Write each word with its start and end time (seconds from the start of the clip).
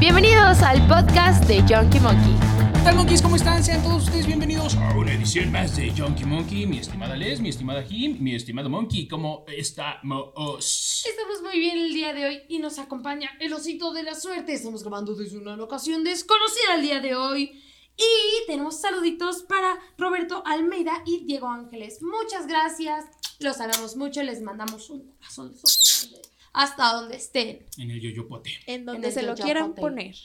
Bienvenidos 0.00 0.62
al 0.62 0.88
podcast 0.88 1.44
de 1.44 1.60
Junkie 1.60 2.00
Monkey. 2.00 2.34
¿Qué 2.72 2.80
tal, 2.84 2.96
monkeys? 2.96 3.20
¿Cómo 3.20 3.36
están? 3.36 3.62
Sean 3.62 3.82
todos 3.82 4.04
ustedes 4.04 4.26
bienvenidos 4.26 4.74
a 4.76 4.96
una 4.96 5.12
edición 5.12 5.52
más 5.52 5.76
de 5.76 5.90
Junkie 5.90 6.24
Monkey. 6.24 6.66
Mi 6.66 6.78
estimada 6.78 7.14
Les, 7.14 7.38
mi 7.38 7.50
estimada 7.50 7.82
Jim, 7.82 8.16
mi 8.18 8.34
estimado 8.34 8.70
Monkey. 8.70 9.06
¿Cómo 9.06 9.44
estamos? 9.46 11.04
Estamos 11.06 11.42
muy 11.42 11.58
bien 11.58 11.76
el 11.76 11.92
día 11.92 12.14
de 12.14 12.24
hoy 12.24 12.42
y 12.48 12.60
nos 12.60 12.78
acompaña 12.78 13.28
el 13.40 13.52
osito 13.52 13.92
de 13.92 14.02
la 14.02 14.14
suerte. 14.14 14.54
Estamos 14.54 14.82
grabando 14.82 15.14
desde 15.14 15.36
una 15.36 15.54
locación 15.54 16.02
desconocida 16.02 16.76
el 16.76 16.82
día 16.82 17.00
de 17.00 17.14
hoy. 17.14 17.62
Y 17.98 18.46
tenemos 18.46 18.80
saluditos 18.80 19.42
para 19.42 19.78
Roberto 19.98 20.42
Almeida 20.46 21.02
y 21.04 21.26
Diego 21.26 21.48
Ángeles. 21.48 22.00
Muchas 22.00 22.46
gracias. 22.46 23.04
Los 23.38 23.60
amamos 23.60 23.96
mucho. 23.96 24.22
Les 24.22 24.40
mandamos 24.40 24.88
un 24.88 25.12
corazón 25.12 25.52
grande 25.52 26.29
hasta 26.52 26.92
donde 26.92 27.16
estén. 27.16 27.66
En 27.78 27.90
el 27.90 28.00
yoyopote. 28.00 28.50
En 28.66 28.84
donde 28.84 29.08
En 29.08 29.14
se 29.14 29.22
lo 29.22 29.34
quieran 29.34 29.74
poner. 29.74 30.16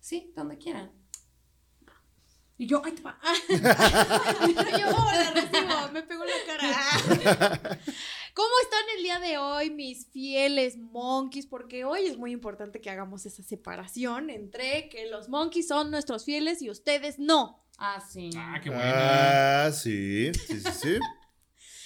Sí, 0.00 0.32
donde 0.36 0.58
quieran. 0.58 0.90
Y 2.56 2.66
yo, 2.66 2.80
ay, 2.84 2.92
te 2.92 3.02
va. 3.02 3.18
yo, 4.78 4.88
oh, 4.88 5.10
la 5.12 5.30
recibo, 5.32 5.92
me 5.92 6.02
pegó 6.02 6.24
la 6.24 6.32
cara. 6.46 6.70
¿Cómo 8.34 8.50
están 8.62 8.82
el 8.96 9.02
día 9.02 9.18
de 9.18 9.38
hoy, 9.38 9.70
mis 9.70 10.06
fieles 10.08 10.76
monkeys? 10.76 11.46
Porque 11.46 11.84
hoy 11.84 12.06
es 12.06 12.16
muy 12.16 12.30
importante 12.30 12.80
que 12.80 12.90
hagamos 12.90 13.26
esa 13.26 13.42
separación 13.42 14.30
entre 14.30 14.88
que 14.88 15.06
los 15.06 15.28
monkeys 15.28 15.66
son 15.66 15.90
nuestros 15.90 16.24
fieles 16.24 16.62
y 16.62 16.70
ustedes 16.70 17.18
no. 17.18 17.64
Ah, 17.76 18.00
sí. 18.08 18.30
Ah, 18.36 18.60
qué 18.62 18.70
buena. 18.70 19.64
Ah, 19.66 19.72
sí, 19.72 20.32
sí, 20.46 20.60
sí, 20.60 20.72
sí. 20.80 20.90
De 20.90 21.00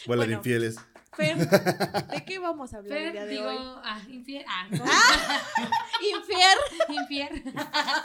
Bueno. 0.07 0.25
infieles. 0.31 0.77
Fer, 1.19 1.37
¿de 2.15 2.25
qué 2.25 2.39
vamos 2.39 2.73
a 2.73 2.79
hablar 2.79 2.97
el 2.99 3.13
día 3.13 3.21
Fer, 3.23 3.29
de 3.29 3.35
digo, 3.35 3.49
hoy? 3.49 3.57
ah, 3.85 4.01
infier. 4.09 4.45
Ah, 4.49 4.67
no. 4.71 4.85
Infier. 6.19 6.57
infier. 7.03 7.43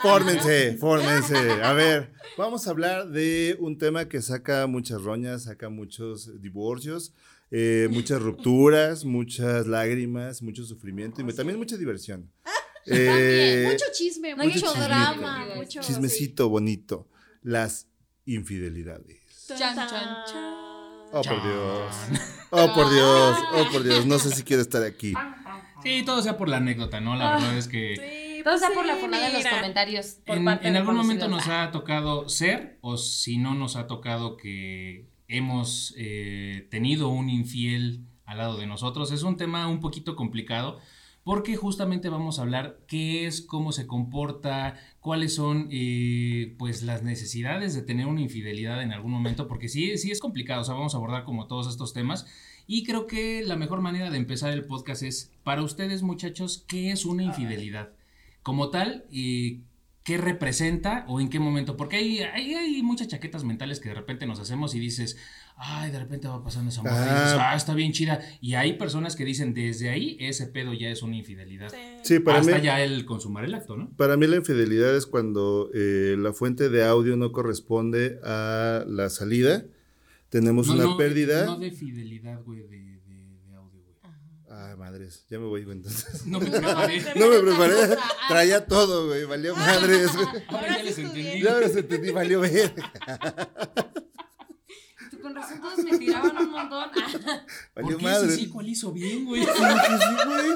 Fórmense, 0.02 0.76
fórmense. 0.80 1.36
A 1.62 1.72
ver, 1.72 2.12
vamos 2.36 2.66
a 2.66 2.70
hablar 2.70 3.08
de 3.08 3.56
un 3.60 3.78
tema 3.78 4.08
que 4.08 4.20
saca 4.20 4.66
muchas 4.66 5.00
roñas, 5.02 5.44
saca 5.44 5.68
muchos 5.68 6.40
divorcios, 6.42 7.14
eh, 7.50 7.88
muchas 7.90 8.20
rupturas, 8.20 9.04
muchas 9.04 9.66
lágrimas, 9.68 10.42
mucho 10.42 10.64
sufrimiento 10.64 11.22
y 11.22 11.32
también 11.32 11.58
mucha 11.58 11.76
diversión. 11.76 12.30
Eh, 12.86 13.66
Mucho 13.70 13.86
chisme, 13.94 14.34
mucho 14.34 14.50
chismito. 14.50 14.74
drama, 14.74 15.46
mucho 15.56 15.80
chismecito 15.80 16.48
bonito. 16.50 17.08
Las 17.42 17.86
infidelidades. 18.26 19.20
Chan, 19.46 19.74
chan, 19.74 19.88
chan. 19.88 20.73
Oh, 21.14 21.22
por 21.22 21.42
Dios. 21.42 21.94
Oh, 22.56 22.72
por 22.72 22.88
Dios. 22.92 23.38
Oh, 23.52 23.64
por 23.72 23.82
Dios. 23.82 24.06
No 24.06 24.16
sé 24.20 24.30
si 24.30 24.44
quiero 24.44 24.62
estar 24.62 24.84
aquí. 24.84 25.12
Sí, 25.82 26.04
todo 26.06 26.22
sea 26.22 26.36
por 26.36 26.48
la 26.48 26.58
anécdota, 26.58 27.00
¿no? 27.00 27.16
La 27.16 27.34
verdad 27.34 27.58
es 27.58 27.66
que 27.66 27.96
Sí, 27.96 28.42
Todo 28.44 28.54
pues 28.54 28.60
sea 28.60 28.70
por 28.70 28.86
la 28.86 28.94
fornada 28.94 29.26
de 29.26 29.32
los 29.32 29.46
comentarios. 29.46 30.18
Por 30.24 30.36
en, 30.36 30.44
parte 30.44 30.66
en 30.68 30.74
de 30.74 30.78
algún 30.78 30.96
momento 30.96 31.26
nos 31.26 31.48
ha 31.48 31.72
tocado 31.72 32.28
ser, 32.28 32.78
o 32.80 32.96
si 32.96 33.38
no 33.38 33.54
nos 33.54 33.74
ha 33.74 33.88
tocado 33.88 34.36
que 34.36 35.08
hemos 35.26 35.94
eh, 35.96 36.68
tenido 36.70 37.08
un 37.08 37.28
infiel 37.28 38.04
al 38.24 38.38
lado 38.38 38.56
de 38.56 38.66
nosotros. 38.66 39.10
Es 39.10 39.24
un 39.24 39.36
tema 39.36 39.66
un 39.66 39.80
poquito 39.80 40.14
complicado 40.14 40.78
porque 41.24 41.56
justamente 41.56 42.10
vamos 42.10 42.38
a 42.38 42.42
hablar 42.42 42.78
qué 42.86 43.26
es, 43.26 43.40
cómo 43.40 43.72
se 43.72 43.86
comporta, 43.86 44.78
cuáles 45.00 45.34
son 45.34 45.68
eh, 45.70 46.54
pues 46.58 46.82
las 46.82 47.02
necesidades 47.02 47.74
de 47.74 47.82
tener 47.82 48.06
una 48.06 48.20
infidelidad 48.20 48.82
en 48.82 48.92
algún 48.92 49.10
momento, 49.10 49.48
porque 49.48 49.68
sí, 49.68 49.96
sí 49.96 50.10
es 50.10 50.20
complicado, 50.20 50.60
o 50.60 50.64
sea, 50.64 50.74
vamos 50.74 50.94
a 50.94 50.98
abordar 50.98 51.24
como 51.24 51.46
todos 51.46 51.66
estos 51.66 51.94
temas. 51.94 52.26
Y 52.66 52.84
creo 52.84 53.06
que 53.06 53.42
la 53.42 53.56
mejor 53.56 53.80
manera 53.80 54.10
de 54.10 54.18
empezar 54.18 54.52
el 54.52 54.66
podcast 54.66 55.02
es, 55.02 55.32
para 55.42 55.62
ustedes 55.62 56.02
muchachos, 56.02 56.64
¿qué 56.68 56.92
es 56.92 57.06
una 57.06 57.22
infidelidad? 57.22 57.90
Como 58.42 58.68
tal, 58.68 59.06
eh, 59.10 59.60
¿qué 60.02 60.18
representa 60.18 61.06
o 61.08 61.20
en 61.20 61.30
qué 61.30 61.40
momento? 61.40 61.76
Porque 61.76 61.96
hay, 61.96 62.20
hay, 62.20 62.54
hay 62.54 62.82
muchas 62.82 63.08
chaquetas 63.08 63.44
mentales 63.44 63.80
que 63.80 63.88
de 63.88 63.94
repente 63.94 64.26
nos 64.26 64.40
hacemos 64.40 64.74
y 64.74 64.78
dices, 64.78 65.16
ay, 65.56 65.90
de 65.90 65.98
repente 65.98 66.28
va 66.28 66.42
pasando 66.42 66.70
esa 66.70 66.82
morra 66.82 66.96
y 66.96 67.00
dices, 67.02 67.36
Ah. 67.38 67.50
ah, 67.52 67.56
está 67.56 67.74
bien 67.74 67.92
chida. 67.92 68.20
Y 68.40 68.54
hay 68.54 68.74
personas 68.74 69.16
que 69.16 69.24
dicen, 69.24 69.54
desde 69.54 69.88
ahí, 69.90 70.16
ese 70.20 70.46
pedo 70.48 70.72
ya 70.74 70.88
es 70.90 71.02
una 71.02 71.16
infidelidad. 71.16 71.72
Sí, 72.02 72.18
para 72.18 72.40
Hasta 72.40 72.56
mí, 72.56 72.62
ya 72.62 72.82
el 72.82 73.04
consumar 73.04 73.44
el 73.44 73.54
acto, 73.54 73.76
¿no? 73.76 73.90
para 73.96 74.16
mí 74.16 74.26
la 74.26 74.36
infidelidad 74.36 74.94
es 74.96 75.06
cuando 75.06 75.70
eh, 75.74 76.16
la 76.18 76.32
fuente 76.32 76.68
de 76.68 76.84
audio 76.84 77.16
no 77.16 77.32
corresponde 77.32 78.18
a 78.24 78.84
la 78.86 79.08
salida. 79.10 79.64
Tenemos 80.28 80.66
No, 80.66 80.74
una 80.74 80.84
no, 80.84 80.96
pérdida. 80.96 81.46
No 81.46 81.58
de 81.58 81.70
fidelidad, 81.70 82.42
güey, 82.42 82.60
de, 82.62 82.68
de, 82.68 82.98
de 83.46 83.54
audio, 83.56 83.80
güey. 83.84 84.12
Ay, 84.50 84.76
madres, 84.76 85.24
ya 85.30 85.38
me 85.38 85.46
voy, 85.46 85.62
güey, 85.62 85.76
entonces. 85.76 86.26
No 86.26 86.40
me 86.40 86.50
preparé. 86.50 87.00
No 87.16 87.28
me 87.28 87.38
preparé, 87.38 87.74
traía 88.28 88.66
todo, 88.66 89.06
güey, 89.06 89.24
valió 89.26 89.54
madres, 89.54 90.12
güey. 90.16 90.26
Ahora 90.48 90.76
ya 90.78 90.82
les 90.82 90.98
entendí. 90.98 91.40
Ya 91.42 91.68
se 91.68 91.78
entendí, 91.80 92.10
valió 92.10 92.40
ver. 92.40 92.74
Razón 95.44 95.60
todos 95.60 95.78
me 95.84 95.98
tiraban 95.98 96.36
un 96.36 96.50
montón. 96.50 96.90
Ah, 96.94 97.44
Valió 97.74 97.90
¿Por 97.90 97.96
qué 97.98 98.04
madres. 98.04 98.34
sí, 98.34 98.40
sí, 98.44 98.48
cuál 98.48 98.68
hizo 98.68 98.92
bien, 98.92 99.24
güey? 99.24 99.40
Dije 99.42 99.52
sí, 99.54 100.26
güey. 100.26 100.48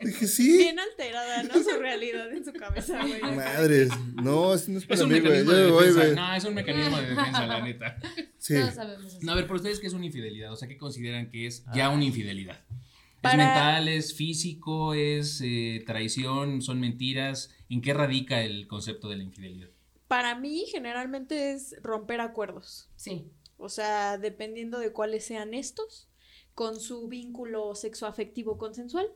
Dije 0.00 0.26
sí. 0.26 0.56
Bien 0.58 0.78
alterada, 0.78 1.42
¿no? 1.44 1.54
Su 1.62 1.78
realidad 1.78 2.30
en 2.32 2.44
su 2.44 2.52
cabeza, 2.52 3.00
güey. 3.00 3.20
Madres. 3.22 3.90
No, 4.14 4.52
así 4.52 4.72
no 4.72 4.78
es 4.78 4.84
Es 4.84 4.88
para 4.88 5.04
un 5.04 5.10
mí, 5.12 5.20
güey. 5.20 5.44
me 5.44 5.66
voy, 5.70 5.92
güey. 5.92 6.14
No, 6.14 6.34
es 6.34 6.44
un 6.44 6.54
mecanismo 6.54 6.96
de 6.98 7.06
defensa, 7.10 7.46
la 7.46 7.60
neta. 7.62 7.98
Sí. 8.38 8.54
Todos 8.54 8.74
sabemos 8.74 9.06
eso. 9.06 9.18
No, 9.22 9.32
a 9.32 9.34
ver, 9.36 9.46
por 9.46 9.56
ustedes, 9.56 9.78
¿qué 9.80 9.86
es 9.86 9.92
una 9.92 10.06
infidelidad? 10.06 10.52
O 10.52 10.56
sea, 10.56 10.66
¿qué 10.68 10.76
consideran 10.78 11.30
que 11.30 11.46
es 11.46 11.64
ya 11.74 11.90
una 11.90 12.04
infidelidad? 12.04 12.58
¿Es 12.70 13.22
Para- 13.22 13.36
mental, 13.36 13.88
es 13.88 14.14
físico, 14.14 14.94
es 14.94 15.40
eh, 15.44 15.82
traición, 15.86 16.62
son 16.62 16.80
mentiras? 16.80 17.54
¿En 17.68 17.80
qué 17.82 17.92
radica 17.92 18.42
el 18.42 18.66
concepto 18.68 19.08
de 19.08 19.16
la 19.16 19.24
infidelidad? 19.24 19.68
Para 20.06 20.34
mí, 20.36 20.64
generalmente 20.72 21.52
es 21.52 21.74
romper 21.82 22.20
acuerdos. 22.20 22.88
Sí. 22.96 23.26
O 23.58 23.68
sea, 23.68 24.18
dependiendo 24.18 24.78
de 24.78 24.92
cuáles 24.92 25.26
sean 25.26 25.52
estos, 25.52 26.08
con 26.54 26.80
su 26.80 27.08
vínculo 27.08 27.74
sexoafectivo 27.74 28.56
consensual, 28.56 29.12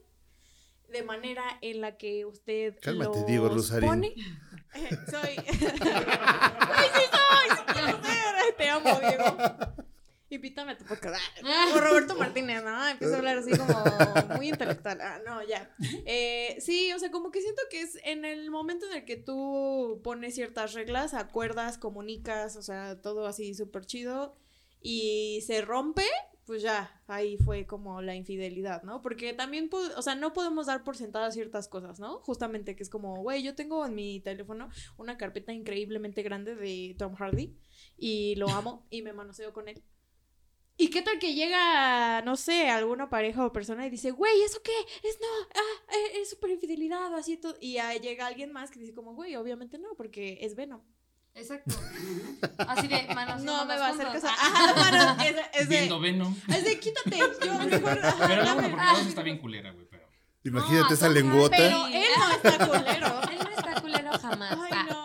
de 0.89 1.03
manera 1.03 1.43
en 1.63 1.81
la 1.81 1.97
que 1.97 2.27
usted 2.27 2.77
Cálmate, 2.81 3.19
los 3.19 3.27
Diego 3.27 3.49
Rosarín. 3.49 3.89
pone. 3.89 4.15
Eh, 4.75 4.89
soy. 5.11 5.37
¡Ay, 5.47 6.89
sí 6.95 7.03
soy! 7.11 8.53
Te 8.57 8.69
amo, 8.71 9.01
Diego. 9.01 9.37
Invítame 10.32 10.72
a 10.72 10.78
tu 10.78 10.87
podcast. 10.87 11.20
Ah, 11.44 11.66
Como 11.69 11.84
Roberto 11.84 12.16
Martínez, 12.16 12.65
¿no? 12.65 12.88
Empiezo 12.88 13.15
a 13.15 13.19
hablar 13.19 13.37
así 13.37 13.50
como 13.50 13.75
muy 14.37 14.48
intelectual. 14.48 14.98
Ah, 15.03 15.20
no, 15.26 15.43
ya. 15.47 15.70
Eh, 16.06 16.56
sí, 16.59 16.91
o 16.94 16.98
sea, 16.98 17.10
como 17.10 17.31
que 17.31 17.43
siento 17.43 17.60
que 17.70 17.82
es 17.82 17.98
en 18.03 18.25
el 18.25 18.50
momento 18.50 18.87
en 18.87 18.94
el 18.94 19.04
que 19.04 19.19
tú 19.19 20.00
pones 20.03 20.34
ciertas 20.34 20.72
reglas, 20.72 21.12
acuerdas, 21.12 21.76
comunicas, 21.76 22.56
o 22.56 22.62
sea, 22.62 22.98
todo 23.03 23.26
así 23.26 23.53
súper 23.53 23.84
chido 23.84 24.34
y 24.81 25.43
se 25.47 25.60
rompe, 25.60 26.06
pues 26.47 26.62
ya, 26.62 27.03
ahí 27.09 27.37
fue 27.37 27.66
como 27.66 28.00
la 28.00 28.14
infidelidad, 28.14 28.84
¿no? 28.84 29.03
Porque 29.03 29.34
también, 29.34 29.69
o 29.97 30.00
sea, 30.00 30.14
no 30.14 30.32
podemos 30.32 30.64
dar 30.64 30.82
por 30.82 30.97
sentadas 30.97 31.34
ciertas 31.34 31.69
cosas, 31.69 32.00
¿no? 32.00 32.20
Justamente 32.20 32.75
que 32.75 32.82
es 32.82 32.88
como, 32.88 33.16
güey, 33.16 33.43
yo 33.43 33.54
tengo 33.54 33.84
en 33.84 33.94
mi 33.94 34.20
teléfono 34.20 34.70
una 34.97 35.19
carpeta 35.19 35.53
increíblemente 35.53 36.22
grande 36.22 36.54
de 36.54 36.97
Tom 36.99 37.16
Hardy 37.16 37.54
y 37.99 38.34
lo 38.37 38.49
amo 38.49 38.87
y 38.88 39.03
me 39.03 39.12
manoseo 39.12 39.53
con 39.53 39.69
él. 39.69 39.82
¿Y 40.82 40.91
qué 40.91 41.00
tal 41.00 41.19
que 41.20 41.32
llega, 41.34 42.22
no 42.22 42.34
sé, 42.37 42.69
alguna 42.69 43.09
pareja 43.09 43.47
o 43.47 43.53
persona 43.53 43.87
y 43.87 43.91
dice, 43.91 44.10
güey, 44.10 44.43
¿eso 44.43 44.60
qué? 44.65 44.72
Es 45.09 45.16
no, 45.20 45.26
ah, 45.54 45.94
eh, 45.94 46.20
es 46.20 46.31
súper 46.31 46.50
infidelidad, 46.50 47.15
así 47.15 47.37
todo. 47.37 47.54
Y 47.60 47.78
ahí 47.78 48.00
llega 48.00 48.26
alguien 48.26 48.53
más 48.53 48.70
que 48.72 48.81
dice 48.81 48.93
como, 48.93 49.15
güey, 49.15 49.37
obviamente 49.37 49.78
no, 49.78 49.94
porque 49.97 50.38
es 50.41 50.56
Venom. 50.56 50.81
Exacto. 51.34 51.75
Así 52.66 52.88
de 52.88 53.06
manos. 53.15 53.43
No 53.43 53.65
me 53.65 53.76
va 53.78 53.87
a 53.87 53.91
hacer 53.91 54.06
caso. 54.09 54.26
Ah. 54.28 54.37
Ajá, 54.41 54.75
mano, 54.91 55.22
es, 55.22 55.37
es 55.62 55.69
de, 55.69 55.76
Viendo 55.76 56.00
Venom. 56.00 56.34
es 56.48 56.65
de 56.65 56.81
quítate, 56.81 57.19
yo 57.47 57.54
mejor, 57.60 57.99
ajá, 58.04 58.26
Pero 58.26 58.44
no, 58.44 58.54
bueno, 58.54 58.70
porque 58.70 58.84
a 58.84 58.93
veces 58.93 59.06
está 59.06 59.22
bien 59.22 59.38
culera, 59.38 59.70
güey, 59.72 59.87
pero... 59.88 60.03
Imagínate 60.44 60.88
No, 60.88 60.94
esa 60.94 61.06
Tom 61.06 61.14
lengüota. 61.14 61.56
Pero 61.56 61.87
él 61.87 62.05
no 62.19 62.31
está 62.35 62.58
culero. 62.67 63.23
Él 63.31 63.38
no 63.38 63.50
está 63.56 63.81
culero 63.81 64.11
jamás. 64.19 64.58
Ay, 64.61 64.70
Ah. 64.73 64.87
no. 64.90 65.01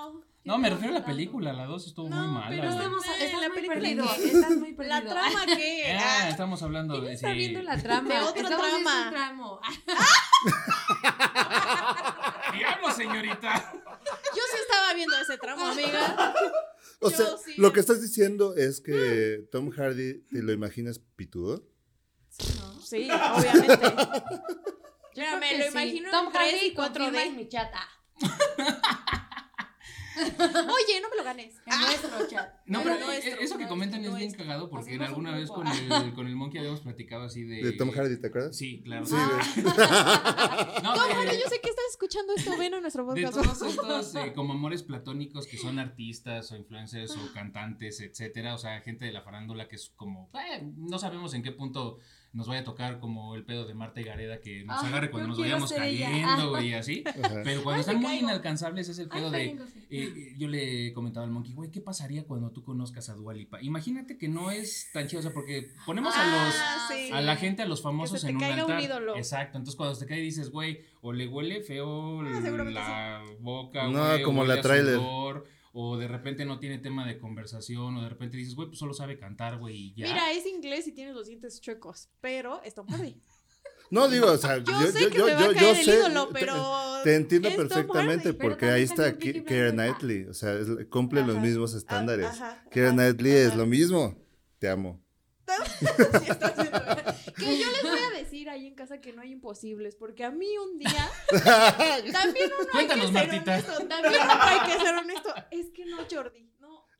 No, 0.48 0.58
me 0.58 0.70
refiero 0.70 0.96
a 0.96 1.00
la 1.00 1.06
película, 1.06 1.52
la 1.52 1.66
2 1.66 1.88
estuvo 1.88 2.08
No, 2.10 2.16
muy 2.16 2.34
mala, 2.36 2.50
pero. 2.50 2.70
Estamos, 2.70 3.06
Eh, 3.06 3.10
estás 3.26 3.42
la 3.42 3.48
muy 3.50 3.56
película 3.58 3.80
perdido. 3.82 4.06
Estás 4.38 4.58
muy 4.58 4.74
perdido. 4.74 4.96
La 4.96 5.02
trama 5.06 5.46
que. 5.46 5.84
Ah, 5.98 6.20
ah, 6.24 6.30
estamos 6.30 6.64
hablando 6.64 7.02
de... 7.02 7.14
Está 7.14 7.32
sí. 7.32 7.38
viendo 7.38 7.62
la 7.64 7.78
trama. 7.84 8.14
De 8.14 8.20
otro 8.22 8.48
trama. 8.48 9.04
un 9.08 9.10
tramo. 9.14 9.60
¡Diablo, 12.54 12.92
señorita! 12.94 13.72
Yo 13.74 14.42
sí 14.52 14.58
estaba 14.62 14.94
viendo 14.94 15.18
ese 15.18 15.38
tramo, 15.38 15.66
amiga. 15.68 16.34
O 17.02 17.10
Yo 17.12 17.18
sea, 17.18 17.26
sí. 17.44 17.54
lo 17.58 17.74
que 17.74 17.82
estás 17.82 18.02
diciendo 18.02 18.56
es 18.56 18.80
que 18.80 19.48
Tom 19.52 19.70
Hardy, 19.72 20.22
¿te 20.30 20.42
lo 20.42 20.54
imaginas 20.54 21.00
pitudo? 21.18 21.68
Sí, 22.82 23.10
obviamente. 23.12 23.78
Mira, 23.78 24.24
Creo 25.14 25.38
me 25.40 25.50
que 25.50 25.58
lo 25.58 25.64
sí. 25.66 25.70
imagino 25.72 26.12
Tom 26.12 26.28
en 26.28 26.32
3 26.32 26.54
Hardy 26.54 26.66
y 26.68 26.74
4D. 26.74 26.76
confirma 26.76 27.24
en 27.24 27.36
mi 27.36 27.50
chat. 27.50 27.70
Ah, 30.20 30.68
Oye, 30.68 31.02
no 31.02 31.10
me 31.10 31.16
lo 31.18 31.24
ganes. 31.24 31.56
en 31.66 31.80
nuestro 31.82 32.28
chat. 32.28 32.54
No, 32.66 32.82
Pero 32.84 32.96
pero 32.96 33.06
nuestro, 33.08 33.32
eh, 33.34 33.38
eso 33.42 33.58
que 33.58 33.64
no, 33.64 33.70
comentan 33.70 34.00
es 34.04 34.08
bien 34.10 34.20
nuestro. 34.20 34.44
cagado 34.46 34.70
porque 34.70 34.94
en 34.96 35.02
alguna 35.04 35.36
vez 35.36 35.50
con 35.50 35.68
el, 35.68 36.14
con 36.14 36.28
el 36.28 36.36
Monkey 36.36 36.60
habíamos 36.60 36.82
platicado 36.82 37.26
así 37.26 37.44
de... 37.44 37.64
De 37.64 37.72
Tom 37.74 37.92
Hardy, 37.92 38.20
¿te 38.20 38.28
acuerdas? 38.28 38.56
Sí, 38.58 38.82
claro. 38.84 39.06
Sí, 39.06 39.16
Ah. 39.18 40.80
No, 40.84 40.94
de- 41.08 41.14
Mario, 41.16 41.34
yo 41.34 41.50
sé 41.50 41.60
que 41.62 41.70
estás 41.70 41.86
escuchando 41.92 42.34
esto, 42.36 42.58
ven 42.58 42.74
a 42.74 42.82
nuestro 42.82 43.04
De 43.14 43.24
podcast. 43.24 43.60
todos 43.60 43.74
estos 43.74 44.16
eh, 44.16 44.34
como 44.34 44.54
amores 44.54 44.84
platónicos 44.84 45.48
que 45.48 45.58
son 45.58 45.80
artistas 45.80 46.52
o 46.52 46.56
influencers 46.58 47.12
o 47.16 47.34
cantantes, 47.34 48.00
etcétera, 48.02 48.54
o 48.56 48.58
sea, 48.58 48.82
gente 48.82 49.06
de 49.06 49.12
la 49.12 49.22
farándula 49.22 49.68
que 49.68 49.76
es 49.76 49.92
como, 49.96 50.30
eh, 50.34 50.64
no 50.78 51.00
sabemos 51.00 51.34
en 51.34 51.44
qué 51.44 51.52
punto 51.52 51.98
nos 52.38 52.48
vaya 52.48 52.62
a 52.62 52.64
tocar 52.64 53.00
como 53.00 53.36
el 53.36 53.44
pedo 53.44 53.66
de 53.66 53.74
Marta 53.74 54.00
y 54.00 54.04
Gareda 54.04 54.40
que 54.40 54.64
nos 54.64 54.84
Ah, 54.84 54.88
agarre 54.88 55.10
cuando 55.10 55.30
nos 55.30 55.40
vayamos 55.40 55.72
cayendo, 55.74 56.62
y 56.62 56.74
así. 56.74 57.04
Ajá. 57.24 57.42
Pero 57.44 57.64
cuando 57.64 57.78
Ay, 57.78 57.80
están 57.82 58.00
muy 58.00 58.18
inalcanzables 58.20 58.88
es 58.90 59.00
el 59.00 59.10
pedo 59.10 59.32
de, 59.32 59.58
eh, 59.90 60.36
yo 60.38 60.48
le 60.48 60.94
comentaba 60.94 61.26
al 61.26 61.32
Monkey, 61.32 61.54
güey, 61.54 61.72
¿qué 61.72 61.82
pasaría 61.82 62.26
cuando 62.26 62.52
tú 62.52 62.64
conozcas 62.64 63.10
a 63.10 63.16
Dualipa? 63.16 63.62
Imagínate 63.62 64.18
que 64.18 64.28
no 64.28 64.52
es 64.52 64.90
tan 64.94 65.08
chido, 65.08 65.20
o 65.20 65.24
sea, 65.24 65.34
porque 65.34 65.72
ponemos 65.86 66.16
a 66.16 66.24
los 66.26 66.56
Ah, 66.60 66.88
sí. 66.90 67.10
a 67.12 67.22
la 67.22 67.36
gente, 67.36 67.64
a 67.64 67.66
los 67.66 67.82
famosos 67.82 68.22
te 68.22 68.30
en 68.30 68.36
un 68.36 68.42
caiga 68.42 68.66
un 68.66 68.72
altar. 68.72 68.84
ídolo. 68.84 69.16
Exacto. 69.18 69.58
Entonces 69.58 69.76
cuando 69.76 69.98
te 69.98 70.06
cae 70.06 70.22
dices, 70.22 70.52
güey, 70.52 70.82
o 71.02 71.12
le 71.14 71.28
huele 71.28 71.62
feo 71.62 72.22
Ah, 72.22 72.40
la 72.70 73.24
boca, 73.40 73.88
No, 73.88 74.06
güey, 74.10 74.22
o 74.22 74.26
como 74.26 74.42
huele 74.42 74.54
la 74.54 74.60
a 74.60 74.64
tráiler. 74.64 74.96
sudor, 74.96 75.46
o 75.74 75.98
de 75.98 76.08
repente 76.08 76.46
no 76.46 76.60
tiene 76.60 76.78
tema 76.80 77.06
de 77.08 77.18
conversación, 77.20 77.98
o 77.98 78.02
de 78.04 78.10
repente 78.10 78.38
dices, 78.38 78.56
güey, 78.56 78.68
pues 78.70 78.80
solo 78.80 78.94
sabe 78.94 79.18
cantar, 79.20 79.58
güey, 79.58 79.76
y 79.78 79.94
ya. 79.96 80.08
Mira, 80.08 80.32
es 80.32 80.46
inglés 80.46 80.88
y 80.88 80.92
tiene 80.94 81.14
los 81.14 81.28
dientes 81.28 81.60
chuecos, 81.62 82.10
pero 82.22 82.62
es 82.64 82.74
Tom 82.74 82.88
Hardy. 82.88 83.22
No, 83.90 84.10
digo, 84.10 84.28
o 84.32 84.38
sea, 84.38 84.58
Yo, 84.58 84.82
sé 84.92 85.10
que 85.10 85.18
me 85.24 85.34
va 85.34 85.46
a 85.46 85.54
caer 85.54 85.78
el 85.78 85.88
ídolo, 85.88 86.30
pero. 86.34 87.02
Te 87.04 87.16
entiendo 87.16 87.50
perfectamente 87.56 88.34
porque 88.34 88.66
ahí 88.66 88.84
está 88.84 89.04
salió 89.04 89.18
Ki- 89.18 89.32
Peaky 89.34 89.46
Keira 89.46 89.68
Blinders. 89.68 89.98
Knightley, 89.98 90.24
o 90.26 90.34
sea, 90.34 90.54
es- 90.56 90.68
cumple 90.90 91.26
los 91.26 91.38
mismos 91.38 91.74
estándares. 91.74 92.26
Ah, 92.26 92.32
ajá, 92.32 92.64
Keira 92.70 92.90
ajá, 92.90 92.98
Knightley 92.98 93.32
es 93.32 93.56
lo 93.56 93.66
mismo. 93.66 94.16
Te 94.60 94.68
amo. 94.68 95.02
Sí, 96.20 96.26
está 96.30 96.48
haciendo- 96.48 96.78
que 97.38 97.58
yo 97.58 97.66
les 97.72 97.84
voy 97.84 98.00
a 98.00 98.18
decir 98.18 98.50
ahí 98.50 98.68
en 98.68 98.76
casa 98.76 99.00
que 99.00 99.14
no 99.14 99.22
hay 99.22 99.32
imposibles, 99.32 99.96
porque 99.96 100.24
a 100.24 100.32
mí 100.32 100.48
un 100.58 100.78
día 100.80 101.10
también 102.12 102.52
uno 102.60 102.70
Cuéntanos, 102.72 103.06
hay 103.16 103.28
que 103.30 103.32
ser 103.32 103.44
Martita. 103.46 103.52
honesto, 103.54 103.88
también 103.88 104.14
uno 104.24 104.34
hay 104.42 104.60
que 104.72 104.80
ser 104.84 104.96
honesto. 104.96 105.34
Es 105.52 105.70
que 105.72 105.86
no, 105.86 105.98
Jordi. 106.10 106.50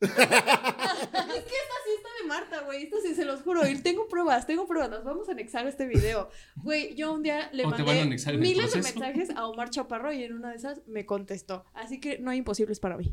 es 0.00 0.10
que 0.10 0.22
esta 0.22 1.76
sí 1.84 1.90
está 1.96 2.08
de 2.22 2.28
Marta, 2.28 2.60
güey, 2.60 2.84
esta 2.84 2.96
sí 3.00 3.14
se 3.14 3.24
los 3.24 3.42
juro, 3.42 3.66
y 3.66 3.76
tengo 3.80 4.06
pruebas, 4.06 4.46
tengo 4.46 4.66
pruebas, 4.66 4.90
nos 4.90 5.04
vamos 5.04 5.28
a 5.28 5.32
anexar 5.32 5.66
este 5.66 5.86
video. 5.86 6.30
Güey, 6.56 6.94
yo 6.94 7.12
un 7.12 7.22
día 7.22 7.50
le 7.52 7.66
mandé 7.66 8.04
miles 8.36 8.72
de 8.72 8.82
mensajes 8.82 9.30
a 9.30 9.46
Omar 9.48 9.70
Chaparro 9.70 10.12
y 10.12 10.22
en 10.22 10.34
una 10.34 10.50
de 10.50 10.56
esas 10.56 10.86
me 10.86 11.04
contestó. 11.04 11.64
Así 11.74 11.98
que 11.98 12.18
no 12.18 12.30
hay 12.30 12.38
imposibles 12.38 12.78
para 12.78 12.96
mí. 12.96 13.12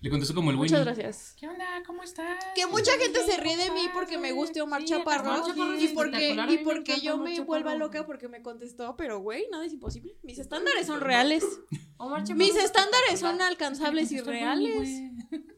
Le 0.00 0.10
contestó 0.10 0.34
como 0.34 0.50
el 0.50 0.56
Winnie. 0.56 0.72
Muchas 0.72 0.84
gracias. 0.84 1.34
¿Qué 1.38 1.48
onda? 1.48 1.64
¿Cómo 1.86 2.02
estás? 2.02 2.44
Que 2.54 2.66
mucha 2.66 2.92
gente 2.98 3.20
se 3.24 3.38
ríe 3.38 3.56
de 3.56 3.70
mí 3.70 3.88
porque 3.94 4.18
me 4.18 4.32
guste 4.32 4.60
Omar 4.60 4.82
Sí, 4.82 4.88
Chaparro 4.88 5.30
Omar 5.30 5.46
Chaparro 5.46 5.74
es 5.74 5.82
y 5.84 5.88
porque, 5.88 6.36
y 6.48 6.58
porque 6.58 7.00
yo 7.00 7.16
me 7.18 7.30
Chaparro. 7.30 7.46
vuelva 7.46 7.74
loca 7.76 8.04
porque 8.04 8.28
me 8.28 8.42
contestó, 8.42 8.96
pero 8.96 9.20
güey, 9.20 9.46
nada 9.50 9.64
es 9.64 9.72
imposible. 9.72 10.16
Mis 10.22 10.38
estándares 10.38 10.86
son 10.86 11.00
reales. 11.00 11.44
Omar 11.98 12.22
Mis 12.34 12.56
es 12.56 12.64
estándares 12.64 13.20
son 13.20 13.40
alcanzables 13.42 14.10
y 14.12 14.20
reales. 14.20 15.02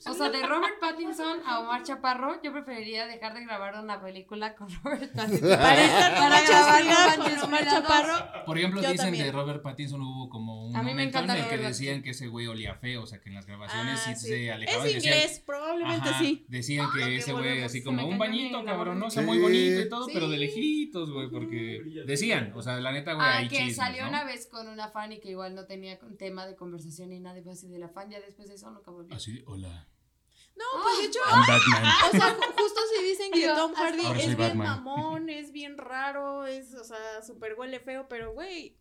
O 0.07 0.15
sea, 0.15 0.29
de 0.31 0.43
Robert 0.47 0.79
Pattinson 0.81 1.41
a 1.47 1.61
Omar 1.61 1.83
Chaparro, 1.83 2.43
yo 2.43 2.53
preferiría 2.53 3.07
dejar 3.07 3.35
de 3.35 3.43
grabar 3.45 3.83
una 3.83 4.01
película 4.03 4.55
con 4.55 4.69
Robert 4.83 5.13
Pattinson. 5.17 5.49
Para 5.49 5.85
estar 5.85 6.15
Para 6.15 6.41
grabar 6.43 7.17
con 7.19 7.39
Omar. 7.45 7.65
Chaparro. 7.65 8.45
Por 8.45 8.59
ejemplo, 8.59 8.83
Yo 8.83 8.91
dicen 8.91 9.07
también. 9.07 9.27
de 9.27 9.33
Robert 9.33 9.63
Pattinson 9.63 10.01
hubo 10.03 10.29
como 10.29 10.67
un 10.67 10.77
A 10.77 10.81
mí 10.83 10.87
me 10.87 11.07
momento 11.07 11.19
en 11.21 11.31
el 11.31 11.49
que 11.49 11.59
decían 11.59 12.03
que 12.03 12.11
ese 12.11 12.27
güey 12.29 12.47
olía 12.47 12.75
feo, 12.75 13.03
o 13.03 13.07
sea, 13.07 13.21
que 13.21 13.29
en 13.29 13.35
las 13.37 13.47
grabaciones 13.47 14.01
Ah, 14.07 14.15
sí, 14.15 14.21
sí. 14.21 14.27
se 14.29 14.53
alejaba 14.53 14.85
Es 14.85 14.91
y 14.91 14.95
decían, 14.95 15.15
inglés, 15.15 15.43
probablemente 15.47 16.09
Ajá, 16.09 16.19
sí. 16.19 16.45
Decían 16.49 16.87
que 16.95 17.03
que 17.05 17.17
ese 17.17 17.33
güey 17.33 17.63
así 17.63 17.83
como 17.83 18.07
un 18.07 18.19
bañito, 18.19 18.65
cabrón, 18.65 18.99
no, 18.99 19.07
o 19.07 19.11
Sí. 19.11 19.15
sea, 19.17 19.23
muy 19.25 19.39
bonito 19.39 19.81
y 19.81 19.89
todo, 19.89 20.07
Sí. 20.07 20.11
pero 20.15 20.29
de 20.29 20.37
lejitos, 20.39 21.11
güey, 21.11 21.29
porque 21.31 21.83
decían, 22.07 22.53
o 22.55 22.63
sea, 22.63 22.79
la 22.81 22.93
neta, 22.93 23.15
güey, 23.15 23.27
Ah, 23.27 23.39
hay 23.39 23.49
que 23.49 23.57
chismes, 23.57 23.77
salió 23.77 24.03
¿no? 24.03 24.09
una 24.11 24.25
vez 24.25 24.47
con 24.47 24.69
una 24.69 24.89
fan 24.89 25.13
y 25.13 25.21
que 25.21 25.31
igual 25.31 25.55
no 25.55 25.65
tenía 25.67 25.99
tema 26.19 26.47
de 26.47 26.57
conversación 26.57 27.11
ni 27.11 27.21
nada, 27.21 27.39
y 27.39 27.49
así 27.49 27.69
de 27.69 27.79
la 27.79 27.89
fan, 27.89 28.11
ya 28.11 28.21
después 28.21 28.49
de 28.49 28.55
eso 28.57 28.71
nunca 28.71 28.91
volvió. 28.91 29.15
Así, 29.17 29.33
de, 29.33 29.45
No, 29.69 30.65
pues 30.83 30.99
de 30.99 31.05
hecho, 31.07 31.19
Batman. 31.29 31.93
o 32.09 32.11
sea, 32.11 32.37
ju- 32.37 32.53
justo 32.59 32.81
si 32.97 33.05
dicen 33.05 33.31
que 33.33 33.41
Yo, 33.43 33.57
Tom 33.57 33.73
Hardy 33.75 34.05
Ahora 34.05 34.19
es 34.21 34.27
bien 34.37 34.39
Batman. 34.39 34.85
mamón, 34.85 35.29
es 35.31 35.53
bien 35.53 35.79
raro, 35.79 36.47
es, 36.47 36.75
o 36.75 36.85
sea, 36.85 37.23
súper 37.27 37.55
huele 37.59 37.81
feo, 37.81 38.07
pero 38.09 38.33
güey, 38.33 38.77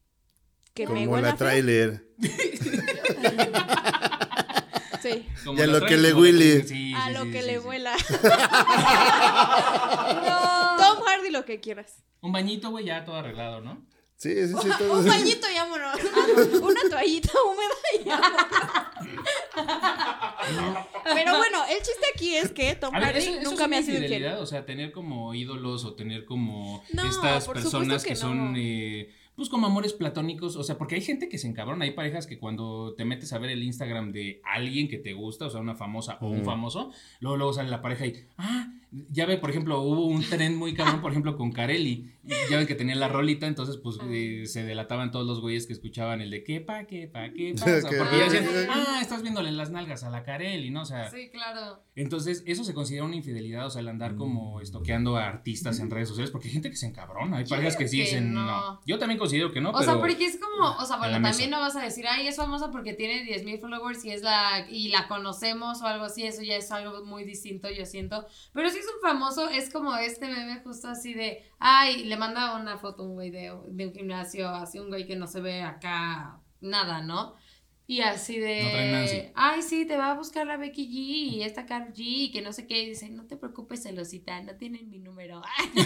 que 0.73 0.85
me 0.87 1.01
Como 1.05 1.13
huela 1.13 1.29
la 1.29 1.35
feo. 1.37 1.47
tráiler. 1.47 2.05
Sí. 5.01 5.27
Como 5.43 5.57
Y 5.57 5.61
a 5.63 5.67
la 5.67 5.79
lo 5.79 5.85
que 5.87 5.97
le 5.97 6.11
la 6.11 6.15
huele. 6.15 6.63
sí, 6.67 6.93
A 6.95 7.09
lo 7.09 7.23
que 7.23 7.41
le. 7.41 7.55
No. 7.59 7.71
Tom 10.77 11.03
Hardy 11.07 11.31
lo 11.31 11.43
que 11.43 11.59
quieras. 11.59 12.03
Un 12.21 12.31
bañito, 12.31 12.69
güey, 12.69 12.85
ya 12.85 13.03
todo 13.03 13.15
arreglado, 13.15 13.61
¿no? 13.61 13.83
Sí, 14.21 14.35
sí, 14.47 14.53
sí. 14.61 14.69
todo- 14.77 14.93
Un 14.99 15.07
bañito 15.07 15.47
y 15.49 15.55
vámonos. 15.55 15.95
Una 16.61 16.81
toallita 16.89 17.31
húmeda 17.43 17.75
y 17.99 18.07
vámonos. 18.07 18.45
Pero 21.03 21.37
bueno, 21.37 21.63
el 21.69 21.77
chiste 21.77 22.05
aquí 22.13 22.35
es 22.35 22.51
que 22.51 22.75
Tom 22.75 22.93
ver, 22.93 23.03
Hardy 23.03 23.17
eso, 23.19 23.31
eso 23.39 23.49
nunca 23.49 23.67
me 23.67 23.77
ha 23.77 23.81
sido 23.83 23.97
infiel. 24.01 24.25
o 24.35 24.45
sea, 24.45 24.65
tener 24.65 24.91
como 24.91 25.33
ídolos 25.33 25.85
o 25.85 25.93
tener 25.95 26.25
como 26.25 26.83
No, 26.93 27.03
estas 27.03 27.47
personas 27.47 28.03
que, 28.03 28.09
que 28.09 28.15
son, 28.15 28.53
no. 28.53 28.59
eh, 28.59 29.09
pues 29.35 29.49
como 29.49 29.65
amores 29.67 29.93
platónicos, 29.93 30.55
o 30.55 30.63
sea, 30.63 30.77
porque 30.77 30.95
hay 30.95 31.01
gente 31.01 31.27
que 31.27 31.37
se 31.39 31.47
encabrona, 31.47 31.85
hay 31.85 31.91
parejas 31.91 32.27
que 32.27 32.37
cuando 32.37 32.93
te 32.95 33.05
metes 33.05 33.33
a 33.33 33.39
ver 33.39 33.49
el 33.49 33.63
Instagram 33.63 34.11
de 34.11 34.39
alguien 34.43 34.87
que 34.87 34.97
te 34.99 35.13
gusta, 35.13 35.45
o 35.45 35.49
sea, 35.49 35.61
una 35.61 35.73
famosa 35.75 36.17
o 36.21 36.27
un 36.27 36.41
Mm. 36.41 36.45
famoso, 36.45 36.91
luego, 37.21 37.37
luego 37.37 37.53
sale 37.53 37.69
la 37.69 37.81
pareja 37.81 38.05
y, 38.05 38.23
ah, 38.37 38.67
ya 39.09 39.25
ve, 39.25 39.37
por 39.37 39.49
ejemplo, 39.49 39.81
hubo 39.81 40.05
un 40.05 40.21
tren 40.23 40.55
muy 40.57 40.73
cabrón, 40.73 41.01
por 41.01 41.11
ejemplo, 41.11 41.37
con 41.37 41.51
Carelli, 41.51 42.11
ya 42.49 42.57
ven 42.57 42.67
que 42.67 42.75
tenía 42.75 42.95
la 42.95 43.07
rolita, 43.07 43.47
entonces 43.47 43.77
pues 43.77 43.97
Ah. 44.01 44.05
eh, 44.09 44.45
se 44.45 44.63
delataban 44.63 45.11
todos 45.11 45.25
los 45.25 45.39
güeyes 45.39 45.65
que 45.65 45.73
escuchaban 45.73 46.19
el 46.21 46.29
de 46.29 46.43
qué 46.43 46.59
pa, 46.61 46.83
qué 46.85 47.07
pa, 47.07 47.29
qué 47.31 47.53
pa, 47.57 47.65
o 47.65 47.81
sea, 47.81 47.89
porque 47.97 48.17
ya 48.17 48.23
decían, 48.29 48.45
Ah. 48.69 48.99
estás 49.01 49.21
viéndole 49.21 49.51
las 49.53 49.71
nalgas 49.71 50.03
a 50.03 50.09
la 50.09 50.23
Carelli, 50.23 50.69
¿no? 50.71 50.81
O 50.81 50.85
sea, 50.85 51.09
Sí, 51.09 51.29
claro. 51.31 51.81
entonces, 51.95 52.43
eso 52.45 52.63
se 52.65 52.73
considera 52.73 53.05
una 53.05 53.15
infidelidad, 53.15 53.65
o 53.65 53.69
sea, 53.69 53.81
el 53.81 53.87
andar 53.87 54.15
como 54.15 54.59
estoqueando 54.59 55.15
a 55.15 55.25
artistas 55.27 55.79
en 55.79 55.89
redes 55.89 56.09
sociales, 56.09 56.29
porque 56.31 56.49
hay 56.49 56.53
gente 56.53 56.69
que 56.69 56.75
se 56.75 56.87
encabrona, 56.87 57.37
hay 57.37 57.45
parejas 57.45 57.77
que 57.77 57.87
sí 57.87 57.97
que 57.97 58.03
dicen 58.03 58.33
no. 58.33 58.45
no. 58.45 58.81
Yo 58.85 58.99
también 58.99 59.17
considero 59.17 59.51
que 59.53 59.61
no, 59.61 59.69
O 59.69 59.73
pero 59.73 59.85
sea, 59.85 59.99
porque 59.99 60.25
es 60.25 60.37
como, 60.37 60.69
o 60.77 60.85
sea, 60.85 60.97
bueno, 60.97 61.21
también 61.21 61.49
no 61.49 61.59
vas 61.59 61.75
a 61.77 61.81
decir, 61.81 62.05
ay, 62.09 62.27
es 62.27 62.35
famosa 62.35 62.71
porque 62.71 62.93
tiene 62.93 63.23
10.000 63.23 63.59
followers 63.61 64.03
y 64.03 64.11
es 64.11 64.21
la, 64.21 64.67
y 64.69 64.89
la 64.89 65.07
conocemos 65.07 65.81
o 65.81 65.85
algo 65.87 66.05
así, 66.05 66.23
eso 66.23 66.41
ya 66.43 66.57
es 66.57 66.71
algo 66.71 67.05
muy 67.05 67.23
distinto, 67.23 67.69
yo 67.71 67.85
siento. 67.85 68.25
Pero 68.53 68.69
si 68.69 68.80
es 68.81 68.87
un 68.87 69.01
famoso, 69.01 69.49
es 69.49 69.71
como 69.71 69.95
este 69.95 70.27
meme 70.27 70.61
justo 70.63 70.87
así 70.87 71.13
de, 71.13 71.43
ay, 71.59 72.05
le 72.05 72.17
manda 72.17 72.59
una 72.59 72.77
foto 72.77 73.03
a 73.03 73.05
un 73.05 73.13
güey 73.13 73.29
de, 73.29 73.55
de 73.67 73.87
un 73.87 73.93
gimnasio, 73.93 74.49
así 74.49 74.79
un 74.79 74.89
güey 74.89 75.05
que 75.05 75.15
no 75.15 75.27
se 75.27 75.41
ve 75.41 75.61
acá 75.61 76.39
nada, 76.59 77.01
¿no? 77.01 77.35
Y 77.87 78.01
así 78.01 78.39
de, 78.39 78.89
No 78.89 79.31
ay, 79.35 79.61
sí, 79.61 79.85
te 79.85 79.97
va 79.97 80.11
a 80.11 80.15
buscar 80.15 80.47
la 80.47 80.55
Becky 80.55 80.87
G 80.87 81.35
y 81.35 81.43
esta 81.43 81.65
Carl 81.65 81.93
G 81.93 81.97
y 81.97 82.31
que 82.31 82.41
no 82.41 82.53
sé 82.53 82.65
qué, 82.65 82.83
y 82.83 82.89
dice, 82.89 83.09
no 83.09 83.27
te 83.27 83.35
preocupes, 83.35 83.83
celosita, 83.83 84.41
no 84.41 84.55
tienen 84.55 84.89
mi 84.89 84.99
número. 84.99 85.41
así 85.57 85.81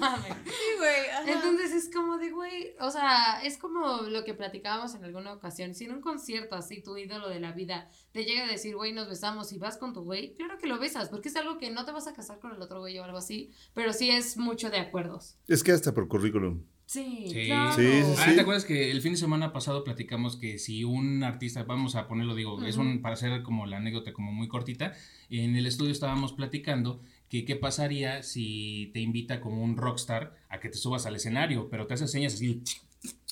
mames. 0.00 0.32
Sí, 0.44 0.76
güey. 0.78 1.10
ajá. 1.12 1.32
Entonces 1.32 1.72
es 1.72 1.90
como 1.94 2.18
de, 2.18 2.30
güey, 2.30 2.74
o 2.80 2.90
sea, 2.90 3.40
es 3.42 3.58
como 3.58 4.02
lo 4.02 4.24
que 4.24 4.34
platicábamos 4.34 4.94
en 4.94 5.04
alguna 5.04 5.32
ocasión. 5.32 5.74
Si 5.74 5.84
en 5.84 5.92
un 5.92 6.00
concierto 6.00 6.54
así 6.56 6.82
tu 6.82 6.96
ídolo 6.96 7.28
de 7.28 7.40
la 7.40 7.52
vida 7.52 7.90
te 8.12 8.24
llega 8.24 8.44
a 8.44 8.48
decir, 8.48 8.76
güey, 8.76 8.92
nos 8.92 9.08
besamos 9.08 9.52
y 9.52 9.58
vas 9.58 9.76
con 9.76 9.92
tu 9.92 10.02
güey, 10.02 10.34
claro 10.34 10.58
que 10.58 10.66
lo 10.66 10.78
besas, 10.78 11.08
porque 11.08 11.28
es 11.28 11.36
algo 11.36 11.58
que 11.58 11.70
no 11.70 11.84
te 11.84 11.92
vas 11.92 12.06
a 12.06 12.12
casar 12.14 12.38
con 12.40 12.52
el 12.54 12.62
otro 12.62 12.80
güey 12.80 12.98
o 12.98 13.04
algo 13.04 13.18
así, 13.18 13.50
pero 13.74 13.92
sí 13.92 14.10
es 14.10 14.36
mucho 14.36 14.70
de 14.70 14.78
acuerdos. 14.78 15.36
Es 15.48 15.62
que 15.62 15.72
hasta 15.72 15.92
por 15.94 16.08
currículum. 16.08 16.62
Sí, 16.86 17.26
Sí. 17.30 17.44
claro. 17.48 17.76
Sí, 17.76 17.82
sí, 18.02 18.14
Ah. 18.16 18.32
¿te 18.34 18.40
acuerdas 18.40 18.64
que 18.64 18.90
el 18.90 19.02
fin 19.02 19.12
de 19.12 19.18
semana 19.18 19.52
pasado 19.52 19.84
platicamos 19.84 20.36
que 20.38 20.58
si 20.58 20.84
un 20.84 21.22
artista, 21.22 21.62
vamos 21.64 21.96
a 21.96 22.08
ponerlo, 22.08 22.34
digo, 22.34 22.64
es 22.64 22.78
un, 22.78 23.02
para 23.02 23.12
hacer 23.12 23.42
como 23.42 23.66
la 23.66 23.76
anécdota 23.76 24.14
como 24.14 24.32
muy 24.32 24.48
cortita, 24.48 24.94
en 25.28 25.54
el 25.56 25.66
estudio 25.66 25.92
estábamos 25.92 26.32
platicando 26.32 27.02
que 27.28 27.44
qué 27.44 27.56
pasaría 27.56 28.22
si 28.22 28.90
te 28.94 29.00
invita 29.00 29.40
como 29.40 29.62
un 29.62 29.76
rockstar 29.76 30.34
a 30.48 30.60
que 30.60 30.68
te 30.68 30.78
subas 30.78 31.06
al 31.06 31.16
escenario, 31.16 31.68
pero 31.68 31.86
te 31.86 31.94
hace 31.94 32.08
señas 32.08 32.34
así, 32.34 32.62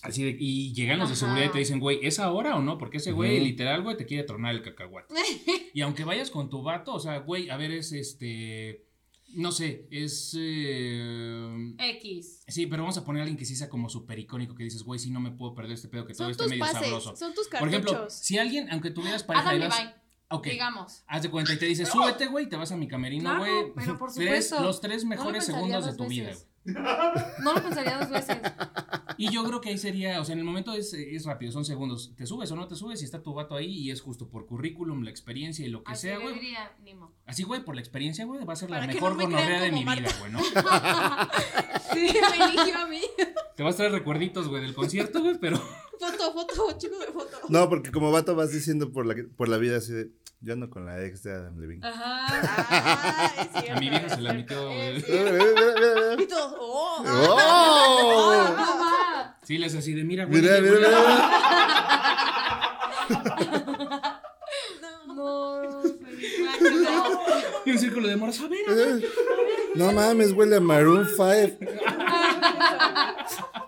así 0.02 0.22
de, 0.24 0.36
y 0.38 0.72
llegan 0.74 0.98
los 0.98 1.08
de 1.08 1.16
seguridad 1.16 1.46
y 1.46 1.52
te 1.52 1.58
dicen, 1.58 1.80
güey, 1.80 2.00
¿es 2.02 2.18
ahora 2.18 2.56
o 2.56 2.62
no? 2.62 2.78
Porque 2.78 2.98
ese 2.98 3.12
güey, 3.12 3.40
literal, 3.40 3.82
güey, 3.82 3.96
te 3.96 4.06
quiere 4.06 4.24
tronar 4.24 4.54
el 4.54 4.62
cacahuate. 4.62 5.14
y 5.74 5.80
aunque 5.80 6.04
vayas 6.04 6.30
con 6.30 6.50
tu 6.50 6.62
vato, 6.62 6.94
o 6.94 7.00
sea, 7.00 7.18
güey, 7.20 7.48
a 7.48 7.56
ver, 7.56 7.70
es 7.72 7.92
este, 7.92 8.84
no 9.34 9.50
sé, 9.50 9.86
es... 9.90 10.36
eh, 10.38 11.74
X. 11.78 12.44
Sí, 12.48 12.66
pero 12.66 12.82
vamos 12.82 12.98
a 12.98 13.04
poner 13.04 13.20
a 13.20 13.22
alguien 13.24 13.38
que 13.38 13.44
sí 13.44 13.56
sea 13.56 13.68
como 13.68 13.88
súper 13.88 14.18
icónico, 14.18 14.54
que 14.54 14.64
dices, 14.64 14.82
güey, 14.82 14.98
sí, 15.00 15.10
no 15.10 15.20
me 15.20 15.30
puedo 15.30 15.54
perder 15.54 15.72
este 15.72 15.88
pedo, 15.88 16.06
que 16.06 16.12
todo 16.12 16.24
Son 16.24 16.30
esté 16.32 16.42
tus 16.44 16.50
medio 16.50 16.60
pases, 16.64 16.80
sabroso. 16.80 17.16
son 17.16 17.34
tus 17.34 17.48
Por 17.48 17.60
cartuchos. 17.60 17.82
ejemplo, 17.84 18.10
si 18.10 18.38
alguien, 18.38 18.68
aunque 18.70 18.90
tuvieras 18.90 19.24
pareja 19.24 19.50
Adam 19.50 19.70
vas... 20.28 20.38
Levine, 20.38 20.38
Ok, 20.38 20.46
digamos. 20.46 21.04
haz 21.06 21.22
de 21.22 21.30
cuenta 21.30 21.52
y 21.52 21.58
te 21.58 21.66
dice, 21.66 21.86
súbete, 21.86 22.26
güey, 22.26 22.48
te 22.48 22.56
vas 22.56 22.72
a 22.72 22.76
mi 22.76 22.88
camerino, 22.88 23.30
Claro, 23.30 23.38
güey. 23.38 23.72
pero 23.76 23.98
por 23.98 24.12
Tres- 24.14 24.48
supuesto. 24.48 24.60
los 24.66 24.80
tres 24.80 25.04
No 25.04 25.10
lo 25.10 25.16
mejores 25.16 25.44
segundos 25.46 25.86
de 25.86 25.94
tu 25.94 26.06
vida, 26.06 26.30
güey. 26.32 26.74
No 27.42 27.54
lo 27.54 27.62
pensaría 27.62 27.98
dos 27.98 28.10
veces. 28.10 28.38
Y 29.18 29.30
yo 29.32 29.44
creo 29.44 29.62
que 29.62 29.70
ahí 29.70 29.78
sería, 29.78 30.20
o 30.20 30.24
sea, 30.26 30.34
en 30.34 30.40
el 30.40 30.44
momento 30.44 30.74
es, 30.74 30.92
es 30.92 31.24
rápido, 31.24 31.50
son 31.50 31.64
segundos. 31.64 32.12
Te 32.18 32.26
subes 32.26 32.50
o 32.50 32.56
no 32.56 32.68
te 32.68 32.76
subes 32.76 33.00
y 33.00 33.06
está 33.06 33.22
tu 33.22 33.32
vato 33.32 33.54
ahí 33.54 33.72
y 33.72 33.90
es 33.90 34.02
justo 34.02 34.28
por 34.28 34.44
currículum, 34.44 35.04
la 35.04 35.08
experiencia 35.10 35.64
y 35.64 35.70
lo 35.70 35.82
que 35.82 35.92
Así 35.92 36.02
sea, 36.08 36.18
güey. 36.18 36.34
Así, 37.24 37.42
güey, 37.44 37.64
por 37.64 37.76
la 37.76 37.80
experiencia, 37.80 38.26
güey, 38.26 38.44
va 38.44 38.52
a 38.52 38.56
ser 38.56 38.68
la 38.68 38.76
Para 38.80 38.92
mejor 38.92 39.12
no 39.12 39.16
me 39.16 39.24
gonorrea 39.24 39.46
crean 39.46 39.62
de 39.62 39.72
mi 39.72 39.84
Marta. 39.86 40.02
vida, 40.02 40.18
güey, 40.18 40.32
¿no? 40.32 40.40
Sí, 41.94 42.14
me 42.38 42.44
eligió 42.44 42.78
a 42.78 42.86
mí. 42.88 43.00
Te 43.56 43.62
vas 43.62 43.72
a 43.74 43.76
traer 43.78 43.92
recuerditos, 43.92 44.48
güey, 44.48 44.60
del 44.60 44.74
concierto, 44.74 45.22
güey, 45.22 45.38
pero. 45.40 45.58
Foto, 45.98 46.32
foto, 46.32 46.78
chico 46.78 46.98
de 46.98 47.06
foto. 47.06 47.38
No, 47.48 47.68
porque 47.68 47.90
como 47.90 48.10
vato 48.12 48.34
vas 48.34 48.52
diciendo 48.52 48.92
por 48.92 49.06
la, 49.06 49.14
por 49.36 49.48
la 49.48 49.56
vida 49.58 49.78
así 49.78 49.92
de, 49.92 50.10
yo 50.40 50.52
ando 50.52 50.68
con 50.70 50.84
la 50.86 51.02
ex 51.04 51.22
de 51.22 51.32
Adam 51.32 51.58
Levine. 51.58 51.86
Ajá. 51.86 52.26
Ah, 52.28 53.32
es 53.38 53.48
cierto. 53.62 53.72
A 53.76 53.80
mi 53.80 53.88
vieja 53.90 54.08
se 54.08 54.20
la 54.20 54.32
metió, 54.34 54.70
Eh, 54.70 54.90
güey. 54.90 55.00
sí. 55.02 55.12
Mira, 55.12 55.32
mira, 55.32 55.44
mira, 55.54 55.74
mira. 56.10 56.22
Y 56.22 56.26
todos, 56.26 56.54
oh. 56.60 57.04
¡Oh! 57.06 58.54
Mamá. 58.56 59.38
Sí, 59.42 59.58
les 59.58 59.74
así 59.74 59.92
de, 59.94 60.04
mira, 60.04 60.24
güey. 60.26 60.40
Mira, 60.42 60.60
mira, 60.60 60.78
mira. 60.78 60.92
No, 65.06 65.82
Y 67.64 67.70
un 67.70 67.78
círculo 67.78 68.06
de 68.08 68.16
moras. 68.16 68.38
A 68.40 68.48
ver, 68.48 68.68
a 68.68 68.74
ver. 68.74 69.04
No 69.74 69.92
mames, 69.92 70.32
huele 70.32 70.56
a 70.56 70.60
Maroon 70.60 71.06
5. 71.06 71.58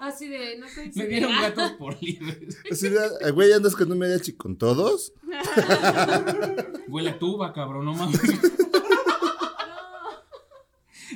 Así 0.01 0.29
de, 0.29 0.57
no 0.59 0.69
sé 0.69 0.88
Me 0.99 1.07
dieron 1.07 1.33
gatos 1.41 1.73
por 1.73 2.01
libres. 2.03 2.59
Así 2.71 2.89
"Ah, 3.25 3.31
güey, 3.31 3.53
andas 3.53 3.75
con 3.77 3.91
un 3.91 3.99
mariachi 3.99 4.33
con 4.35 4.57
todos. 4.59 5.13
Huele 6.89 7.11
a 7.11 7.19
tuba, 7.19 7.53
cabrón, 7.53 7.85
no 7.87 7.95
mames. 7.95 8.21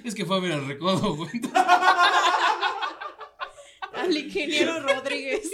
Es 0.04 0.14
que 0.16 0.24
fue 0.24 0.36
a 0.36 0.40
ver 0.40 0.52
al 0.52 0.66
recodo, 0.66 1.14
güey. 1.14 1.30
Al 3.92 4.16
ingeniero 4.16 4.80
Rodríguez. 4.80 5.48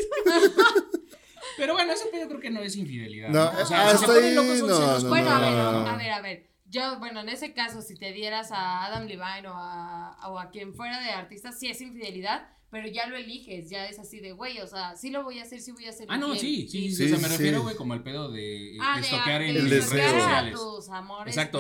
Pero 1.57 1.75
bueno, 1.75 1.93
ese 1.93 2.07
pedo 2.07 2.29
creo 2.29 2.41
que 2.41 2.51
no 2.51 2.61
es 2.63 2.77
infidelidad. 2.77 3.29
No, 3.31 3.51
o 3.61 3.67
sea, 3.67 3.89
hasta 3.91 3.99
si 3.99 4.05
se 4.07 4.07
ponen 4.07 4.25
ahí, 4.25 4.35
locos 4.35 4.61
no, 4.63 4.99
no, 5.01 5.09
Bueno, 5.09 5.31
a 5.31 5.41
ver, 5.41 5.53
no. 5.53 5.89
a 5.89 5.97
ver, 5.97 6.11
a 6.13 6.21
ver. 6.23 6.47
Yo, 6.67 6.99
bueno, 6.99 7.21
en 7.21 7.29
ese 7.31 7.53
caso, 7.53 7.83
si 7.83 7.97
te 7.97 8.13
dieras 8.13 8.53
a 8.53 8.85
Adam 8.87 9.07
Levine 9.07 9.49
o 9.49 9.55
a, 9.55 10.17
o 10.29 10.39
a 10.39 10.51
quien 10.51 10.73
fuera 10.75 11.01
de 11.01 11.11
artista, 11.11 11.51
sí 11.53 11.69
es 11.69 11.81
infidelidad, 11.81 12.49
pero 12.71 12.87
ya 12.89 13.07
lo 13.07 13.17
eliges, 13.17 13.71
ya 13.71 13.89
es 13.89 13.99
así 13.99 14.21
de, 14.21 14.33
güey, 14.33 14.59
o 14.61 14.67
sea, 14.67 14.95
sí 14.95 15.11
lo 15.11 15.25
voy 15.25 15.39
a 15.39 15.43
hacer, 15.43 15.61
sí 15.61 15.73
voy 15.73 15.87
a 15.87 15.91
hacer 15.91 16.07
Ah, 16.11 16.19
no, 16.19 16.35
sí, 16.35 16.69
sí, 16.69 16.91
sí, 16.91 16.95
Sí, 16.95 17.05
o 17.05 17.09
sea, 17.09 17.19
me 17.19 17.25
sí, 17.25 17.31
refiero, 17.31 17.63
güey, 17.63 17.77
como 17.77 17.95
al 17.95 18.03
pedo 18.03 18.31
de 18.31 18.77
Ah, 18.81 18.97
de 18.97 19.01
de, 19.01 19.07
estoquear 19.07 19.41
de 19.41 19.49
en 19.49 19.57
El 19.57 19.63
las 19.71 19.91
redes 19.91 20.13
sociales. 20.13 20.55
tus 20.55 20.89
amores 20.91 21.37
Exacto. 21.37 21.59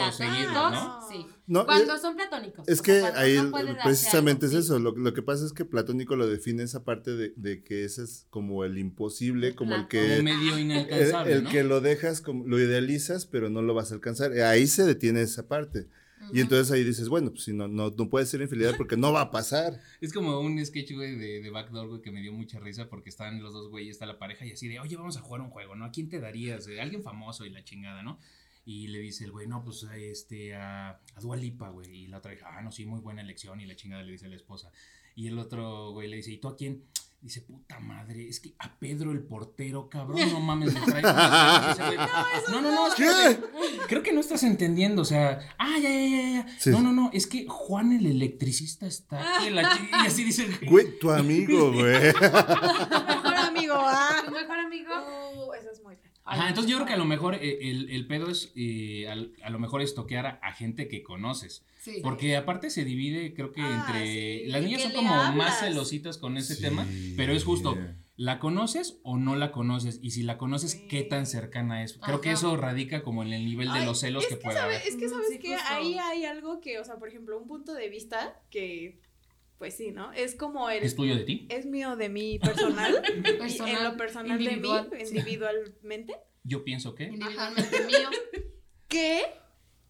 Sí. 1.09 1.27
No, 1.47 1.65
cuando 1.65 1.97
son 1.99 2.15
platónicos. 2.15 2.69
Es 2.69 2.81
o 2.81 2.83
que 2.83 3.03
ahí 3.17 3.37
no 3.37 3.51
precisamente 3.83 4.47
es 4.47 4.53
eso. 4.53 4.79
Lo, 4.79 4.93
lo 4.93 5.15
que 5.15 5.23
pasa 5.23 5.47
es 5.47 5.53
que 5.53 5.65
platónico 5.65 6.15
lo 6.15 6.27
define 6.27 6.63
esa 6.63 6.85
parte 6.85 7.17
de, 7.17 7.33
de 7.37 7.65
que 7.65 7.85
ese 7.85 8.03
es 8.05 8.27
como 8.29 8.65
el 8.65 8.77
imposible, 8.77 9.55
como 9.55 9.75
el 9.75 9.89
que 9.89 10.21
medio 10.23 10.57
el, 10.57 10.61
inalcanzable, 10.61 11.33
el 11.33 11.45
¿no? 11.45 11.51
que 11.51 11.65
lo 11.65 11.81
dejas, 11.81 12.21
como, 12.21 12.47
lo 12.47 12.59
idealizas, 12.59 13.25
pero 13.25 13.49
no 13.49 13.63
lo 13.63 13.73
vas 13.73 13.93
a 13.93 13.95
alcanzar. 13.95 14.33
Ahí 14.43 14.67
se 14.67 14.85
detiene 14.85 15.23
esa 15.23 15.49
parte. 15.49 15.87
Y 16.33 16.41
entonces 16.41 16.71
ahí 16.71 16.85
dices, 16.85 17.09
bueno, 17.09 17.31
pues 17.31 17.45
si 17.45 17.53
no, 17.53 17.69
no, 17.69 17.91
no 17.91 18.09
puede 18.09 18.27
ser 18.27 18.41
infidelidad 18.41 18.77
porque 18.77 18.97
no 18.97 19.13
va 19.13 19.23
a 19.23 19.31
pasar. 19.31 19.81
Es 20.01 20.13
como 20.13 20.41
un 20.41 20.65
sketch, 20.65 20.93
güey, 20.93 21.17
de, 21.17 21.41
de 21.41 21.51
Backdoor, 21.51 21.89
güey, 21.89 22.03
que 22.03 22.11
me 22.11 22.21
dio 22.21 22.33
mucha 22.33 22.59
risa 22.61 22.89
porque 22.89 23.09
están 23.09 23.43
los 23.43 23.53
dos 23.53 23.69
güeyes, 23.69 23.93
está 23.93 24.07
la 24.07 24.19
pareja 24.19 24.47
y 24.47 24.53
así 24.53 24.69
de, 24.69 24.81
oye, 24.81 24.97
vamos 24.97 25.17
a 25.17 25.21
jugar 25.21 25.41
un 25.41 25.51
juego, 25.51 25.75
¿no? 25.75 25.85
¿A 25.85 25.91
quién 25.91 26.09
te 26.09 26.21
darías? 26.21 26.69
Alguien 26.81 27.03
famoso 27.03 27.45
y 27.45 27.51
la 27.51 27.65
chingada, 27.65 28.03
¿no? 28.03 28.19
Y 28.65 28.89
le 28.89 28.99
dice 28.99 29.25
el 29.25 29.33
güey, 29.33 29.47
no, 29.47 29.65
pues 29.65 29.87
este, 29.97 30.55
a, 30.55 30.91
a 30.91 31.21
Dua 31.23 31.37
Lipa, 31.37 31.71
güey. 31.71 32.05
Y 32.05 32.07
la 32.09 32.19
otra 32.19 32.33
dice, 32.33 32.45
ah, 32.47 32.61
no, 32.61 32.71
sí, 32.71 32.85
muy 32.85 33.01
buena 33.01 33.23
elección. 33.23 33.61
Y 33.61 33.67
la 33.67 33.75
chingada 33.75 34.03
le 34.03 34.13
dice 34.13 34.27
a 34.27 34.29
la 34.29 34.37
esposa. 34.37 34.71
Y 35.17 35.27
el 35.27 35.39
otro 35.39 35.93
güey 35.93 36.07
le 36.07 36.17
dice, 36.17 36.33
¿y 36.33 36.39
tú 36.39 36.49
a 36.49 36.57
quién? 36.57 36.85
Dice, 37.21 37.41
puta 37.41 37.81
madre, 37.81 38.29
es 38.29 38.39
que 38.39 38.55
a 38.61 38.79
Pedro 38.79 39.11
el 39.11 39.21
portero, 39.25 39.89
cabrón, 39.89 40.21
no 40.33 40.39
mames, 40.39 40.73
le 40.73 40.81
trae. 40.81 41.03
No, 42.49 42.61
no, 42.63 42.71
no, 42.73 42.95
¿Qué? 42.95 43.05
espérate. 43.05 43.41
Creo 43.89 44.03
que 44.05 44.13
no 44.13 44.21
estás 44.21 44.45
entendiendo, 44.45 45.03
o 45.03 45.05
sea, 45.05 45.41
ah, 45.59 45.79
ya, 45.83 45.91
ya, 45.91 46.07
ya, 46.07 46.31
ya. 46.31 46.59
Sí. 46.59 46.71
No, 46.71 46.81
no, 46.81 46.93
no, 46.93 47.11
es 47.13 47.27
que 47.27 47.47
Juan 47.49 47.91
el 47.93 48.07
electricista 48.07 48.87
está 48.87 49.39
aquí. 49.39 49.51
la 49.51 49.63
y 50.05 50.07
así 50.07 50.23
dice 50.23 50.45
el 50.45 50.69
Güey, 50.71 50.99
tu 51.01 51.11
amigo, 51.11 51.73
güey. 51.73 51.83
Mejor 52.13 53.35
amigo, 53.35 53.75
ah. 53.77 54.23
Tu 54.25 54.31
mejor 54.31 54.59
amigo. 54.59 54.93
Uh, 55.35 55.53
eso 55.55 55.71
es 55.73 55.83
muy 55.83 55.97
feo. 55.97 56.13
Ajá, 56.29 56.49
entonces 56.49 56.71
yo 56.71 56.77
creo 56.79 56.87
que 56.87 56.93
a 56.95 56.99
lo 56.99 57.05
mejor 57.05 57.35
eh, 57.37 57.59
el, 57.71 57.91
el 57.91 58.07
pedo 58.07 58.31
es, 58.31 58.53
eh, 58.57 59.09
a, 59.43 59.51
lo 59.51 59.59
mejor 59.59 59.83
es 59.83 59.95
toquear 59.95 60.27
a, 60.27 60.31
a 60.43 60.53
gente 60.53 60.87
que 60.89 61.03
conoces. 61.03 61.65
Sí. 61.81 62.01
Porque 62.03 62.37
aparte 62.37 62.71
se 62.71 62.85
divide, 62.85 63.35
creo 63.35 63.53
que 63.53 63.61
Ah, 63.63 63.85
entre... 63.87 64.07
sí, 64.45 64.47
Las 64.49 64.61
¿de 64.61 64.67
niñas 64.67 64.83
son 64.83 64.93
como 64.93 65.15
hablas? 65.15 65.37
más 65.37 65.61
celositas 65.61 66.19
con 66.19 66.37
ese 66.37 66.55
Sí. 66.57 66.63
tema, 66.63 66.87
pero 67.17 67.33
es 67.33 67.45
justo, 67.45 67.77
¿la 68.17 68.41
conoces 68.41 68.99
o 69.05 69.17
no 69.17 69.37
la 69.37 69.53
conoces? 69.53 70.01
Y 70.03 70.11
si 70.11 70.23
la 70.23 70.39
conoces, 70.39 70.73
Sí. 70.73 70.89
¿qué 70.89 71.03
tan 71.05 71.25
cercana 71.27 71.83
es? 71.85 71.99
Creo 71.99 72.21
que 72.21 72.33
eso 72.33 72.57
radica 72.57 73.03
como 73.03 73.23
en 73.23 73.33
el 73.33 73.45
nivel 73.45 73.73
de 73.73 73.79
Ay, 73.79 73.87
los 73.87 74.01
celos 74.01 74.25
es 74.25 74.29
que, 74.29 74.35
que 74.37 74.43
pueda 74.43 74.61
sabe- 74.61 74.77
haber. 74.77 74.89
Es 74.89 74.97
que 74.97 75.09
sabes 75.09 75.29
sí, 75.31 75.39
que 75.39 75.55
ahí 75.55 75.97
hay 75.99 76.25
algo 76.25 76.61
que, 76.61 76.79
o 76.81 76.85
sea, 76.85 76.97
por 76.97 77.09
ejemplo, 77.09 77.39
un 77.39 77.47
punto 77.47 77.73
de 77.75 77.89
vista 77.89 78.43
que, 78.51 79.01
pues 79.59 79.77
sí, 79.77 79.91
¿no? 79.91 80.13
Es 80.13 80.35
como 80.35 80.71
el... 80.71 80.83
¿Es 80.83 80.95
tuyo 80.95 81.17
de 81.17 81.25
ti? 81.25 81.47
es 81.51 81.67
mío 81.67 81.97
de 81.97 82.09
mí 82.09 82.39
personal, 82.39 83.03
Personal, 83.39 83.77
en 83.77 83.85
lo 83.85 83.97
personal 83.97 84.41
individual, 84.41 84.89
de 84.91 84.97
mí, 84.97 85.03
individualmente, 85.03 86.17
Yo 86.45 86.65
pienso 86.65 86.95
que... 86.95 87.05
Individualmente 87.05 87.81
mío. 87.85 88.09
que 88.89 89.25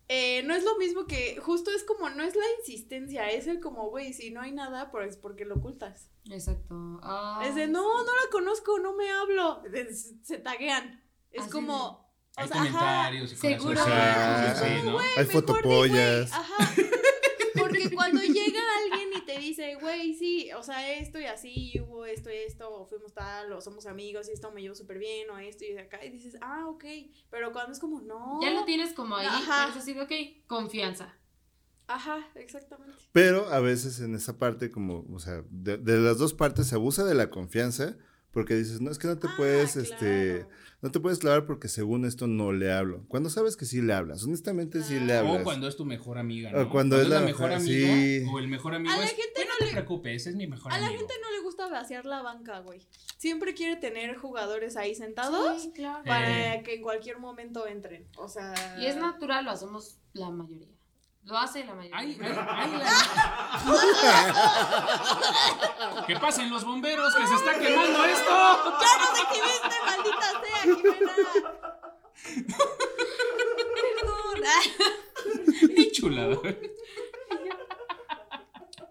eh, 0.08 0.42
no 0.44 0.54
es 0.54 0.64
lo 0.64 0.78
mismo 0.78 1.06
que, 1.06 1.36
justo 1.38 1.70
es 1.70 1.84
como, 1.84 2.08
no 2.08 2.22
es 2.22 2.34
la 2.34 2.44
insistencia, 2.58 3.30
es 3.30 3.46
el 3.46 3.60
como, 3.60 3.90
güey, 3.90 4.14
si 4.14 4.30
no 4.30 4.40
hay 4.40 4.52
nada, 4.52 4.90
pues 4.90 5.18
porque 5.18 5.44
lo 5.44 5.56
ocultas. 5.56 6.10
Exacto. 6.30 6.98
Ah, 7.02 7.44
es 7.46 7.54
de, 7.54 7.68
no, 7.68 7.82
no 7.82 8.12
la 8.12 8.30
conozco, 8.32 8.78
no 8.78 8.96
me 8.96 9.10
hablo, 9.10 9.62
de- 9.70 9.94
se 9.94 10.38
taguean. 10.38 11.04
Es 11.30 11.42
Así 11.42 11.50
como, 11.50 11.76
o 11.76 12.40
Hay 12.40 12.48
sea, 12.48 12.62
ajá, 12.62 13.12
y 13.14 13.28
Seguro. 13.28 13.80
corazoncitos, 13.80 14.80
sí, 14.80 14.86
¿no? 14.86 14.98
Hay 14.98 15.24
di, 15.24 15.30
fotopollas. 15.30 16.32
Ajá. 16.32 16.56
Porque 17.58 17.90
cuando 17.90 18.22
llega 18.22 18.60
alguien 18.82 19.07
y 19.18 19.26
te 19.26 19.38
dice, 19.38 19.76
güey, 19.80 20.14
sí, 20.14 20.50
o 20.52 20.62
sea, 20.62 20.96
esto 20.98 21.18
y 21.18 21.24
así, 21.24 21.72
y 21.74 21.80
hubo 21.80 22.06
esto 22.06 22.30
y 22.30 22.36
esto, 22.36 22.70
o 22.72 22.86
fuimos 22.86 23.12
tal, 23.12 23.52
o 23.52 23.60
somos 23.60 23.86
amigos 23.86 24.28
y 24.28 24.32
esto 24.32 24.50
me 24.52 24.62
llevo 24.62 24.74
súper 24.74 24.98
bien, 24.98 25.28
o 25.30 25.38
esto 25.38 25.64
y 25.64 25.72
de 25.72 25.80
acá, 25.80 26.04
y 26.04 26.10
dices, 26.10 26.36
ah, 26.40 26.66
ok. 26.68 26.84
Pero 27.30 27.52
cuando 27.52 27.72
es 27.72 27.78
como, 27.78 28.00
no. 28.00 28.40
Ya 28.42 28.52
lo 28.52 28.64
tienes 28.64 28.92
como 28.92 29.16
ahí. 29.16 29.26
Ajá. 29.26 29.68
Es 29.70 29.76
así, 29.76 29.98
ok, 29.98 30.12
confianza. 30.46 31.14
Ajá, 31.86 32.30
exactamente. 32.34 32.94
Pero 33.12 33.48
a 33.48 33.60
veces 33.60 34.00
en 34.00 34.14
esa 34.14 34.38
parte, 34.38 34.70
como, 34.70 35.06
o 35.12 35.18
sea, 35.18 35.42
de, 35.50 35.78
de 35.78 35.98
las 35.98 36.18
dos 36.18 36.34
partes 36.34 36.66
se 36.66 36.74
abusa 36.74 37.04
de 37.04 37.14
la 37.14 37.30
confianza 37.30 37.96
porque 38.38 38.54
dices, 38.54 38.80
no, 38.80 38.90
es 38.90 38.98
que 38.98 39.08
no 39.08 39.18
te 39.18 39.26
Ah, 39.26 39.34
puedes, 39.36 39.74
este, 39.76 40.46
no 40.80 40.92
te 40.92 41.00
puedes 41.00 41.18
clavar 41.18 41.44
porque 41.44 41.66
según 41.66 42.04
esto 42.04 42.28
no 42.28 42.52
le 42.52 42.70
hablo. 42.72 43.04
Cuando 43.08 43.30
sabes 43.30 43.56
que 43.56 43.64
sí 43.64 43.82
le 43.82 43.92
hablas, 43.92 44.22
honestamente 44.22 44.82
sí 44.84 45.00
le 45.00 45.16
hablas. 45.16 45.40
O 45.40 45.44
cuando 45.44 45.66
es 45.66 45.76
tu 45.76 45.84
mejor 45.84 46.18
amiga, 46.18 46.50
O 46.54 46.58
¿no? 46.64 46.70
cuando 46.70 47.00
es 47.00 47.08
la 47.08 47.18
mejor 47.20 47.48
mejor- 47.50 47.60
amiga 47.62 47.88
sí. 47.88 48.24
o 48.32 48.38
el 48.38 48.46
mejor 48.46 48.74
amigo 48.76 48.94
A 48.94 48.96
la 48.98 49.04
es, 49.04 49.10
gente 49.10 49.32
"Güey, 49.34 49.46
no, 49.48 49.52
no 49.54 49.58
te 49.58 49.64
le- 49.66 49.72
preocupes, 49.72 50.26
es 50.28 50.36
mi 50.36 50.46
mejor 50.46 50.72
A 50.72 50.78
la 50.78 50.86
amigo. 50.86 51.00
gente 51.00 51.14
no 51.20 51.30
le 51.32 51.40
gusta 51.42 51.68
vaciar 51.68 52.06
la 52.06 52.22
banca, 52.22 52.60
güey. 52.60 52.86
Siempre 53.16 53.54
quiere 53.54 53.74
tener 53.74 54.16
jugadores 54.16 54.76
ahí 54.76 54.94
sentados 54.94 55.62
Sí, 55.62 55.72
claro. 55.74 56.04
para 56.04 56.54
Eh. 56.54 56.62
que 56.62 56.74
en 56.76 56.82
cualquier 56.82 57.18
momento 57.18 57.66
entren. 57.66 58.06
O 58.16 58.28
sea. 58.28 58.54
Y 58.80 58.86
es 58.86 58.96
natural, 58.96 59.44
lo 59.46 59.50
hacemos 59.50 59.98
la 60.12 60.30
mayoría. 60.30 60.68
Lo 61.28 61.36
hace 61.36 61.62
la 61.64 61.74
mayoría. 61.74 61.98
Ay, 61.98 62.18
ay, 62.22 62.36
ay, 62.48 62.70
la- 62.78 62.88
que 66.06 66.16
pasen 66.16 66.48
los 66.48 66.64
bomberos, 66.64 67.14
que 67.14 67.26
se 67.26 67.34
está 67.34 67.58
quemando 67.58 68.04
esto. 68.06 68.30
¡Ya 68.80 68.98
nos 68.98 69.20
exhibiste, 69.20 69.76
maldita 69.84 70.28
sea, 70.42 70.60
Jimena! 70.62 71.12
Perdón. 73.74 74.38
Qué 75.76 75.90
chulada. 75.92 76.36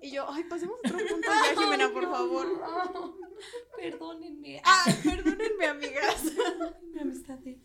Y 0.02 0.12
yo, 0.12 0.26
ay, 0.30 0.44
pasemos 0.44 0.78
otro 0.86 0.98
punto 0.98 1.28
ya, 1.28 1.56
Jimena, 1.60 1.90
por 1.90 2.04
favor. 2.04 2.48
Perdónenme. 3.76 4.62
Ah, 4.64 4.84
perdónenme, 5.04 5.66
amigas. 5.68 6.24
mi 6.94 7.00
amistad 7.02 7.38
es- 7.46 7.58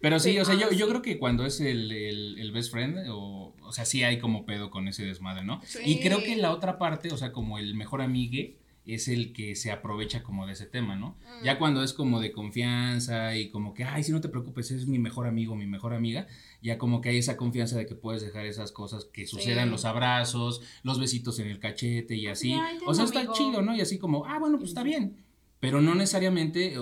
Pero 0.00 0.18
sí, 0.18 0.38
o 0.38 0.44
sea, 0.44 0.54
yo, 0.54 0.70
yo 0.72 0.88
creo 0.88 1.02
que 1.02 1.18
cuando 1.18 1.44
es 1.44 1.60
el, 1.60 1.92
el, 1.92 2.38
el 2.38 2.52
best 2.52 2.72
friend, 2.72 3.08
o, 3.10 3.54
o 3.60 3.72
sea, 3.72 3.84
sí 3.84 4.02
hay 4.02 4.18
como 4.18 4.46
pedo 4.46 4.70
con 4.70 4.88
ese 4.88 5.04
desmadre, 5.04 5.44
¿no? 5.44 5.60
Sí. 5.64 5.78
Y 5.84 6.00
creo 6.00 6.22
que 6.22 6.36
la 6.36 6.52
otra 6.52 6.78
parte, 6.78 7.12
o 7.12 7.16
sea, 7.16 7.32
como 7.32 7.58
el 7.58 7.74
mejor 7.74 8.00
amigue, 8.00 8.56
es 8.86 9.08
el 9.08 9.32
que 9.34 9.54
se 9.56 9.70
aprovecha 9.70 10.22
como 10.22 10.46
de 10.46 10.54
ese 10.54 10.64
tema, 10.66 10.96
¿no? 10.96 11.10
Mm. 11.40 11.44
Ya 11.44 11.58
cuando 11.58 11.84
es 11.84 11.92
como 11.92 12.18
de 12.18 12.32
confianza 12.32 13.36
y 13.36 13.50
como 13.50 13.74
que, 13.74 13.84
ay, 13.84 14.02
si 14.02 14.10
no 14.10 14.20
te 14.22 14.28
preocupes, 14.30 14.70
es 14.70 14.86
mi 14.86 14.98
mejor 14.98 15.26
amigo, 15.26 15.54
mi 15.54 15.66
mejor 15.66 15.92
amiga, 15.92 16.26
ya 16.62 16.78
como 16.78 17.00
que 17.02 17.10
hay 17.10 17.18
esa 17.18 17.36
confianza 17.36 17.76
de 17.76 17.86
que 17.86 17.94
puedes 17.94 18.22
dejar 18.22 18.46
esas 18.46 18.72
cosas 18.72 19.04
que 19.04 19.26
sucedan, 19.26 19.66
Sí. 19.66 19.70
los 19.70 19.84
abrazos, 19.84 20.62
los 20.82 20.98
besitos 20.98 21.38
en 21.40 21.48
el 21.48 21.58
cachete 21.58 22.16
y 22.16 22.26
así. 22.26 22.52
ay, 22.54 22.78
o 22.86 22.94
sea, 22.94 23.04
está 23.04 23.18
amigo. 23.20 23.34
chido, 23.34 23.62
¿no? 23.62 23.76
Y 23.76 23.80
así 23.82 23.98
como, 23.98 24.24
ah, 24.24 24.38
bueno, 24.38 24.56
pues 24.58 24.70
está 24.70 24.82
bien. 24.82 25.24
Pero 25.60 25.82
no 25.82 25.94
necesariamente, 25.94 26.74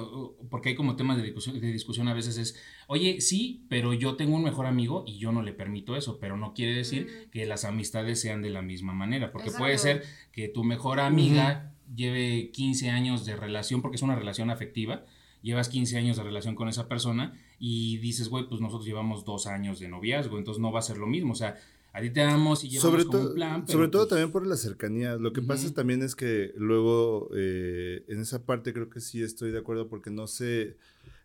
porque 0.50 0.68
hay 0.70 0.74
como 0.76 0.94
temas 0.94 1.16
de 1.16 1.24
discusión, 1.24 1.60
de 1.60 1.72
discusión 1.72 2.06
a 2.06 2.14
veces 2.14 2.38
es, 2.38 2.56
oye, 2.86 3.20
sí, 3.20 3.66
pero 3.68 3.92
yo 3.92 4.14
tengo 4.14 4.36
un 4.36 4.44
mejor 4.44 4.66
amigo 4.66 5.02
y 5.06 5.18
yo 5.18 5.32
no 5.32 5.42
le 5.42 5.52
permito 5.52 5.96
eso, 5.96 6.18
pero 6.20 6.36
no 6.36 6.54
quiere 6.54 6.74
decir 6.74 7.06
Mm. 7.26 7.30
que 7.30 7.44
las 7.46 7.64
amistades 7.64 8.20
sean 8.20 8.40
de 8.40 8.50
la 8.50 8.62
misma 8.62 8.92
manera, 8.92 9.32
porque 9.32 9.48
Exacto. 9.48 9.64
puede 9.64 9.78
ser 9.78 10.04
que 10.32 10.48
tu 10.48 10.62
mejor 10.62 11.00
amiga 11.00 11.74
lleve 11.94 12.50
15 12.52 12.90
años 12.90 13.26
de 13.26 13.34
relación, 13.34 13.82
porque 13.82 13.96
es 13.96 14.02
una 14.02 14.14
relación 14.14 14.48
afectiva, 14.50 15.04
llevas 15.42 15.68
15 15.68 15.96
años 15.98 16.16
de 16.16 16.22
relación 16.22 16.54
con 16.54 16.68
esa 16.68 16.86
persona 16.88 17.32
y 17.58 17.96
dices, 17.98 18.28
güey, 18.28 18.46
pues 18.48 18.60
nosotros 18.60 18.86
llevamos 18.86 19.24
dos 19.24 19.46
años 19.48 19.80
de 19.80 19.88
noviazgo, 19.88 20.38
entonces 20.38 20.60
no 20.60 20.70
va 20.70 20.78
a 20.78 20.82
ser 20.82 20.98
lo 20.98 21.06
mismo, 21.06 21.32
o 21.32 21.36
sea, 21.36 21.56
a 21.98 22.00
ti 22.02 22.10
te 22.10 22.20
damos 22.20 22.64
y 22.64 22.68
llevamos 22.70 22.90
Sobre, 22.92 23.04
como 23.06 23.28
un 23.28 23.34
plan. 23.34 23.60
pero, 23.66 23.72
sobre 23.78 23.88
todo 23.88 24.02
pues, 24.02 24.08
también 24.10 24.30
por 24.32 24.46
la 24.46 24.56
cercanía. 24.56 25.16
Lo 25.16 25.32
que 25.32 25.42
pasa 25.42 25.66
Ujú. 25.66 25.74
también 25.74 26.02
es 26.02 26.14
que 26.14 26.52
luego 26.56 27.30
eh, 27.36 28.04
en 28.08 28.20
esa 28.20 28.44
parte 28.44 28.72
creo 28.72 28.88
que 28.88 29.00
sí 29.00 29.22
estoy 29.22 29.50
de 29.50 29.58
acuerdo 29.58 29.88
porque 29.88 30.10
no 30.10 30.26
se, 30.26 30.76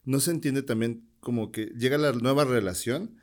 no 0.06 0.20
se 0.20 0.32
entiende 0.32 0.64
también 0.64 1.08
como 1.20 1.52
que 1.52 1.68
llega 1.78 1.98
la 1.98 2.12
nueva 2.12 2.44
relación 2.46 3.16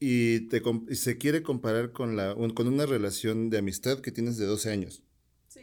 y, 0.00 0.40
te, 0.48 0.62
y 0.88 0.94
se 0.96 1.16
quiere 1.18 1.42
comparar 1.42 1.92
con, 1.92 2.16
la, 2.16 2.34
un- 2.34 2.50
con 2.50 2.66
una 2.66 2.86
relación 2.86 3.50
de 3.50 3.58
amistad 3.58 4.00
que 4.00 4.10
tienes 4.10 4.36
de 4.36 4.46
12 4.46 4.70
años. 4.70 5.02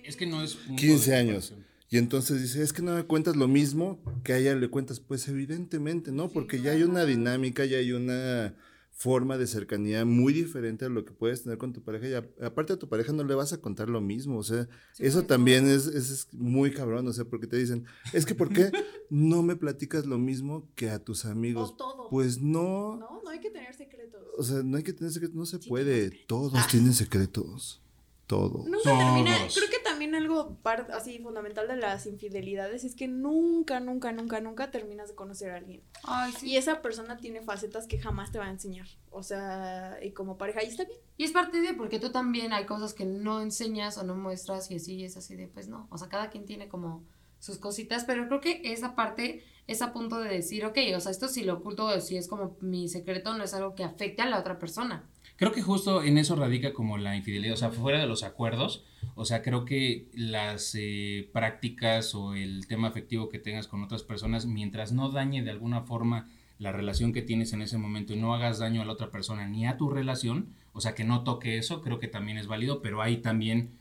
Es 0.04 0.16
que 0.16 0.26
no 0.26 0.42
es... 0.42 0.56
punto 0.56 0.80
15 0.80 1.12
de 1.12 1.18
años. 1.18 1.54
Y 1.90 1.98
entonces 1.98 2.42
dice, 2.42 2.62
es 2.62 2.72
que 2.72 2.84
no 2.84 2.94
me 2.96 3.04
cuentas 3.04 3.36
lo 3.36 3.48
mismo 3.48 4.00
que 4.24 4.34
a 4.34 4.38
ella 4.38 4.56
le 4.56 4.70
cuentas. 4.70 5.00
Pues 5.00 5.28
evidentemente, 5.28 6.12
¿no? 6.12 6.30
Porque 6.30 6.62
ya 6.62 6.72
hay 6.72 6.84
una 6.84 7.04
dinámica, 7.04 7.66
ya 7.66 7.78
hay 7.80 7.92
una 7.94 8.54
forma 9.02 9.38
de 9.38 9.48
cercanía 9.48 10.04
muy 10.04 10.34
diferente 10.34 10.84
a 10.84 10.90
lo 10.90 11.06
que 11.06 11.14
puedes 11.14 11.44
tener 11.44 11.58
con 11.58 11.72
tu 11.72 11.82
pareja. 11.82 12.08
Y 12.10 12.14
a- 12.16 12.46
aparte 12.46 12.74
a 12.74 12.78
tu 12.78 12.90
pareja 12.90 13.14
no 13.14 13.24
le 13.24 13.34
vas 13.34 13.54
a 13.54 13.62
contar 13.62 13.88
lo 13.90 14.02
mismo. 14.02 14.38
O 14.38 14.44
sea, 14.44 14.68
Sí, 14.92 15.06
eso 15.06 15.24
también 15.24 15.70
es, 15.70 15.88
es- 15.88 16.10
es 16.12 16.28
muy 16.34 16.74
cabrón. 16.74 17.08
O 17.08 17.14
sea, 17.14 17.24
porque 17.24 17.48
te 17.48 17.56
dicen, 17.56 17.86
es 18.12 18.26
que 18.26 18.36
¿por 18.36 18.50
qué 18.52 18.72
no 19.10 19.42
me 19.42 19.56
platicas 19.56 20.06
lo 20.06 20.18
mismo 20.18 20.68
que 20.76 20.90
a 20.90 21.00
tus 21.00 21.24
amigos? 21.24 21.70
O 21.72 21.76
todo. 21.76 22.10
Pues 22.10 22.42
no. 22.42 22.98
No, 22.98 23.22
no 23.24 23.30
hay 23.30 23.40
que 23.40 23.50
tener 23.52 23.74
secretos. 23.74 24.22
O 24.38 24.44
sea, 24.44 24.64
no 24.64 24.76
hay 24.76 24.84
que 24.84 24.92
tener 24.92 25.14
secretos, 25.14 25.36
no 25.38 25.46
se 25.46 25.60
Sí, 25.62 25.70
puede. 25.70 26.10
Todos 26.28 26.52
tienen 26.68 26.94
secretos. 26.94 27.82
Todos. 28.28 28.66
Nunca 28.66 28.84
termina. 28.84 29.38
Todos. 29.38 29.56
Creo 29.56 29.70
que 29.70 29.80
también 30.00 30.16
algo 30.16 30.58
así 30.94 31.20
fundamental 31.20 31.68
de 31.68 31.76
las 31.76 32.06
infidelidades 32.06 32.86
es 32.86 32.96
que 32.96 33.10
nunca, 33.10 33.82
nunca, 33.82 34.14
nunca, 34.14 34.40
nunca 34.40 34.72
terminas 34.72 35.10
de 35.10 35.16
conocer 35.16 35.52
a 35.52 35.58
alguien. 35.58 35.84
Ay, 36.04 36.32
sí. 36.32 36.52
Y 36.52 36.56
esa 36.56 36.82
persona 36.82 37.18
tiene 37.18 37.42
facetas 37.42 37.86
que 37.86 38.00
jamás 38.00 38.32
te 38.32 38.40
va 38.40 38.46
a 38.46 38.50
enseñar. 38.50 38.88
O 39.12 39.24
sea, 39.24 39.98
y 40.02 40.12
como 40.12 40.38
pareja, 40.38 40.64
y 40.64 40.68
está 40.68 40.86
bien. 40.86 40.98
Y 41.18 41.26
es 41.26 41.34
parte 41.34 41.60
de, 41.60 41.74
porque 41.74 42.00
tú 42.00 42.14
también 42.14 42.54
hay 42.54 42.66
cosas 42.66 42.94
que 42.94 43.04
no 43.04 43.42
enseñas 43.42 43.98
o 43.98 44.04
no 44.04 44.16
muestras 44.16 44.72
y 44.72 44.76
así 44.76 45.04
es 45.04 45.18
así 45.18 45.36
de, 45.36 45.50
pues 45.50 45.68
no. 45.68 45.88
O 45.92 45.98
sea, 45.98 46.08
cada 46.08 46.30
quien 46.30 46.46
tiene 46.46 46.70
como 46.70 47.04
sus 47.40 47.58
cositas, 47.58 48.06
pero 48.06 48.26
creo 48.28 48.40
que 48.40 48.62
esa 48.64 48.96
parte 48.96 49.44
es 49.68 49.82
a 49.82 49.92
punto 49.92 50.20
de 50.22 50.30
decir, 50.30 50.64
ok, 50.64 50.78
o 50.96 51.02
sea, 51.02 51.12
esto 51.12 51.28
si 51.28 51.44
lo 51.44 51.56
oculto 51.56 51.88
o 51.88 52.00
si 52.00 52.16
es 52.16 52.30
como 52.30 52.56
mi 52.62 52.88
secreto, 52.88 53.34
no 53.38 53.44
es 53.44 53.54
algo 53.54 53.76
que 53.76 53.84
afecte 53.84 54.22
a 54.22 54.30
la 54.30 54.40
otra 54.40 54.60
persona. 54.60 55.10
Creo 55.40 55.54
que 55.54 55.62
justo 55.62 56.04
en 56.04 56.18
eso 56.18 56.36
radica 56.36 56.74
como 56.74 56.98
la 56.98 57.16
infidelidad, 57.16 57.54
o 57.54 57.58
sea, 57.58 57.72
fuera 57.72 57.98
de 57.98 58.08
los 58.08 58.24
acuerdos, 58.24 58.84
o 59.16 59.24
sea, 59.24 59.42
creo 59.42 59.64
que 59.64 60.10
las 60.14 60.76
eh, 60.78 61.30
prácticas 61.32 62.14
o 62.14 62.34
el 62.34 62.68
tema 62.68 62.90
afectivo 62.90 63.30
que 63.30 63.40
tengas 63.40 63.70
con 63.70 63.82
otras 63.82 64.04
personas, 64.04 64.48
mientras 64.48 64.92
no 64.92 65.08
dañe 65.10 65.42
de 65.42 65.52
alguna 65.52 65.84
forma 65.84 66.28
la 66.58 66.74
relación 66.74 67.14
que 67.14 67.22
tienes 67.22 67.54
en 67.54 67.62
ese 67.62 67.78
momento 67.78 68.12
y 68.12 68.18
no 68.18 68.34
hagas 68.34 68.60
daño 68.60 68.82
a 68.82 68.86
la 68.86 68.92
otra 68.92 69.12
persona 69.12 69.48
ni 69.48 69.66
a 69.66 69.78
tu 69.78 69.90
relación, 69.90 70.54
o 70.74 70.82
sea, 70.82 70.94
que 70.94 71.06
no 71.06 71.24
toque 71.24 71.58
eso, 71.58 71.82
creo 71.82 72.00
que 72.00 72.10
también 72.10 72.38
es 72.38 72.48
válido, 72.48 72.82
pero 72.82 73.02
hay 73.02 73.22
también 73.22 73.80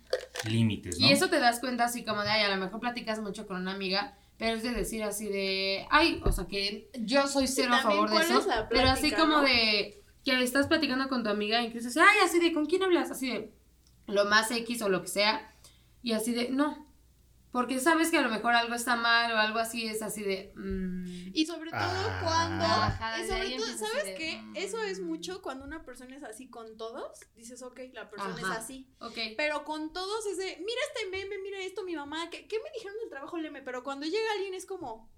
límites, 0.48 1.00
¿no? 1.00 1.08
Y 1.08 1.10
eso 1.10 1.28
te 1.28 1.40
das 1.40 1.58
cuenta 1.58 1.86
así 1.86 2.04
como 2.04 2.22
de, 2.22 2.30
ay, 2.30 2.44
a 2.44 2.54
lo 2.54 2.56
mejor 2.56 2.78
platicas 2.78 3.20
mucho 3.20 3.48
con 3.48 3.56
una 3.56 3.72
amiga, 3.72 4.14
pero 4.36 4.56
es 4.56 4.62
de 4.62 4.70
decir 4.70 5.02
así 5.02 5.26
de, 5.26 5.88
ay, 5.90 6.20
o 6.24 6.30
sea, 6.30 6.46
que 6.46 6.88
yo 7.00 7.26
soy 7.26 7.48
cero 7.48 7.72
a 7.74 7.82
favor 7.82 8.10
de 8.10 8.16
eso, 8.18 8.38
es 8.38 8.46
pero 8.70 8.90
así 8.90 9.10
como 9.10 9.38
¿no? 9.38 9.42
de 9.42 9.98
que 10.37 10.42
estás 10.44 10.66
platicando 10.66 11.08
con 11.08 11.23
tu 11.25 11.30
amiga 11.30 11.62
y 11.62 11.66
incluso 11.66 11.88
así, 11.88 11.99
ay, 12.00 12.18
así 12.25 12.38
de, 12.40 12.52
¿con 12.52 12.66
quién 12.66 12.82
hablas? 12.82 13.11
Así 13.11 13.30
de, 13.30 13.52
lo 14.06 14.25
más 14.26 14.50
X 14.50 14.82
o 14.82 14.88
lo 14.88 15.02
que 15.02 15.08
sea, 15.08 15.54
y 16.02 16.12
así 16.12 16.32
de, 16.32 16.49
no, 16.50 16.87
porque 17.50 17.80
sabes 17.80 18.11
que 18.11 18.18
a 18.18 18.23
lo 18.23 18.28
mejor 18.28 18.54
algo 18.54 18.75
está 18.75 18.94
mal 18.97 19.32
o 19.32 19.37
algo 19.38 19.58
así, 19.58 19.87
es 19.87 20.02
así 20.02 20.23
de, 20.23 20.52
mm, 20.54 21.30
Y 21.35 21.47
sobre 21.47 21.70
todo 21.70 21.80
Ah. 21.80 22.20
cuando. 22.23 23.16
Desde 23.23 23.35
sobre 23.35 23.56
todo, 23.56 23.66
¿sabes 23.88 24.04
de, 24.04 24.14
qué? 24.14 24.37
mm. 24.42 24.56
Eso 24.56 24.82
es 24.82 25.00
mucho 25.00 25.40
cuando 25.42 25.64
una 25.64 25.82
persona 25.85 26.14
es 26.16 26.23
así 26.25 26.49
con 26.50 26.76
todos. 26.76 27.18
Dices, 27.37 27.62
ok, 27.62 27.80
la 27.92 28.11
persona 28.11 28.35
Ajá. 28.35 28.52
es 28.54 28.58
así. 28.58 28.88
ok. 29.00 29.16
Pero 29.37 29.64
con 29.64 29.92
todos 29.92 30.26
es 30.26 30.37
de, 30.37 30.44
mira 30.58 30.80
este 30.94 31.11
meme, 31.11 31.38
mira 31.42 31.58
esto, 31.61 31.85
mi 31.85 31.94
mamá. 31.97 32.28
¿Qué, 32.30 32.47
qué 32.47 32.58
me 32.62 32.70
dijeron 32.75 32.97
del 33.00 33.08
trabajo 33.11 33.38
leme? 33.38 33.62
Pero 33.62 33.82
cuando 33.82 34.04
llega 34.06 34.32
alguien 34.37 34.54
es 34.54 34.66
como. 34.66 35.11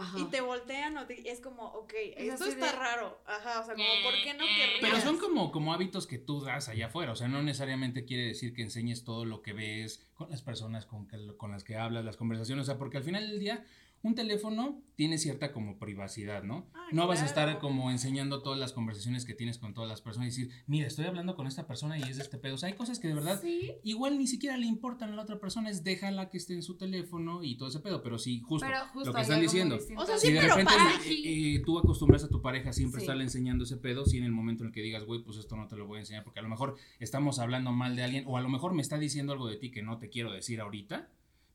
Ajá. 0.00 0.18
Y 0.18 0.24
te 0.26 0.40
voltean 0.40 0.96
o 0.98 1.06
te- 1.06 1.30
es 1.30 1.40
como, 1.40 1.64
ok, 1.64 1.92
Es 2.16 2.34
esto 2.34 2.46
está 2.46 2.66
de- 2.66 2.78
raro. 2.78 3.20
Ajá, 3.26 3.60
o 3.60 3.64
sea, 3.64 3.74
como, 3.74 3.86
¿por 4.02 4.12
qué 4.22 4.34
no 4.34 4.44
Eh, 4.44 4.48
querrías? 4.56 4.80
Pero 4.80 5.00
son 5.00 5.18
como, 5.18 5.50
como 5.52 5.72
hábitos 5.74 6.06
que 6.06 6.18
tú 6.18 6.40
das 6.40 6.68
allá 6.68 6.86
afuera, 6.86 7.12
o 7.12 7.16
sea, 7.16 7.28
no 7.28 7.42
necesariamente 7.42 8.04
quiere 8.04 8.26
decir 8.26 8.54
que 8.54 8.62
enseñes 8.62 9.04
todo 9.04 9.24
lo 9.24 9.42
que 9.42 9.52
ves 9.52 10.04
con 10.14 10.30
las 10.30 10.42
personas 10.42 10.86
con, 10.86 11.06
que- 11.08 11.36
con 11.36 11.50
las 11.50 11.64
que 11.64 11.76
hablas, 11.76 12.04
las 12.04 12.16
conversaciones, 12.16 12.62
o 12.62 12.66
sea, 12.66 12.78
porque 12.78 12.96
al 12.98 13.04
final 13.04 13.26
del 13.28 13.38
día 13.40 13.64
un 14.02 14.14
teléfono 14.14 14.80
tiene 14.94 15.18
cierta 15.18 15.52
como 15.52 15.78
privacidad, 15.78 16.42
¿no? 16.42 16.66
Ah, 16.74 16.86
no 16.92 17.06
vas 17.06 17.22
a 17.22 17.26
estar 17.26 17.58
como 17.58 17.90
enseñando 17.90 18.42
todas 18.42 18.58
las 18.58 18.72
conversaciones 18.72 19.24
que 19.24 19.34
tienes 19.34 19.58
con 19.58 19.74
todas 19.74 19.88
las 19.88 20.00
personas 20.02 20.26
y 20.36 20.42
decir, 20.42 20.64
mira, 20.66 20.86
estoy 20.86 21.04
hablando 21.06 21.36
con 21.36 21.46
esta 21.46 21.66
persona 21.66 21.98
y 21.98 22.02
es 22.02 22.16
de 22.16 22.22
este 22.22 22.38
pedo, 22.38 22.54
o 22.54 22.58
sea, 22.58 22.68
hay 22.68 22.74
cosas 22.74 22.98
que 22.98 23.08
de 23.08 23.14
verdad 23.14 23.40
Sí. 23.40 23.72
igual 23.84 24.18
ni 24.18 24.26
siquiera 24.26 24.56
le 24.56 24.66
importan 24.66 25.12
a 25.12 25.16
la 25.16 25.22
otra 25.22 25.38
persona, 25.38 25.70
es 25.70 25.84
déjala 25.84 26.30
que 26.30 26.38
esté 26.38 26.54
en 26.54 26.62
su 26.62 26.76
teléfono 26.76 27.42
y 27.44 27.56
todo 27.56 27.68
ese 27.68 27.80
pedo, 27.80 28.02
pero 28.02 28.18
sí, 28.18 28.40
justo, 28.40 28.66
Pero 28.66 28.80
justo 28.92 29.10
lo 29.10 29.14
que 29.14 29.22
están 29.22 29.40
diciendo. 29.40 29.76
O 29.96 30.06
sea, 30.06 30.18
Si 30.18 30.32
de 30.32 30.40
pero 30.40 30.48
repente 30.56 30.72
para- 30.76 31.04
eh, 31.06 31.54
eh, 31.56 31.62
tú 31.64 31.78
acostumbras 31.78 32.24
a 32.24 32.28
tu 32.28 32.40
pareja 32.42 32.72
siempre 32.72 33.00
Sí. 33.00 33.04
estarle 33.04 33.24
enseñando 33.24 33.64
ese 33.64 33.76
pedo, 33.76 34.04
si 34.06 34.18
en 34.18 34.24
el 34.24 34.32
momento 34.32 34.62
en 34.64 34.68
el 34.68 34.72
que 34.74 34.80
digas, 34.82 35.04
güey, 35.04 35.22
pues 35.22 35.38
esto 35.38 35.56
no 35.56 35.68
te 35.68 35.76
lo 35.76 35.86
voy 35.86 35.98
a 35.98 36.00
enseñar, 36.00 36.24
porque 36.24 36.40
a 36.40 36.42
lo 36.42 36.48
mejor 36.48 36.76
estamos 36.98 37.38
hablando 37.38 37.72
mal 37.72 37.94
de 37.96 38.02
alguien, 38.04 38.24
o 38.26 38.36
a 38.36 38.40
lo 38.40 38.48
mejor 38.48 38.74
me 38.74 38.82
está 38.82 38.98
diciendo 38.98 39.32
algo 39.32 39.46
de 39.48 39.56
ti 39.56 39.70
que 39.70 39.82
no 39.82 39.98
te 39.98 40.08
quiero 40.08 40.32
decir 40.32 40.60
ahorita, 40.60 41.08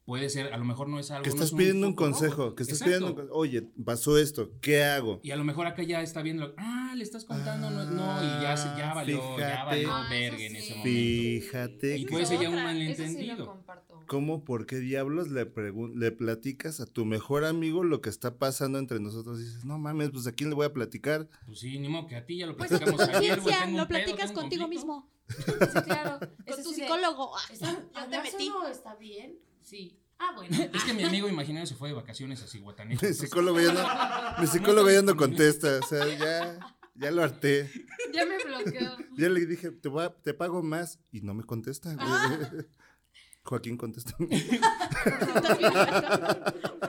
puede 0.05 0.29
ser, 0.29 0.53
a 0.53 0.57
lo 0.57 0.65
mejor 0.65 0.89
no 0.89 0.99
es 0.99 1.11
algo... 1.11 1.23
Que 1.23 1.29
no 1.29 1.35
estás 1.35 1.49
es 1.51 1.55
pidiendo 1.55 1.87
un 1.87 1.95
consejo, 1.95 2.43
rojo. 2.43 2.55
que 2.55 2.63
estás 2.63 2.81
Exacto. 2.81 3.13
pidiendo, 3.15 3.33
oye, 3.35 3.61
pasó 3.85 4.17
esto, 4.17 4.51
¿qué 4.61 4.83
hago? 4.83 5.19
Y 5.23 5.31
a 5.31 5.35
lo 5.35 5.43
mejor 5.43 5.65
acá 5.67 5.83
ya 5.83 6.01
está 6.01 6.21
viendo, 6.21 6.53
ah, 6.57 6.93
le 6.95 7.03
estás 7.03 7.23
contando, 7.25 7.69
no, 7.69 7.85
no, 7.85 8.23
y 8.23 8.41
ya, 8.43 8.57
se- 8.57 8.67
ya 8.77 8.93
valió, 8.93 9.17
ya 9.37 9.47
Fíjate. 9.47 9.65
valió 9.65 9.91
Ah, 9.91 10.07
verga 10.09 10.43
en 10.43 10.55
ese 10.55 10.75
momento. 10.75 10.83
Fíjate 10.89 11.97
Y 11.97 12.05
puede 12.05 12.25
ser 12.25 12.39
ya 12.41 12.49
un 12.49 12.55
sí 12.55 12.61
malentendido. 12.61 13.35
lo 13.37 13.45
comparto. 13.47 13.93
¿Cómo, 14.07 14.43
por 14.43 14.65
qué 14.65 14.77
diablos 14.79 15.29
le, 15.31 15.49
le 15.95 16.11
platicas 16.11 16.81
a 16.81 16.85
tu 16.85 17.05
mejor 17.05 17.45
amigo 17.45 17.83
lo 17.85 18.01
que 18.01 18.09
está 18.09 18.37
pasando 18.37 18.77
entre 18.77 18.99
nosotros? 18.99 19.39
Y 19.39 19.43
dices, 19.45 19.63
no 19.65 19.77
mames, 19.79 20.09
pues 20.11 20.27
a 20.27 20.33
quién 20.33 20.49
le 20.49 20.55
voy 20.55 20.65
a 20.65 20.73
platicar. 20.73 21.29
Pues 21.45 21.59
sí, 21.59 21.79
ni 21.79 21.87
modo 21.87 22.07
que 22.07 22.17
a 22.17 22.25
ti 22.25 22.37
ya 22.37 22.45
lo 22.47 22.57
Pues 22.57 22.69
platicamos 22.69 22.99
ayer, 22.99 23.35
conciencia, 23.37 23.63
tengo 23.65 23.77
lo 23.77 23.83
un 23.83 23.87
platicas 23.87 24.31
contigo 24.33 24.63
conflicto. 24.63 24.67
mismo. 24.67 25.09
Sí, 25.73 25.81
claro. 25.85 26.19
Es 26.45 26.55
Con 26.55 26.63
tu 26.65 26.69
de, 26.71 26.75
psicólogo. 26.75 27.31
Ah, 27.37 27.41
¿está- 27.53 27.71
ya 27.71 27.79
te 27.93 27.99
¿hablar 27.99 28.23
metí. 28.23 28.47
solo 28.47 28.67
está 28.67 28.95
bien? 28.95 29.37
Sí. 29.63 29.99
Ah, 30.19 30.31
bueno. 30.35 30.55
Es 30.73 30.83
que 30.83 30.93
mi 30.93 31.03
amigo 31.03 31.27
imaginario 31.27 31.65
se 31.67 31.75
fue 31.75 31.89
de 31.89 31.95
vacaciones 31.95 32.41
a 32.43 32.47
Cihuatanejo. 32.47 33.05
Mi 33.05 33.13
psicólogo 33.13 33.59
ya 33.59 33.73
no, 33.73 34.41
mi 34.41 34.47
psicólogo 34.47 34.89
ya 34.91 35.01
no 35.01 35.15
contesta, 35.17 35.79
o 35.83 35.87
sea, 35.87 36.05
ya, 36.17 36.59
ya 36.95 37.11
lo 37.11 37.23
harté. 37.23 37.69
Ya 38.13 38.25
me 38.25 38.37
bloqueó. 38.43 38.97
Ya 39.17 39.29
le 39.29 39.45
dije, 39.45 39.71
te, 39.71 39.89
voy 39.89 40.05
a- 40.05 40.13
te 40.13 40.33
pago 40.33 40.61
más 40.61 40.99
y 41.11 41.21
no 41.21 41.33
me 41.33 41.43
contesta. 41.43 41.93
güey. 41.95 42.07
Joaquín 43.43 43.75
contesta. 43.75 44.15
Por 44.17 44.29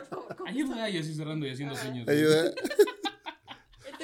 favor, 0.08 0.36
¿cómo? 0.36 0.48
Ayuda, 0.48 0.88
y 0.90 0.98
así 0.98 1.14
cerrando 1.14 1.46
y 1.46 1.50
haciendo 1.50 1.74
sueños. 1.76 2.08
Ayuda. 2.08 2.52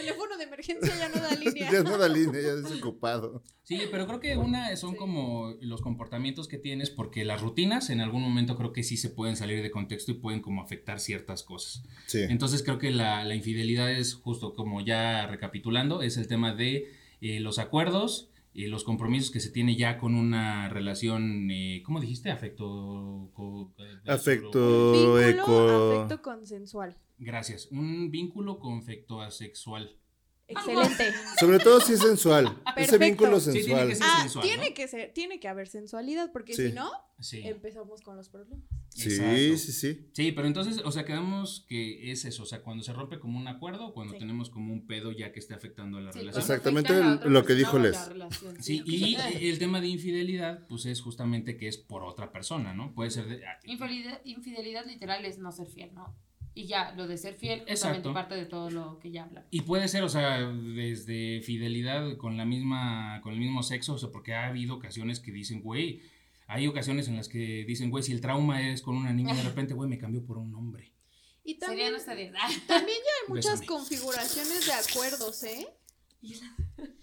El 0.01 0.07
teléfono 0.07 0.37
de 0.39 0.45
emergencia 0.45 0.93
ya 0.99 1.09
no 1.09 1.21
da 1.21 1.35
línea. 1.37 1.71
Ya 1.73 1.83
no 1.83 1.99
da 1.99 2.09
línea, 2.09 2.41
ya 2.41 2.55
desocupado. 2.57 3.43
Sí, 3.63 3.83
pero 3.91 4.07
creo 4.07 4.21
que 4.21 4.37
una 4.37 4.75
son 4.77 4.93
Sí. 4.93 4.97
como 4.97 5.55
los 5.61 5.81
comportamientos 5.81 6.49
que 6.49 6.59
tienes, 6.59 6.91
porque 6.91 7.25
las 7.25 7.41
rutinas 7.41 7.91
en 7.91 8.01
algún 8.01 8.23
momento 8.23 8.57
creo 8.57 8.73
que 8.73 8.83
sí 8.83 8.97
se 8.97 9.11
pueden 9.11 9.37
salir 9.37 9.63
de 9.63 9.71
contexto 9.71 10.11
y 10.11 10.15
pueden 10.15 10.41
como 10.41 10.63
afectar 10.63 10.99
ciertas 11.01 11.43
cosas. 11.43 11.83
Sí. 12.07 12.21
Entonces 12.29 12.63
creo 12.63 12.79
que 12.79 12.91
la, 12.91 13.25
la 13.25 13.35
infidelidad 13.35 13.91
es 13.93 14.15
justo 14.15 14.55
como 14.55 14.81
ya 14.81 15.27
recapitulando, 15.27 16.03
es 16.03 16.17
el 16.17 16.27
tema 16.27 16.55
de 16.55 16.93
eh, 17.21 17.41
los 17.41 17.59
acuerdos, 17.59 18.31
eh, 18.55 18.69
los 18.69 18.85
compromisos 18.85 19.31
que 19.31 19.41
se 19.41 19.51
tiene 19.51 19.77
ya 19.77 19.99
con 19.99 20.15
una 20.15 20.69
relación, 20.69 21.51
eh, 21.51 21.83
¿cómo 21.85 22.01
dijiste? 22.01 22.31
Afecto... 22.31 23.31
co- 23.33 23.73
eh, 23.79 24.11
Afecto. 24.11 24.93
Vínculo, 24.93 25.21
eco. 25.21 25.95
afecto 25.95 26.23
consensual. 26.23 26.97
Gracias. 27.19 27.69
Un 27.71 28.11
vínculo 28.11 28.59
confecto 28.59 29.21
asexual. 29.21 29.97
Excelente. 30.51 31.13
Sobre 31.39 31.59
todo 31.59 31.81
si 31.81 31.93
es 31.95 32.01
sensual. 32.01 32.47
Ese 32.77 32.97
Perfecto. 32.97 32.99
vínculo 32.99 33.41
Sí, 33.41 33.53
tiene 33.53 33.63
sensual. 33.69 33.89
que 33.89 33.95
ser 33.95 34.07
Ah, 34.09 34.21
sensual, 34.23 34.45
tiene 34.45 34.69
¿no? 34.71 34.75
que 34.75 34.89
ser, 34.89 35.13
tiene 35.13 35.41
que 35.41 35.49
haber 35.49 35.69
sensualidad, 35.69 36.33
porque 36.33 36.55
Sí. 36.55 36.69
si 36.69 36.73
no, 36.75 36.91
Sí. 37.21 37.43
empezamos 37.45 38.01
con 38.01 38.17
los 38.17 38.29
problemas. 38.29 38.65
Sí, 38.89 39.11
Exacto. 39.11 39.37
sí, 39.37 39.57
sí. 39.73 40.09
Sí, 40.13 40.33
pero 40.33 40.47
entonces, 40.49 40.79
o 40.85 40.91
sea, 40.91 41.05
quedamos 41.05 41.65
que 41.69 42.11
es 42.11 42.25
eso, 42.25 42.43
o 42.43 42.47
sea, 42.47 42.63
cuando 42.63 42.83
se 42.83 42.93
rompe 42.93 43.21
como 43.21 43.39
un 43.39 43.47
acuerdo 43.47 43.93
cuando 43.93 44.15
Sí. 44.15 44.19
tenemos 44.19 44.51
como 44.51 44.73
un 44.73 44.87
pedo 44.87 45.13
ya 45.13 45.31
que 45.33 45.39
esté 45.39 45.55
afectando 45.55 45.99
a 45.99 46.01
la 46.01 46.13
Sí, 46.13 46.19
relación. 46.21 46.41
Exactamente 46.43 46.93
lo 47.29 47.45
que 47.45 47.55
dijo 47.55 47.79
Les. 47.79 48.09
relación, 48.09 48.63
Sí, 48.63 48.83
y 48.87 49.17
el 49.51 49.59
tema 49.59 49.81
de 49.81 49.87
infidelidad, 49.89 50.67
pues 50.67 50.87
es 50.87 51.01
justamente 51.01 51.57
que 51.57 51.69
es 51.69 51.77
por 51.77 52.03
otra 52.03 52.33
persona, 52.33 52.75
¿no? 52.75 52.93
Puede 52.95 53.11
ser 53.11 53.27
de... 53.27 53.47
ah, 53.47 53.59
Infidelidad, 53.65 54.21
infidelidad 54.25 54.87
literal 54.87 55.25
es 55.25 55.39
no 55.39 55.53
ser 55.53 55.67
fiel, 55.69 55.95
¿no? 55.95 56.15
Y 56.55 56.67
ya, 56.67 56.93
lo 56.97 57.07
de 57.07 57.17
ser 57.17 57.35
fiel 57.35 57.63
es 57.67 57.85
parte 58.13 58.35
de 58.35 58.45
todo 58.45 58.71
lo 58.71 58.99
que 58.99 59.11
ya 59.11 59.25
habla. 59.25 59.47
Y 59.51 59.63
puede 59.63 59.89
ser, 59.89 60.03
o 60.03 60.09
sea, 60.09 60.41
desde 60.41 61.41
fidelidad 61.43 62.17
con 62.17 62.37
la 62.37 62.45
misma, 62.45 63.21
con 63.23 63.33
el 63.33 63.39
mismo 63.39 63.63
sexo, 63.63 63.95
o 63.95 63.99
sea, 63.99 64.11
porque 64.11 64.35
ha 64.35 64.47
habido 64.47 64.75
ocasiones 64.75 65.21
que 65.21 65.31
dicen, 65.31 65.63
güey, 65.63 66.03
hay 66.49 66.67
ocasiones 66.67 67.07
en 67.07 67.17
las 67.17 67.29
que 67.29 67.65
dicen, 67.65 67.91
güey, 67.91 68.03
si 68.03 68.13
el 68.13 68.21
trauma 68.21 68.69
es 68.69 68.83
con 68.83 68.97
una 68.97 69.13
niña, 69.13 69.35
de 69.35 69.43
repente, 69.43 69.75
güey, 69.75 69.89
me 69.89 69.99
cambió 69.99 70.25
por 70.25 70.39
un 70.39 70.53
hombre. 70.55 70.93
Y 71.45 71.55
Sería 71.55 71.67
también, 71.69 71.93
nuestra 71.93 72.15
dieta. 72.15 72.39
también 72.67 72.99
ya 72.99 73.13
hay 73.23 73.29
muchas 73.29 73.61
Bésame. 73.61 73.67
configuraciones 73.67 74.67
de 74.67 74.73
acuerdos, 74.73 75.43
¿eh? 75.45 75.69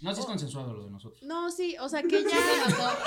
No, 0.02 0.14
sí 0.14 0.20
es 0.20 0.26
consensuado 0.26 0.74
lo 0.74 0.86
de 0.86 0.92
nosotros. 0.92 1.24
No, 1.24 1.50
sí, 1.50 1.76
o 1.80 1.90
sea 1.90 2.04
que 2.04 2.24
ya. 2.30 2.98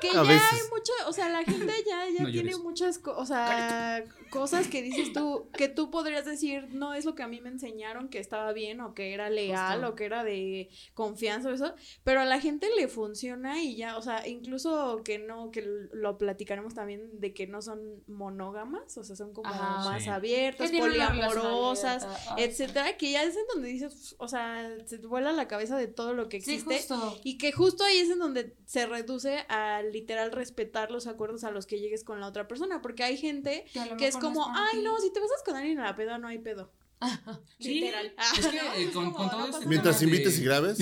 Que 0.00 0.08
A 0.08 0.12
ya 0.14 0.22
veces. 0.22 0.42
hay 0.52 0.58
mucho, 0.70 0.92
o 1.08 1.12
sea, 1.12 1.28
la 1.28 1.44
gente 1.44 1.72
ya, 1.86 2.04
ya 2.18 2.22
No 2.24 2.30
tiene 2.30 2.56
muchas 2.56 2.98
co- 2.98 3.16
o 3.16 3.26
sea, 3.26 4.04
cosas 4.30 4.68
que 4.68 4.82
dices 4.82 5.12
tú, 5.14 5.48
que 5.56 5.68
tú 5.68 5.90
podrías 5.90 6.24
decir, 6.24 6.68
no 6.72 6.94
es 6.94 7.04
lo 7.04 7.14
que 7.14 7.22
a 7.22 7.28
mí 7.28 7.40
me 7.40 7.48
enseñaron 7.50 8.08
que 8.08 8.18
estaba 8.18 8.52
bien 8.52 8.80
o 8.80 8.94
que 8.94 9.12
era 9.14 9.28
leal 9.30 9.74
Justo. 9.80 9.88
o 9.90 9.94
que 9.94 10.04
era 10.04 10.24
de 10.24 10.70
confianza 10.94 11.48
o 11.48 11.52
eso, 11.52 11.74
pero 12.04 12.20
a 12.20 12.24
la 12.24 12.40
gente 12.40 12.68
le 12.78 12.88
funciona 12.88 13.62
y 13.62 13.76
ya, 13.76 13.96
o 13.96 14.02
sea, 14.02 14.26
incluso 14.26 15.02
que 15.04 15.18
no, 15.18 15.50
que 15.50 15.62
lo 15.92 16.16
platicaremos 16.18 16.74
también 16.74 17.20
de 17.20 17.34
que 17.34 17.46
no 17.46 17.60
son 17.62 17.80
monógamas, 18.06 18.96
o 18.96 19.04
sea, 19.04 19.16
son 19.16 19.32
como 19.32 19.48
Ajá. 19.48 19.84
más 19.88 20.04
Sí. 20.04 20.08
abiertas, 20.10 20.70
poliamorosas, 20.70 22.04
abierta. 22.04 22.34
Etcétera, 22.38 22.96
que 22.96 23.10
ya 23.12 23.22
es 23.22 23.36
en 23.36 23.46
donde 23.52 23.68
dices, 23.68 24.14
o 24.18 24.28
sea, 24.28 24.70
se 24.86 24.98
te 24.98 25.06
vuela 25.06 25.32
la 25.32 25.48
cabeza 25.48 25.76
de 25.76 25.88
todo 25.88 26.14
lo 26.14 26.28
que 26.28 26.40
Sí, 26.40 26.54
existe. 26.54 26.76
justo. 26.78 27.18
Y 27.24 27.38
que 27.38 27.52
justo 27.52 27.84
ahí 27.84 27.98
es 27.98 28.10
en 28.10 28.18
donde 28.18 28.54
se 28.66 28.86
reduce 28.86 29.44
a 29.48 29.82
literal 29.92 30.32
respetar 30.32 30.90
los 30.90 31.06
acuerdos 31.06 31.44
a 31.44 31.50
los 31.50 31.66
que 31.66 31.78
llegues 31.80 32.04
con 32.04 32.20
la 32.20 32.26
otra 32.26 32.48
persona. 32.48 32.80
Porque 32.82 33.02
hay 33.04 33.16
gente 33.16 33.64
Que, 33.72 33.80
a 34.06 34.08
es 34.08 34.16
como, 34.16 34.46
ay, 34.54 34.82
no, 34.82 34.98
si 35.00 35.12
te 35.12 35.20
besas 35.20 35.42
con 35.44 35.56
alguien 35.56 35.78
en 35.78 35.84
la 35.84 35.94
peda, 35.94 36.18
no 36.18 36.28
hay 36.28 36.38
pedo. 36.38 36.72
Sí, 37.58 37.80
Literal. 37.80 38.14
Es 38.38 38.46
eh, 38.46 38.90
con, 38.92 39.12
con 39.12 39.30
todo 39.30 39.46
este 39.48 39.66
Mientras 39.66 40.00
de- 40.00 40.06
invites 40.06 40.38
y 40.38 40.44
grabes, 40.44 40.78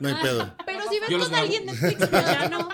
no 0.00 0.08
hay 0.08 0.14
pedo. 0.22 0.54
Pero 0.66 0.80
si 0.90 0.98
ves 1.00 1.24
con 1.24 1.34
alguien 1.34 1.66
Netflix, 1.66 2.06
pues 2.08 2.24
ya 2.26 2.48
no. 2.48 2.68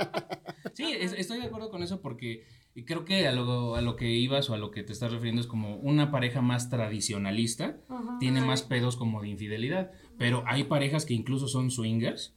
Sí, 0.75 0.93
es- 0.93 1.13
estoy 1.13 1.39
de 1.41 1.47
acuerdo 1.47 1.71
con 1.71 1.83
eso 1.83 2.01
porque 2.01 2.47
creo 2.87 3.05
que 3.05 3.27
a 3.29 3.33
lo, 3.33 3.77
a 3.77 3.83
lo 3.83 3.97
que 3.97 4.09
ibas 4.11 4.49
o 4.49 4.55
a 4.55 4.59
lo 4.59 4.71
que 4.71 4.83
te 4.83 4.93
estás 4.95 5.13
refiriendo 5.13 5.43
es 5.43 5.47
como 5.47 5.77
una 5.77 6.11
pareja 6.11 6.41
más 6.41 6.71
tradicionalista 6.71 7.77
Ajá. 7.89 8.17
tiene 8.19 8.41
más 8.41 8.63
pedos 8.63 8.97
como 8.97 9.21
de 9.21 9.29
infidelidad, 9.29 9.91
pero 10.19 10.43
hay 10.47 10.65
parejas 10.65 11.05
que 11.05 11.13
incluso 11.15 11.49
son 11.49 11.71
swingers 11.71 12.35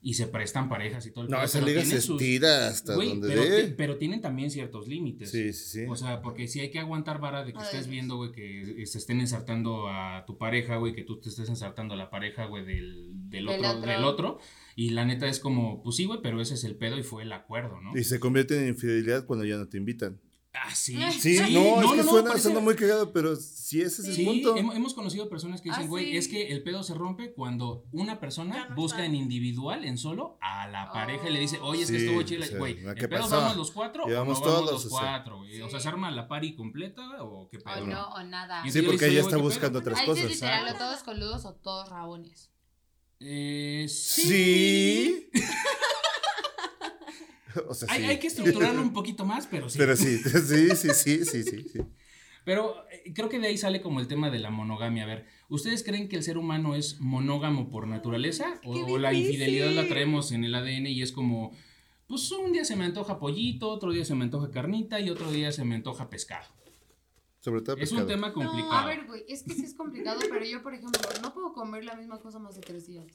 y 0.00 0.14
se 0.14 0.28
prestan 0.28 0.68
parejas 0.68 1.04
y 1.06 1.10
todo 1.10 1.24
el 1.24 1.30
No, 1.30 1.42
esa 1.42 1.58
pero 1.58 1.66
liga 1.66 1.80
se 1.80 1.86
tienen 1.86 2.02
sus- 2.02 2.20
estira 2.22 2.68
hasta 2.68 2.94
Güey, 2.94 3.08
donde 3.08 3.28
pero, 3.28 3.42
dé. 3.42 3.64
ti- 3.64 3.74
pero 3.76 3.96
tienen 3.98 4.20
también 4.20 4.50
ciertos 4.50 4.86
límites. 4.86 5.30
Sí, 5.30 5.52
sí, 5.52 5.80
sí. 5.80 5.86
O 5.88 5.96
sea, 5.96 6.22
porque 6.22 6.46
si 6.46 6.60
hay 6.60 6.70
que 6.70 6.78
aguantar 6.78 7.20
vara 7.20 7.44
de 7.44 7.52
que 7.52 7.58
Ay, 7.58 7.64
estés 7.64 7.80
Dios. 7.86 7.90
viendo, 7.90 8.16
güey, 8.16 8.30
que 8.30 8.86
se 8.86 8.98
estén 8.98 9.18
ensartando 9.20 9.88
a 9.88 10.24
tu 10.26 10.38
pareja, 10.38 10.76
güey, 10.76 10.94
que 10.94 11.02
tú 11.02 11.20
te 11.20 11.28
estés 11.30 11.48
ensartando 11.48 11.94
a 11.94 11.96
la 11.96 12.10
pareja, 12.10 12.44
güey, 12.46 12.64
del, 12.64 13.10
del, 13.28 13.46
Del 13.46 13.48
otro, 13.48 13.70
otro. 13.70 13.90
del 13.90 14.04
otro. 14.04 14.38
Y 14.76 14.90
la 14.90 15.04
neta 15.04 15.26
es 15.26 15.40
como, 15.40 15.82
pues 15.82 15.96
sí, 15.96 16.04
güey, 16.04 16.20
pero 16.22 16.40
ese 16.40 16.54
es 16.54 16.62
el 16.62 16.76
pedo 16.76 16.96
y 16.96 17.02
fue 17.02 17.24
el 17.24 17.32
acuerdo, 17.32 17.80
¿no? 17.80 17.96
Y 17.98 18.04
se 18.04 18.20
convierte 18.20 18.56
en 18.62 18.68
infidelidad 18.68 19.26
cuando 19.26 19.44
ya 19.44 19.56
no 19.56 19.68
te 19.68 19.76
invitan. 19.78 20.20
Ah, 20.54 20.74
sí. 20.74 20.98
Sí, 21.12 21.38
no, 21.52 21.82
es 21.82 21.92
que 21.92 22.02
suena, 22.02 22.30
parece- 22.30 22.48
muy 22.58 22.74
cagado, 22.74 23.12
pero 23.12 23.36
sí 23.36 23.80
ese 23.82 24.02
es 24.02 24.08
el 24.08 24.14
Sí, 24.14 24.24
punto. 24.24 24.56
hem- 24.56 24.74
hemos 24.74 24.94
conocido 24.94 25.28
personas 25.28 25.60
que 25.60 25.68
dicen, 25.68 25.84
Ah, 25.84 25.88
güey, 25.88 26.10
sí. 26.12 26.16
es 26.16 26.26
que 26.26 26.48
el 26.48 26.62
pedo 26.62 26.82
se 26.82 26.94
rompe 26.94 27.32
cuando 27.34 27.84
una 27.92 28.18
persona 28.18 28.66
no 28.70 28.74
busca 28.74 28.98
está. 28.98 29.06
en 29.06 29.14
individual, 29.14 29.84
en 29.84 29.98
solo, 29.98 30.36
a 30.40 30.66
la 30.66 30.90
pareja 30.90 31.28
y 31.28 31.32
le 31.32 31.40
dice, 31.40 31.58
oye, 31.60 31.82
es 31.82 31.90
que 31.90 31.98
Sí, 32.00 32.06
estuvo 32.06 32.22
chila, 32.22 32.46
güey, 32.58 32.76
¿qué 32.76 32.88
¿el 33.02 33.08
pedo 33.08 33.20
pasó? 33.20 33.36
vamos 33.36 33.56
los 33.56 33.70
cuatro 33.70 34.04
o 34.04 34.08
no 34.08 34.14
vamos 34.14 34.42
todos, 34.42 34.72
los 34.72 34.86
o 34.86 34.88
sea. 34.88 34.98
cuatro, 34.98 35.36
güey? 35.38 35.60
O 35.62 35.68
sea, 35.68 35.78
Sí. 35.78 35.82
¿se 35.84 35.88
arma 35.90 36.10
la 36.10 36.26
party 36.26 36.56
completa 36.56 37.22
o 37.22 37.48
qué 37.50 37.58
pedo? 37.58 37.84
O 37.84 37.86
no, 37.86 38.08
o 38.14 38.22
nada. 38.24 38.66
Y 38.66 38.72
Sí, 38.72 38.82
porque 38.82 39.06
ella 39.06 39.20
está 39.20 39.36
buscando 39.36 39.78
otras 39.80 40.00
cosas. 40.02 40.24
es 40.24 40.30
literal, 40.30 40.66
Ah. 40.66 40.72
o 40.74 40.78
todos 40.78 41.02
coludos 41.04 41.44
o 41.44 41.54
todos 41.54 41.88
rabones. 41.90 42.50
Eh, 43.20 43.86
sí. 43.88 45.28
O 47.68 47.74
sea, 47.74 47.88
Hay, 47.90 48.02
sí. 48.02 48.06
hay 48.06 48.18
que 48.18 48.26
estructurarlo 48.28 48.80
un 48.82 48.92
poquito 48.92 49.24
más, 49.24 49.46
pero 49.46 49.68
sí. 49.68 49.78
Pero 49.78 49.96
sí, 49.96 50.18
sí, 50.22 50.30
sí, 50.40 50.94
sí, 50.94 51.24
sí, 51.24 51.42
sí, 51.42 51.68
sí. 51.72 51.80
Pero 52.44 52.76
eh, 52.90 53.12
creo 53.14 53.28
que 53.28 53.38
de 53.38 53.48
ahí 53.48 53.58
sale 53.58 53.80
como 53.82 54.00
el 54.00 54.08
tema 54.08 54.30
de 54.30 54.38
la 54.38 54.50
monogamia. 54.50 55.04
A 55.04 55.06
ver, 55.06 55.26
¿ustedes 55.48 55.82
creen 55.82 56.08
que 56.08 56.16
el 56.16 56.22
ser 56.22 56.38
humano 56.38 56.74
es 56.74 56.98
monógamo 57.00 57.68
por 57.68 57.86
naturaleza? 57.86 58.60
¿O, 58.64 58.74
¡Qué 58.74 58.92
o 58.92 58.98
la 58.98 59.12
infidelidad 59.12 59.70
la 59.72 59.86
traemos 59.86 60.32
en 60.32 60.44
el 60.44 60.54
ADN 60.54 60.86
y 60.86 61.02
es 61.02 61.12
como, 61.12 61.54
pues 62.06 62.30
un 62.32 62.52
día 62.52 62.64
se 62.64 62.74
me 62.76 62.84
antoja 62.86 63.18
pollito, 63.18 63.68
otro 63.68 63.92
día 63.92 64.04
se 64.04 64.14
me 64.14 64.24
antoja 64.24 64.50
carnita 64.50 64.98
y 65.00 65.10
otro 65.10 65.30
día 65.30 65.52
se 65.52 65.64
me 65.64 65.74
antoja 65.74 66.08
pescado? 66.08 66.46
Sobre 67.40 67.60
todo 67.60 67.76
Es 67.76 67.92
un 67.92 67.98
pescado. 67.98 68.06
tema 68.06 68.32
complicado. 68.32 68.72
A 68.74 68.86
ver, 68.86 69.06
güey, 69.06 69.24
es 69.28 69.42
que 69.42 69.54
sí 69.54 69.64
es 69.64 69.74
complicado, 69.74 70.20
pero 70.30 70.44
yo, 70.44 70.62
por 70.62 70.74
ejemplo, 70.74 71.00
no 71.22 71.34
puedo 71.34 71.52
comer 71.52 71.84
la 71.84 71.94
misma 71.96 72.18
cosa 72.18 72.38
más 72.38 72.54
de 72.54 72.62
tres 72.62 72.86
días. 72.86 73.06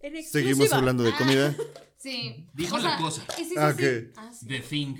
En 0.00 0.22
Seguimos 0.22 0.72
hablando 0.72 1.02
de 1.02 1.12
comida. 1.14 1.56
Sí. 1.98 2.46
Dijo 2.54 2.76
o 2.76 2.78
la 2.78 2.90
sea, 2.90 2.98
cosa. 2.98 3.24
es- 3.38 3.50
es 3.52 3.58
Ah, 3.58 3.68
así. 3.68 3.84
ok. 3.84 4.12
Ah, 4.16 4.32
sí. 4.32 4.46
The 4.46 4.60
thing. 4.60 4.96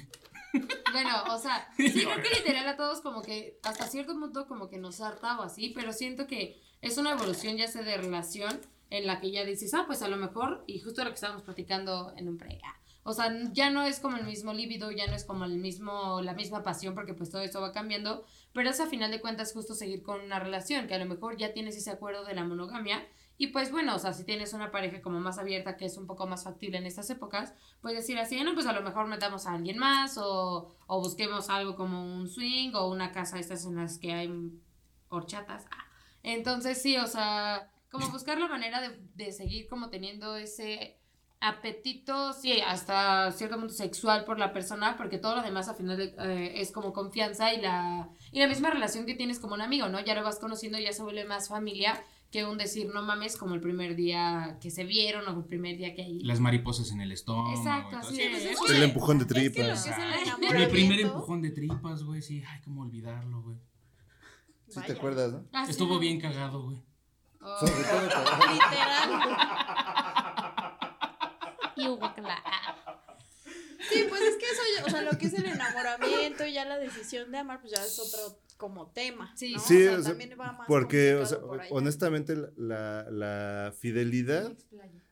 Bueno, 0.93 1.11
o 1.31 1.39
sea, 1.39 1.69
sí, 1.77 1.93
creo 1.93 2.23
que 2.23 2.31
literal 2.39 2.67
a 2.69 2.77
todos 2.77 3.01
como 3.01 3.23
que 3.23 3.59
hasta 3.63 3.87
cierto 3.87 4.15
punto 4.19 4.47
como 4.49 4.69
que 4.69 4.79
nos 4.79 5.01
harta 5.01 5.39
o 5.39 5.43
así, 5.43 5.71
pero 5.75 5.93
siento 5.93 6.27
que 6.27 6.61
es 6.81 6.97
una 6.99 7.13
evolución 7.13 7.57
ya 7.57 7.69
sea 7.69 7.83
de 7.83 7.97
relación 7.99 8.61
en 8.91 9.07
la 9.07 9.21
que 9.21 9.31
ya 9.31 9.45
dices, 9.45 9.75
ah, 9.75 9.85
pues 9.87 10.01
a 10.03 10.09
lo 10.09 10.17
mejor, 10.17 10.65
y 10.67 10.79
justo 10.81 11.05
lo 11.05 11.11
que 11.11 11.15
estábamos 11.17 11.43
platicando 11.43 12.13
en 12.17 12.29
un 12.29 12.39
pre, 12.39 12.59
ah, 12.65 12.75
o 13.03 13.13
sea, 13.13 13.31
ya 13.53 13.69
no 13.71 13.83
es 13.85 14.01
como 14.01 14.17
el 14.17 14.25
mismo 14.25 14.53
líbido, 14.55 14.91
ya 14.91 15.07
no 15.07 15.15
es 15.15 15.25
como 15.25 15.45
el 15.45 15.59
mismo, 15.59 16.21
la 16.23 16.33
misma 16.33 16.63
pasión, 16.63 16.95
porque 16.95 17.13
pues 17.15 17.31
todo 17.31 17.43
eso 17.43 17.61
va 17.61 17.73
cambiando, 17.73 18.25
pero 18.55 18.71
es 18.71 18.81
a 18.81 18.87
final 18.87 19.11
de 19.11 19.21
cuentas 19.21 19.53
justo 19.53 19.75
seguir 19.75 20.03
con 20.03 20.21
una 20.23 20.39
relación, 20.41 20.87
que 20.89 20.95
a 20.95 20.99
lo 20.99 21.05
mejor 21.07 21.37
ya 21.37 21.53
tienes 21.53 21.77
ese 21.77 21.91
acuerdo 21.91 22.25
de 22.25 22.35
la 22.35 22.45
monogamia, 22.45 23.07
y 23.39 23.47
pues 23.49 23.71
bueno, 23.71 23.95
o 23.95 23.99
sea, 23.99 24.13
si 24.13 24.25
tienes 24.25 24.53
una 24.53 24.71
pareja 24.71 25.01
como 25.01 25.21
más 25.21 25.39
abierta, 25.39 25.77
que 25.77 25.87
es 25.87 25.97
un 25.97 26.07
poco 26.07 26.27
más 26.27 26.45
factible 26.45 26.77
en 26.79 26.87
estas 26.87 27.09
épocas, 27.09 27.55
pues 27.81 27.95
decir 27.95 28.19
así, 28.19 28.43
no, 28.43 28.53
pues 28.55 28.67
a 28.67 28.73
lo 28.73 28.83
mejor 28.83 29.07
metamos 29.07 29.47
a 29.47 29.55
alguien 29.55 29.79
más 29.79 30.19
o, 30.19 30.69
o 30.87 31.01
busquemos 31.01 31.49
algo 31.49 31.77
como 31.77 32.05
un 32.17 32.29
swing 32.29 32.73
o 32.75 32.89
una 32.91 33.13
casa 33.13 33.39
estas 33.39 33.65
en 33.65 33.77
las 33.77 33.99
que 33.99 34.13
hay 34.13 34.29
horchatas. 35.09 35.65
Ah. 35.71 35.85
Entonces 36.23 36.83
sí, 36.83 36.97
o 36.99 37.07
sea, 37.07 37.71
como 37.91 38.09
buscar 38.11 38.39
la 38.39 38.49
manera 38.49 38.81
de, 38.81 38.99
de 39.15 39.33
seguir 39.33 39.69
como 39.69 39.89
teniendo 39.89 40.37
ese 40.37 40.99
apetito, 41.41 42.33
sí, 42.33 42.61
hasta 42.67 43.31
cierto 43.33 43.57
punto 43.57 43.73
sexual 43.73 44.25
por 44.25 44.41
la 44.41 44.53
persona, 44.53 44.97
porque 44.97 45.19
todo 45.19 45.37
lo 45.37 45.43
demás 45.43 45.69
al 45.69 45.77
final 45.77 45.97
de- 45.97 46.15
eh, 46.19 46.61
es 46.61 46.73
como 46.73 46.93
confianza 46.93 47.53
y 47.55 47.61
la, 47.61 48.09
y 48.33 48.41
la 48.41 48.49
misma 48.49 48.71
relación 48.71 49.07
que 49.07 49.15
tienes 49.15 49.39
como 49.39 49.55
un 49.55 49.61
amigo, 49.61 49.89
¿no? 49.89 50.01
Ya 50.01 50.15
lo 50.17 50.25
vas 50.25 50.41
conociendo, 50.41 50.79
ya 50.79 50.93
se 50.93 51.03
vuelve 51.03 51.25
más 51.25 51.49
familia 51.49 52.03
que 52.31 52.45
un 52.45 52.59
decir, 52.59 52.91
no 52.93 53.03
mames, 53.03 53.37
como 53.39 53.55
el 53.55 53.61
primer 53.61 53.97
día 53.97 54.59
que 54.61 54.71
se 54.71 54.85
vieron 54.85 55.27
o 55.29 55.39
el 55.41 55.45
primer 55.47 55.77
día 55.79 55.95
que 55.95 56.03
ahí. 56.03 56.21
Las 56.25 56.41
mariposas 56.41 56.91
en 56.93 57.01
el 57.01 57.11
estómago. 57.13 57.57
Exacto, 57.57 57.97
así 57.97 58.21
es. 58.21 58.43
Sí, 58.43 58.49
Eso 58.49 58.65
eso 58.65 58.75
El 58.75 58.83
es- 58.83 58.89
empujón 58.89 59.19
de 59.19 59.25
Es 59.25 59.33
que 59.33 59.35
lo 59.35 59.41
que 59.41 59.51
tripas. 59.51 59.87
es 59.87 59.93
el 60.55 60.69
primer 60.69 61.01
empujón 61.01 61.41
de 61.43 61.51
tripas, 61.51 62.03
güey, 62.05 62.21
sí, 62.23 62.43
ay, 62.47 62.61
cómo 62.65 62.83
olvidarlo, 62.83 63.43
güey. 63.43 63.57
Sí 64.69 64.81
te 64.87 64.93
acuerdas, 64.93 65.33
¿no? 65.33 65.45
Ah, 65.55 65.65
Estuvo 65.67 65.99
bien 65.99 66.21
cagado, 66.21 66.63
güey. 66.65 66.83
Oh. 67.41 67.59
Sobre 67.61 67.85
todo 67.85 68.09
para- 68.31 68.53
Literal. 68.53 69.11
Y 71.77 71.87
guacala. 71.87 72.43
Sí, 73.91 74.05
pues 74.09 74.21
es 74.23 74.37
que 74.37 74.45
eso, 74.47 74.63
ya- 74.77 74.85
o 74.87 74.91
sea, 74.91 75.03
lo 75.03 75.17
que 75.19 75.27
es 75.27 75.35
el 75.35 75.47
enamoramiento 75.47 76.45
y 76.47 76.53
ya 76.53 76.65
la 76.65 76.79
decisión 76.79 77.31
de 77.33 77.39
amar, 77.39 77.61
pues 77.61 77.73
ya 77.73 77.85
es 77.85 77.99
otro 77.99 78.39
como 78.57 78.91
tema. 78.91 79.33
Sí. 79.37 79.55
¿no? 79.55 79.61
Sí, 79.61 79.87
o 79.87 79.91
sea, 79.91 79.99
o 79.99 80.03
sea, 80.03 80.11
también 80.13 80.31
va 80.39 80.53
más 80.53 80.67
Porque, 80.67 81.15
o 81.15 81.25
sea, 81.27 81.41
por 81.41 81.61
honestamente, 81.71 82.35
la, 82.57 83.07
la 83.11 83.73
fidelidad 83.79 84.53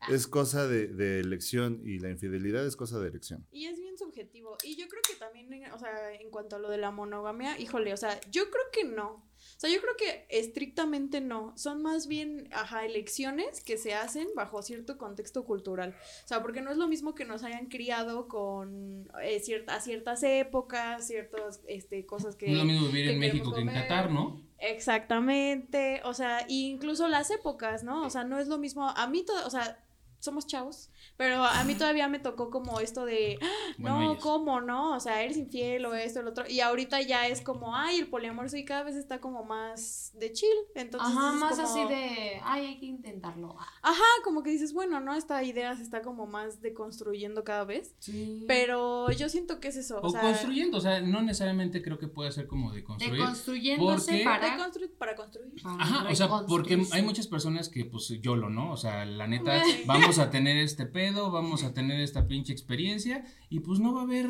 es 0.09 0.27
cosa 0.27 0.67
de, 0.67 0.89
de 0.89 1.21
elección 1.21 1.81
y 1.85 1.99
la 2.01 2.11
infidelidad 2.11 2.67
es 2.67 2.77
cosa 2.77 2.99
de 2.99 3.09
elección. 3.09 3.47
Y 3.53 3.67
es 3.67 3.79
bien 3.79 3.97
subjetivo. 3.97 4.57
Y 4.65 4.77
yo 4.77 4.89
creo 4.89 5.03
que 5.09 5.15
también, 5.15 5.49
o 5.73 5.79
sea, 5.79 6.13
en 6.13 6.31
cuanto 6.31 6.57
a 6.57 6.59
lo 6.59 6.69
de 6.69 6.79
la 6.79 6.91
monogamia, 6.91 7.59
híjole, 7.59 7.93
o 7.93 7.97
sea, 7.97 8.21
yo 8.31 8.51
creo 8.51 8.65
que 8.73 8.85
no. 8.85 9.25
O 9.57 9.59
sea, 9.59 9.71
yo 9.71 9.81
creo 9.81 9.97
que 9.97 10.27
estrictamente 10.29 11.23
no. 11.23 11.57
Son 11.57 11.83
más 11.83 12.09
bien, 12.09 12.49
ajá, 12.53 12.85
elecciones 12.85 13.63
que 13.63 13.79
se 13.79 13.95
hacen 13.95 14.29
bajo 14.37 14.61
cierto 14.63 14.99
contexto 14.99 15.45
cultural. 15.45 15.95
O 16.25 16.29
sea, 16.29 16.43
porque 16.43 16.61
no 16.61 16.71
es 16.71 16.77
lo 16.77 16.89
mismo 16.89 17.15
que 17.15 17.25
nos 17.25 17.43
hayan 17.43 17.67
criado 17.67 18.29
con 18.29 19.09
eh, 19.23 19.41
cierta, 19.41 19.77
a 19.77 19.81
ciertas 19.81 20.23
épocas, 20.23 21.07
ciertas 21.07 21.63
este, 21.69 22.05
cosas 22.05 22.37
que... 22.37 22.49
No 22.49 22.53
es 22.53 22.59
lo 22.59 22.65
mismo 22.65 22.87
vivir 22.89 23.07
que 23.07 23.13
en 23.13 23.19
México 23.19 23.55
que 23.55 23.63
en. 23.63 23.69
Qatar, 23.69 24.11
¿no? 24.11 24.43
Exactamente, 24.59 26.01
o 26.05 26.15
sea, 26.15 26.45
incluso 26.49 27.09
las 27.09 27.31
épocas, 27.31 27.85
¿no? 27.85 28.07
O 28.07 28.11
sea, 28.11 28.25
no 28.25 28.39
es 28.39 28.49
lo 28.49 28.59
mismo, 28.59 28.89
a 28.89 29.07
mí 29.07 29.23
todo, 29.23 29.47
o 29.47 29.51
sea, 29.51 29.86
somos 30.27 30.47
chavos, 30.47 30.91
pero 31.17 31.43
a 31.45 31.65
mí 31.65 31.75
todavía 31.75 32.07
me 32.09 32.19
tocó 32.19 32.51
como 32.51 32.81
esto 32.81 33.05
de, 33.07 33.39
"Ah, 33.41 33.47
Bueno, 33.79 34.01
no, 34.01 34.11
ellos. 34.13 34.23
¿cómo 34.23 34.61
no? 34.61 34.95
O 34.95 35.01
sea, 35.01 35.23
eres 35.23 35.37
infiel 35.39 35.87
o 35.87 35.95
esto, 35.95 36.21
el 36.21 36.29
otro, 36.29 36.45
y 36.49 36.61
ahorita 36.61 37.01
ya 37.03 37.27
es 37.29 37.41
como, 37.41 37.75
ay, 37.75 37.99
el 38.01 38.09
poliamor 38.09 38.51
sí 38.51 38.65
cada 38.65 38.83
vez 38.83 38.97
está 38.97 39.21
como 39.21 39.45
más 39.45 40.13
de 40.15 40.33
chill, 40.33 40.49
entonces 40.75 41.09
Ajá, 41.11 41.31
es 41.31 41.41
más 41.41 41.57
como- 41.57 41.63
así 41.69 41.81
de, 41.95 42.41
ay, 42.45 42.67
hay 42.67 42.79
que 42.79 42.87
intentarlo. 42.87 43.57
Ah, 43.59 43.67
Ajá, 43.83 44.03
como 44.25 44.43
que 44.43 44.51
dices, 44.51 44.73
bueno, 44.75 45.01
¿no? 45.01 45.15
Esta 45.15 45.43
idea 45.43 45.75
se 45.77 45.83
está 45.83 46.03
como 46.03 46.27
más 46.27 46.61
deconstruyendo 46.61 47.45
cada 47.45 47.65
vez, 47.65 47.95
Sí. 47.99 48.45
pero 48.47 49.11
yo 49.13 49.29
siento 49.29 49.61
que 49.61 49.69
es 49.69 49.77
eso, 49.77 49.99
O 50.01 50.09
o 50.09 50.11
sea, 50.11 50.21
construyendo, 50.21 50.79
o 50.79 50.81
sea, 50.81 51.01
no 51.01 51.23
necesariamente 51.23 51.83
creo 51.83 51.99
que 51.99 52.09
pueda 52.09 52.31
ser 52.33 52.47
como 52.47 52.73
de 52.73 52.83
construir. 52.85 53.21
Deconstruyéndose 53.21 54.11
porque- 54.13 54.25
para... 54.25 54.57
deconstru- 54.59 54.91
para 54.99 55.15
construir. 55.17 55.53
para 55.63 55.75
Ajá, 55.83 56.09
o 56.11 56.15
sea, 56.15 56.29
porque 56.49 56.83
hay 56.93 57.03
muchas 57.03 57.27
personas 57.27 57.69
que, 57.69 57.85
pues, 57.85 58.09
YOLO, 58.21 58.51
¿no? 58.51 58.73
O 58.73 58.77
sea, 58.77 59.05
la 59.05 59.27
neta, 59.27 59.59
Güey. 59.61 59.85
Vamos 60.17 60.29
a 60.29 60.31
tener 60.31 60.57
este 60.57 60.87
pedo, 60.87 61.31
vamos 61.31 61.65
a 61.65 61.75
tener 61.75 62.01
esta 62.01 62.27
pinche 62.27 62.53
experiencia, 62.53 63.25
y 63.51 63.61
pues 63.61 63.79
no 63.81 63.95
va 63.95 64.01
a 64.01 64.05
haber 64.05 64.27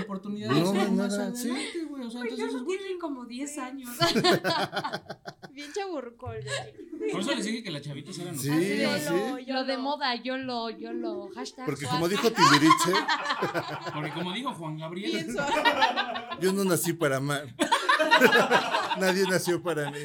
oportunidad 0.00 0.50
de 0.50 0.60
No, 0.60 0.72
no, 0.72 0.90
más 0.92 1.12
nada, 1.12 1.34
sí. 1.34 1.48
adelante, 1.50 1.84
güey. 1.88 2.02
O 2.04 2.10
sea, 2.10 2.20
Güey, 2.20 2.32
entonces, 2.32 2.62
güey, 2.62 2.78
tienen 2.78 2.98
como 2.98 3.24
10 3.26 3.58
años. 3.58 3.90
Bien 4.12 4.24
bien 5.52 5.72
chaburrucol. 5.72 6.36
Por 7.12 7.20
eso 7.20 7.34
les 7.34 7.44
dije 7.46 7.62
que 7.62 7.70
las 7.70 7.82
chavitas 7.82 8.18
eran 8.18 8.34
los 8.34 8.42
Sí, 8.42 8.50
Así 8.50 8.64
de 8.64 8.98
sí. 9.00 9.06
YOLO, 9.46 9.60
Lo 9.60 9.64
de 9.64 9.78
moda, 9.78 10.14
yo 10.16 10.36
lo, 10.36 10.70
yo 10.70 10.92
lo, 10.92 11.28
hashtag. 11.34 11.64
Porque 11.66 11.82
swag. 11.86 11.94
como 11.94 12.08
dijo 12.08 12.30
Timbiriche, 12.30 12.92
Porque 13.94 14.10
como 14.10 14.32
dijo 14.32 14.52
Juan 14.52 14.78
Gabriel, 14.78 15.10
Pienso. 15.10 15.44
yo 16.40 16.52
no 16.52 16.64
nací 16.64 16.92
para 16.92 17.16
amar. 17.16 17.54
Nadie 19.00 19.24
nació 19.28 19.62
para 19.62 19.90
mí. 19.90 19.98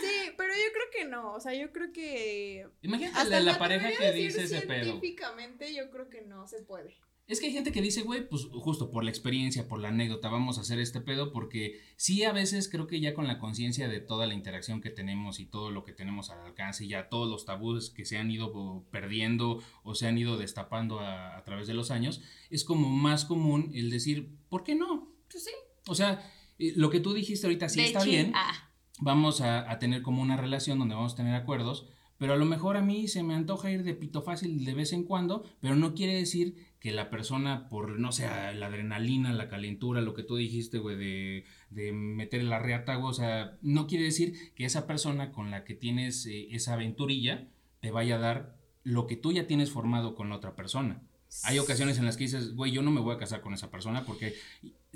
Sí, 0.00 0.32
pero 0.36 0.54
yo 0.54 0.72
creo 0.72 0.86
que 0.92 1.04
no. 1.08 1.34
O 1.34 1.40
sea, 1.40 1.54
yo 1.54 1.72
creo 1.72 1.92
que. 1.92 2.68
imagínate 2.82 3.18
Hasta 3.18 3.40
la, 3.40 3.58
pareja 3.58 3.90
que 3.90 4.12
dice 4.12 4.44
ese 4.44 4.62
pedo. 4.62 4.84
Científicamente, 4.84 5.74
yo 5.74 5.90
creo 5.90 6.08
que 6.08 6.22
no 6.22 6.46
se 6.46 6.62
puede. 6.62 6.96
Es 7.26 7.40
que 7.40 7.46
hay 7.46 7.52
gente 7.52 7.72
que 7.72 7.82
dice, 7.82 8.02
güey, 8.02 8.28
pues 8.28 8.44
justo 8.52 8.88
por 8.92 9.02
la 9.02 9.10
experiencia, 9.10 9.66
por 9.66 9.80
la 9.80 9.88
anécdota, 9.88 10.28
vamos 10.28 10.58
a 10.58 10.60
hacer 10.60 10.78
este 10.78 11.00
pedo 11.00 11.32
porque 11.32 11.80
sí 11.96 12.22
a 12.22 12.32
veces 12.32 12.68
creo 12.68 12.86
que 12.86 13.00
ya 13.00 13.14
con 13.14 13.26
la 13.26 13.40
conciencia 13.40 13.88
de 13.88 13.98
toda 13.98 14.28
la 14.28 14.34
interacción 14.34 14.80
que 14.80 14.90
tenemos 14.90 15.40
y 15.40 15.46
todo 15.46 15.72
lo 15.72 15.84
que 15.84 15.92
tenemos 15.92 16.30
al 16.30 16.38
alcance, 16.42 16.84
y 16.84 16.88
ya 16.88 17.08
todos 17.08 17.28
los 17.28 17.44
tabúes 17.44 17.90
que 17.90 18.04
se 18.04 18.16
han 18.16 18.30
ido 18.30 18.86
perdiendo 18.92 19.60
o 19.82 19.96
se 19.96 20.06
han 20.06 20.16
ido 20.18 20.36
destapando 20.36 21.00
a, 21.00 21.36
a 21.36 21.42
través 21.42 21.66
de 21.66 21.74
los 21.74 21.90
años, 21.90 22.22
es 22.48 22.62
como 22.62 22.88
más 22.90 23.24
común 23.24 23.72
el 23.74 23.90
decir, 23.90 24.30
¿por 24.48 24.62
qué 24.62 24.76
no? 24.76 25.12
Pues 25.28 25.42
sí. 25.42 25.50
O 25.88 25.96
sea, 25.96 26.22
eh, 26.58 26.72
lo 26.76 26.90
que 26.90 27.00
tú 27.00 27.12
dijiste 27.12 27.46
ahorita 27.46 27.68
sí 27.68 27.80
De 27.80 27.86
está 27.86 28.04
bien, 28.04 28.32
Ah, 28.34 28.70
vamos 29.00 29.40
a, 29.40 29.70
a 29.70 29.78
tener 29.78 30.02
como 30.02 30.22
una 30.22 30.36
relación 30.36 30.78
donde 30.78 30.94
vamos 30.94 31.14
a 31.14 31.16
tener 31.16 31.34
acuerdos, 31.34 31.88
pero 32.18 32.32
a 32.32 32.36
lo 32.36 32.46
mejor 32.46 32.76
a 32.76 32.82
mí 32.82 33.08
se 33.08 33.22
me 33.22 33.34
antoja 33.34 33.70
ir 33.70 33.82
de 33.82 33.94
pito 33.94 34.22
fácil 34.22 34.64
de 34.64 34.74
vez 34.74 34.92
en 34.92 35.04
cuando, 35.04 35.44
pero 35.60 35.76
no 35.76 35.94
quiere 35.94 36.14
decir 36.14 36.54
que 36.80 36.92
la 36.92 37.10
persona 37.10 37.68
por, 37.68 37.98
no 37.98 38.12
sé, 38.12 38.26
la 38.54 38.66
adrenalina, 38.66 39.32
la 39.32 39.48
calentura, 39.48 40.00
lo 40.00 40.14
que 40.14 40.22
tú 40.22 40.36
dijiste, 40.36 40.78
güey, 40.78 40.96
de, 40.96 41.44
de 41.70 41.92
meter 41.92 42.44
la 42.44 42.58
reata, 42.58 42.98
o 42.98 43.12
sea, 43.12 43.58
no 43.60 43.86
quiere 43.86 44.04
decir 44.04 44.54
que 44.54 44.64
esa 44.64 44.86
persona 44.86 45.32
con 45.32 45.50
la 45.50 45.64
que 45.64 45.74
tienes 45.74 46.26
eh, 46.26 46.48
esa 46.52 46.74
aventurilla 46.74 47.48
te 47.80 47.90
vaya 47.90 48.16
a 48.16 48.20
dar 48.20 48.56
lo 48.82 49.06
que 49.06 49.16
tú 49.16 49.32
ya 49.32 49.46
tienes 49.46 49.70
formado 49.70 50.14
con 50.14 50.28
la 50.28 50.36
otra 50.36 50.54
persona. 50.54 51.02
Hay 51.42 51.58
ocasiones 51.58 51.98
en 51.98 52.06
las 52.06 52.16
que 52.16 52.24
dices, 52.24 52.54
güey, 52.54 52.70
yo 52.72 52.82
no 52.82 52.92
me 52.92 53.00
voy 53.00 53.14
a 53.14 53.18
casar 53.18 53.40
con 53.40 53.52
esa 53.52 53.70
persona 53.70 54.04
porque 54.04 54.34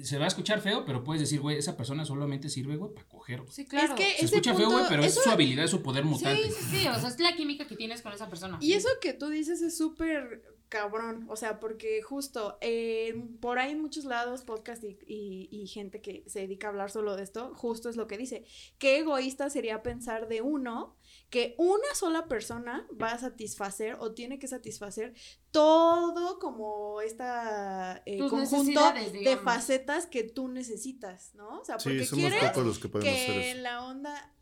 se 0.05 0.19
va 0.19 0.25
a 0.25 0.29
escuchar 0.29 0.61
feo, 0.61 0.85
pero 0.85 1.03
puedes 1.05 1.21
decir, 1.21 1.41
güey, 1.41 1.57
esa 1.59 1.77
persona 1.77 2.05
solamente 2.05 2.49
sirve, 2.49 2.77
güey, 2.77 2.93
para 2.95 3.07
coger. 3.09 3.41
güey. 3.41 3.53
sí, 3.53 3.67
claro. 3.67 3.95
Es 3.95 4.01
que 4.01 4.19
Se 4.19 4.25
escucha 4.27 4.55
feo, 4.55 4.71
güey, 4.71 4.85
pero 4.89 5.03
es 5.05 5.15
su 5.15 5.31
habilidad, 5.31 5.65
es 5.65 5.71
su 5.71 5.83
poder 5.83 6.05
mutante. 6.05 6.43
Sí, 6.45 6.51
sí, 6.51 6.77
sí. 6.83 6.89
O 6.89 6.99
sea, 6.99 7.09
es 7.09 7.19
la 7.21 7.35
química 7.37 7.67
que 7.67 7.77
tienes 7.77 8.03
con 8.03 8.13
esa 8.13 8.29
persona. 8.29 8.59
Y 8.61 8.73
eso 8.75 8.89
que 9.01 9.13
tú 9.13 9.29
dices 9.29 9.63
es 9.63 9.77
súper 9.77 10.43
cabrón, 10.69 11.27
o 11.29 11.35
sea, 11.35 11.59
porque 11.59 12.01
justo 12.01 12.57
eh, 12.61 13.25
por 13.41 13.59
ahí 13.59 13.73
en 13.73 13.81
muchos 13.83 14.05
lados, 14.05 14.43
podcast 14.43 14.85
y, 14.85 14.97
y- 15.05 15.49
y 15.51 15.67
gente 15.67 16.01
que 16.01 16.23
se 16.29 16.41
dedica 16.41 16.69
a 16.69 16.71
hablar 16.71 16.93
solo 16.93 17.17
de 17.17 17.25
esto, 17.25 17.53
justo 17.57 17.89
es 17.89 17.97
lo 17.97 18.07
que 18.07 18.17
dice. 18.17 18.45
Qué 18.79 18.99
egoísta 18.99 19.51
sería 19.51 19.83
pensar 19.83 20.29
de 20.29 20.43
uno 20.43 20.95
que 21.31 21.55
una 21.59 21.95
sola 21.95 22.27
persona 22.27 22.87
va 23.01 23.13
a 23.13 23.19
satisfacer 23.19 23.97
o 24.01 24.13
tiene 24.13 24.39
que 24.39 24.49
satisfacer 24.49 25.15
todo 25.53 26.39
como 26.41 27.01
esta 27.01 28.03
eh, 28.05 28.19
conjunto 28.29 28.93
de 28.93 29.37
facetas 29.37 30.07
que 30.07 30.25
tú 30.25 30.49
necesitas, 30.49 31.35
¿no? 31.35 31.61
O 31.61 31.65
sea, 31.65 31.79
porque 31.79 32.01
Sí, 32.01 32.07
somos 32.07 32.31
quieres 32.31 32.49
pocos 32.51 32.67
los 32.67 32.79
que 32.81 32.89
podemos 32.89 33.15
hacer 33.15 33.27
que 33.27 33.51
eso. 33.53 33.61
la 33.63 33.85
onda, 33.87 34.35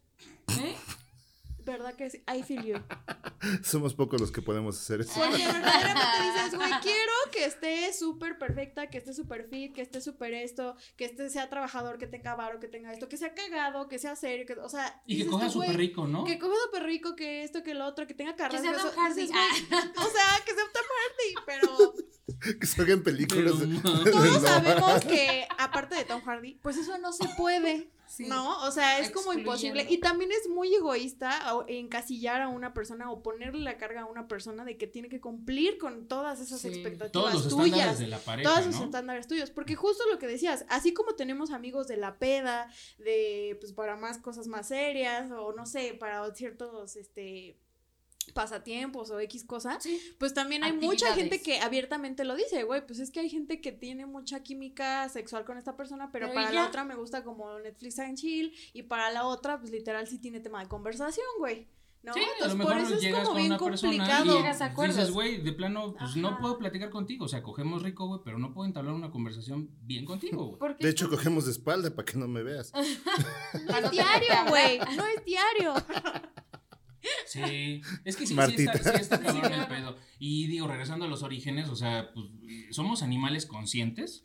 ¿Eh? 0.48 0.74
¿Verdad 1.70 1.94
que 1.94 2.10
sí? 2.10 2.22
I 2.32 2.42
feel 2.42 2.62
you. 2.64 2.76
Somos 3.62 3.94
pocos 3.94 4.20
los 4.20 4.32
que 4.32 4.42
podemos 4.42 4.76
hacer 4.78 5.00
eso. 5.02 5.12
Porque 5.14 5.36
verdaderamente 5.46 6.16
dices, 6.34 6.54
güey, 6.58 6.70
quiero 6.82 7.12
que 7.32 7.44
esté 7.44 7.92
súper 7.92 8.38
perfecta, 8.38 8.88
que 8.88 8.98
esté 8.98 9.12
súper 9.14 9.48
fit, 9.48 9.72
que 9.74 9.82
esté 9.82 10.00
súper 10.00 10.34
esto, 10.34 10.74
que 10.96 11.04
este 11.04 11.30
sea 11.30 11.48
trabajador, 11.48 11.98
que 11.98 12.06
tenga 12.06 12.34
varo, 12.34 12.58
que 12.60 12.68
tenga 12.68 12.92
esto, 12.92 13.08
que 13.08 13.16
sea 13.16 13.34
cagado, 13.34 13.88
que 13.88 13.98
sea 13.98 14.16
serio, 14.16 14.44
que, 14.46 14.54
o 14.54 14.68
sea, 14.68 15.00
Y 15.06 15.18
que 15.18 15.26
coja 15.26 15.48
súper 15.50 15.76
rico, 15.76 16.06
¿no? 16.06 16.24
Que 16.24 16.38
coja 16.38 16.54
súper 16.66 16.82
rico, 16.84 17.14
que 17.16 17.44
esto, 17.44 17.62
que 17.62 17.74
lo 17.74 17.86
otro, 17.86 18.06
que 18.06 18.14
tenga 18.14 18.32
Que 18.32 18.38
carreras. 18.42 18.62
sea 18.62 18.90
Tom 18.90 19.00
Hardy. 19.04 19.24
o 19.26 19.32
Ah. 19.34 20.08
sea, 20.12 20.44
que 20.44 20.54
sea 20.54 20.64
Tom 20.72 20.84
Hardy, 20.96 21.34
pero 21.46 21.94
Que 22.60 22.66
salgan 22.66 23.02
películas. 23.02 23.54
Pero, 23.58 23.66
de- 23.66 23.66
ma- 23.80 24.04
todos 24.10 24.42
sabemos 24.42 25.04
que, 25.04 25.46
aparte 25.58 25.94
de 25.96 26.04
Tom 26.04 26.20
Hardy, 26.22 26.54
pues 26.62 26.76
eso 26.76 26.96
no 26.98 27.12
se 27.12 27.26
puede. 27.36 27.90
Sí. 28.08 28.26
¿No? 28.26 28.60
O 28.64 28.70
sea, 28.70 28.98
es 28.98 29.10
como 29.10 29.32
imposible. 29.32 29.86
Y 29.88 29.98
también 29.98 30.32
es 30.32 30.48
muy 30.48 30.74
egoísta 30.74 31.54
o- 31.54 31.64
encasillar 31.68 32.40
a 32.42 32.48
una 32.48 32.72
persona 32.74 33.10
o 33.10 33.22
ponerle 33.22 33.60
la 33.60 33.76
carga 33.76 34.02
a 34.02 34.06
una 34.06 34.26
persona 34.28 34.64
de 34.64 34.76
que 34.78 34.86
tiene 34.86 35.08
que 35.08 35.20
cumplir 35.20 35.78
con 35.78 36.08
todas 36.08 36.40
esas 36.40 36.60
Sí. 36.60 36.68
expectativas 36.68 37.12
Todos 37.12 37.34
los 37.34 37.46
estándares 37.46 37.72
tuyas. 37.72 37.98
de 37.98 38.06
la 38.08 38.18
pareja, 38.18 38.48
Todos 38.50 38.66
esos 38.66 38.80
¿no? 38.80 38.84
estándares 38.86 39.26
tuyos. 39.28 39.50
Porque 39.50 39.74
justo 39.76 40.02
lo 40.10 40.18
que 40.18 40.26
decías, 40.26 40.64
así 40.68 40.92
como 40.94 41.14
tenemos 41.14 41.50
amigos 41.50 41.86
de 41.86 41.96
la 41.98 42.18
peda, 42.18 42.70
de 42.98 43.56
pues 43.60 43.72
para 43.72 43.96
más 43.96 44.18
cosas 44.18 44.46
más 44.46 44.68
serias, 44.68 45.30
o 45.30 45.52
no 45.52 45.66
sé, 45.66 45.94
para 45.94 46.34
ciertos 46.34 46.96
este 46.96 47.58
pasatiempos 48.32 49.10
o 49.10 49.20
X 49.20 49.44
cosas, 49.44 49.82
Sí. 49.82 50.00
pues 50.18 50.34
también 50.34 50.64
hay 50.64 50.72
mucha 50.72 51.14
gente 51.14 51.40
que 51.42 51.60
abiertamente 51.60 52.24
lo 52.24 52.34
dice, 52.36 52.64
güey, 52.64 52.86
pues 52.86 52.98
es 52.98 53.10
que 53.10 53.20
hay 53.20 53.30
gente 53.30 53.60
que 53.60 53.72
tiene 53.72 54.06
mucha 54.06 54.42
química 54.42 55.08
sexual 55.08 55.44
con 55.44 55.58
esta 55.58 55.76
persona, 55.76 56.10
pero, 56.12 56.26
Pero 56.28 56.34
para 56.40 56.52
la 56.52 56.66
otra 56.66 56.84
me 56.84 56.94
gusta 56.94 57.24
como 57.24 57.58
Netflix 57.58 57.98
and 57.98 58.16
chill, 58.18 58.52
y 58.72 58.82
para 58.84 59.10
la 59.10 59.24
otra, 59.26 59.58
pues 59.58 59.70
literal 59.72 60.06
sí 60.06 60.18
tiene 60.18 60.40
tema 60.40 60.60
de 60.62 60.68
conversación, 60.68 61.26
güey. 61.38 61.68
¿No? 62.00 62.14
Sí, 62.14 62.20
a 62.20 62.22
lo 62.22 62.32
Entonces, 62.34 62.56
mejor 62.58 62.72
por 62.74 62.82
eso 62.82 62.94
es 62.94 63.00
llegas 63.00 63.22
como 63.22 63.30
con 63.32 63.36
bien 63.42 63.52
una 63.52 63.58
persona 63.58 63.92
complicado. 63.96 64.24
y 64.24 64.36
Llegas 64.38 64.60
a 64.60 64.64
acuerdos. 64.66 64.96
dices, 64.96 65.10
güey, 65.12 65.42
de 65.42 65.52
plano, 65.52 65.94
pues 65.98 66.14
no 66.14 66.38
puedo 66.38 66.56
platicar 66.56 66.90
contigo, 66.90 67.24
o 67.24 67.28
sea, 67.28 67.42
cogemos 67.42 67.82
rico, 67.82 68.06
güey, 68.06 68.20
pero 68.24 68.38
no 68.38 68.54
puedo 68.54 68.66
entablar 68.68 68.94
una 68.94 69.10
conversación 69.10 69.68
bien 69.82 70.04
contigo, 70.04 70.44
güey. 70.46 70.58
Porque 70.60 70.84
De 70.84 70.90
hecho, 70.90 71.10
cogemos 71.10 71.44
de 71.46 71.50
espalda 71.50 71.90
para 71.92 72.06
que 72.06 72.16
no 72.16 72.28
me 72.28 72.44
veas. 72.44 72.72
No 72.72 72.80
es 73.78 73.90
diario, 73.90 74.32
güey, 74.48 74.78
no 74.96 75.06
es 75.06 75.24
diario. 75.24 75.74
Sí, 77.26 77.82
es 78.04 78.16
que 78.16 78.26
sí, 78.26 78.34
sí 78.34 78.54
está, 78.64 78.78
sí 78.96 79.00
está 79.00 79.20
cabrón 79.22 79.52
el 79.52 79.66
pedo. 79.66 79.96
Y 80.18 80.46
digo, 80.46 80.66
regresando 80.66 81.04
a 81.04 81.08
los 81.08 81.22
orígenes, 81.22 81.68
o 81.68 81.76
sea, 81.76 82.10
pues 82.14 82.26
somos 82.70 83.02
animales 83.02 83.44
conscientes, 83.46 84.24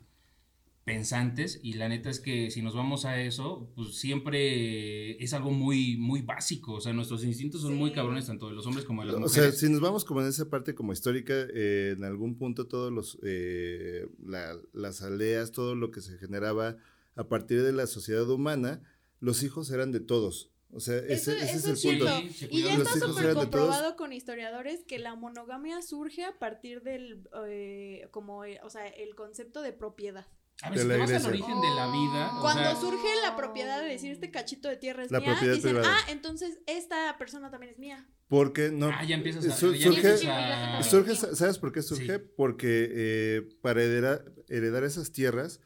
pensantes, 0.84 1.60
y 1.62 1.74
la 1.74 1.88
neta 1.88 2.10
es 2.10 2.20
que 2.20 2.50
si 2.50 2.60
nos 2.60 2.74
vamos 2.74 3.04
a 3.06 3.20
eso, 3.20 3.70
pues 3.74 3.96
siempre 3.96 5.22
es 5.22 5.32
algo 5.32 5.50
muy, 5.50 5.96
muy 5.96 6.20
básico. 6.20 6.74
O 6.74 6.80
sea, 6.80 6.92
nuestros 6.92 7.24
instintos 7.24 7.62
son 7.62 7.74
muy 7.74 7.92
cabrones, 7.92 8.26
tanto 8.26 8.48
de 8.48 8.54
los 8.54 8.66
hombres 8.66 8.84
como 8.84 9.00
de 9.02 9.06
las 9.12 9.14
O 9.16 9.28
sea, 9.28 9.42
mujeres. 9.44 9.60
si 9.60 9.68
nos 9.70 9.80
vamos 9.80 10.04
como 10.04 10.20
en 10.20 10.28
esa 10.28 10.50
parte 10.50 10.74
como 10.74 10.92
histórica, 10.92 11.32
eh, 11.54 11.94
en 11.96 12.04
algún 12.04 12.36
punto 12.36 12.66
todos 12.66 12.92
los 12.92 13.18
eh, 13.22 14.06
la- 14.26 14.58
las 14.74 15.00
aldeas, 15.02 15.52
todo 15.52 15.74
lo 15.74 15.90
que 15.90 16.02
se 16.02 16.18
generaba 16.18 16.76
a 17.16 17.28
partir 17.28 17.62
de 17.62 17.72
la 17.72 17.86
sociedad 17.86 18.28
humana, 18.28 18.82
los 19.20 19.42
hijos 19.42 19.70
eran 19.70 19.90
de 19.90 20.00
todos. 20.00 20.50
O 20.76 20.80
sea, 20.80 20.96
Eso, 20.96 21.30
ese, 21.30 21.36
ese 21.44 21.56
eso 21.56 21.72
es 21.72 21.84
el 21.84 21.98
punto. 21.98 22.16
Sí, 22.34 22.48
Y 22.50 22.62
ya 22.64 22.74
está 22.74 22.90
súper 22.98 23.32
comprobado 23.34 23.94
con 23.96 24.12
historiadores 24.12 24.80
que 24.88 24.98
la 24.98 25.14
monogamia 25.14 25.80
surge 25.82 26.24
a 26.24 26.36
partir 26.38 26.82
del, 26.82 27.22
eh, 27.46 28.08
como, 28.10 28.44
eh, 28.44 28.58
o 28.64 28.70
sea, 28.70 28.86
el 28.88 29.14
concepto 29.14 29.62
de 29.62 29.72
propiedad. 29.72 30.26
A 30.62 30.70
ver, 30.70 30.78
si 30.80 30.88
te 30.88 30.96
vas 30.96 31.10
al 31.12 31.26
origen 31.26 31.60
de 31.60 31.68
la 31.68 31.86
vida, 31.92 32.38
o 32.38 32.40
Cuando 32.40 32.62
sea, 32.62 32.76
surge 32.76 33.08
la 33.22 33.36
propiedad 33.36 33.80
de 33.82 33.88
decir 33.88 34.10
este 34.12 34.30
cachito 34.30 34.68
de 34.68 34.76
tierra 34.76 35.04
es 35.04 35.10
La 35.10 35.18
mía, 35.20 35.30
propiedad 35.32 35.54
dicen, 35.54 35.70
privada. 35.76 35.96
ah, 35.96 36.10
entonces 36.12 36.58
esta 36.66 37.16
persona 37.18 37.50
también 37.50 37.72
es 37.72 37.78
mía. 37.78 38.08
Porque 38.28 38.70
no. 38.72 38.88
ah, 38.88 39.04
ya 39.04 39.14
empiezas 39.16 39.46
a... 39.46 39.56
Su- 39.56 39.74
ya 39.74 39.86
surge- 39.90 39.96
empiezas 39.96 40.24
a- 40.26 40.82
Surge, 40.82 41.14
¿sabes 41.14 41.58
por 41.58 41.72
qué 41.72 41.82
surge? 41.82 42.16
Sí. 42.18 42.24
Porque 42.36 42.88
eh, 42.92 43.48
para 43.62 43.82
heredar, 43.82 44.24
heredar 44.48 44.84
esas 44.84 45.12
tierras 45.12 45.60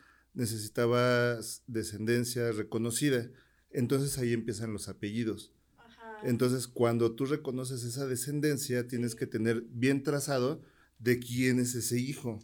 necesitabas 0.53 1.63
descendencia 1.67 2.51
reconocida. 2.53 3.29
Entonces 3.71 4.19
ahí 4.19 4.33
empiezan 4.33 4.73
los 4.73 4.89
apellidos. 4.89 5.53
Ajá. 5.77 6.21
Entonces, 6.25 6.67
cuando 6.67 7.15
tú 7.15 7.27
reconoces 7.27 7.85
esa 7.85 8.07
descendencia, 8.07 8.89
tienes 8.89 9.15
que 9.15 9.27
tener 9.27 9.63
bien 9.71 10.03
trazado 10.03 10.63
de 10.99 11.19
quién 11.19 11.61
es 11.61 11.75
ese 11.75 11.99
hijo. 12.01 12.41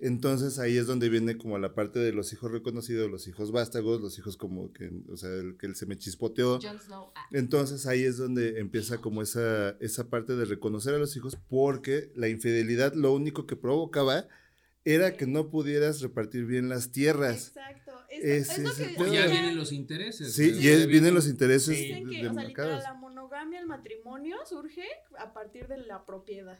Entonces 0.00 0.58
ahí 0.58 0.76
es 0.76 0.86
donde 0.86 1.08
viene 1.08 1.38
como 1.38 1.56
la 1.58 1.74
parte 1.74 2.00
de 2.00 2.12
los 2.12 2.32
hijos 2.32 2.50
reconocidos, 2.50 3.10
los 3.10 3.28
hijos 3.28 3.52
vástagos, 3.52 4.00
los 4.00 4.18
hijos 4.18 4.36
como 4.36 4.72
que, 4.72 4.90
o 5.08 5.16
sea, 5.16 5.30
el 5.30 5.56
que 5.56 5.66
él 5.66 5.76
se 5.76 5.86
me 5.86 5.96
chispoteó. 5.96 6.58
Ah. 6.64 7.26
Entonces 7.30 7.86
ahí 7.86 8.02
es 8.02 8.16
donde 8.16 8.58
empieza 8.58 8.98
como 8.98 9.22
esa, 9.22 9.70
esa 9.80 10.10
parte 10.10 10.34
de 10.34 10.46
reconocer 10.46 10.94
a 10.94 10.98
los 10.98 11.16
hijos 11.16 11.38
porque 11.48 12.12
la 12.16 12.28
infidelidad 12.28 12.92
lo 12.94 13.12
único 13.12 13.46
que 13.46 13.56
provocaba 13.56 14.26
era 14.84 15.16
que 15.16 15.26
no 15.26 15.48
pudieras 15.48 16.00
repartir 16.00 16.44
bien 16.44 16.68
las 16.68 16.90
tierras. 16.90 17.48
Exacto. 17.48 17.83
Es, 18.22 18.50
es 18.50 18.58
lo 18.58 18.70
es 18.70 18.96
Pues 18.96 19.12
ya 19.12 19.26
vienen 19.26 19.56
los 19.56 19.72
intereses. 19.72 20.34
Sí, 20.34 20.52
y 20.60 20.68
es- 20.68 20.86
vienen 20.86 21.14
los 21.14 21.26
intereses 21.28 21.76
Sí. 21.76 21.84
Dicen 21.86 22.08
que, 22.08 22.22
de- 22.22 22.28
o 22.28 22.34
sea, 22.34 22.44
literal, 22.44 22.82
la 22.82 22.94
monogamia, 22.94 23.60
el 23.60 23.66
matrimonio 23.66 24.36
surge 24.46 24.84
a 25.18 25.32
partir 25.32 25.66
de 25.68 25.78
la 25.78 26.04
propiedad. 26.04 26.58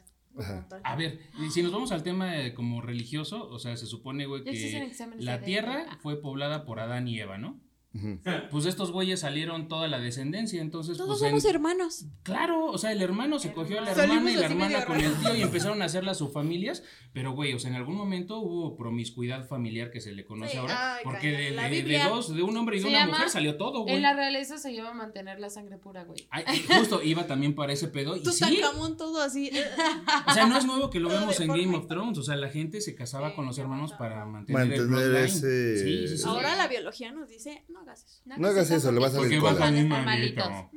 A 0.83 0.95
ver, 0.97 1.19
si 1.53 1.63
nos 1.63 1.71
vamos 1.71 1.91
al 1.93 2.03
tema 2.03 2.41
eh, 2.41 2.53
como 2.53 2.81
religioso, 2.81 3.47
o 3.47 3.57
sea, 3.57 3.77
se 3.77 3.85
supone, 3.85 4.25
güey, 4.25 4.43
que 4.43 4.91
la 5.19 5.41
tierra 5.41 5.97
fue 6.01 6.21
poblada 6.21 6.65
por 6.65 6.79
Adán 6.81 7.07
y 7.07 7.19
Eva, 7.19 7.37
¿no? 7.37 7.59
Pues 8.51 8.65
estos 8.65 8.91
güeyes 8.91 9.21
salieron 9.21 9.67
toda 9.67 9.87
la 9.87 9.99
descendencia, 9.99 10.61
entonces 10.61 10.97
Todos 10.97 11.19
pues 11.19 11.21
en- 11.23 11.29
somos 11.39 11.45
hermanos. 11.45 12.05
Claro, 12.23 12.65
o 12.65 12.77
sea, 12.77 12.91
el 12.91 13.01
hermano 13.01 13.39
se 13.39 13.53
cogió 13.53 13.79
a 13.79 13.81
la 13.81 13.95
Salimos 13.95 14.17
hermana 14.17 14.31
y 14.31 14.35
la 14.35 14.45
hermana 14.45 14.85
con 14.85 14.99
el 14.99 15.13
tío 15.15 15.35
y 15.35 15.41
empezaron 15.41 15.81
a 15.81 15.85
hacerlas 15.85 16.17
sus 16.17 16.31
familias, 16.31 16.83
pero 17.13 17.31
güey, 17.33 17.53
o 17.53 17.59
sea, 17.59 17.69
en 17.69 17.75
algún 17.77 17.95
momento 17.95 18.39
hubo 18.39 18.75
promiscuidad 18.75 19.47
familiar 19.47 19.91
que 19.91 20.01
se 20.01 20.11
le 20.11 20.25
conoce 20.25 20.51
Sí, 20.53 20.57
ahora, 20.57 20.95
ay, 20.97 21.01
porque 21.03 21.31
de, 21.31 21.99
dos, 22.09 22.33
de 22.35 22.43
un 22.43 22.55
hombre 22.57 22.77
y 22.77 22.79
de 22.81 22.87
una 22.89 22.99
llama- 22.99 23.13
mujer 23.13 23.29
salió 23.29 23.57
todo, 23.57 23.81
güey. 23.81 23.95
En 23.95 24.01
la 24.01 24.13
realeza 24.13 24.57
se 24.57 24.73
llama 24.73 24.93
mantener 24.93 25.39
la 25.39 25.49
sangre 25.49 25.77
pura, 25.77 26.03
güey. 26.03 26.27
Ay, 26.29 26.45
justo 26.67 27.01
iba 27.01 27.25
también 27.27 27.55
para 27.55 27.73
ese 27.73 27.87
pedo 27.87 28.15
y 28.15 28.19
sí, 28.19 28.25
Tutankamón 28.25 28.97
todo 28.97 29.21
así. 29.21 29.51
o 30.27 30.33
sea, 30.33 30.45
no 30.47 30.57
es 30.57 30.65
nuevo 30.65 30.89
que 30.89 30.99
lo 30.99 31.09
vemos 31.09 31.39
en. 31.39 31.47
Game 31.55 31.75
of 31.77 31.87
Thrones, 31.87 32.17
o 32.17 32.23
sea, 32.23 32.35
la 32.35 32.49
gente 32.49 32.81
se 32.81 32.95
casaba 32.95 33.29
Sí, 33.29 33.35
con 33.37 33.45
los 33.45 33.57
hermanos 33.57 33.93
para 33.93 34.25
mantener, 34.25 34.61
el 34.63 34.67
Mantener 34.69 34.87
bloodline. 34.87 35.25
ese- 35.25 35.77
Sí, 35.77 36.07
sí, 36.09 36.17
sí. 36.17 36.23
Ahora 36.27 36.55
la 36.57 36.67
biología 36.67 37.11
nos 37.13 37.29
dice, 37.29 37.63
no 37.69 37.84
hagas 37.91 38.03
eso. 38.05 38.21
No 38.37 38.47
hagas 38.47 38.71
eso, 38.71 38.91
le 38.91 38.99
vas 38.99 39.13
a 39.13 39.17
Porque 39.17 39.29
salir 39.29 39.43
vas 39.43 39.53
cola. 39.53 39.67
a. 39.67 40.69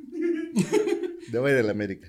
Ya 1.31 1.39
voy 1.39 1.51
a 1.51 1.53
ir 1.53 1.59
a 1.59 1.63
la 1.67 1.71
América. 1.71 2.07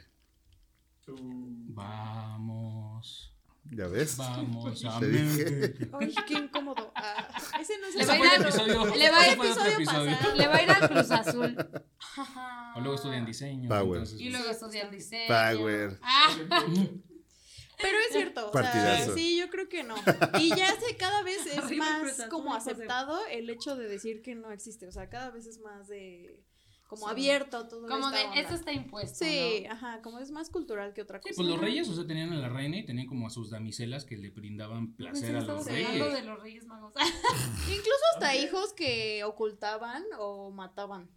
Vamos, 1.73 3.35
¿Ya 3.71 3.87
ves? 3.87 4.17
vamos 4.17 4.85
a. 4.85 4.97
América. 4.97 5.89
Ay, 6.01 6.15
qué 6.27 6.35
incómodo. 6.35 6.93
Ah, 6.95 7.29
ese 7.61 7.79
no 7.79 7.87
es 7.87 7.95
Le 7.95 8.03
el 8.03 8.09
va 8.09 8.13
a 8.13 8.17
ir 8.19 8.25
al- 8.27 8.43
episodio. 8.43 8.97
le 8.97 9.11
va 9.11 9.21
a 9.21 9.27
ir- 9.29 9.33
episodio. 9.75 10.17
Le 10.37 10.47
va 10.49 10.57
a 10.57 10.63
ir 10.63 10.71
al 10.71 10.89
Cruz 10.91 11.11
Azul. 11.11 11.57
O 12.77 12.81
luego 12.81 12.95
estudian 12.97 13.25
diseño. 13.27 13.69
Power. 13.69 13.99
entonces, 14.03 14.21
Y 14.21 14.25
pues, 14.25 14.33
luego 14.33 14.51
estudian 14.51 14.91
diseño. 14.91 15.29
Power. 15.29 15.99
Ah, 16.03 16.29
Pero 17.83 17.99
es 17.99 18.13
cierto, 18.13 18.51
o 18.51 18.53
sea, 18.53 19.07
sí, 19.15 19.39
yo 19.39 19.49
creo 19.51 19.69
que 19.69 19.83
no. 19.83 19.95
Y 20.41 20.49
ya 20.51 20.69
sé, 20.81 20.97
cada 20.97 21.23
vez 21.23 21.45
es 21.47 21.77
más 21.77 22.27
como 22.31 22.55
aceptado 22.55 23.19
el 23.31 23.49
hecho 23.51 23.77
de 23.77 23.89
decir 23.89 24.23
que 24.23 24.35
no 24.35 24.51
existe. 24.51 24.87
O 24.87 24.93
sea, 24.93 25.09
cada 25.09 25.31
vez 25.31 25.47
es 25.47 25.61
más 25.61 25.89
de 25.89 26.43
como 26.89 27.07
Sí. 27.07 27.11
abierto 27.13 27.69
todo 27.69 27.87
como 27.87 28.09
esta 28.09 28.19
de, 28.19 28.25
onda. 28.27 28.41
esto 28.41 28.55
está 28.57 28.73
impuesto. 28.73 29.25
Sí, 29.25 29.63
¿no? 29.69 29.73
ajá, 29.75 30.03
como 30.03 30.19
es 30.19 30.33
más 30.33 30.51
cultural 30.51 30.93
que 30.93 31.03
otra 31.03 31.19
Sí, 31.23 31.29
cosa. 31.29 31.37
pues 31.37 31.49
los 31.49 31.61
reyes, 31.61 31.89
o 31.89 31.95
sea, 31.95 32.05
tenían 32.05 32.33
a 32.33 32.37
la 32.37 32.49
reina 32.49 32.79
y 32.79 32.85
tenían 32.85 33.07
como 33.07 33.29
a 33.29 33.31
sus 33.31 33.49
damiselas 33.51 34.05
que 34.05 34.17
le 34.17 34.31
brindaban 34.31 34.97
placer 34.97 35.37
a 35.37 35.39
Estamos 35.39 35.67
los 35.67 35.69
hablando 35.77 36.05
reyes. 36.07 36.13
de 36.15 36.23
los 36.25 36.41
reyes 36.43 36.67
magos. 36.67 36.93
Incluso 37.69 38.01
hasta 38.15 38.35
hijos 38.35 38.73
que 38.73 39.23
ocultaban 39.23 40.03
o 40.19 40.51
mataban. 40.51 41.09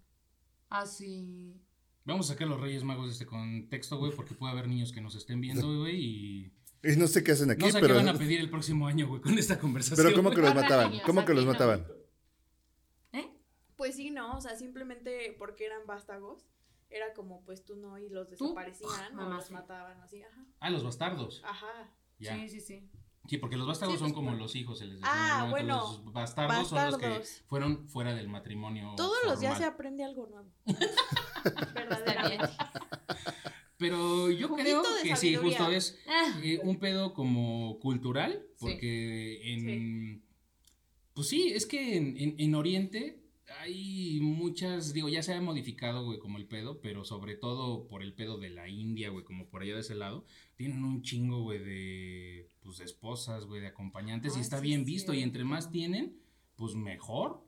Ah, 0.69 0.85
sí. 0.85 1.59
Vamos 2.05 2.29
a 2.29 2.33
sacar 2.33 2.47
a 2.47 2.51
los 2.51 2.59
reyes 2.59 2.83
magos 2.83 3.05
de 3.07 3.11
este 3.13 3.25
contexto, 3.25 3.97
güey, 3.97 4.11
porque 4.13 4.33
puede 4.33 4.51
haber 4.51 4.67
niños 4.67 4.91
que 4.91 4.99
nos 5.01 5.15
estén 5.15 5.39
viendo, 5.41 5.79
güey, 5.81 5.95
y 5.95 6.53
Y 6.83 6.97
no 6.97 7.07
sé 7.07 7.23
qué 7.23 7.31
hacen 7.31 7.49
aquí, 7.51 7.61
no 7.61 7.71
sé 7.71 7.79
pero. 7.79 7.93
qué 7.95 8.03
van 8.03 8.09
a 8.15 8.17
pedir 8.19 8.39
el 8.41 8.49
próximo 8.49 8.87
año, 8.87 9.07
güey, 9.07 9.21
con 9.21 9.37
esta 9.37 9.57
conversación. 9.57 10.05
Pero 10.05 10.15
¿cómo 10.15 10.31
que 10.31 10.41
los 10.41 10.53
mataban? 10.53 10.99
¿Cómo 11.05 11.23
que 11.25 11.33
los 11.33 11.45
mataban? 11.45 11.87
¿Eh? 13.13 13.31
Pues 13.77 13.95
sí, 13.95 14.09
no, 14.11 14.35
o 14.37 14.41
sea, 14.41 14.55
simplemente 14.57 15.35
porque 15.39 15.65
eran 15.65 15.85
vástagos. 15.87 16.45
Era 16.89 17.13
como, 17.13 17.43
pues 17.43 17.63
tú 17.65 17.75
no, 17.75 17.97
y 17.97 18.07
los 18.09 18.27
¿Tú? 18.37 18.45
desaparecían 18.45 19.13
o 19.13 19.21
Mamá, 19.23 19.35
los 19.37 19.45
sí. 19.47 19.53
mataban, 19.53 19.99
así, 20.01 20.21
ajá. 20.21 20.45
Ah, 20.59 20.69
los 20.69 20.83
bastardos. 20.83 21.41
Ajá. 21.43 21.91
Ya. 22.19 22.35
Sí, 22.35 22.49
sí, 22.49 22.59
sí. 22.59 22.89
Sí, 23.27 23.37
porque 23.37 23.55
los 23.55 23.65
bastardos 23.65 23.95
Sí, 23.95 23.99
son 23.99 24.11
pues, 24.13 24.15
como 24.25 24.35
los 24.37 24.53
hijos, 24.55 24.77
se 24.77 24.85
les 24.85 24.95
decía. 24.95 25.09
Ah, 25.11 25.47
bueno, 25.49 25.77
Los 26.03 26.13
bastardos, 26.13 26.67
son 26.67 26.85
los 26.85 26.97
que 26.97 27.05
bastardos. 27.07 27.43
fueron 27.47 27.87
fuera 27.87 28.13
del 28.13 28.27
matrimonio. 28.27 28.93
Todos 28.97 29.17
los 29.25 29.39
días 29.39 29.57
se 29.57 29.63
aprende 29.63 30.03
algo 30.03 30.27
nuevo. 30.27 30.51
Verdaderamente. 31.73 32.47
Pero 33.77 34.31
yo 34.31 34.53
creo 34.55 34.83
que 35.01 35.15
sí, 35.15 35.35
justo 35.35 35.69
es 35.69 35.99
Ah, 36.07 36.39
eh, 36.43 36.59
un 36.63 36.77
pedo 36.79 37.13
como 37.13 37.79
cultural, 37.79 38.41
Sí. 38.51 38.55
porque 38.59 39.53
en... 39.53 40.23
Pues 41.13 41.27
sí, 41.27 41.51
es 41.53 41.65
que 41.65 41.97
en, 41.97 42.17
en- 42.17 42.35
en 42.37 42.55
Oriente 42.55 43.19
hay 43.59 44.19
muchas, 44.21 44.93
digo, 44.93 45.09
ya 45.09 45.21
se 45.21 45.33
ha 45.33 45.41
modificado, 45.41 46.05
güey, 46.05 46.17
como 46.17 46.37
el 46.37 46.45
pedo, 46.47 46.79
pero 46.81 47.03
sobre 47.05 47.35
todo 47.35 47.87
por 47.87 48.01
el 48.01 48.13
pedo 48.13 48.37
de 48.37 48.49
la 48.49 48.67
India, 48.69 49.09
güey, 49.09 49.23
como 49.25 49.47
por 49.47 49.61
allá 49.61 49.75
de 49.75 49.81
ese 49.81 49.93
lado, 49.95 50.25
tienen 50.55 50.83
un 50.83 51.01
chingo, 51.03 51.41
güey, 51.43 51.59
de, 51.59 52.47
pues, 52.61 52.77
de 52.77 52.85
esposas, 52.85 53.45
güey, 53.45 53.61
de 53.61 53.67
acompañantes, 53.67 54.37
y 54.37 54.39
está 54.39 54.57
sí, 54.59 54.63
bien 54.67 54.85
visto, 54.85 55.13
y 55.13 55.21
entre 55.21 55.43
más 55.43 55.69
tienen, 55.71 56.17
pues 56.55 56.73
mejor. 56.75 57.43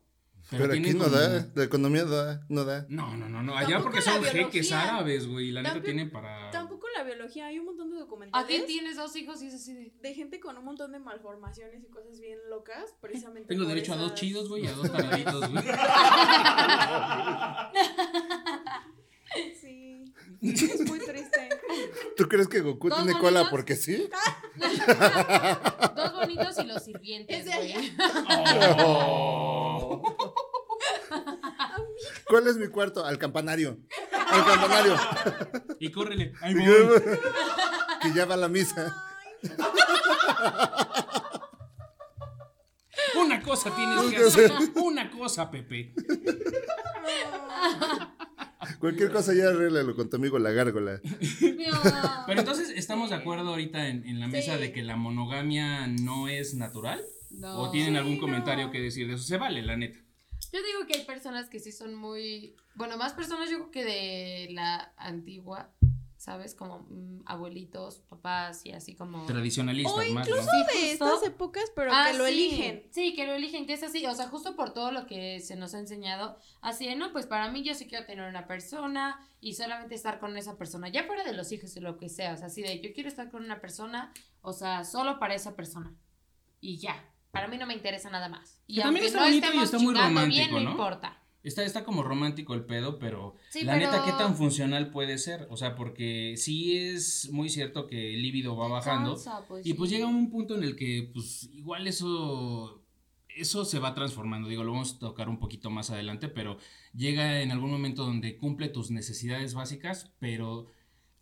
Pero, 0.52 0.72
aquí 0.74 0.94
no 0.94 1.06
como- 1.06 1.16
da. 1.18 1.48
La 1.56 1.64
economía 1.64 2.04
no 2.04 2.10
da. 2.12 2.46
No 2.50 2.64
da. 2.66 2.86
No, 2.90 3.16
no, 3.18 3.28
no, 3.28 3.42
no, 3.42 3.56
allá 3.58 3.68
Tampoco 3.70 3.86
porque 3.92 4.02
son 4.04 4.22
biología. 4.22 4.46
jeques 4.46 4.72
árabes, 4.72 5.28
güey, 5.28 5.48
y 5.50 5.52
la 5.52 5.62
neta 5.64 5.82
tienen 5.82 6.12
para... 6.12 6.52
Tampoco 6.52 6.86
la 6.96 7.04
biología, 7.04 7.48
hay 7.48 7.58
un 7.60 7.66
montón 7.66 7.90
de 7.92 7.98
documentales 7.98 8.46
Aquí 8.46 8.64
tienes 8.68 8.96
dos 8.96 9.16
hijos 9.16 9.42
y 9.42 9.48
es 9.48 9.56
así 9.56 9.74
de. 9.74 9.92
de 10.02 10.14
gente 10.14 10.40
con 10.40 10.58
un 10.58 10.64
montón 10.66 10.92
de 10.92 11.00
malformaciones 11.00 11.84
y 11.84 11.88
cosas 11.90 12.20
bien 12.20 12.38
locas, 12.50 12.96
precisamente. 13.02 13.48
Tengo 13.54 13.66
derecho 13.66 13.94
a 13.94 13.98
dos 13.98 14.14
chidos, 14.14 14.48
güey, 14.48 14.64
y 14.64 14.68
a 14.68 14.74
dos 14.74 14.92
taraditos, 14.92 15.50
güey. 15.52 15.64
Sí. 19.60 20.06
Es 20.42 20.82
muy 20.88 21.00
triste. 21.00 21.50
¿Tú 22.16 22.28
crees 22.30 22.48
que 22.48 22.62
Goku 22.62 22.88
¿Dos 22.90 23.04
tiene 23.04 23.20
cola 23.20 23.50
porque 23.50 23.76
sí? 23.76 24.08
Dos 25.96 26.14
bonitos 26.14 26.58
y 26.60 26.64
los 26.64 26.84
sirvientes. 26.84 27.46
Güey. 27.46 27.94
Oh. 28.80 30.15
¿Cuál 32.28 32.48
es 32.48 32.58
mi 32.58 32.68
cuarto? 32.68 33.06
Al 33.06 33.18
campanario. 33.18 33.78
Al 34.32 34.46
campanario. 34.46 34.96
Y 35.80 35.92
córrele. 35.92 36.34
Ahí 36.42 36.54
voy. 36.56 36.66
que 38.02 38.14
ya 38.14 38.26
va 38.26 38.34
a 38.36 38.38
la 38.38 38.48
misa. 38.50 38.94
Una 43.18 43.42
cosa 43.42 43.74
tienes 43.76 44.02
que 44.12 44.18
hacer. 44.26 44.52
Una 44.76 45.10
cosa, 45.12 45.50
Pepe. 45.52 45.94
Cualquier 48.80 49.12
cosa 49.12 49.34
ya 49.34 49.50
arréglalo 49.50 49.96
con 49.96 50.10
tu 50.10 50.18
amigo 50.18 50.38
la 50.40 50.52
gárgola. 50.52 51.00
Pero 52.28 52.40
entonces, 52.40 52.70
¿estamos 52.76 53.10
de 53.10 53.16
acuerdo 53.16 53.50
ahorita 53.50 53.88
en, 53.88 54.06
en 54.06 54.20
la 54.20 54.28
mesa 54.28 54.56
Sí. 54.56 54.62
de 54.62 54.72
que 54.74 54.84
la 54.84 54.96
monogamia 54.96 55.88
no 55.88 56.28
es 56.28 56.56
natural? 56.56 57.04
No. 57.32 57.58
¿O 57.60 57.72
tienen 57.72 57.94
Sí, 57.94 57.98
algún 57.98 58.16
no. 58.16 58.22
comentario 58.22 58.72
que 58.72 58.80
decir 58.82 59.08
de 59.08 59.14
eso? 59.16 59.24
Se 59.24 59.38
vale, 59.38 59.62
la 59.62 59.78
neta. 59.78 60.00
Yo 60.56 60.64
digo 60.64 60.88
que 60.88 61.00
hay 61.00 61.06
personas 61.06 61.50
que 61.50 61.60
sí 61.60 61.74
son 61.74 61.94
muy. 61.96 62.56
Bueno, 62.76 62.96
más 62.98 63.12
personas 63.14 63.50
yo 63.50 63.58
creo 63.58 63.72
que 63.72 63.84
de 63.84 64.48
la 64.54 64.94
antigua, 64.96 65.70
¿sabes? 66.16 66.56
Como 66.56 66.80
mm, 66.90 67.24
abuelitos, 67.26 68.00
papás 68.08 68.66
y 68.66 68.72
así 68.72 68.96
como. 68.96 69.26
Tradicionalistas 69.26 69.94
O 69.94 69.98
más, 69.98 70.08
¿no? 70.30 70.36
incluso 70.38 70.50
Sí, 70.50 70.58
de 70.80 70.90
justo. 70.92 71.06
estas 71.14 71.24
épocas, 71.28 71.66
pero 71.76 71.92
Ah, 71.94 72.08
que 72.12 72.18
lo 72.18 72.26
sí. 72.26 72.32
eligen. 72.32 72.88
Sí, 72.92 73.14
que 73.16 73.26
lo 73.28 73.34
eligen, 73.34 73.66
que 73.68 73.74
es 73.74 73.84
así, 73.84 74.06
o 74.06 74.16
sea, 74.16 74.30
justo 74.30 74.56
por 74.56 74.74
todo 74.74 74.92
lo 74.94 75.08
que 75.08 75.42
se 75.42 75.58
nos 75.58 75.74
ha 75.76 75.80
enseñado, 75.80 76.38
así 76.62 76.88
de, 76.88 76.96
no, 76.96 77.12
pues 77.12 77.26
para 77.28 77.52
mí 77.52 77.62
yo 77.62 77.74
sí 77.76 77.86
quiero 77.88 78.06
tener 78.06 78.30
una 78.30 78.48
persona 78.48 79.20
y 79.42 79.56
solamente 79.56 79.94
estar 79.94 80.20
con 80.20 80.38
esa 80.38 80.58
persona, 80.58 80.88
ya 80.88 81.04
fuera 81.04 81.26
de 81.26 81.34
los 81.34 81.52
hijos 81.52 81.76
y 81.76 81.82
lo 81.82 81.98
que 81.98 82.08
sea, 82.08 82.34
o 82.34 82.38
sea, 82.38 82.46
así 82.48 82.62
de, 82.62 82.80
yo 82.80 82.94
quiero 82.94 83.10
estar 83.10 83.30
con 83.30 83.44
una 83.44 83.60
persona, 83.60 84.14
o 84.42 84.54
sea, 84.54 84.86
solo 84.86 85.20
para 85.20 85.36
esa 85.36 85.54
persona 85.58 85.94
y 86.62 86.78
ya, 86.78 86.96
para 87.36 87.48
mí 87.48 87.58
no 87.58 87.68
me 87.68 87.74
interesa 87.76 88.10
nada 88.10 88.30
más. 88.30 88.60
Y 88.66 88.76
Que 88.78 88.82
también 88.82 89.06
está 89.06 89.20
no 89.20 89.26
bonito 89.26 89.48
y 89.54 89.58
está 89.60 89.78
muy 89.78 89.94
romántico, 89.94 90.36
bien, 90.38 90.52
no 90.52 90.60
¿no? 90.62 90.72
importa. 90.72 91.22
Está, 91.44 91.64
está 91.64 91.84
como 91.84 92.02
romántico 92.02 92.56
el 92.56 92.66
pedo, 92.66 92.98
pero 92.98 93.36
Sí, 93.52 93.64
la 93.64 93.74
pero- 93.74 93.92
neta, 93.92 94.04
¿qué 94.04 94.12
tan 94.14 94.36
funcional 94.36 94.90
puede 94.90 95.20
ser? 95.20 95.46
O 95.52 95.58
sea, 95.58 95.76
porque 95.76 96.34
sí 96.38 96.76
es 96.76 97.30
muy 97.32 97.50
cierto 97.50 97.86
que 97.86 98.16
el 98.16 98.24
líbido 98.24 98.56
va 98.58 98.68
bajando. 98.68 99.14
Cansa, 99.14 99.46
pues, 99.48 99.64
Y 99.64 99.76
pues 99.76 99.92
sí. 99.92 99.96
llega 99.98 100.08
un 100.08 100.32
punto 100.32 100.56
en 100.56 100.64
el 100.64 100.76
que, 100.76 101.12
pues, 101.14 101.44
igual 101.54 101.86
eso, 101.86 102.82
eso 103.30 103.64
se 103.64 103.78
va 103.78 103.94
transformando. 103.94 104.48
Digo, 104.50 104.64
lo 104.64 104.72
vamos 104.72 104.96
a 104.96 105.00
tocar 105.00 105.30
un 105.30 105.38
poquito 105.38 105.70
más 105.70 105.92
adelante, 105.92 106.30
pero 106.30 106.58
llega 106.96 107.42
en 107.42 107.52
algún 107.52 107.70
momento 107.70 108.06
donde 108.06 108.38
cumple 108.38 108.70
tus 108.70 108.90
necesidades 108.90 109.54
básicas, 109.54 110.12
pero 110.20 110.72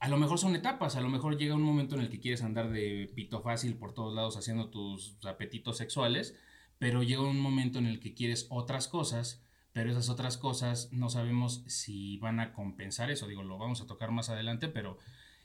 a 0.03 0.09
lo 0.09 0.17
mejor 0.17 0.37
son 0.37 0.53
etapas. 0.53 0.97
A 0.97 1.01
lo 1.01 1.07
mejor 1.07 1.37
llega 1.37 1.55
un 1.55 1.61
momento 1.61 1.95
en 1.95 2.01
el 2.01 2.09
que 2.09 2.19
quieres 2.19 2.43
andar 2.43 2.69
de 2.69 3.09
pito 3.15 3.41
fácil 3.41 3.77
por 3.77 3.93
todos 3.93 4.13
lados 4.13 4.35
haciendo 4.35 4.69
tus 4.69 5.15
apetitos 5.23 5.77
sexuales, 5.77 6.35
pero 6.77 7.03
llega 7.03 7.21
un 7.21 7.39
momento 7.39 7.79
en 7.79 7.85
el 7.85 8.01
que 8.01 8.13
quieres 8.13 8.47
otras 8.49 8.89
cosas. 8.89 9.45
Pero 9.71 9.91
esas 9.91 10.09
otras 10.09 10.37
cosas 10.37 10.91
no 10.91 11.09
sabemos 11.09 11.63
si 11.67 12.17
van 12.17 12.41
a 12.41 12.51
compensar 12.51 13.11
eso. 13.11 13.29
Digo, 13.29 13.43
lo 13.43 13.57
vamos 13.57 13.79
a 13.79 13.87
tocar 13.87 14.11
más 14.11 14.29
adelante, 14.29 14.67
pero 14.67 14.97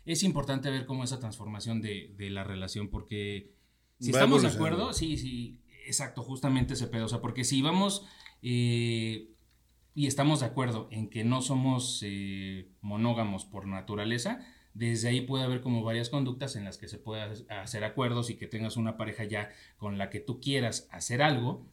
es 0.04 0.24
importante 0.24 0.70
ver 0.70 0.86
cómo 0.86 1.04
esa 1.04 1.20
transformación 1.20 1.80
de, 1.80 2.12
de 2.18 2.28
la 2.28 2.42
relación, 2.42 2.88
porque 2.88 3.52
si 4.00 4.10
Va 4.10 4.18
estamos 4.18 4.42
de 4.42 4.48
acuerdo, 4.48 4.92
sí, 4.92 5.18
sí, 5.18 5.60
exacto, 5.86 6.24
justamente 6.24 6.74
ese 6.74 6.88
pedo. 6.88 7.04
O 7.04 7.08
sea, 7.08 7.20
porque 7.20 7.44
si 7.44 7.62
vamos 7.62 8.06
eh, 8.42 9.30
y 9.94 10.06
estamos 10.06 10.40
de 10.40 10.46
acuerdo 10.46 10.88
en 10.90 11.08
que 11.08 11.24
no 11.24 11.40
somos 11.42 12.00
eh, 12.04 12.68
monógamos 12.80 13.44
por 13.44 13.66
naturaleza, 13.66 14.40
desde 14.74 15.08
ahí 15.08 15.22
puede 15.22 15.44
haber 15.44 15.60
como 15.60 15.82
varias 15.82 16.08
conductas 16.08 16.54
en 16.54 16.64
las 16.64 16.78
que 16.78 16.86
se 16.88 16.98
puede 16.98 17.22
hacer 17.50 17.82
acuerdos 17.84 18.30
y 18.30 18.36
que 18.36 18.46
tengas 18.46 18.76
una 18.76 18.96
pareja 18.96 19.24
ya 19.24 19.50
con 19.76 19.98
la 19.98 20.08
que 20.10 20.20
tú 20.20 20.40
quieras 20.40 20.88
hacer 20.92 21.20
algo 21.22 21.66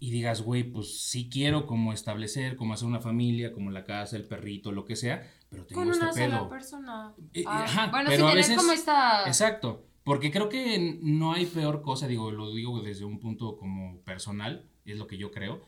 y 0.00 0.10
digas, 0.10 0.42
güey, 0.42 0.64
pues 0.64 1.00
sí 1.02 1.28
quiero 1.30 1.66
como 1.66 1.92
establecer, 1.92 2.56
como 2.56 2.74
hacer 2.74 2.88
una 2.88 2.98
familia, 3.00 3.52
como 3.52 3.70
la 3.70 3.84
casa, 3.84 4.16
el 4.16 4.24
perrito, 4.24 4.72
lo 4.72 4.84
que 4.84 4.96
sea, 4.96 5.22
pero 5.48 5.64
tengo 5.64 5.82
Con 5.82 5.92
este 5.92 6.02
una 6.04 6.12
sola 6.12 6.26
pedo. 6.38 6.48
persona. 6.48 7.14
Eh, 7.32 7.44
Ah, 7.46 7.62
ajá, 7.64 7.86
bueno, 7.92 8.10
pero 8.10 8.26
a 8.26 8.34
veces- 8.34 8.56
como 8.56 8.72
esta... 8.72 9.24
Exacto, 9.28 9.84
porque 10.02 10.32
creo 10.32 10.48
que 10.48 10.98
no 11.02 11.32
hay 11.34 11.46
peor 11.46 11.82
cosa, 11.82 12.08
digo, 12.08 12.32
lo 12.32 12.52
digo 12.52 12.80
desde 12.82 13.04
un 13.04 13.20
punto 13.20 13.56
como 13.56 13.98
personal, 14.00 14.64
es 14.84 14.96
lo 14.98 15.06
que 15.06 15.18
yo 15.18 15.30
creo. 15.30 15.62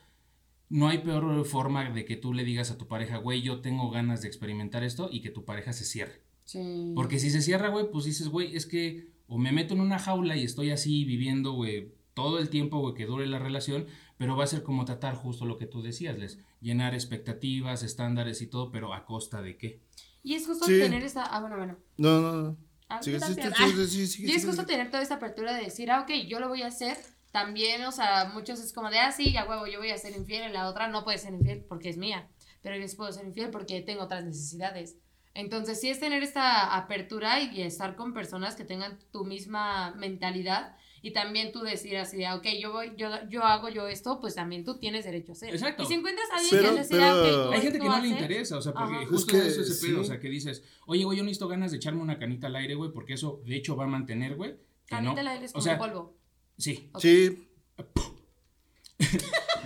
No 0.71 0.89
hay 0.89 0.99
peor 0.99 1.45
forma 1.45 1.89
de 1.91 2.05
que 2.05 2.17
tú 2.17 2.33
le 2.35 2.45
digas 2.45 2.71
a 2.71 2.79
tu 2.79 2.87
pareja, 2.89 3.17
güey, 3.19 3.43
yo 3.43 3.61
tengo 3.61 3.91
ganas 3.91 4.23
de 4.23 4.29
experimentar 4.29 4.83
esto 4.85 5.09
y 5.11 5.21
que 5.21 5.31
tu 5.31 5.45
pareja 5.45 5.73
se 5.73 5.85
cierre. 5.85 6.23
Sí. 6.45 6.93
Porque 6.95 7.19
si 7.19 7.31
se 7.31 7.43
cierra, 7.43 7.69
güey, 7.69 7.91
pues 7.91 8.05
dices, 8.05 8.29
güey, 8.29 8.57
es 8.57 8.67
que 8.67 9.09
o 9.27 9.39
me 9.39 9.53
meto 9.53 9.75
en 9.75 9.81
una 9.81 9.99
jaula 9.99 10.37
y 10.37 10.45
estoy 10.45 10.71
así 10.71 11.05
viviendo, 11.05 11.53
güey, 11.53 11.93
todo 12.15 12.39
el 12.39 12.49
tiempo, 12.49 12.81
güey, 12.81 12.95
que 12.95 13.07
dure 13.07 13.27
la 13.27 13.39
relación, 13.39 13.87
pero 14.17 14.37
va 14.37 14.45
a 14.45 14.49
ser 14.49 14.63
como 14.63 14.85
tratar 14.85 15.15
justo 15.15 15.45
lo 15.45 15.59
que 15.59 15.67
tú 15.67 15.83
decías, 15.83 16.19
les 16.19 16.39
llenar 16.61 16.95
expectativas, 16.95 17.83
estándares 17.83 18.43
y 18.43 18.47
todo, 18.47 18.71
pero 18.71 18.95
a 18.95 19.05
costa 19.05 19.43
de 19.43 19.57
qué. 19.57 19.83
Y 20.23 20.35
es 20.35 20.47
justo 20.47 20.67
Sí. 20.67 20.79
tener 20.81 21.03
esta. 21.05 21.23
Ah, 21.25 21.41
bueno, 21.41 21.57
bueno. 21.57 21.77
No, 21.97 22.21
no, 22.21 22.43
no. 22.43 22.57
Ah, 22.89 23.03
Sigue, 23.03 23.19
yo 23.21 23.27
sí, 23.27 23.35
también. 23.37 23.55
sí, 23.55 23.73
sí, 23.77 23.87
sí, 23.87 24.07
sí, 24.07 24.23
Y 24.27 24.31
es 24.35 24.41
sí, 24.43 24.47
justo 24.49 24.63
sí. 24.63 24.69
tener 24.69 24.91
toda 24.91 25.03
esta 25.03 25.17
apertura 25.17 25.55
de 25.55 25.63
decir, 25.65 25.91
ah, 25.91 26.01
ok, 26.01 26.11
yo 26.27 26.41
lo 26.41 26.49
voy 26.49 26.63
a 26.63 26.69
hacer. 26.69 26.97
También, 27.31 27.85
o 27.85 27.93
sea, 27.93 28.31
muchos 28.33 28.61
es 28.61 28.73
como 28.73 28.91
de, 28.91 28.99
ah, 28.99 29.13
sí, 29.13 29.33
ya 29.33 29.45
huevo, 29.45 29.67
yo 29.67 29.79
voy 29.79 29.91
a 29.91 29.99
ser 29.99 30.17
infiel. 30.17 30.51
Y 30.51 30.53
la 30.53 30.69
otra 30.69 30.89
no 30.89 31.05
puede 31.05 31.19
ser 31.19 31.35
infiel 31.35 31.65
porque 31.69 31.89
es 31.91 31.97
mía. 31.97 32.29
Pero 32.63 32.77
yo 32.77 32.89
sí 32.89 32.97
puedo 32.97 33.13
ser 33.13 33.27
infiel 33.27 33.51
porque 33.51 33.81
tengo 33.83 34.03
otras 34.05 34.25
necesidades. 34.25 34.97
Entonces, 35.35 35.81
sí 35.81 35.89
es 35.91 36.01
tener 36.01 36.23
esta 36.23 36.75
apertura 36.77 37.41
y 37.41 37.63
estar 37.63 37.95
con 37.97 38.13
personas 38.13 38.57
que 38.57 38.65
tengan 38.65 38.99
tu 39.13 39.25
misma 39.25 39.95
mentalidad. 39.95 40.75
Y 41.01 41.13
también 41.13 41.53
tú 41.53 41.61
decir 41.61 41.97
así 41.97 42.17
de, 42.17 42.27
ah, 42.27 42.35
ok, 42.35 42.47
yo 42.61 42.73
voy, 42.73 42.93
yo, 42.97 43.09
yo 43.29 43.45
hago 43.45 43.69
yo 43.69 43.87
esto, 43.87 44.19
pues 44.21 44.35
también 44.35 44.65
tú 44.65 44.79
tienes 44.81 45.05
derecho 45.05 45.31
a 45.31 45.35
hacer. 45.35 45.51
Exacto. 45.55 45.85
Y 45.85 45.87
si 45.87 45.95
encuentras 45.95 46.29
a 46.33 46.37
alguien 46.39 46.51
Pero- 46.57 46.71
que 46.71 46.75
les 46.75 46.89
diga, 46.89 47.13
pero- 47.23 47.39
ok, 47.43 47.47
tú 47.47 47.53
Hay 47.53 47.61
gente 47.61 47.79
que 47.79 47.85
no 47.89 48.01
le 48.01 48.09
interesa, 48.09 48.57
o 48.57 48.61
sea, 48.63 48.73
porque 48.73 48.97
Ajá. 48.97 49.07
justo 49.07 49.37
Es 49.37 49.43
que 49.43 49.49
eso 49.49 49.61
es 49.61 49.71
ese 49.71 49.87
pedo, 49.87 49.99
sí. 49.99 50.01
o 50.01 50.05
sea, 50.05 50.19
que 50.19 50.29
dices, 50.29 50.65
oye, 50.87 51.05
güey, 51.05 51.17
yo 51.19 51.23
necesito 51.23 51.47
ganas 51.47 51.71
de 51.71 51.77
echarme 51.77 52.03
una 52.03 52.19
canita 52.19 52.49
al 52.49 52.57
aire, 52.57 52.75
güey, 52.75 52.91
porque 52.91 53.13
eso, 53.13 53.41
de 53.47 53.55
hecho, 53.55 53.77
va 53.77 53.85
a 53.85 53.87
mantener, 53.87 54.35
güey, 54.35 54.57
que 54.87 54.97
no. 54.97 55.03
Canita 55.15 55.21
al 55.21 55.29
aire 55.29 55.45
es 55.45 55.53
o 55.53 55.55
como 55.55 55.63
sea, 55.63 55.79
polvo. 55.79 56.18
Sí. 56.59 56.91
Sí. 57.01 57.49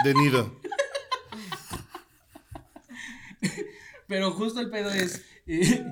De 0.05 0.15
nido. 0.15 0.61
pero 4.07 4.31
justo 4.33 4.61
el 4.61 4.69
pedo 4.71 4.91
es, 4.91 5.23
eh, 5.47 5.85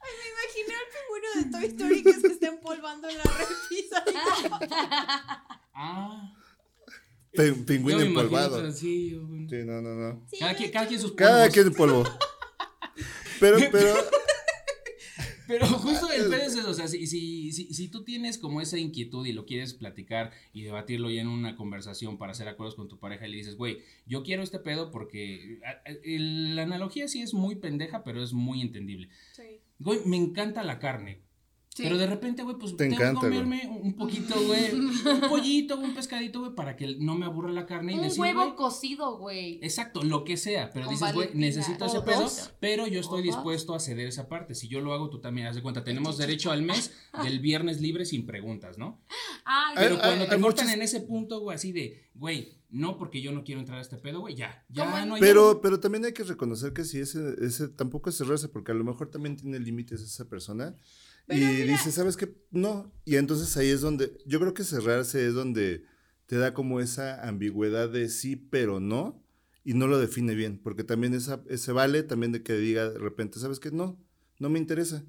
Ay, 0.00 0.12
me 0.18 0.26
imaginé 0.30 0.74
al 0.74 0.88
pingüino 0.92 1.28
de 1.36 1.44
Toy 1.50 1.64
Story 1.66 2.02
que 2.02 2.12
se 2.20 2.26
está 2.28 2.46
empolvando 2.48 3.08
en 3.08 3.16
la 3.18 3.24
repisa. 3.24 4.04
ah, 5.74 6.32
yo 7.32 7.42
pingüino 7.64 8.00
imagino 8.00 8.20
empolvado. 8.20 8.66
así, 8.68 9.10
yo, 9.12 9.26
güey. 9.26 9.48
Sí, 9.48 9.56
no, 9.64 9.80
no, 9.80 9.94
no. 9.94 10.26
Sí, 10.30 10.38
cada, 10.38 10.54
quien, 10.54 10.70
cada 10.70 10.86
quien 10.86 11.00
sus 11.00 11.12
Cada 11.12 11.38
polvos. 11.38 11.54
quien 11.54 11.66
en 11.66 11.74
polvo. 11.74 12.04
Pero, 13.40 13.56
pero, 13.72 13.94
Pero 15.46 15.66
justo 15.66 16.10
el 16.10 16.30
pedo 16.30 16.42
es 16.42 16.56
eso, 16.56 16.70
o 16.70 16.74
sea, 16.74 16.88
si, 16.88 17.06
si, 17.06 17.52
si, 17.52 17.72
si 17.72 17.88
tú 17.88 18.04
tienes 18.04 18.38
como 18.38 18.60
esa 18.60 18.78
inquietud 18.78 19.26
y 19.26 19.32
lo 19.32 19.46
quieres 19.46 19.74
platicar 19.74 20.32
y 20.52 20.62
debatirlo 20.62 21.10
ya 21.10 21.20
en 21.20 21.28
una 21.28 21.56
conversación 21.56 22.18
para 22.18 22.32
hacer 22.32 22.48
acuerdos 22.48 22.74
con 22.74 22.88
tu 22.88 22.98
pareja 22.98 23.26
y 23.26 23.30
le 23.30 23.36
dices, 23.36 23.56
güey, 23.56 23.78
yo 24.06 24.22
quiero 24.22 24.42
este 24.42 24.58
pedo 24.58 24.90
porque 24.90 25.60
la 26.04 26.62
analogía 26.62 27.08
sí 27.08 27.22
es 27.22 27.34
muy 27.34 27.56
pendeja, 27.56 28.04
pero 28.04 28.22
es 28.22 28.32
muy 28.32 28.60
entendible. 28.60 29.08
Sí. 29.32 29.60
Güey, 29.78 30.00
me 30.06 30.16
encanta 30.16 30.62
la 30.62 30.78
carne. 30.78 31.23
Sí. 31.74 31.82
Pero 31.82 31.98
de 31.98 32.06
repente, 32.06 32.44
güey, 32.44 32.56
pues 32.56 32.76
Te 32.76 32.84
tengo 32.84 32.94
encanta, 32.94 33.20
que 33.22 33.26
comerme 33.26 33.66
un 33.82 33.94
poquito, 33.94 34.34
güey, 34.46 34.72
un 34.74 35.20
pollito, 35.28 35.76
un 35.76 35.92
pescadito, 35.92 36.38
güey, 36.38 36.54
para 36.54 36.76
que 36.76 36.96
no 37.00 37.16
me 37.16 37.26
aburra 37.26 37.50
la 37.50 37.66
carne 37.66 37.94
y 37.94 37.96
Un 37.96 38.02
decir, 38.02 38.20
huevo 38.20 38.44
güey, 38.44 38.54
cocido, 38.54 39.18
güey. 39.18 39.58
Exacto, 39.60 40.04
lo 40.04 40.22
que 40.22 40.36
sea, 40.36 40.70
pero 40.72 40.86
dices, 40.88 41.12
güey, 41.12 41.26
Valentina. 41.26 41.46
necesito 41.46 41.84
ese 41.86 41.98
O 41.98 42.04
pedo, 42.04 42.20
dos. 42.22 42.52
pero 42.60 42.86
yo 42.86 43.00
estoy 43.00 43.22
O 43.22 43.24
dos. 43.26 43.34
dispuesto 43.34 43.74
a 43.74 43.80
ceder 43.80 44.06
esa 44.06 44.28
parte. 44.28 44.54
Si 44.54 44.68
yo 44.68 44.80
lo 44.80 44.94
hago, 44.94 45.10
tú 45.10 45.20
también 45.20 45.48
haz 45.48 45.56
de 45.56 45.62
cuenta. 45.62 45.82
Tenemos 45.82 46.16
derecho 46.16 46.52
al 46.52 46.62
mes 46.62 46.92
del 47.24 47.40
viernes 47.40 47.80
libre 47.80 48.04
sin 48.04 48.24
preguntas, 48.24 48.78
¿no? 48.78 49.00
Ay, 49.44 49.74
Pero 49.76 49.98
cuando 49.98 50.26
te 50.26 50.34
hay 50.36 50.40
cortan 50.40 50.66
muchas- 50.66 50.72
en 50.74 50.82
ese 50.82 51.00
punto, 51.00 51.40
güey, 51.40 51.56
así 51.56 51.72
de, 51.72 52.08
güey, 52.14 52.52
no 52.70 52.96
porque 52.98 53.20
yo 53.20 53.32
no 53.32 53.42
quiero 53.42 53.60
entrar 53.60 53.78
a 53.78 53.82
este 53.82 53.96
pedo, 53.96 54.20
güey, 54.20 54.36
ya, 54.36 54.64
Como 54.72 54.92
ya 54.92 55.02
en- 55.02 55.08
no 55.08 55.14
hay 55.16 55.20
pero, 55.20 55.60
pero 55.60 55.80
también 55.80 56.04
hay 56.04 56.12
que 56.12 56.22
reconocer 56.22 56.72
que 56.72 56.84
si 56.84 57.00
ese, 57.00 57.34
ese 57.44 57.66
tampoco 57.66 58.10
es 58.10 58.16
cerrarse, 58.16 58.48
porque 58.48 58.70
a 58.70 58.76
lo 58.76 58.84
mejor 58.84 59.10
también 59.10 59.34
tiene 59.36 59.58
límites 59.58 60.00
esa 60.00 60.28
persona. 60.28 60.76
Pero 61.26 61.40
y 61.40 61.44
mira- 61.46 61.72
dice, 61.72 61.90
¿sabes 61.92 62.16
qué? 62.16 62.34
No. 62.50 62.92
Y 63.04 63.16
entonces 63.16 63.56
ahí 63.56 63.68
es 63.68 63.80
donde, 63.80 64.18
yo 64.26 64.40
creo 64.40 64.54
que 64.54 64.64
cerrarse 64.64 65.26
es 65.26 65.34
donde 65.34 65.84
te 66.26 66.36
da 66.36 66.54
como 66.54 66.80
esa 66.80 67.26
ambigüedad 67.26 67.88
de 67.90 68.08
sí, 68.08 68.36
pero 68.36 68.80
no, 68.80 69.22
y 69.64 69.74
no 69.74 69.86
lo 69.86 69.98
define 69.98 70.34
bien, 70.34 70.60
porque 70.62 70.84
también 70.84 71.14
esa, 71.14 71.42
ese 71.48 71.72
vale 71.72 72.02
también 72.02 72.32
de 72.32 72.42
que 72.42 72.54
diga 72.54 72.90
de 72.90 72.98
repente, 72.98 73.38
¿sabes 73.38 73.60
qué? 73.60 73.70
No, 73.70 73.98
no 74.38 74.48
me 74.50 74.58
interesa. 74.58 75.04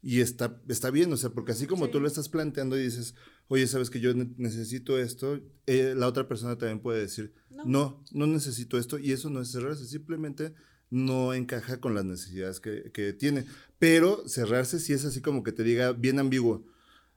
Y 0.00 0.20
está, 0.20 0.62
está 0.68 0.90
bien, 0.90 1.12
o 1.12 1.16
sea, 1.16 1.30
porque 1.30 1.52
así 1.52 1.66
como 1.66 1.86
Sí. 1.86 1.92
tú 1.92 2.00
lo 2.00 2.06
estás 2.06 2.28
planteando 2.28 2.78
y 2.78 2.84
dices, 2.84 3.14
oye, 3.48 3.66
¿sabes 3.66 3.90
que 3.90 3.98
yo 4.00 4.14
ne- 4.14 4.32
necesito 4.36 4.96
esto? 4.98 5.40
Eh, 5.66 5.94
la 5.96 6.06
otra 6.06 6.28
persona 6.28 6.56
también 6.56 6.80
puede 6.80 7.00
decir, 7.00 7.34
No. 7.50 7.64
no, 7.64 8.04
no 8.12 8.26
necesito 8.28 8.78
esto, 8.78 8.98
y 8.98 9.10
eso 9.12 9.28
no 9.28 9.40
es 9.42 9.50
cerrarse, 9.50 9.84
simplemente 9.86 10.54
no 10.90 11.34
encaja 11.34 11.80
con 11.80 11.94
las 11.94 12.04
necesidades 12.04 12.60
que, 12.60 12.90
que 12.92 13.12
tiene. 13.12 13.44
Pero 13.78 14.26
cerrarse 14.28 14.78
sí 14.80 14.92
es 14.92 15.04
así 15.04 15.20
como 15.20 15.42
que 15.42 15.52
te 15.52 15.62
diga 15.62 15.92
bien 15.92 16.18
ambiguo. 16.18 16.64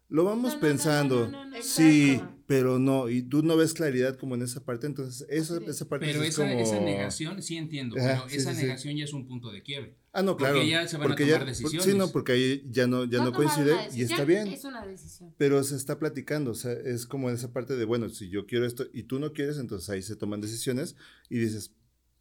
Lo 0.10 0.26
vamos 0.26 0.44
No, 0.44 0.50
no, 0.50 0.56
no, 0.56 0.60
pensando, 0.60 1.16
no, 1.22 1.32
no, 1.32 1.46
no, 1.46 1.58
no. 1.58 1.64
sí, 1.64 2.12
Exacto. 2.16 2.36
pero 2.46 2.80
no, 2.80 3.08
y 3.08 3.22
tú 3.22 3.44
no 3.44 3.56
ves 3.56 3.74
claridad 3.74 4.18
como 4.18 4.36
en 4.36 4.42
esa 4.42 4.62
parte, 4.66 4.86
entonces 4.86 5.26
esa, 5.30 5.58
esa 5.66 5.88
parte 5.88 6.08
Pero 6.08 6.20
sí 6.20 6.28
es 6.28 6.34
esa, 6.34 6.50
como... 6.50 6.60
esa 6.60 6.80
negación, 6.82 7.42
sí 7.42 7.56
entiendo, 7.56 7.96
Ajá, 7.98 8.16
pero 8.18 8.30
sí, 8.30 8.36
esa 8.36 8.52
sí, 8.52 8.58
sí. 8.58 8.64
negación 8.64 8.98
ya 8.98 9.06
es 9.06 9.14
un 9.14 9.26
punto 9.26 9.50
de 9.54 9.64
quiebre. 9.64 9.96
Ah, 10.12 10.22
no, 10.22 10.36
porque 10.36 10.52
claro. 10.52 10.68
ya 10.68 10.86
se 10.86 10.98
van 10.98 11.06
a 11.06 11.08
porque 11.08 11.24
tomar 11.24 11.40
por- 11.40 11.48
decisiones. 11.48 11.84
Sí, 11.86 11.98
no, 11.98 12.10
porque 12.10 12.34
ahí 12.34 12.68
ya 12.70 12.88
no, 12.88 13.06
ya 13.06 13.24
no, 13.24 13.32
coincide 13.32 13.74
y 13.96 14.02
está 14.02 14.26
bien. 14.26 14.48
Es 14.50 14.66
una 14.66 14.86
decisión. 14.86 15.34
Pero 15.38 15.64
se 15.64 15.78
está 15.78 15.98
platicando, 15.98 16.52
o 16.52 16.56
sea, 16.56 16.74
es 16.74 17.06
como 17.06 17.30
esa 17.30 17.54
parte 17.54 17.78
de, 17.78 17.86
bueno, 17.86 18.10
si 18.10 18.28
yo 18.28 18.46
quiero 18.46 18.66
esto 18.66 18.88
y 18.92 19.04
tú 19.04 19.18
no 19.18 19.32
quieres, 19.32 19.58
entonces 19.60 19.90
ahí 19.90 20.02
se 20.02 20.18
toman 20.18 20.42
decisiones 20.42 20.98
y 21.30 21.38
dices, 21.40 21.72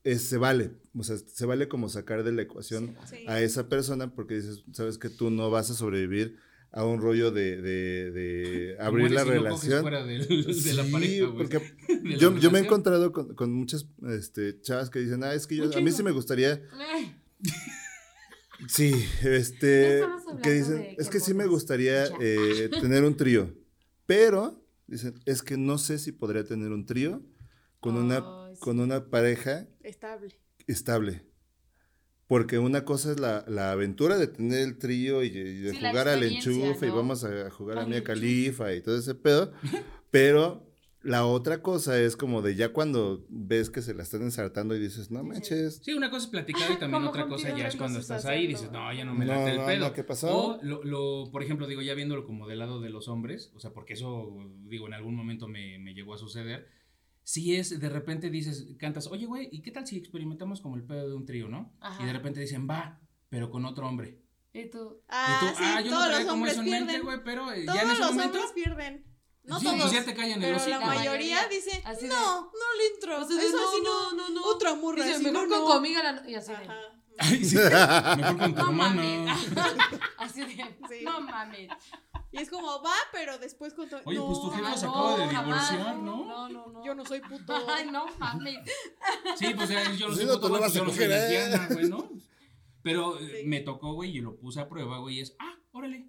es- 0.04 0.22
se 0.22 0.36
vale, 0.38 0.72
o 0.94 1.02
sea, 1.04 1.16
se 1.18 1.46
vale 1.46 1.68
como 1.68 1.88
sacar 1.88 2.22
de 2.24 2.32
la 2.32 2.42
ecuación 2.42 2.96
Sí. 3.08 3.16
a 3.26 3.40
esa 3.40 3.68
persona 3.68 4.14
porque 4.14 4.34
dices, 4.36 4.64
sabes 4.72 4.98
que 4.98 5.08
tú 5.10 5.30
no 5.30 5.50
vas 5.50 5.70
a 5.70 5.74
sobrevivir 5.74 6.36
a 6.72 6.84
un 6.84 7.00
rollo 7.00 7.32
de, 7.32 7.60
de, 7.60 8.10
de 8.12 8.76
abrir 8.78 9.10
la 9.10 9.24
si 9.24 9.28
relación. 9.30 9.82
fuera 9.82 10.04
del- 10.04 10.26
de, 10.28 10.74
la 10.74 10.84
Sí, 10.84 10.92
pareja, 10.92 11.24
güey. 11.26 11.36
porque 11.36 11.60
la 12.04 12.16
yo, 12.16 12.38
yo 12.38 12.50
me 12.52 12.60
he 12.60 12.62
encontrado 12.62 13.10
con, 13.12 13.34
con 13.34 13.52
muchas 13.52 13.86
este, 14.08 14.60
chavas 14.60 14.88
que 14.88 15.00
dicen, 15.00 15.24
ah, 15.24 15.34
es 15.34 15.46
que 15.48 15.56
yo, 15.56 15.64
a 15.76 15.80
mí 15.80 15.90
sí 15.90 16.02
me 16.04 16.12
gustaría, 16.12 16.62
Ay, 16.78 17.16
sí, 18.68 18.92
este, 19.22 19.96
estamos 19.96 20.20
hablando 20.22 20.42
que 20.42 20.52
dicen, 20.52 20.86
es 20.98 21.08
que 21.08 21.20
sí 21.20 21.34
me 21.34 21.46
gustaría 21.46 22.04
eh, 22.20 22.68
tener 22.80 23.04
un 23.04 23.16
trío, 23.16 23.52
pero, 24.06 24.64
dicen, 24.86 25.14
es 25.26 25.42
que 25.42 25.56
no 25.56 25.78
sé 25.78 25.98
si 25.98 26.12
podría 26.12 26.44
tener 26.44 26.70
un 26.72 26.86
trío 26.86 27.22
con, 27.80 27.96
una, 27.96 28.18
sí. 28.54 28.60
con 28.60 28.78
una 28.80 29.06
pareja 29.10 29.66
Estable. 29.82 30.36
estable. 30.66 31.22
Porque 32.26 32.58
una 32.60 32.84
cosa 32.84 33.10
es 33.10 33.18
la, 33.18 33.44
la 33.48 33.72
aventura 33.72 34.16
de 34.16 34.28
tener 34.28 34.60
el 34.60 34.78
trío 34.78 35.24
y, 35.24 35.26
y 35.28 35.30
de 35.62 35.72
Sí, 35.72 35.78
jugar 35.78 36.06
al 36.06 36.22
enchufe 36.22 36.86
y 36.86 36.90
vamos 36.90 37.24
a 37.24 37.50
jugar 37.50 37.78
a 37.78 37.86
Mia. 37.86 38.04
Califa 38.04 38.72
y 38.72 38.80
todo 38.82 38.96
ese 38.98 39.16
pedo. 39.16 39.52
Pero 40.12 40.64
la 41.02 41.26
otra 41.26 41.60
cosa 41.60 41.98
es 42.00 42.16
como 42.16 42.40
de 42.40 42.54
ya 42.54 42.68
cuando 42.72 43.26
ves 43.30 43.68
que 43.70 43.82
se 43.82 43.94
la 43.94 44.04
están 44.04 44.22
ensartando 44.22 44.76
y 44.76 44.78
dices, 44.78 45.10
no 45.10 45.24
manches. 45.24 45.80
Sí, 45.82 45.92
una 45.92 46.08
cosa 46.08 46.26
es 46.26 46.30
platicar 46.30 46.70
y 46.70 46.76
también 46.78 47.02
otra 47.02 47.26
cosa 47.26 47.56
ya 47.56 47.66
es 47.66 47.74
cuando 47.74 47.98
estás 47.98 48.24
ahí 48.26 48.44
y 48.44 48.48
dices, 48.48 48.70
no, 48.70 48.92
ya 48.92 49.04
no 49.04 49.12
me 49.14 49.24
No, 49.24 49.32
late 49.34 49.50
el 49.50 49.56
no, 49.58 49.66
pedo. 49.66 49.88
no, 49.88 49.92
¿qué 49.92 50.04
pasó? 50.04 50.38
O, 50.58 50.62
lo, 50.62 50.84
lo, 50.84 51.32
por 51.32 51.42
ejemplo, 51.42 51.66
digo, 51.66 51.82
ya 51.82 51.94
viéndolo 51.94 52.24
como 52.24 52.46
del 52.46 52.60
lado 52.60 52.80
de 52.80 52.90
los 52.90 53.08
hombres, 53.08 53.50
o 53.56 53.60
sea, 53.60 53.72
porque 53.72 53.94
eso, 53.94 54.36
digo, 54.68 54.86
en 54.86 54.94
algún 54.94 55.16
momento 55.16 55.48
me, 55.48 55.80
me 55.80 55.94
llegó 55.94 56.14
a 56.14 56.18
suceder. 56.18 56.68
Si 57.24 57.54
es, 57.56 57.78
de 57.78 57.88
repente 57.88 58.28
dices, 58.30 58.66
cantas, 58.78 59.06
oye, 59.06 59.26
güey, 59.26 59.48
¿y 59.52 59.62
qué 59.62 59.70
tal 59.70 59.86
si 59.86 59.96
experimentamos 59.96 60.60
como 60.60 60.76
el 60.76 60.82
pedo 60.82 61.08
de 61.08 61.14
un 61.14 61.24
trío, 61.26 61.48
no? 61.48 61.72
Ajá. 61.80 62.02
Y 62.02 62.06
de 62.06 62.12
repente 62.12 62.40
dicen, 62.40 62.66
va, 62.68 62.98
pero 63.28 63.50
con 63.50 63.64
otro 63.64 63.86
hombre. 63.86 64.18
Y 64.52 64.68
tú, 64.68 65.00
Ah, 65.08 65.38
y 65.42 65.46
tú, 65.46 65.54
sí, 65.58 65.62
ah, 65.64 65.80
yo 65.80 65.90
no 65.90 65.96
todos 65.96 66.06
traía 66.08 66.18
los 66.18 66.26
como 66.28 66.34
hombres 66.34 66.52
eso 66.54 66.62
en 66.62 66.70
mente, 66.70 66.86
pierden. 66.86 67.04
güey, 67.06 67.24
pero 67.24 67.52
eh, 67.52 67.64
Todos 67.66 67.76
ya 67.78 67.82
en 67.84 67.90
ese 67.90 67.98
los 68.00 68.10
momento. 68.12 68.38
hombres 68.38 68.52
pierden. 68.52 69.06
No 69.44 69.58
sí, 69.60 69.64
todos. 69.66 69.80
pues 69.80 69.92
ya 69.92 70.04
te 70.04 70.14
callan 70.14 70.34
el 70.34 70.40
pero 70.40 70.56
hocico. 70.56 70.70
la 70.70 70.78
La 70.80 70.86
mayoría 70.86 71.48
dice, 71.48 71.82
Así 71.84 72.02
de- 72.02 72.08
no, 72.08 72.42
no 72.42 72.50
le 72.78 72.86
entro. 72.94 73.16
Así 73.18 73.34
de, 73.36 73.46
Eso 73.46 73.56
no, 73.56 73.68
así 73.68 73.78
no, 73.84 74.12
no, 74.14 74.28
no. 74.30 74.42
Otra 74.46 74.74
morra. 74.74 75.04
dice, 75.04 75.14
así, 75.16 75.24
mejor 75.24 75.48
no, 75.48 75.54
con 75.54 75.58
no. 75.60 75.66
tu 75.66 75.72
amiga 75.72 76.02
la- 76.02 76.28
y 76.28 76.34
así 76.34 76.50
de, 76.50 76.56
Ajá. 76.56 76.74
Ay, 77.18 77.44
sí, 77.44 77.56
mejor 78.16 78.38
con 78.38 78.54
tu 78.54 78.60
no 78.62 78.68
hermano. 78.70 78.74
mames. 78.96 79.38
así 80.18 80.40
de, 80.40 80.46
Sí. 80.88 81.04
no 81.04 81.20
mames. 81.20 81.68
Y 82.32 82.38
es 82.38 82.48
como, 82.48 82.80
va, 82.82 82.94
pero 83.12 83.38
después 83.38 83.74
con. 83.74 83.88
Oye, 84.04 84.18
no, 84.18 84.26
pues 84.26 84.40
tu 84.40 84.50
jefa 84.50 84.72
Ah, 84.72 84.76
se 84.76 84.86
no, 84.86 84.92
acaba 84.92 85.16
de 85.26 85.34
jamás. 85.34 85.70
divorciar, 85.70 85.96
¿no? 85.98 86.24
No, 86.24 86.48
no, 86.48 86.66
no. 86.68 86.84
Yo 86.84 86.94
no 86.94 87.04
soy 87.04 87.20
puto. 87.20 87.52
Ay, 87.68 87.90
no 87.90 88.06
mames. 88.18 88.58
Sí, 89.36 89.52
pues 89.54 89.68
yo 89.98 90.08
no 90.08 90.14
Sí, 90.14 90.20
soy 90.20 90.26
puto, 90.26 90.40
tú 90.40 90.48
no 90.48 90.58
güey, 90.58 90.60
vas 90.62 90.70
pues, 90.72 90.74
a 90.74 90.78
yo 90.78 90.84
no 90.84 90.90
soy 90.90 90.98
coger, 90.98 91.10
¿eh? 91.10 91.14
lesbiana, 91.48 91.68
güey, 91.74 91.88
¿no? 91.88 92.10
Pero 92.82 93.18
eh, 93.18 93.40
Sí. 93.42 93.46
me 93.48 93.60
tocó, 93.60 93.94
güey, 93.94 94.16
y 94.16 94.20
lo 94.20 94.36
puse 94.38 94.60
a 94.60 94.68
prueba, 94.68 94.98
güey, 94.98 95.16
y 95.16 95.20
es, 95.20 95.34
ah, 95.40 95.54
órale. 95.72 96.06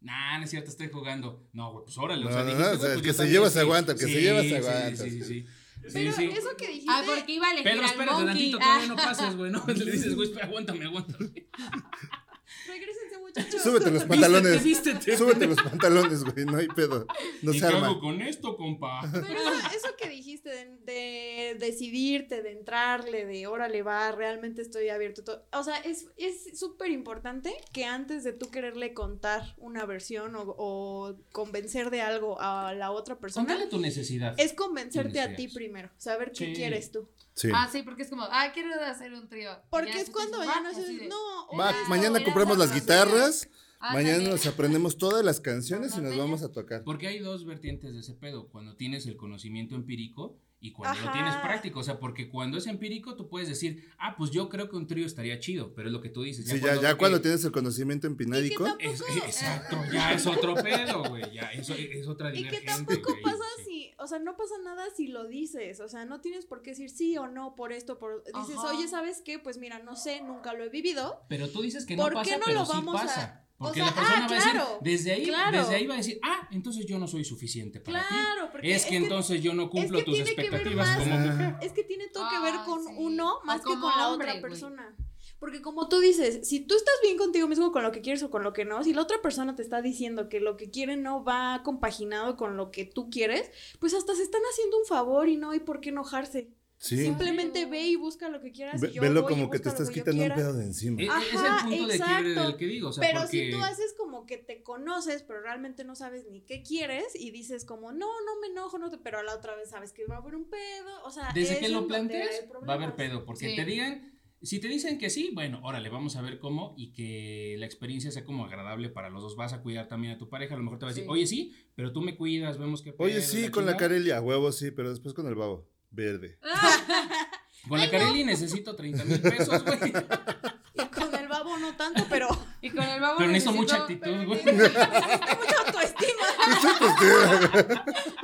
Nah, 0.00 0.38
no 0.38 0.44
es 0.44 0.50
cierto, 0.50 0.70
estoy 0.70 0.90
jugando. 0.90 1.48
No, 1.52 1.72
güey, 1.72 1.84
pues 1.86 1.98
órale. 1.98 2.22
No, 2.24 2.30
o 2.30 2.32
sea, 2.32 2.42
no, 2.42 2.46
dijiste, 2.50 2.62
no, 2.64 2.74
o 2.74 2.76
güey, 2.76 2.80
sea, 2.80 2.92
el 2.94 3.00
pues 3.02 3.16
que 3.16 3.22
se 3.24 3.30
lleva 3.30 3.50
se 3.50 3.60
aguanta, 3.60 3.92
el 3.92 3.98
que 3.98 4.04
se 4.04 4.20
lleva 4.20 4.42
se 4.42 4.56
aguanta. 4.58 4.96
Sí, 5.04 5.10
sí, 5.10 5.22
sí. 5.24 5.46
Pero 5.80 5.90
Sí, 5.92 6.12
sí. 6.12 6.24
eso 6.34 6.48
que 6.56 6.66
dijiste... 6.68 6.86
Ah, 6.90 7.02
porque 7.04 7.32
iba 7.32 7.46
a 7.46 7.50
elegir 7.50 7.70
Pedro, 7.72 7.84
al 7.84 7.90
espérate 7.90 8.24
tantito, 8.24 8.58
Ah. 8.58 8.64
todavía 8.64 8.86
no 8.88 8.96
pases, 8.96 9.36
güey, 9.36 9.50
¿no? 9.50 9.64
Le 9.66 9.90
dices, 9.92 10.14
güey, 10.14 10.28
espera, 10.28 10.46
aguántame, 10.46 10.84
aguántame. 10.86 11.30
Regrésense, 12.66 13.18
muchachos. 13.18 13.62
Súbete 13.62 13.90
los 13.90 14.04
pantalones. 14.04 14.62
vístete. 14.64 15.16
Súbete 15.16 15.46
los 15.46 15.60
pantalones, 15.62 16.24
güey. 16.24 16.46
No 16.46 16.56
hay 16.58 16.68
pedo. 16.68 17.06
No 17.42 17.52
¿Y 17.52 17.58
se 17.60 17.66
qué 17.68 17.74
arma. 17.74 17.86
hago 17.88 18.00
con 18.00 18.22
esto, 18.22 18.56
compa? 18.56 19.00
Pero 19.12 19.40
eso, 19.74 19.88
que 19.98 20.08
dijiste 20.08 20.48
de, 20.50 20.66
de 20.84 21.56
decidirte, 21.58 22.42
de 22.42 22.52
entrarle, 22.52 23.26
de 23.26 23.46
órale 23.46 23.82
va, 23.82 24.12
realmente 24.12 24.62
estoy 24.62 24.88
abierto. 24.88 25.24
todo. 25.24 25.44
O 25.52 25.62
sea, 25.62 25.76
es 25.78 26.06
es 26.16 26.58
súper 26.58 26.90
importante 26.90 27.54
que 27.72 27.84
antes 27.84 28.24
de 28.24 28.32
tú 28.32 28.50
quererle 28.50 28.94
contar 28.94 29.54
una 29.58 29.84
versión 29.86 30.34
o, 30.36 30.42
o 30.56 31.16
convencer 31.32 31.90
de 31.90 32.00
algo 32.02 32.40
a 32.40 32.72
la 32.74 32.90
otra 32.90 33.18
persona, 33.18 33.46
Contale 33.46 33.68
tu 33.70 33.78
necesidad. 33.80 34.34
es 34.38 34.52
convencerte 34.52 35.20
a 35.20 35.34
ti 35.36 35.48
primero, 35.48 35.90
saber 35.98 36.32
qué 36.32 36.46
Sí. 36.46 36.52
quieres 36.54 36.90
tú. 36.92 37.08
Sí. 37.34 37.48
Ah, 37.52 37.68
sí, 37.70 37.82
porque 37.82 38.02
es 38.02 38.10
como, 38.10 38.22
ah, 38.22 38.50
quiero 38.54 38.70
hacer 38.84 39.12
un 39.12 39.28
trío. 39.28 39.50
Porque 39.70 39.92
ya 39.92 40.00
es 40.00 40.10
cuando 40.10 40.42
ya 40.44 40.60
no 40.60 40.72
de, 40.72 41.08
no, 41.08 41.48
Va, 41.58 41.70
o- 41.70 41.88
mañana 41.88 42.22
compramos 42.22 42.56
las 42.58 42.68
las 42.70 42.80
guitarras. 42.80 43.48
Ah, 43.80 43.92
Mañana 43.92 44.14
también. 44.14 44.30
nos 44.32 44.46
aprendemos 44.46 44.96
todas 44.96 45.22
las 45.22 45.40
canciones 45.40 45.94
y 45.98 46.00
nos 46.00 46.16
vamos 46.16 46.42
a 46.42 46.50
tocar. 46.52 46.84
Porque 46.84 47.06
hay 47.06 47.18
dos 47.18 47.44
vertientes 47.44 47.92
de 47.92 48.00
ese 48.00 48.14
pedo. 48.14 48.48
Cuando 48.48 48.76
tienes 48.76 49.04
el 49.06 49.16
conocimiento 49.16 49.74
empírico 49.74 50.38
y 50.58 50.72
cuando 50.72 50.98
lo 51.04 51.12
tienes 51.12 51.34
práctico. 51.36 51.80
O 51.80 51.82
sea, 51.82 51.98
porque 51.98 52.30
cuando 52.30 52.56
es 52.56 52.66
empírico 52.66 53.14
tú 53.14 53.28
puedes 53.28 53.46
decir, 53.48 53.90
ah, 53.98 54.14
pues 54.16 54.30
yo 54.30 54.48
creo 54.48 54.70
que 54.70 54.76
un 54.76 54.86
trío 54.86 55.04
estaría 55.04 55.38
chido, 55.38 55.74
pero 55.74 55.88
es 55.88 55.92
lo 55.92 56.00
que 56.00 56.08
tú 56.08 56.22
dices. 56.22 56.46
Sí, 56.48 56.60
ya, 56.60 56.80
ya 56.80 56.94
cuando 56.94 57.20
tienes 57.20 57.44
el 57.44 57.52
conocimiento 57.52 58.06
empinádico. 58.06 58.66
Es- 58.78 59.02
exacto, 59.02 59.76
ya 59.92 60.14
es 60.14 60.26
otro 60.26 60.54
pedo, 60.64 61.02
güey. 61.10 61.30
Ya 61.34 61.50
eso 61.52 61.74
es 61.74 62.06
otra 62.08 62.30
Y 62.30 62.44
que 62.44 62.50
divergente. 62.60 62.66
tampoco 62.96 63.10
güey, 63.10 63.22
pasa 63.22 63.44
sí. 63.66 63.73
O 63.98 64.06
sea, 64.06 64.18
no 64.18 64.36
pasa 64.36 64.54
nada 64.62 64.84
si 64.96 65.06
lo 65.08 65.26
dices, 65.26 65.80
o 65.80 65.88
sea, 65.88 66.04
no 66.04 66.20
tienes 66.20 66.46
por 66.46 66.62
qué 66.62 66.70
decir 66.70 66.90
sí 66.90 67.16
o 67.16 67.26
no 67.28 67.54
por 67.54 67.72
esto, 67.72 67.98
por 67.98 68.24
dices, 68.24 68.56
Ajá. 68.58 68.68
oye, 68.74 68.88
¿sabes 68.88 69.22
qué? 69.24 69.38
Pues 69.38 69.58
mira, 69.58 69.78
no 69.80 69.96
sé, 69.96 70.20
nunca 70.22 70.52
lo 70.52 70.64
he 70.64 70.68
vivido. 70.68 71.22
Pero 71.28 71.48
tú 71.48 71.62
dices 71.62 71.86
que 71.86 71.96
no 71.96 72.02
¿Por 72.04 72.12
qué 72.22 72.30
pasa, 72.32 72.36
no 72.38 72.42
pero 72.46 72.58
lo 72.60 72.66
sí 72.66 72.72
vamos 72.74 73.00
a- 73.00 73.04
pasa. 73.04 73.40
o 73.58 73.64
Porque 73.66 73.80
sea, 73.80 73.86
la 73.90 73.94
persona 73.94 74.16
ah, 74.24 74.28
va 74.28 74.34
a 74.36 74.38
decir, 74.38 74.60
desde 74.80 75.12
ahí, 75.12 75.24
claro. 75.26 75.58
desde 75.58 75.74
ahí 75.76 75.86
va 75.86 75.94
a 75.94 75.96
decir, 75.98 76.18
ah, 76.22 76.48
entonces 76.50 76.86
yo 76.86 76.98
no 76.98 77.06
soy 77.06 77.24
suficiente 77.24 77.80
para 77.80 78.00
ti. 78.00 78.14
Claro, 78.14 78.48
porque 78.50 78.74
Es 78.74 78.84
que 78.84 78.96
entonces 78.96 79.42
yo 79.42 79.54
no 79.54 79.70
cumplo 79.70 79.98
que 79.98 80.04
tus 80.04 80.14
tiene 80.14 80.30
que 80.34 80.42
ver 80.42 80.44
expectativas 80.66 80.88
más- 80.88 80.98
como 80.98 81.18
mujer. 81.20 81.54
es 81.62 81.72
que 81.72 81.84
tiene 81.84 82.08
todo 82.08 82.28
que 82.28 82.38
ver 82.40 82.54
Ay, 82.58 82.64
con 82.66 82.84
sí. 82.84 82.92
uno 82.96 83.36
O 83.38 83.44
más 83.44 83.60
que 83.60 83.66
con 83.66 83.80
la 83.80 84.08
hombre, 84.08 84.28
otra 84.30 84.40
persona. 84.40 84.96
Porque 85.38 85.60
como 85.60 85.88
tú 85.88 85.98
dices, 86.00 86.46
si 86.48 86.60
tú 86.60 86.74
estás 86.74 86.94
bien 87.02 87.18
contigo 87.18 87.46
mismo 87.48 87.70
con 87.70 87.82
lo 87.82 87.92
que 87.92 88.00
quieres 88.00 88.22
o 88.22 88.30
con 88.30 88.42
lo 88.42 88.52
que 88.52 88.64
no, 88.64 88.82
si 88.82 88.94
la 88.94 89.02
otra 89.02 89.20
persona 89.20 89.54
te 89.54 89.62
está 89.62 89.82
diciendo 89.82 90.28
que 90.28 90.40
lo 90.40 90.56
que 90.56 90.70
quiere 90.70 90.96
no 90.96 91.22
va 91.22 91.60
compaginado 91.64 92.36
con 92.36 92.56
lo 92.56 92.70
que 92.70 92.84
tú 92.86 93.10
quieres, 93.10 93.50
pues 93.78 93.92
hasta 93.94 94.14
se 94.14 94.22
están 94.22 94.40
haciendo 94.50 94.78
un 94.78 94.86
favor 94.86 95.28
y 95.28 95.36
no 95.36 95.50
hay 95.50 95.60
por 95.60 95.80
qué 95.80 95.90
enojarse. 95.90 96.50
Sí. 96.76 96.98
Simplemente 96.98 97.64
ve 97.66 97.82
y 97.82 97.96
busca 97.96 98.28
lo 98.28 98.40
que 98.42 98.50
quieras. 98.52 98.80
Ve- 98.80 98.88
y 98.90 98.94
yo 98.94 99.00
velo 99.02 99.22
voy 99.22 99.32
y 99.32 99.36
como 99.36 99.50
que 99.50 99.58
te 99.58 99.68
estás 99.70 99.88
que 99.88 99.94
quitando 100.00 100.22
un 100.22 100.34
pedo 100.34 100.52
de 100.54 100.64
encima. 100.64 101.00
E- 101.00 101.04
e- 101.04 101.08
es 101.08 101.34
Ajá, 101.36 101.64
el 101.68 101.70
punto 101.78 101.86
de 101.88 101.94
exacto. 101.96 102.42
del 102.42 102.56
que 102.56 102.66
digo. 102.66 102.88
O 102.88 102.92
sea, 102.92 103.00
pero 103.06 103.20
porque... 103.20 103.44
si 103.44 103.50
tú 103.50 103.62
haces 103.62 103.94
como 103.96 104.26
que 104.26 104.36
te 104.38 104.62
conoces, 104.62 105.22
pero 105.22 105.40
realmente 105.40 105.84
no 105.84 105.94
sabes 105.94 106.26
ni 106.30 106.42
qué 106.42 106.62
quieres 106.62 107.14
y 107.14 107.30
dices 107.30 107.64
como, 107.64 107.92
no, 107.92 108.06
no 108.06 108.40
me 108.40 108.48
enojo, 108.48 108.76
no 108.78 108.90
te... 108.90 108.98
pero 108.98 109.18
a 109.18 109.22
la 109.22 109.34
otra 109.34 109.54
vez 109.56 109.70
sabes 109.70 109.92
que 109.92 110.04
va 110.06 110.16
a 110.16 110.18
haber 110.18 110.34
un 110.34 110.44
pedo, 110.50 111.02
o 111.04 111.10
sea... 111.10 111.30
Desde 111.34 111.54
es 111.54 111.60
que 111.60 111.68
lo 111.68 111.86
plantees, 111.86 112.44
va 112.68 112.74
a 112.74 112.76
haber 112.76 112.96
pedo. 112.96 113.24
Porque 113.24 113.50
Sí. 113.50 113.56
te 113.56 113.64
digan, 113.64 114.13
si 114.44 114.60
te 114.60 114.68
dicen 114.68 114.98
que 114.98 115.10
sí, 115.10 115.30
bueno, 115.34 115.60
órale, 115.62 115.88
vamos 115.88 116.16
a 116.16 116.22
ver 116.22 116.38
cómo 116.38 116.74
y 116.76 116.92
que 116.92 117.56
la 117.58 117.66
experiencia 117.66 118.10
sea 118.10 118.24
como 118.24 118.44
agradable 118.44 118.88
para 118.88 119.08
los 119.10 119.22
dos. 119.22 119.36
Vas 119.36 119.52
a 119.52 119.62
cuidar 119.62 119.88
también 119.88 120.14
a 120.14 120.18
tu 120.18 120.28
pareja. 120.28 120.54
A 120.54 120.58
lo 120.58 120.64
mejor 120.64 120.78
te 120.78 120.84
va 120.86 120.90
a 120.90 120.94
decir, 120.94 121.04
Sí. 121.04 121.10
oye, 121.10 121.26
sí, 121.26 121.54
pero 121.74 121.92
tú 121.92 122.00
me 122.02 122.16
cuidas, 122.16 122.58
vemos 122.58 122.82
qué 122.82 122.92
pedo. 122.92 123.06
Oye, 123.06 123.20
sí, 123.22 123.48
con 123.50 123.64
la 123.66 123.72
chingada". 123.72 123.88
Carelia, 123.88 124.20
huevo, 124.20 124.52
sí, 124.52 124.70
pero 124.70 124.90
después 124.90 125.14
con 125.14 125.26
el 125.26 125.34
babo. 125.34 125.68
Verde. 125.90 126.38
Con 127.68 127.78
la 127.80 127.88
Carelli 127.90 128.24
necesito 128.24 128.76
30 128.76 129.04
mil 129.06 129.20
pesos, 129.22 129.64
güey. 129.64 129.78
Y 129.88 130.82
con 130.88 131.14
el 131.14 131.28
babo 131.28 131.56
no 131.56 131.74
tanto, 131.76 132.04
pero 132.10 132.28
Y 132.60 132.68
con 132.68 132.82
el 132.84 133.00
babo 133.00 133.16
Pero 133.16 133.30
necesito 133.30 133.52
necesito- 133.52 133.56
mucha 133.56 133.76
actitud, 133.76 134.26
güey. 134.26 134.42
mucha 134.44 135.56
autoestima. 135.66 136.24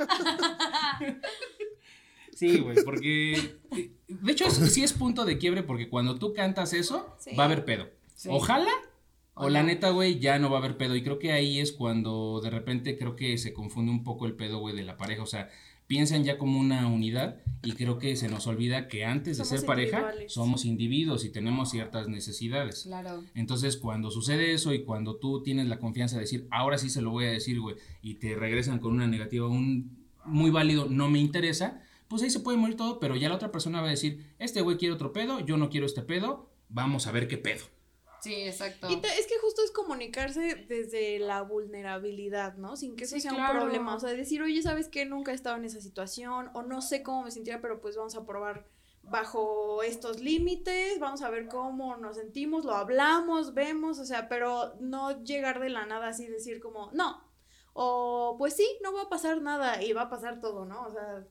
Sí, 2.41 2.59
güey, 2.59 2.77
porque. 2.83 3.55
De 4.07 4.31
hecho, 4.31 4.45
es- 4.45 4.55
sí 4.73 4.83
es 4.83 4.93
punto 4.93 5.25
de 5.25 5.37
quiebre 5.37 5.63
porque 5.63 5.89
cuando 5.89 6.15
tú 6.19 6.33
cantas 6.33 6.73
eso, 6.73 7.15
Sí. 7.19 7.35
va 7.35 7.43
a 7.43 7.45
haber 7.45 7.65
pedo. 7.65 7.87
Sí. 8.15 8.29
Ojalá. 8.31 8.71
O 9.33 9.49
la 9.49 9.63
neta, 9.63 9.89
güey, 9.91 10.19
ya 10.19 10.37
no 10.39 10.49
va 10.49 10.57
a 10.57 10.59
haber 10.59 10.75
pedo. 10.77 10.95
Y 10.95 11.03
creo 11.03 11.17
que 11.17 11.31
ahí 11.31 11.59
es 11.59 11.71
cuando 11.71 12.41
de 12.43 12.49
repente 12.49 12.97
creo 12.97 13.15
que 13.15 13.37
se 13.37 13.53
confunde 13.53 13.91
un 13.91 14.03
poco 14.03 14.25
el 14.25 14.33
pedo, 14.35 14.59
güey, 14.59 14.75
de 14.75 14.83
la 14.83 14.97
pareja. 14.97 15.23
O 15.23 15.25
sea, 15.25 15.49
piensan 15.87 16.23
ya 16.23 16.37
como 16.37 16.59
una 16.59 16.87
unidad 16.87 17.37
y 17.63 17.71
creo 17.73 17.97
que 17.97 18.15
se 18.17 18.27
nos 18.27 18.45
olvida 18.47 18.87
que 18.87 19.05
antes 19.05 19.37
de 19.37 19.45
ser 19.45 19.65
pareja 19.65 20.11
somos 20.27 20.65
individuos 20.65 21.25
y 21.25 21.29
tenemos 21.31 21.69
ciertas 21.71 22.07
necesidades. 22.07 22.83
Claro. 22.83 23.23
Entonces, 23.35 23.77
cuando 23.77 24.11
sucede 24.11 24.53
eso 24.53 24.73
y 24.73 24.83
cuando 24.83 25.15
tú 25.15 25.41
tienes 25.43 25.67
la 25.67 25.79
confianza 25.79 26.15
de 26.17 26.21
decir, 26.21 26.47
ahora 26.51 26.77
sí 26.77 26.89
se 26.89 27.01
lo 27.01 27.11
voy 27.11 27.25
a 27.25 27.31
decir, 27.31 27.59
güey, 27.59 27.75
y 28.01 28.15
te 28.15 28.35
regresan 28.35 28.79
con 28.79 28.93
una 28.93 29.07
negativa, 29.07 29.47
un 29.47 29.97
muy 30.25 30.51
válido, 30.51 30.87
no 30.89 31.09
me 31.09 31.19
interesa, 31.19 31.81
pues 32.11 32.21
ahí 32.21 32.29
se 32.29 32.41
puede 32.41 32.57
morir 32.59 32.77
todo, 32.77 32.99
pero 32.99 33.15
ya 33.15 33.27
la 33.29 33.35
otra 33.35 33.51
persona 33.51 33.81
va 33.81 33.87
a 33.87 33.89
decir, 33.91 34.35
este 34.37 34.61
güey 34.61 34.77
quiere 34.77 34.93
otro 34.93 35.11
pedo, 35.11 35.39
yo 35.39 35.57
no 35.57 35.69
quiero 35.71 35.87
este 35.87 36.03
pedo, 36.03 36.51
vamos 36.69 37.07
a 37.07 37.11
ver 37.11 37.27
qué 37.27 37.39
pedo. 37.39 37.65
Sí, 38.21 38.35
exacto. 38.35 38.87
Y 38.87 38.97
te- 38.97 39.07
es 39.19 39.25
que 39.25 39.39
justo 39.41 39.63
es 39.63 39.71
comunicarse 39.71 40.53
desde 40.69 41.17
la 41.17 41.41
vulnerabilidad, 41.41 42.55
¿no? 42.57 42.75
Sin 42.77 42.95
que 42.95 43.05
eso 43.05 43.15
Sí, 43.15 43.21
sea 43.21 43.31
claro. 43.33 43.53
un 43.53 43.59
problema. 43.61 43.95
O 43.95 43.99
sea, 43.99 44.11
decir, 44.11 44.43
oye, 44.43 44.61
¿sabes 44.61 44.89
qué? 44.89 45.05
Nunca 45.07 45.31
he 45.31 45.35
estado 45.35 45.55
en 45.57 45.65
esa 45.65 45.81
situación 45.81 46.51
o 46.53 46.61
no 46.61 46.81
sé 46.83 47.01
cómo 47.01 47.23
me 47.23 47.31
sentiría, 47.31 47.61
pero 47.61 47.81
pues 47.81 47.95
vamos 47.97 48.15
a 48.15 48.23
probar 48.23 48.67
bajo 49.01 49.81
estos 49.81 50.19
límites, 50.19 50.99
vamos 50.99 51.23
a 51.23 51.31
ver 51.31 51.47
cómo 51.47 51.97
nos 51.97 52.17
sentimos, 52.17 52.63
lo 52.65 52.75
hablamos, 52.75 53.55
vemos, 53.55 53.97
o 53.97 54.05
sea, 54.05 54.29
pero 54.29 54.75
no 54.79 55.23
llegar 55.23 55.59
de 55.59 55.69
la 55.69 55.87
nada 55.87 56.09
así, 56.09 56.27
decir 56.27 56.59
como, 56.59 56.91
no. 56.93 57.23
O 57.73 58.35
pues 58.37 58.55
sí, 58.55 58.67
no 58.83 58.93
va 58.93 59.03
a 59.03 59.09
pasar 59.09 59.41
nada 59.41 59.81
y 59.81 59.93
va 59.93 60.03
a 60.03 60.09
pasar 60.09 60.39
todo, 60.41 60.65
¿no? 60.65 60.83
O 60.85 60.91
sea, 60.91 61.25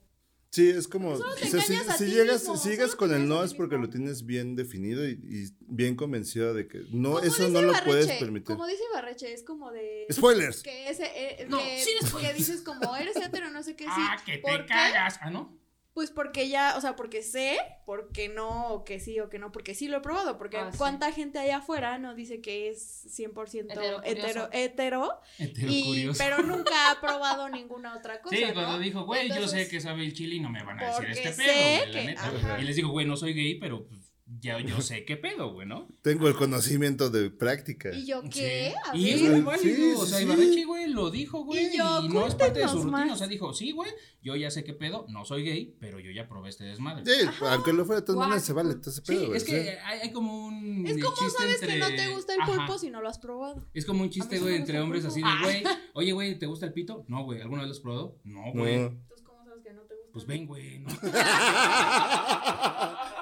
Sí, 0.51 0.69
es 0.69 0.89
como. 0.89 1.11
O 1.11 1.17
sea, 1.17 1.61
si, 1.61 1.69
llegas, 2.07 2.41
mismo, 2.41 2.57
si 2.57 2.71
llegas 2.71 2.97
con 2.97 3.15
el 3.15 3.29
no 3.29 3.45
es 3.45 3.55
porque 3.55 3.77
lo 3.77 3.89
tienes 3.89 4.27
bien 4.27 4.57
definido 4.57 5.09
y, 5.09 5.13
y 5.13 5.49
bien 5.61 5.95
convencido 5.95 6.55
de 6.55 6.67
que 6.67 6.81
no, 6.91 7.13
como 7.13 7.21
eso 7.21 7.49
no 7.49 7.63
lo 7.63 7.73
puedes 7.85 8.11
permitir. 8.19 8.57
Como 8.57 8.67
dice 8.67 8.83
Barreche, 8.93 9.33
es 9.33 9.45
como 9.45 9.71
de... 9.71 10.07
Spoilers. 10.11 10.65
que 10.65 10.89
ese 10.89 11.05
eh, 11.15 11.47
No, 11.49 11.59
que, 11.59 11.85
sin 11.85 12.09
spoilers. 12.09 12.33
que 12.33 12.39
dices 12.39 12.63
como 12.63 12.97
eres 12.97 13.17
hetero 13.17 13.51
no 13.51 13.63
sé 13.63 13.77
qué 13.77 13.85
sí 13.85 13.91
ah, 13.95 14.21
que 14.27 14.39
te 14.39 14.67
cagas, 14.67 15.19
ah, 15.21 15.31
¿no? 15.31 15.60
Pues 16.01 16.11
porque 16.11 16.49
ya 16.49 16.77
o 16.79 16.81
sea 16.81 16.97
porque 16.97 17.23
sé 17.23 17.59
porque 17.85 18.31
no 18.31 18.69
o 18.69 18.85
que 18.85 18.99
sí 19.01 19.21
o 19.21 19.29
que 19.29 19.39
no 19.39 19.53
porque 19.53 19.75
sí 19.75 19.87
lo 19.87 19.99
he 19.99 20.01
probado 20.01 20.39
porque 20.39 20.57
Ah, 20.57 20.71
sí. 20.73 20.79
cuánta 20.79 21.13
gente 21.13 21.39
allá 21.39 21.59
afuera 21.59 21.99
no 21.99 22.15
dice 22.15 22.41
que 22.41 22.71
es 22.71 23.05
100% 23.19 23.71
Hetero, 23.71 24.01
hetero 24.03 24.49
hetero 24.51 25.21
Hetero 25.39 25.71
y 25.71 25.85
curioso. 25.85 26.25
pero 26.25 26.39
nunca 26.43 26.91
ha 26.91 26.99
probado 27.03 27.51
ninguna 27.51 27.95
otra 27.99 28.23
cosa 28.23 28.35
Sí, 28.35 28.43
¿no? 28.47 28.55
cuando 28.55 28.79
dijo, 28.79 29.05
güey, 29.05 29.29
yo 29.29 29.47
sé 29.47 29.69
que 29.69 29.79
sabe 29.79 30.05
el 30.07 30.15
chile 30.15 30.37
y 30.37 30.41
no 30.41 30.49
me 30.49 30.63
van 30.63 30.81
a 30.83 30.87
decir 30.87 31.11
este 31.11 31.33
pedo, 31.45 31.87
la 31.87 31.93
que- 31.93 32.07
neta. 32.07 32.27
ajá. 32.29 32.59
Y 32.61 32.65
les 32.65 32.77
digo, 32.77 32.89
güey, 32.89 33.05
no 33.07 33.15
soy 33.19 33.35
gay, 33.35 33.57
pero 33.57 33.85
pues, 33.87 34.00
ya 34.39 34.61
yo 34.61 34.81
sé 34.81 35.05
qué 35.05 35.17
pedo, 35.17 35.53
güey, 35.53 35.67
¿no? 35.67 35.89
Tengo 36.03 36.29
el 36.29 36.37
conocimiento 36.37 37.11
de 37.11 37.31
práctica. 37.31 37.91
y 37.93 38.07
yo 38.07 38.23
qué 38.31 38.73
Sí. 38.93 38.99
Y 38.99 39.11
es 39.11 39.23
muy 39.23 39.41
válido, 39.41 39.75
Sí, 39.77 39.93
o 39.97 40.07
sea, 40.07 40.19
sí. 40.19 40.25
Ibarreche, 40.25 40.65
güey, 40.65 40.87
lo 40.89 41.11
dijo, 41.11 41.43
güey, 41.45 41.65
Y 41.65 41.69
y, 41.75 41.77
yo, 41.79 42.03
no 42.03 42.27
es 42.27 42.35
parte 42.37 42.61
de 42.61 42.69
su 42.69 42.77
rutina, 42.77 42.91
más. 43.07 43.13
o 43.13 43.17
sea, 43.17 43.27
dijo, 43.27 43.53
sí, 43.53 43.73
güey, 43.73 43.91
yo 44.23 44.37
ya 44.37 44.51
sé 44.51 44.63
qué 44.63 44.73
pedo, 44.73 45.07
no 45.09 45.25
soy 45.25 45.43
gay, 45.45 45.77
pero 45.81 45.99
yo 45.99 46.11
ya 46.13 46.29
probé 46.29 46.51
este 46.51 46.65
desmadre. 46.65 47.05
Sí, 47.05 47.27
aunque 47.49 47.73
lo 47.73 47.85
fuera 47.85 48.01
de 48.01 48.07
todas 48.07 48.21
maneras 48.21 48.45
se 48.45 48.53
vale 48.53 48.75
todo 48.77 48.91
ese 48.91 49.03
pedo, 49.03 49.27
güey, 49.27 49.37
es 49.37 49.45
que 49.45 49.79
hay, 49.85 50.01
hay 50.01 50.13
como 50.13 50.47
un 50.47 50.87
es 50.87 51.03
como 51.03 51.17
chiste 51.17 51.39
sabes 51.39 51.61
que 51.61 51.79
no 51.79 51.87
te 51.89 52.09
gusta 52.15 52.35
el 52.35 52.41
Ajá. 52.41 52.57
pulpo 52.57 52.79
si 52.79 52.91
no 52.91 53.01
lo 53.03 53.09
has 53.09 53.19
probado 53.19 53.67
Es 53.75 53.85
como 53.85 54.03
un 54.03 54.11
chiste, 54.11 54.39
güey, 54.39 54.55
entre 54.57 54.81
hombres 54.81 55.05
así 55.05 55.21
de, 55.23 55.29
güey, 55.43 55.63
oye, 55.95 56.13
güey, 56.13 56.39
¿te 56.39 56.47
gusta 56.47 56.67
el 56.67 56.73
pito? 56.73 57.05
No, 57.09 57.25
güey, 57.25 57.41
¿alguna 57.41 57.63
vez 57.63 57.69
lo 57.69 57.73
has 57.75 57.81
probado? 57.81 58.19
No, 58.25 58.43
güey. 58.53 58.79
No. 58.79 58.87
entonces 58.87 59.23
cómo 59.27 59.45
sabes 59.45 59.63
que 59.65 59.73
no 59.73 59.83
te 59.83 59.95
gusta 59.95 60.13
Pues 60.13 60.27
ven, 60.27 60.47
güey, 60.47 60.79
¿no? 60.81 60.89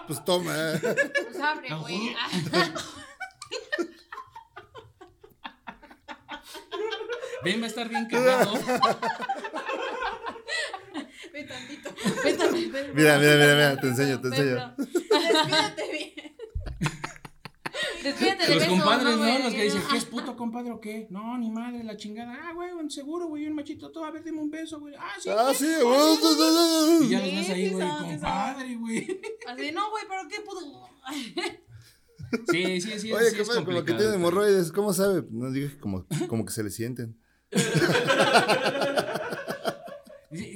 Pues 0.08 0.24
toma. 0.24 0.54
Pues 0.80 1.40
abre, 1.40 1.68
güey. 1.74 2.16
Ven, 7.44 7.60
va 7.60 7.64
a 7.64 7.68
estar 7.68 7.88
bien 7.88 8.06
cagado. 8.08 8.54
ve 11.32 11.44
tantito 11.44 11.90
Mira, 12.94 13.18
mira, 13.18 13.34
mira, 13.36 13.54
mira, 13.54 13.76
te 13.76 13.86
enseño, 13.88 14.20
te 14.20 14.28
enseño. 14.28 14.74
despídete 14.76 15.86
de 18.02 18.54
Los 18.54 18.64
compadres, 18.64 19.16
¿no? 19.16 19.18
güey? 19.18 19.42
Los 19.42 19.54
que 19.54 19.64
dicen, 19.64 19.82
¿qué 19.90 19.96
es 19.96 20.04
puto 20.04 20.36
compadre 20.36 20.70
o 20.70 20.80
qué? 20.80 21.06
No, 21.10 21.36
ni 21.38 21.50
madre, 21.50 21.82
la 21.84 21.96
chingada. 21.96 22.36
Ah, 22.42 22.52
güey, 22.52 22.72
un 22.72 22.90
seguro, 22.90 23.28
güey, 23.28 23.46
un 23.46 23.54
machito 23.54 23.90
todo. 23.90 24.04
A 24.04 24.10
ver, 24.10 24.22
dime 24.24 24.40
un 24.40 24.50
beso, 24.50 24.80
güey. 24.80 24.94
Ah, 24.98 25.14
sí. 25.20 25.30
Ah, 25.30 25.52
sí, 25.54 25.66
güey. 25.82 27.06
Y 27.06 27.08
ya 27.08 27.20
los 27.20 27.34
ves 27.34 27.50
ahí, 27.50 27.70
güey, 27.70 27.88
compadre, 27.88 28.76
güey. 28.76 29.20
Así, 29.46 29.72
no, 29.72 29.90
güey, 29.90 30.04
pero 30.08 30.28
qué 30.28 30.40
puto. 30.40 30.60
Sí, 32.50 32.80
sí, 32.80 32.98
sí. 32.98 33.12
Oye, 33.12 33.30
sí 33.30 33.36
qué 33.36 33.42
es 33.42 33.48
pedo, 33.48 33.64
como 33.64 33.68
que 33.68 33.74
complicado, 33.76 33.98
tiene 33.98 34.14
hemorroides, 34.14 34.72
¿cómo 34.72 34.92
sabe? 34.92 35.24
No 35.30 35.50
digo 35.50 35.68
que 35.70 35.78
como, 35.78 36.06
como 36.28 36.44
que 36.44 36.52
se 36.52 36.62
le 36.62 36.70
sienten. 36.70 37.18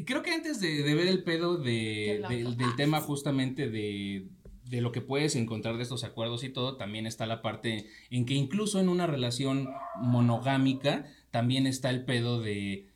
Creo 0.05 0.23
que 0.23 0.33
antes 0.33 0.61
de, 0.61 0.83
de 0.83 0.95
ver 0.95 1.07
el 1.07 1.25
pedo 1.25 1.57
de, 1.57 2.23
del 2.29 2.77
tema 2.77 3.01
justamente 3.01 3.71
de 3.71 4.29
de 4.73 4.81
lo 4.81 4.91
que 4.91 5.03
puedes 5.03 5.37
encontrar 5.37 5.77
de 5.77 5.83
estos 5.83 6.03
acuerdos 6.03 6.45
y 6.45 6.49
todo, 6.49 6.79
también 6.79 7.07
está 7.07 7.27
la 7.27 7.43
parte 7.43 7.91
en 8.09 8.25
que 8.25 8.33
incluso 8.33 8.81
en 8.81 8.89
una 8.89 9.07
relación 9.07 9.69
monogámica, 10.01 11.05
también 11.31 11.67
está 11.67 11.91
el 11.91 12.07
pedo 12.07 12.41
de 12.41 12.89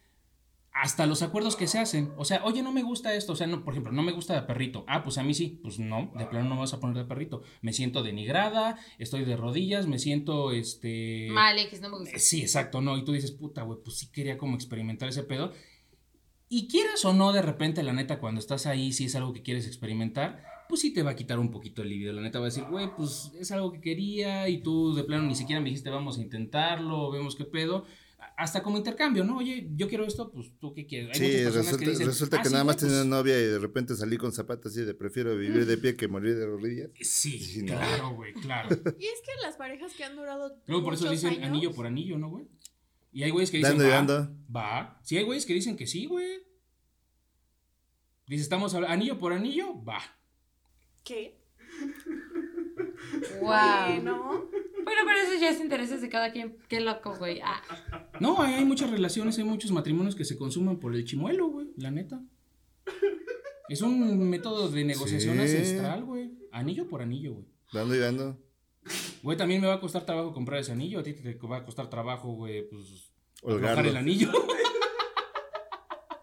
hasta 0.72 1.05
los 1.05 1.20
acuerdos 1.20 1.55
que 1.55 1.66
se 1.66 1.79
hacen. 1.79 2.14
O 2.16 2.24
sea, 2.24 2.43
oye, 2.45 2.62
no 2.62 2.72
me 2.72 2.83
gusta 2.83 3.14
esto. 3.14 3.35
O 3.35 3.37
sea, 3.37 3.47
no, 3.47 3.62
por 3.62 3.74
ejemplo, 3.74 3.93
no 3.93 4.03
me 4.03 4.12
gusta 4.12 4.33
de 4.33 4.43
perrito. 4.43 4.87
Ah, 4.89 5.03
pues 5.05 5.18
a 5.18 5.22
mí 5.22 5.35
sí. 5.35 5.61
Pues 5.62 5.79
no, 5.79 6.11
de 6.16 6.24
plano 6.24 6.49
no 6.49 6.55
me 6.55 6.62
vas 6.62 6.72
a 6.72 6.81
poner 6.81 6.97
de 6.97 7.05
perrito. 7.05 7.43
Me 7.61 7.74
siento 7.74 8.03
denigrada, 8.03 8.79
estoy 8.99 9.27
de 9.27 9.37
rodillas, 9.37 9.87
me 9.87 9.99
siento 9.99 10.53
este. 10.53 11.29
Mal, 11.31 11.59
X, 11.59 11.83
no 11.83 11.91
me 11.91 11.99
gusta. 11.99 12.18
Sí, 12.18 12.41
exacto, 12.41 12.81
no. 12.81 12.97
Y 12.97 13.05
tú 13.05 13.12
dices, 13.12 13.33
puta, 13.33 13.62
güey, 13.62 13.81
pues 13.85 13.99
sí 13.99 14.11
quería 14.11 14.39
como 14.39 14.55
experimentar 14.55 15.11
ese 15.11 15.24
pedo. 15.24 15.53
Y 16.49 16.68
quieras 16.68 17.05
o 17.05 17.12
no, 17.12 17.35
de 17.35 17.43
repente, 17.43 17.83
la 17.83 17.93
neta, 17.93 18.18
cuando 18.18 18.39
estás 18.39 18.64
ahí, 18.64 18.93
si 18.95 19.05
es 19.05 19.14
algo 19.14 19.35
que 19.35 19.43
quieres 19.43 19.66
experimentar, 19.66 20.56
pues 20.69 20.81
sí 20.81 20.93
te 20.93 21.03
va 21.03 21.12
a 21.12 21.17
quitar 21.17 21.39
un 21.39 21.51
poquito 21.51 21.83
el 21.83 21.89
libido. 21.89 22.12
La 22.12 22.23
neta 22.23 22.39
va 22.39 22.47
a 22.47 22.49
decir, 22.49 22.64
güey, 22.64 22.89
pues 22.97 23.31
es 23.39 23.51
algo 23.53 23.73
que 23.73 23.81
quería 23.81 24.49
y 24.49 24.62
tú 24.62 24.95
de 24.95 25.05
plano 25.05 25.25
ni 25.25 25.35
siquiera 25.35 25.61
me 25.61 25.67
dijiste, 25.69 25.91
vamos 25.91 26.19
a 26.19 26.23
intentarlo, 26.23 27.11
vemos 27.11 27.37
qué 27.37 27.45
pedo. 27.45 27.85
Hasta 28.39 28.62
como 28.62 28.77
intercambio, 28.77 29.25
¿no? 29.25 29.39
Oye, 29.39 29.69
yo 29.77 29.89
quiero 29.89 30.05
esto, 30.05 30.31
pues 30.31 30.53
tú 30.59 30.75
qué 30.75 30.87
quieres. 30.87 31.19
Hay 31.21 31.27
Sí, 31.27 31.45
resulta, 31.45 31.79
que 31.85 31.91
dicen, 31.91 32.07
resulta 32.07 32.37
"Ah, 32.39 32.43
que 32.43 32.49
sí, 32.49 32.53
nada 32.53 32.64
más 32.64 32.77
pues, 32.77 32.87
tenía 32.89 33.03
una 33.05 33.17
novia 33.17 33.39
y 33.39 33.45
de 33.45 33.59
repente 33.59 33.95
salí 33.97 34.17
con 34.19 34.33
zapatos 34.33 34.73
así 34.73 34.83
de 34.85 34.95
prefiero 34.95 35.37
vivir 35.37 35.64
de 35.64 35.79
pie 35.79 35.97
que 35.97 36.07
morir 36.09 36.37
de 36.37 36.45
rodillas. 36.47 36.91
Sí, 37.01 37.39
Sí, 37.39 37.62
no. 37.62 37.75
claro, 37.75 38.11
güey, 38.14 38.35
claro. 38.35 38.69
Y 38.99 39.05
es 39.07 39.21
que 39.25 39.33
las 39.43 39.57
parejas 39.57 39.93
que 39.95 40.05
han 40.05 40.17
durado. 40.17 40.55
Luego 40.67 40.85
por 40.85 40.95
eso 40.95 41.09
dicen 41.11 41.35
años, 41.35 41.45
anillo 41.45 41.73
por 41.73 41.87
anillo, 41.87 42.19
¿no, 42.19 42.29
güey? 42.31 42.47
Y 43.12 43.23
hay 43.23 43.31
güeyes 43.31 43.51
que 43.51 43.59
dicen, 43.59 43.79
Dando 43.79 43.85
y 43.87 43.89
va, 43.89 43.95
dando. 43.95 44.37
va. 44.55 45.01
Sí, 45.03 45.17
hay 45.17 45.25
güeyes 45.25 45.47
que 45.47 45.55
dicen 45.55 45.77
que 45.77 45.87
sí, 45.87 46.05
güey. 46.07 46.41
Dice, 48.27 48.43
estamos 48.43 48.75
hablando, 48.75 48.93
anillo 48.93 49.19
por 49.19 49.33
anillo, 49.33 49.83
va. 49.85 50.01
¿Qué? 51.07 51.39
Wow. 53.41 54.03
¿no? 54.03 54.29
Bueno, 54.85 55.01
pero 55.05 55.19
eso 55.21 55.41
ya 55.41 55.51
es 55.51 55.61
intereses 55.61 56.01
de 56.01 56.09
cada 56.09 56.33
quien. 56.33 56.57
Qué 56.69 56.81
loco, 56.81 57.15
güey. 57.17 57.41
Ah, 57.43 57.63
No, 58.21 58.41
hay, 58.41 58.55
hay 58.55 58.65
muchas 58.65 58.91
relaciones, 58.91 59.37
hay 59.39 59.45
muchos 59.45 59.71
matrimonios 59.71 60.15
que 60.17 60.25
se 60.25 60.37
consuman 60.37 60.79
por 60.79 60.95
el 60.95 61.05
chimuelo, 61.05 61.49
güey, 61.49 61.69
la 61.77 61.91
neta. 61.91 62.21
Es 63.69 63.83
un 63.83 64.29
método 64.31 64.69
de 64.69 64.85
negociación 64.85 65.35
Sí. 65.37 65.41
ancestral, 65.43 66.05
güey. 66.05 66.33
Anillo 66.53 66.89
por 66.89 67.03
anillo, 67.03 67.35
güey. 67.35 67.47
Dando 67.73 67.95
y 67.95 67.99
dando. 67.99 68.39
Güey, 69.23 69.37
también 69.37 69.61
me 69.61 69.67
va 69.67 69.75
a 69.75 69.81
costar 69.81 70.07
trabajo 70.07 70.33
comprar 70.33 70.61
ese 70.61 70.73
anillo. 70.73 71.01
A 71.01 71.03
ti 71.03 71.13
te 71.15 71.35
va 71.35 71.59
a 71.59 71.65
costar 71.65 71.91
trabajo, 71.91 72.33
güey, 72.33 72.69
pues. 72.69 73.13
Holgarlo. 73.43 73.89
El 73.91 73.97
anillo. 73.97 74.31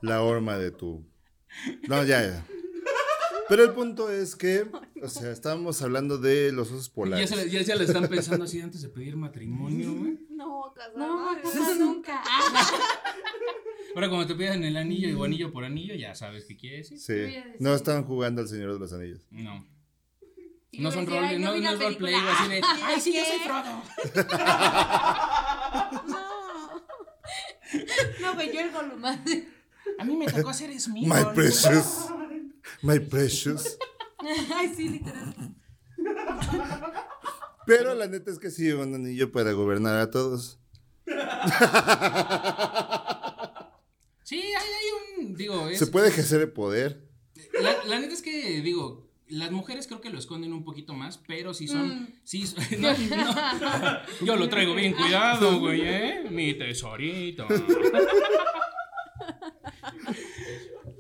La 0.02 0.22
horma 0.22 0.58
de 0.58 0.72
tu. 0.72 1.06
No, 1.88 2.04
ya, 2.04 2.22
ya. 2.22 2.46
Pero 3.50 3.64
el 3.64 3.72
punto 3.72 4.10
es 4.12 4.36
que, 4.36 4.66
o 5.02 5.08
sea, 5.10 5.32
estábamos 5.32 5.82
hablando 5.82 6.18
de 6.18 6.52
los 6.52 6.72
osos 6.72 6.88
ya, 6.90 6.94
polares. 6.94 7.30
se, 7.30 7.36
le- 7.36 7.50
ya 7.50 7.64
se 7.64 7.76
le 7.76 7.84
están 7.84 8.08
pensando 8.08 8.46
así 8.46 8.62
antes 8.62 8.82
de 8.82 8.90
pedir 8.90 9.16
matrimonio, 9.18 9.94
güey. 9.94 10.18
No, 10.30 10.74
casar. 10.76 10.94
no, 10.98 11.34
no, 11.34 11.76
nunca. 11.76 12.22
Ah, 12.26 12.72
Ahora, 13.96 14.10
cuando 14.10 14.26
te 14.28 14.36
pidan 14.36 14.64
el 14.64 14.76
anillo 14.78 15.20
o 15.20 15.24
anillo 15.24 15.52
por 15.52 15.64
anillo, 15.66 15.94
ya 15.94 16.16
sabes 16.16 16.46
qué 16.46 16.58
quiere 16.58 16.78
decir. 16.78 17.00
Sí. 17.00 17.36
No 17.60 17.76
estaban 17.76 18.04
jugando 18.06 18.42
al 18.42 18.48
Señor 18.48 18.74
de 18.74 18.80
los 18.80 18.92
Anillos. 18.94 19.22
No. 19.30 19.68
Y 20.72 20.82
No 20.82 20.92
son 20.92 21.06
decir, 21.06 21.20
role, 21.20 21.28
"Ay, 21.34 21.40
no, 21.40 21.56
no 21.56 21.56
es 21.56 21.80
roleplay, 21.80 22.14
película". 22.16 22.22
güey, 22.24 22.34
así 22.36 22.50
de. 22.50 22.62
¡Ay, 22.86 23.00
sí, 23.02 23.14
yo 23.14 23.24
soy 23.24 23.40
Frodo! 23.40 23.84
No. 26.08 26.34
No, 28.22 28.34
güey, 28.36 28.54
yo 28.54 28.60
el 28.62 28.72
Gollum. 28.72 29.04
A 29.06 30.04
mí 30.06 30.16
me 30.16 30.26
tocó 30.28 30.50
hacer 30.50 30.70
My 30.70 30.80
Smigol. 30.80 31.34
precious. 31.34 32.08
My 32.82 33.00
precious. 33.00 33.78
Ay, 34.56 34.74
sí, 34.76 34.90
literal. 34.90 35.36
Pero 37.66 37.94
la 37.96 38.08
neta 38.08 38.32
es 38.32 38.40
que 38.40 38.50
sí, 38.52 38.72
un 38.72 38.94
anillo 38.96 39.32
para 39.32 39.52
gobernar 39.54 39.98
a 39.98 40.12
todos. 40.12 40.60
Sí, 44.24 44.38
hay, 44.42 44.54
hay 44.54 45.26
un. 45.26 45.36
Digo, 45.36 45.68
es. 45.70 45.80
Se 45.80 45.88
puede 45.88 46.08
ejercer 46.10 46.42
el 46.42 46.52
poder. 46.52 47.08
La, 47.62 47.84
la 47.86 48.00
neta 48.00 48.14
es 48.14 48.22
que, 48.22 48.62
digo, 48.62 49.10
las 49.28 49.52
mujeres 49.52 49.88
creo 49.88 50.02
que 50.02 50.10
lo 50.10 50.18
esconden 50.20 50.54
un 50.54 50.64
poquito 50.64 50.94
más, 50.94 51.18
pero 51.28 51.54
sí 51.54 51.68
son. 51.68 52.04
Mm. 52.04 52.08
Sí, 52.24 52.48
son- 52.48 52.64
no, 52.80 52.94
no. 52.94 54.26
Yo 54.26 54.36
lo 54.36 54.48
traigo 54.50 54.74
bien 54.76 54.94
cuidado, 54.94 55.60
güey, 55.60 55.82
¿eh? 55.84 56.24
Mi 56.30 56.54
tesorito. 56.54 57.48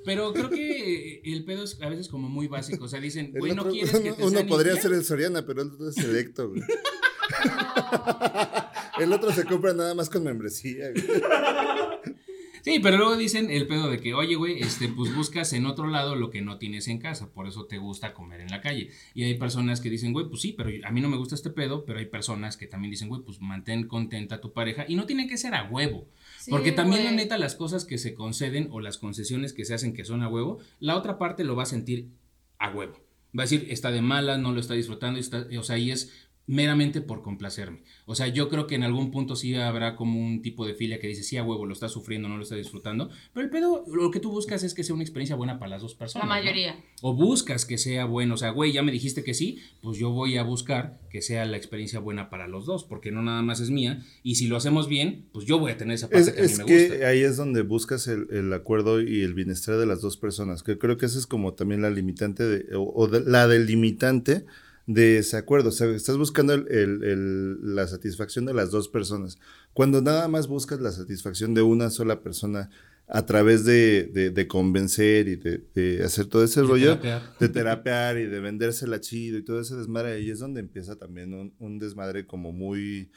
Pero 0.05 0.33
creo 0.33 0.49
que 0.49 1.21
el 1.23 1.45
pedo 1.45 1.63
es 1.63 1.81
a 1.81 1.89
veces 1.89 2.07
como 2.07 2.29
muy 2.29 2.47
básico. 2.47 2.85
O 2.85 2.87
sea, 2.87 2.99
dicen, 2.99 3.33
güey, 3.35 3.55
no 3.55 3.69
quieres 3.69 3.91
que 3.91 4.11
te 4.13 4.23
uno 4.23 4.39
sea 4.39 4.47
podría 4.47 4.75
ser 4.75 4.93
el 4.93 5.03
Soriana, 5.03 5.45
pero 5.45 5.61
el 5.61 5.69
otro 5.69 5.89
es 5.89 5.95
selecto, 5.95 6.49
güey. 6.49 6.61
El 8.99 9.11
otro 9.11 9.31
se 9.31 9.43
compra 9.45 9.73
nada 9.73 9.95
más 9.95 10.07
con 10.07 10.23
membresía, 10.23 10.91
güey. 10.91 11.03
Sí, 12.63 12.79
pero 12.79 12.95
luego 12.97 13.17
dicen 13.17 13.51
el 13.51 13.67
pedo 13.67 13.89
de 13.89 13.99
que, 13.99 14.13
oye, 14.13 14.35
güey, 14.35 14.61
este, 14.61 14.87
pues 14.87 15.13
buscas 15.13 15.51
en 15.51 15.65
otro 15.65 15.87
lado 15.87 16.15
lo 16.15 16.29
que 16.29 16.41
no 16.41 16.59
tienes 16.59 16.87
en 16.87 16.97
casa, 16.97 17.33
por 17.33 17.45
eso 17.45 17.65
te 17.65 17.77
gusta 17.77 18.13
comer 18.13 18.39
en 18.39 18.51
la 18.51 18.61
calle. 18.61 18.89
Y 19.13 19.23
hay 19.23 19.33
personas 19.37 19.81
que 19.81 19.89
dicen, 19.89 20.13
güey, 20.13 20.29
pues 20.29 20.41
sí, 20.41 20.53
pero 20.53 20.69
a 20.87 20.91
mí 20.91 21.01
no 21.01 21.09
me 21.09 21.17
gusta 21.17 21.35
este 21.35 21.49
pedo, 21.49 21.83
pero 21.83 21.99
hay 21.99 22.05
personas 22.05 22.55
que 22.55 22.65
también 22.65 22.91
dicen, 22.91 23.09
güey, 23.09 23.21
pues 23.21 23.41
mantén 23.41 23.85
contenta 23.85 24.35
a 24.35 24.41
tu 24.41 24.53
pareja 24.53 24.85
y 24.87 24.95
no 24.95 25.05
tiene 25.05 25.27
que 25.27 25.37
ser 25.37 25.55
a 25.55 25.67
huevo. 25.69 26.07
Sí, 26.43 26.51
Porque 26.51 26.73
también 26.73 27.05
la 27.05 27.11
güey. 27.11 27.23
neta, 27.23 27.37
las 27.37 27.55
cosas 27.55 27.85
que 27.85 27.97
se 27.97 28.13
conceden 28.13 28.67
o 28.71 28.81
las 28.81 28.97
concesiones 28.97 29.53
que 29.53 29.63
se 29.63 29.73
hacen 29.73 29.93
que 29.93 30.03
son 30.03 30.23
a 30.23 30.27
huevo, 30.27 30.59
la 30.81 30.97
otra 30.97 31.17
parte 31.17 31.45
lo 31.45 31.55
va 31.55 31.63
a 31.63 31.67
sentir 31.67 32.09
a 32.59 32.69
huevo. 32.69 32.99
Va 33.37 33.43
a 33.43 33.45
decir, 33.45 33.67
está 33.69 33.91
de 33.91 34.01
mala, 34.01 34.37
no 34.37 34.51
lo 34.51 34.59
está 34.59 34.73
disfrutando, 34.73 35.19
está, 35.21 35.47
o 35.57 35.63
sea, 35.63 35.77
y 35.77 35.91
es 35.91 36.11
meramente 36.45 36.99
por 37.01 37.21
complacerme. 37.21 37.83
O 38.05 38.15
sea, 38.15 38.27
yo 38.27 38.49
creo 38.49 38.67
que 38.67 38.75
en 38.75 38.83
algún 38.83 39.11
punto 39.11 39.35
sí 39.37 39.55
habrá 39.55 39.95
como 39.95 40.19
un 40.19 40.41
tipo 40.41 40.65
de 40.65 40.73
filia 40.73 40.99
que 40.99 41.07
dice, 41.07 41.23
sí, 41.23 41.37
a 41.37 41.43
huevo, 41.43 41.65
lo 41.65 41.71
está 41.73 41.87
sufriendo, 41.87 42.27
no 42.27 42.35
lo 42.35 42.43
está 42.43 42.55
disfrutando, 42.55 43.09
pero 43.33 43.45
el 43.45 43.49
pedo, 43.49 43.85
lo 43.87 44.11
que 44.11 44.19
tú 44.19 44.29
buscas 44.29 44.61
es 44.63 44.73
que 44.73 44.83
sea 44.83 44.93
una 44.93 45.03
experiencia 45.03 45.37
buena 45.37 45.57
para 45.57 45.69
las 45.71 45.81
dos 45.81 45.93
La 45.93 45.99
personas. 45.99 46.27
¿no? 46.27 46.33
mayoría. 46.33 46.75
O 47.01 47.13
buscas 47.15 47.65
que 47.65 47.77
sea 47.77 48.05
bueno, 48.05 48.33
o 48.33 48.37
sea, 48.37 48.49
güey, 48.49 48.73
ya 48.73 48.83
me 48.83 48.91
dijiste 48.91 49.23
que 49.23 49.33
sí, 49.33 49.59
pues 49.81 49.97
yo 49.97 50.09
voy 50.09 50.37
a 50.37 50.43
buscar 50.43 50.99
que 51.09 51.21
sea 51.21 51.45
la 51.45 51.55
experiencia 51.55 51.99
buena 51.99 52.29
para 52.29 52.47
los 52.47 52.65
dos, 52.65 52.83
porque 52.83 53.11
no 53.11 53.21
nada 53.21 53.41
más 53.41 53.61
es 53.61 53.69
mía, 53.69 54.03
y 54.21 54.35
si 54.35 54.47
lo 54.47 54.57
hacemos 54.57 54.89
bien, 54.89 55.29
pues 55.31 55.45
yo 55.45 55.59
voy 55.59 55.71
a 55.71 55.77
tener 55.77 55.95
esa 55.95 56.09
parte 56.09 56.29
Es, 56.29 56.33
que 56.33 56.39
a 56.41 56.43
mí 56.43 56.51
es 56.51 56.57
me 56.59 56.65
que 56.65 56.89
gusta. 56.89 57.07
ahí 57.07 57.21
es 57.21 57.37
donde 57.37 57.61
buscas 57.61 58.07
el, 58.07 58.27
el 58.31 58.51
acuerdo 58.51 59.01
y 59.01 59.21
el 59.21 59.33
bienestar 59.33 59.77
de 59.77 59.85
las 59.85 60.01
dos 60.01 60.17
personas, 60.17 60.61
que 60.63 60.77
creo 60.77 60.97
que 60.97 61.05
esa 61.05 61.19
es 61.19 61.25
como 61.27 61.53
también 61.53 61.81
la 61.81 61.89
limitante 61.89 62.43
de, 62.43 62.75
o, 62.75 62.83
o 62.93 63.07
de- 63.07 63.21
la 63.21 63.47
delimitante 63.47 64.45
de 64.85 65.17
ese 65.17 65.37
acuerdo. 65.37 65.69
O 65.69 65.71
sea, 65.71 65.87
estás 65.89 66.17
buscando 66.17 66.53
el- 66.53 66.67
el- 66.69 67.03
el- 67.03 67.75
la 67.75 67.87
satisfacción 67.87 68.45
de 68.45 68.53
las 68.53 68.71
dos 68.71 68.89
personas. 68.89 69.37
Cuando 69.73 70.01
nada 70.01 70.27
más 70.27 70.47
buscas 70.47 70.79
la 70.81 70.91
satisfacción 70.91 71.53
de 71.53 71.61
una 71.61 71.89
sola 71.89 72.21
persona 72.21 72.69
a 73.07 73.25
través 73.25 73.65
de, 73.65 74.09
de- 74.13 74.29
de 74.29 74.47
convencer 74.47 75.27
y 75.27 75.35
de, 75.35 75.61
de 75.75 76.03
hacer 76.03 76.25
todo 76.27 76.43
ese 76.43 76.61
De 76.61 76.67
rollo, 76.67 76.99
terapear. 76.99 77.37
de 77.39 77.49
terapear 77.49 78.17
y 78.17 78.25
de 78.25 78.39
vendérsela 78.39 78.99
chido 79.01 79.37
y 79.37 79.43
todo 79.43 79.59
ese 79.61 79.75
desmadre, 79.75 80.13
ahí 80.13 80.29
es 80.29 80.39
donde 80.39 80.61
empieza 80.61 80.95
también 80.95 81.33
un, 81.33 81.53
un 81.59 81.79
desmadre 81.79 82.25
como 82.25 82.51
muy 82.51 83.09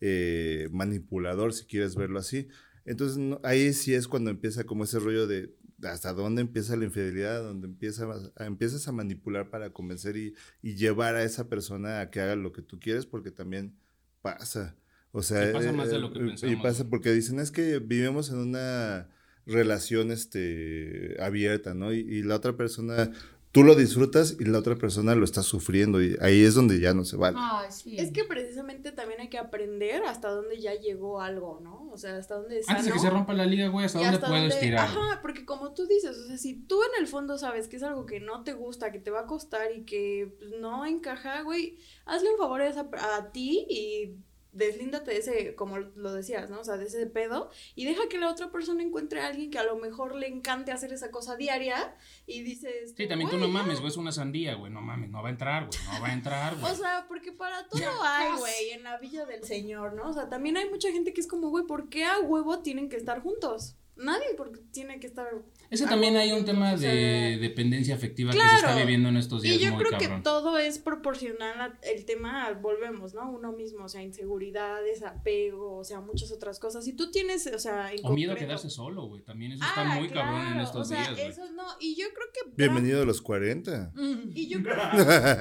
eh, 0.00 0.68
manipulador, 0.72 1.52
si 1.52 1.64
quieres 1.64 1.94
verlo 1.96 2.18
así. 2.18 2.48
Entonces 2.84 3.18
no- 3.18 3.40
ahí 3.44 3.72
sí 3.72 3.94
es 3.94 4.08
cuando 4.08 4.30
empieza 4.30 4.64
como 4.64 4.84
ese 4.84 4.98
rollo 4.98 5.26
de 5.28 5.52
hasta 5.82 6.12
dónde 6.12 6.42
empieza 6.42 6.76
la 6.76 6.84
infidelidad, 6.84 7.42
donde 7.42 7.66
empieza, 7.66 8.06
a- 8.36 8.46
empiezas 8.46 8.86
a 8.88 8.92
manipular 8.92 9.50
para 9.50 9.70
convencer 9.72 10.16
y, 10.16 10.34
y 10.62 10.74
llevar 10.74 11.14
a 11.16 11.24
esa 11.24 11.48
persona 11.48 12.00
a 12.00 12.10
que 12.10 12.20
haga 12.20 12.36
lo 12.36 12.52
que 12.52 12.62
tú 12.62 12.78
quieres, 12.80 13.06
porque 13.06 13.30
también 13.30 13.74
pasa. 14.20 14.76
O 15.10 15.22
sea, 15.22 15.52
pasa 15.52 15.72
más 15.72 15.90
de 15.90 15.98
lo 15.98 16.12
que 16.12 16.18
eh, 16.20 16.22
y 16.22 16.26
pensamos, 16.28 16.62
pasa 16.62 16.88
porque 16.88 17.12
dicen 17.12 17.38
es 17.40 17.50
que 17.50 17.78
vivimos 17.80 18.30
en 18.30 18.38
una 18.38 19.08
relación 19.44 20.10
este 20.10 21.16
abierta, 21.20 21.74
¿no? 21.74 21.92
Y, 21.92 21.98
y 22.00 22.22
la 22.22 22.36
otra 22.36 22.56
persona, 22.56 23.10
tú 23.52 23.62
lo 23.64 23.74
disfrutas 23.74 24.36
y 24.40 24.44
la 24.46 24.58
otra 24.58 24.76
persona 24.76 25.14
lo 25.14 25.24
está 25.24 25.42
sufriendo 25.42 26.02
y 26.02 26.16
ahí 26.22 26.42
es 26.42 26.54
donde 26.54 26.80
ya 26.80 26.94
no 26.94 27.04
se 27.04 27.16
vale. 27.16 27.36
Ay, 27.38 27.70
sí. 27.70 27.96
Es 27.98 28.10
que 28.10 28.24
precisamente 28.24 28.92
también 28.92 29.20
hay 29.20 29.28
que 29.28 29.36
aprender 29.38 30.02
hasta 30.04 30.30
dónde 30.30 30.58
ya 30.58 30.74
llegó 30.74 31.20
algo, 31.20 31.60
¿no? 31.62 31.88
O 31.92 31.98
sea, 31.98 32.16
hasta 32.16 32.36
dónde 32.36 32.60
es 32.60 32.68
Antes 32.70 32.86
de 32.86 32.92
que 32.92 32.98
se 32.98 33.10
rompa 33.10 33.34
la 33.34 33.44
liga, 33.44 33.68
güey, 33.68 33.84
¿hasta 33.84 33.98
dónde 33.98 34.14
hasta 34.16 34.28
dónde- 34.28 34.48
estirar? 34.48 34.86
Ajá, 34.86 35.20
porque 35.20 35.44
como 35.44 35.74
tú 35.74 35.86
dices, 35.86 36.16
o 36.16 36.26
sea, 36.26 36.38
si 36.38 36.54
tú 36.62 36.80
en 36.82 37.02
el 37.02 37.06
fondo 37.06 37.36
sabes 37.36 37.68
que 37.68 37.76
es 37.76 37.82
algo 37.82 38.06
que 38.06 38.20
no 38.20 38.42
te 38.42 38.54
gusta, 38.54 38.90
que 38.90 38.98
te 39.00 39.10
va 39.10 39.20
a 39.20 39.26
costar 39.26 39.70
y 39.76 39.84
que 39.84 40.34
pues, 40.38 40.52
no 40.58 40.86
encaja, 40.86 41.42
güey, 41.42 41.76
hazle 42.06 42.30
un 42.30 42.38
favor 42.38 42.62
a, 42.62 42.68
esa- 42.68 42.88
a 43.18 43.32
ti 43.32 43.66
y 43.68 44.14
deslíndate 44.52 45.10
de 45.12 45.16
ese, 45.18 45.54
como 45.54 45.78
lo 45.78 46.12
decías, 46.12 46.50
¿no? 46.50 46.60
O 46.60 46.64
sea, 46.64 46.76
de 46.76 46.84
ese 46.84 47.06
pedo 47.06 47.50
y 47.74 47.84
deja 47.86 48.08
que 48.08 48.18
la 48.18 48.30
otra 48.30 48.50
persona 48.52 48.82
encuentre 48.82 49.20
a 49.20 49.28
alguien 49.28 49.50
que 49.50 49.58
a 49.58 49.64
lo 49.64 49.76
mejor 49.76 50.14
le 50.14 50.28
encante 50.28 50.72
hacer 50.72 50.92
esa 50.92 51.10
cosa 51.10 51.36
diaria 51.36 51.96
y 52.26 52.42
dices... 52.42 52.94
Sí, 52.96 53.08
también 53.08 53.30
tú 53.30 53.36
"Güey, 53.38 53.48
no 53.50 53.54
ya". 53.58 53.62
mames, 53.62 53.80
güey, 53.80 53.90
es 53.90 53.96
una 53.96 54.12
sandía, 54.12 54.54
güey, 54.54 54.70
no 54.70 54.80
mames, 54.82 55.10
no 55.10 55.22
va 55.22 55.28
a 55.28 55.32
entrar, 55.32 55.66
güey, 55.66 55.78
no 55.94 56.00
va 56.02 56.08
a 56.08 56.12
entrar, 56.12 56.56
güey. 56.56 56.72
O 56.72 56.76
sea, 56.76 57.06
porque 57.08 57.32
para 57.32 57.66
todo 57.66 57.82
hay, 58.02 58.32
güey, 58.38 58.70
en 58.72 58.82
la 58.84 58.98
villa 58.98 59.24
del 59.24 59.42
señor, 59.44 59.94
¿no? 59.94 60.10
O 60.10 60.12
sea, 60.12 60.28
también 60.28 60.56
hay 60.56 60.68
mucha 60.68 60.92
gente 60.92 61.12
que 61.14 61.20
es 61.22 61.26
como, 61.26 61.48
güey, 61.48 61.64
¿por 61.66 61.88
qué 61.88 62.04
a 62.04 62.20
huevo 62.20 62.60
tienen 62.60 62.88
que 62.88 62.96
estar 62.96 63.20
juntos? 63.22 63.76
Nadie 63.94 64.28
porque 64.36 64.58
tiene 64.72 64.98
que 64.98 65.06
estar 65.06 65.28
Ese 65.70 65.86
también 65.86 66.16
hay 66.16 66.32
un 66.32 66.44
tema 66.46 66.74
de 66.76 67.38
dependencia 67.40 67.94
afectiva 67.94 68.32
que 68.32 68.38
se 68.38 68.42
Claro. 68.42 68.56
está 68.68 68.74
viviendo 68.76 69.10
en 69.10 69.16
estos 69.18 69.42
días 69.42 69.56
Y 69.56 69.64
yo 69.64 69.70
muy 69.72 69.84
creo 69.84 69.98
cabrón. 69.98 70.16
que 70.18 70.22
todo 70.22 70.58
es 70.58 70.78
proporcional 70.78 71.60
al 71.60 71.78
el 71.82 72.04
tema, 72.06 72.50
volvemos, 72.60 73.12
¿no? 73.14 73.30
Uno 73.30 73.52
mismo, 73.52 73.84
o 73.84 73.88
sea, 73.88 74.02
inseguridades, 74.02 75.02
apego, 75.02 75.76
o 75.76 75.84
sea, 75.84 76.00
muchas 76.00 76.32
otras 76.32 76.58
cosas. 76.58 76.84
Si 76.84 76.94
tú 76.94 77.10
tienes, 77.10 77.46
o 77.48 77.58
sea, 77.58 77.92
en 77.92 78.00
O 78.04 78.12
miedo 78.12 78.32
a 78.32 78.36
quedarse 78.36 78.70
solo, 78.70 79.06
güey. 79.08 79.22
También 79.22 79.52
eso 79.52 79.62
está 79.64 79.82
Ah, 79.82 79.94
muy 80.00 80.08
cabrón 80.08 80.40
en 80.40 80.46
claro, 80.54 80.64
estos 80.64 80.80
o 80.80 80.84
sea, 80.94 81.12
días, 81.14 81.28
eso 81.36 81.50
no, 81.52 81.64
y 81.80 81.94
yo 81.96 82.06
creo 82.14 82.26
que... 82.32 82.40
gran- 82.44 82.56
Bienvenido 82.56 83.02
a 83.02 83.04
los 83.04 83.20
40. 83.20 83.92
Mm. 83.94 84.30
Y 84.34 84.48
yo 84.48 84.58
creo, 84.62 84.76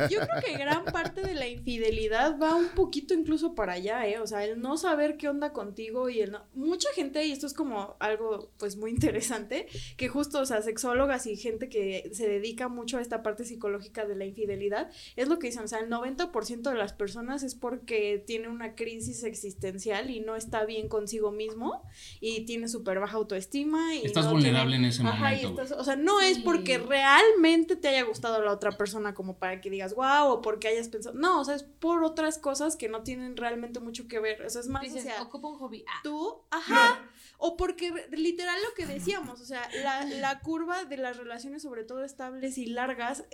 yo 0.10 0.20
creo 0.20 0.42
que 0.46 0.54
gran 0.58 0.84
parte 0.86 1.22
de 1.22 1.36
la 1.36 1.48
infidelidad 1.48 2.38
va 2.40 2.56
un 2.56 2.70
poquito 2.70 3.14
incluso 3.14 3.56
para 3.56 3.74
allá, 3.74 4.06
¿eh? 4.08 4.20
O 4.20 4.28
sea, 4.28 4.44
el 4.46 4.60
no 4.62 4.78
saber 4.78 5.18
qué 5.18 5.30
onda 5.30 5.54
contigo 5.54 6.10
y 6.10 6.20
el 6.22 6.32
no... 6.32 6.46
Mucha 6.54 6.90
gente, 6.94 7.26
y 7.26 7.32
esto 7.32 7.48
es 7.48 7.54
como 7.54 7.96
algo 8.00 8.41
pues 8.58 8.76
muy 8.78 8.92
interesante, 8.92 9.68
que 9.98 10.08
justo, 10.08 10.40
o 10.40 10.46
sea, 10.46 10.62
sexólogas 10.62 11.26
y 11.28 11.36
gente 11.36 11.70
que 11.70 12.10
se 12.14 12.28
dedica 12.28 12.68
mucho 12.68 12.98
a 12.98 13.02
esta 13.02 13.22
parte 13.24 13.46
psicológica 13.46 14.06
de 14.06 14.16
la 14.16 14.26
infidelidad, 14.26 14.90
es 15.16 15.28
lo 15.28 15.40
que 15.40 15.48
dicen, 15.48 15.64
o 15.64 15.68
sea, 15.68 15.80
el 15.80 15.90
90% 15.90 16.62
de 16.70 16.76
las 16.76 16.94
personas 16.94 17.44
es 17.44 17.56
porque 17.56 18.24
tiene 18.26 18.48
una 18.50 18.76
crisis 18.76 19.24
existencial 19.24 20.10
y 20.10 20.20
no 20.20 20.36
está 20.36 20.66
bien 20.66 20.88
consigo 20.90 21.32
mismo 21.32 21.82
y 22.20 22.46
tiene 22.46 22.68
súper 22.68 23.00
baja 23.00 23.18
autoestima 23.18 23.96
y 23.96 24.06
Estás 24.06 24.26
no 24.26 24.32
vulnerable 24.32 24.72
tiene- 24.74 24.88
en 24.88 24.90
ese 24.92 25.04
Ajá, 25.04 25.34
y 25.36 25.42
momento, 25.44 25.62
estás- 25.64 25.80
o 25.80 25.84
sea, 25.84 25.96
no 25.96 26.22
es 26.22 26.40
porque 26.40 26.78
realmente 26.78 27.76
te 27.76 27.88
haya 27.90 28.04
gustado 28.04 28.42
la 28.44 28.52
otra 28.52 28.72
persona 28.78 29.14
como 29.14 29.38
para 29.38 29.62
que 29.62 29.70
digas, 29.70 29.94
wow, 29.96 30.30
o 30.32 30.42
porque 30.42 30.68
hayas 30.68 30.88
pensado, 30.90 31.16
no, 31.18 31.42
o 31.42 31.46
sea, 31.46 31.56
es 31.56 31.64
por 31.64 32.04
otras 32.04 32.38
cosas 32.38 32.76
que 32.76 32.90
no 32.90 33.04
tienen 33.04 33.38
realmente 33.38 33.80
mucho 33.80 34.08
que 34.08 34.20
ver, 34.20 34.42
o 34.44 34.50
sea, 34.50 34.62
es 34.62 34.68
más, 34.68 34.82
Dices, 34.84 35.04
o 35.04 35.08
sea, 35.08 35.22
ocupa 35.22 35.48
un 35.50 35.56
hobby. 35.58 35.84
Ah. 35.88 36.00
tú, 36.04 36.42
ajá, 36.50 37.10
o 37.38 37.58
porque 37.58 37.92
literal 38.32 38.58
lo 38.64 38.74
que 38.74 38.86
decíamos, 38.86 39.42
o 39.42 39.46
sea, 39.46 39.70
la, 39.84 40.06
la 40.06 40.40
curva 40.40 40.86
de 40.86 40.98
las 40.98 41.18
relaciones, 41.18 41.62
sobre 41.62 41.84
todo 41.84 42.04
estables 42.04 42.58
y 42.58 42.66
largas, 42.66 43.26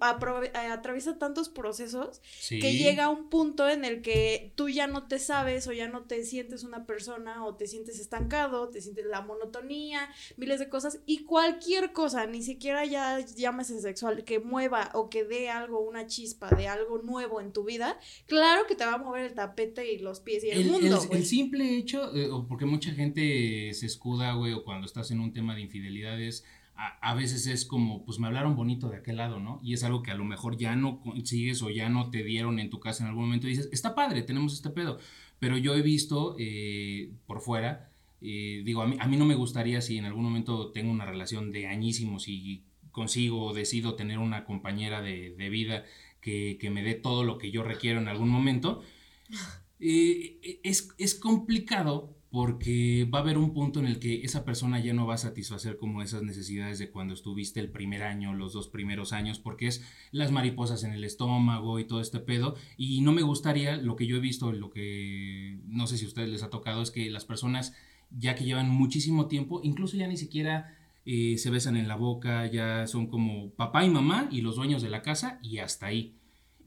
atraviesa 0.00 1.18
tantos 1.18 1.48
procesos 1.48 2.20
Sí. 2.38 2.58
que 2.60 2.72
llega 2.76 3.04
a 3.04 3.08
un 3.10 3.28
punto 3.28 3.68
en 3.68 3.84
el 3.84 4.02
que 4.02 4.52
tú 4.54 4.68
ya 4.68 4.86
no 4.86 5.06
te 5.06 5.18
sabes 5.18 5.66
o 5.66 5.72
ya 5.72 5.88
no 5.88 6.02
te 6.04 6.24
sientes 6.24 6.64
una 6.64 6.86
persona 6.86 7.44
o 7.44 7.54
te 7.56 7.66
sientes 7.66 7.98
estancado, 8.00 8.68
te 8.68 8.80
sientes 8.80 9.06
la 9.06 9.20
monotonía, 9.20 10.08
miles 10.36 10.58
de 10.58 10.68
cosas 10.68 11.00
y 11.06 11.24
cualquier 11.24 11.92
cosa, 11.92 12.26
ni 12.26 12.42
siquiera 12.42 12.84
ya 12.84 13.20
llámese 13.20 13.80
sexual, 13.80 14.24
que 14.24 14.38
mueva 14.40 14.90
o 14.94 15.08
que 15.10 15.24
dé 15.24 15.48
algo, 15.50 15.80
una 15.80 16.06
chispa 16.06 16.50
de 16.50 16.68
algo 16.68 16.98
nuevo 16.98 17.40
en 17.40 17.52
tu 17.52 17.64
vida, 17.64 17.98
claro 18.26 18.66
que 18.66 18.74
te 18.74 18.84
va 18.84 18.94
a 18.94 18.98
mover 18.98 19.24
el 19.26 19.34
tapete 19.34 19.92
y 19.92 19.98
los 19.98 20.20
pies 20.20 20.44
y 20.44 20.50
el, 20.50 20.60
El, 20.62 20.70
mundo. 20.70 21.02
el- 21.10 21.16
el 21.18 21.26
simple 21.26 21.76
hecho, 21.76 22.14
eh, 22.14 22.30
o 22.30 22.46
porque 22.46 22.64
mucha 22.66 22.90
gente 22.92 23.72
se 23.74 23.86
escuda, 23.86 24.34
güey, 24.34 24.52
o 24.52 24.64
cuando 24.64 24.86
estás 24.86 25.10
en 25.10 25.20
un 25.20 25.32
tema 25.32 25.54
de 25.54 25.62
infidelidades, 25.62 26.44
a, 26.76 27.10
a 27.10 27.14
veces 27.14 27.46
es 27.46 27.64
como, 27.64 28.04
pues 28.04 28.18
me 28.18 28.26
hablaron 28.26 28.56
bonito 28.56 28.88
de 28.88 28.96
aquel 28.96 29.16
lado, 29.16 29.40
¿no? 29.40 29.60
Y 29.62 29.74
es 29.74 29.84
algo 29.84 30.02
que 30.02 30.10
a 30.10 30.14
lo 30.16 30.24
mejor 30.24 30.56
ya 30.56 30.76
no 30.76 31.00
consigues 31.00 31.62
o 31.62 31.70
ya 31.70 31.88
no 31.88 32.10
te 32.10 32.22
dieron 32.22 32.58
en 32.58 32.70
tu 32.70 32.80
casa 32.80 33.04
en 33.04 33.10
algún 33.10 33.24
momento 33.24 33.46
y 33.46 33.50
dices, 33.50 33.68
está 33.72 33.94
padre, 33.94 34.22
tenemos 34.22 34.54
este 34.54 34.70
pedo. 34.70 34.98
Pero 35.38 35.56
yo 35.56 35.74
he 35.74 35.82
visto 35.82 36.36
eh, 36.38 37.12
por 37.26 37.40
fuera, 37.40 37.90
eh, 38.20 38.62
digo, 38.64 38.82
a 38.82 38.86
mí, 38.86 38.96
a 38.98 39.06
mí 39.06 39.16
no 39.16 39.24
me 39.24 39.34
gustaría 39.34 39.80
si 39.80 39.98
en 39.98 40.04
algún 40.04 40.24
momento 40.24 40.72
tengo 40.72 40.90
una 40.90 41.04
relación 41.04 41.52
de 41.52 41.66
añísimos 41.66 42.28
y 42.28 42.64
consigo 42.90 43.44
o 43.44 43.52
decido 43.52 43.96
tener 43.96 44.18
una 44.18 44.44
compañera 44.44 45.02
de, 45.02 45.34
de 45.36 45.48
vida 45.50 45.84
que, 46.20 46.56
que 46.58 46.70
me 46.70 46.82
dé 46.82 46.94
todo 46.94 47.24
lo 47.24 47.36
que 47.38 47.50
yo 47.50 47.62
requiero 47.62 48.00
en 48.00 48.08
algún 48.08 48.30
momento. 48.30 48.82
Eh, 49.80 50.60
es, 50.62 50.94
es 50.96 51.14
complicado 51.14 52.16
porque 52.34 53.08
va 53.14 53.20
a 53.20 53.22
haber 53.22 53.38
un 53.38 53.52
punto 53.52 53.78
en 53.78 53.86
el 53.86 54.00
que 54.00 54.22
esa 54.22 54.44
persona 54.44 54.80
ya 54.80 54.92
no 54.92 55.06
va 55.06 55.14
a 55.14 55.18
satisfacer 55.18 55.76
como 55.76 56.02
esas 56.02 56.24
necesidades 56.24 56.80
de 56.80 56.90
cuando 56.90 57.14
estuviste 57.14 57.60
el 57.60 57.70
primer 57.70 58.02
año, 58.02 58.34
los 58.34 58.52
dos 58.52 58.66
primeros 58.66 59.12
años, 59.12 59.38
porque 59.38 59.68
es 59.68 59.84
las 60.10 60.32
mariposas 60.32 60.82
en 60.82 60.90
el 60.90 61.04
estómago 61.04 61.78
y 61.78 61.84
todo 61.84 62.00
este 62.00 62.18
pedo. 62.18 62.56
Y 62.76 63.02
no 63.02 63.12
me 63.12 63.22
gustaría, 63.22 63.76
lo 63.76 63.94
que 63.94 64.08
yo 64.08 64.16
he 64.16 64.18
visto, 64.18 64.50
lo 64.50 64.70
que 64.70 65.60
no 65.64 65.86
sé 65.86 65.96
si 65.96 66.06
a 66.06 66.08
ustedes 66.08 66.28
les 66.28 66.42
ha 66.42 66.50
tocado, 66.50 66.82
es 66.82 66.90
que 66.90 67.08
las 67.08 67.24
personas 67.24 67.72
ya 68.10 68.34
que 68.34 68.42
llevan 68.42 68.68
muchísimo 68.68 69.28
tiempo, 69.28 69.60
incluso 69.62 69.96
ya 69.96 70.08
ni 70.08 70.16
siquiera 70.16 70.76
eh, 71.06 71.38
se 71.38 71.50
besan 71.50 71.76
en 71.76 71.86
la 71.86 71.94
boca, 71.94 72.50
ya 72.50 72.88
son 72.88 73.06
como 73.06 73.50
papá 73.50 73.84
y 73.84 73.90
mamá 73.90 74.28
y 74.32 74.40
los 74.40 74.56
dueños 74.56 74.82
de 74.82 74.90
la 74.90 75.02
casa 75.02 75.38
y 75.40 75.58
hasta 75.58 75.86
ahí. 75.86 76.16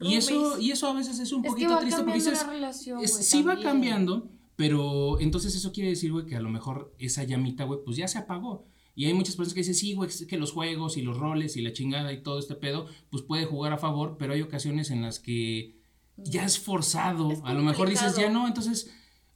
Y 0.00 0.14
eso, 0.14 0.32
Roomies. 0.32 0.62
y 0.62 0.70
eso 0.70 0.88
a 0.88 0.94
veces 0.94 1.18
es 1.18 1.30
un 1.30 1.44
Es 1.44 1.50
poquito 1.50 1.76
triste 1.76 2.00
porque 2.00 2.14
dices, 2.14 2.46
relación, 2.46 3.00
güey, 3.00 3.08
sí 3.08 3.42
va 3.42 3.60
cambiando, 3.60 4.30
pero 4.58 5.20
entonces 5.20 5.54
eso 5.54 5.70
quiere 5.70 5.90
decir, 5.90 6.10
güey, 6.10 6.26
que 6.26 6.34
a 6.34 6.40
lo 6.40 6.50
mejor 6.50 6.92
esa 6.98 7.22
llamita, 7.22 7.62
güey, 7.62 7.78
pues 7.84 7.96
ya 7.96 8.08
se 8.08 8.18
apagó. 8.18 8.66
Y 8.96 9.04
hay 9.04 9.14
muchas 9.14 9.36
personas 9.36 9.54
que 9.54 9.60
dicen, 9.60 9.76
sí, 9.76 9.94
güey, 9.94 10.10
que 10.26 10.36
los 10.36 10.50
juegos 10.50 10.96
y 10.96 11.02
los 11.02 11.16
roles 11.16 11.56
y 11.56 11.62
la 11.62 11.72
chingada 11.72 12.12
y 12.12 12.24
todo 12.24 12.40
este 12.40 12.56
pedo, 12.56 12.86
pues 13.08 13.22
puede 13.22 13.44
jugar 13.44 13.72
a 13.72 13.78
favor, 13.78 14.16
pero 14.18 14.32
hay 14.32 14.42
ocasiones 14.42 14.90
en 14.90 15.00
las 15.00 15.20
que 15.20 15.76
ya 16.16 16.44
es 16.44 16.58
forzado. 16.58 17.30
Es 17.30 17.40
a 17.44 17.54
lo 17.54 17.62
mejor 17.62 17.88
dices, 17.88 18.16
ya 18.16 18.30
no, 18.30 18.48
entonces 18.48 18.92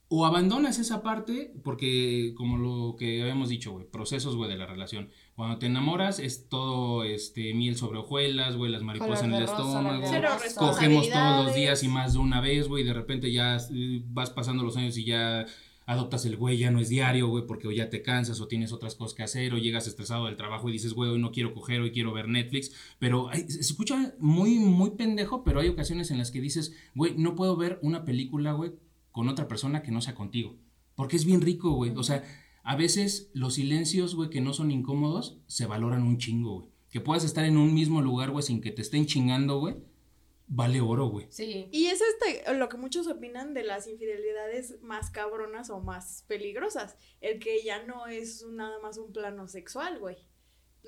o 0.09 0.25
abandonas 0.25 0.77
esa 0.77 1.01
parte, 1.01 1.53
porque 1.63 2.33
como 2.35 2.57
lo 2.57 2.97
que 2.97 3.21
habíamos 3.21 3.47
dicho, 3.47 3.71
güey, 3.71 3.89
procesos, 3.89 4.35
güey, 4.35 4.49
de 4.49 4.57
la 4.57 4.65
relación. 4.65 5.09
Cuando 5.35 5.57
te 5.57 5.65
enamoras 5.65 6.19
es 6.19 6.47
todo 6.47 7.03
este 7.03 7.55
miel 7.55 7.75
sobre 7.75 7.99
hojuelas, 7.99 8.55
güey, 8.55 8.71
las 8.71 8.83
mariposas 8.83 9.23
en 9.23 9.33
el 9.33 9.47
rosa, 9.47 9.53
estómago. 9.53 10.05
Cogemos 10.57 11.09
todos 11.09 11.45
los 11.45 11.55
días 11.55 11.83
y 11.83 11.87
más 11.87 12.13
de 12.13 12.19
una 12.19 12.39
vez, 12.39 12.67
güey, 12.67 12.83
y 12.83 12.85
de 12.85 12.93
repente 12.93 13.31
ya 13.31 13.57
eh, 13.57 14.03
vas 14.05 14.29
pasando 14.29 14.63
los 14.63 14.77
años 14.77 14.95
y 14.97 15.05
ya 15.05 15.47
adoptas 15.85 16.25
el 16.25 16.37
güey, 16.37 16.57
ya 16.57 16.71
no 16.71 16.79
es 16.79 16.89
diario, 16.89 17.27
güey, 17.27 17.45
porque 17.45 17.67
o 17.67 17.71
ya 17.71 17.89
te 17.89 18.01
cansas 18.01 18.39
o 18.41 18.47
tienes 18.47 18.71
otras 18.71 18.95
cosas 18.95 19.15
que 19.15 19.23
hacer 19.23 19.53
o 19.53 19.57
llegas 19.57 19.87
estresado 19.87 20.27
del 20.27 20.37
trabajo 20.37 20.69
y 20.69 20.71
dices, 20.71 20.93
güey, 20.93 21.09
hoy 21.09 21.19
no 21.19 21.31
quiero 21.31 21.53
coger, 21.53 21.81
hoy 21.81 21.91
quiero 21.91 22.13
ver 22.13 22.27
Netflix, 22.27 22.71
pero 22.99 23.29
ay, 23.29 23.49
se 23.49 23.59
escucha 23.59 24.13
muy, 24.19 24.59
muy 24.59 24.91
pendejo, 24.91 25.43
pero 25.43 25.59
hay 25.59 25.67
ocasiones 25.67 26.11
en 26.11 26.19
las 26.19 26.31
que 26.31 26.41
dices, 26.41 26.73
güey, 26.95 27.15
no 27.17 27.35
puedo 27.35 27.57
ver 27.57 27.79
una 27.81 28.05
película, 28.05 28.53
güey, 28.53 28.73
con 29.11 29.27
otra 29.27 29.47
persona 29.47 29.81
que 29.81 29.91
no 29.91 29.99
sea 29.99 30.15
contigo, 30.15 30.55
porque 30.95 31.15
es 31.15 31.25
bien 31.25 31.41
rico, 31.41 31.71
güey, 31.71 31.91
o 31.95 32.03
sea, 32.03 32.23
a 32.63 32.75
veces 32.75 33.29
los 33.33 33.55
silencios, 33.55 34.15
güey, 34.15 34.29
que 34.29 34.41
no 34.41 34.53
son 34.53 34.71
incómodos, 34.71 35.37
se 35.47 35.65
valoran 35.65 36.03
un 36.03 36.17
chingo, 36.17 36.59
güey. 36.59 36.69
Que 36.89 37.01
puedas 37.01 37.23
estar 37.23 37.43
en 37.43 37.57
un 37.57 37.73
mismo 37.73 38.01
lugar, 38.01 38.31
güey, 38.31 38.43
sin 38.43 38.61
que 38.61 38.71
te 38.71 38.81
estén 38.81 39.05
chingando, 39.05 39.59
güey, 39.59 39.75
vale 40.47 40.79
oro, 40.79 41.07
güey. 41.07 41.27
Sí. 41.29 41.67
Y 41.71 41.87
es 41.87 42.01
este 42.01 42.53
lo 42.53 42.69
que 42.69 42.77
muchos 42.77 43.07
opinan 43.07 43.53
de 43.53 43.63
las 43.63 43.87
infidelidades 43.87 44.81
más 44.81 45.09
cabronas 45.09 45.69
o 45.69 45.79
más 45.81 46.23
peligrosas. 46.27 46.95
El 47.19 47.39
que 47.39 47.63
ya 47.63 47.83
no 47.83 48.07
es 48.07 48.45
nada 48.47 48.79
más 48.79 48.97
un 48.97 49.11
plano 49.11 49.47
sexual, 49.47 49.99
güey. 49.99 50.17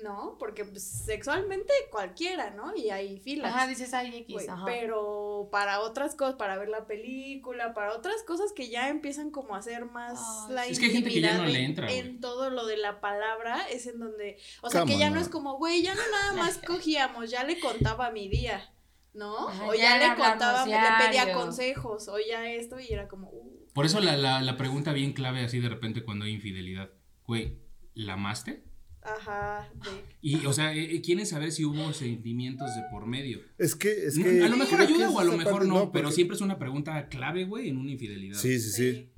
¿No? 0.02 0.36
Porque 0.38 0.66
pues, 0.66 0.82
sexualmente 0.86 1.72
cualquiera, 1.90 2.50
¿no? 2.50 2.76
Y 2.76 2.90
hay 2.90 3.18
filas. 3.18 3.54
Ajá, 3.54 3.66
dices 3.66 3.94
ay 3.94 4.14
X, 4.18 4.46
ajá. 4.46 4.64
pero 4.66 5.48
para 5.50 5.80
otras 5.80 6.14
cosas, 6.14 6.34
para 6.34 6.58
ver 6.58 6.68
la 6.68 6.86
película, 6.86 7.72
para 7.72 7.94
otras 7.94 8.22
cosas 8.24 8.52
que 8.52 8.68
ya 8.68 8.90
empiezan 8.90 9.30
como 9.30 9.54
a 9.56 9.62
ser 9.62 9.86
más 9.86 10.20
Ay, 10.48 10.54
la. 10.54 10.66
Es 10.66 10.78
que 10.78 10.84
hay 10.86 10.90
gente 10.92 11.08
que 11.10 11.20
ya 11.22 11.38
no 11.38 11.46
le 11.46 11.58
en- 11.60 11.64
entra, 11.64 11.90
en 11.90 12.20
todo 12.20 12.50
lo 12.50 12.66
de 12.66 12.76
la 12.76 13.00
palabra, 13.00 13.66
es 13.70 13.86
en 13.86 13.98
donde, 13.98 14.36
o 14.60 14.68
sea, 14.68 14.84
que 14.84 14.98
ya 14.98 15.08
no 15.08 15.16
no. 15.16 15.22
es 15.22 15.30
como, 15.30 15.56
güey, 15.56 15.80
ya 15.82 15.94
no 15.94 16.02
nada 16.10 16.32
más 16.44 16.58
cogíamos, 16.58 17.30
ya 17.30 17.42
le 17.44 17.58
contaba 17.58 18.10
mi 18.10 18.28
día, 18.28 18.70
¿no? 19.14 19.48
Ajá, 19.48 19.66
o 19.66 19.72
ya 19.74 19.98
ya, 19.98 20.10
le 20.10 20.14
contaba, 20.14 20.60
hablamos 20.62 20.68
le 20.90 21.06
pedía 21.06 21.24
diario. 21.24 21.34
consejos, 21.42 22.08
o 22.08 22.18
ya 22.18 22.46
esto, 22.50 22.78
y 22.78 22.92
era 22.92 23.08
como, 23.08 23.30
uh, 23.30 23.66
Por 23.72 23.86
eso 23.86 24.00
la, 24.00 24.14
la, 24.18 24.42
la 24.42 24.56
pregunta 24.58 24.92
bien 24.92 25.14
clave 25.14 25.42
así 25.42 25.58
de 25.58 25.70
repente 25.70 26.04
cuando 26.04 26.26
hay 26.26 26.32
infidelidad. 26.32 26.90
Güey, 27.26 27.58
¿la 27.94 28.12
amaste? 28.12 28.62
Ajá, 29.06 29.70
de- 29.74 30.04
Y, 30.20 30.44
o 30.46 30.52
sea, 30.52 30.74
eh, 30.74 30.94
eh, 30.96 31.00
quieren 31.02 31.26
saber 31.26 31.52
si 31.52 31.64
hubo 31.64 31.92
sentimientos 31.92 32.68
de 32.74 32.82
por 32.90 33.06
medio. 33.06 33.40
Es 33.58 33.74
que, 33.74 33.90
es 34.06 34.18
que. 34.18 34.42
a 34.42 34.48
lo 34.48 34.56
mejor 34.56 34.80
ayuda 34.80 35.10
o 35.10 35.18
a 35.20 35.24
lo 35.24 35.36
mejor 35.36 35.52
parte, 35.52 35.68
no, 35.68 35.92
pero 35.92 36.04
porque- 36.04 36.14
siempre 36.14 36.34
es 36.36 36.40
una 36.40 36.58
pregunta 36.58 37.08
clave, 37.08 37.44
güey, 37.44 37.68
en 37.68 37.76
una 37.78 37.90
infidelidad. 37.92 38.38
Sí, 38.38 38.58
sí, 38.60 38.70
sí. 38.70 38.92
sí. 38.92 39.12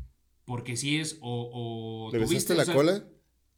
Porque 0.44 0.76
si 0.76 0.98
es 0.98 1.18
o... 1.20 2.08
o 2.08 2.12
¿Le 2.12 2.18
tuviste, 2.24 2.34
besaste 2.34 2.52
o 2.52 2.56
la 2.56 2.64
sea, 2.64 2.74
cola? 2.74 3.04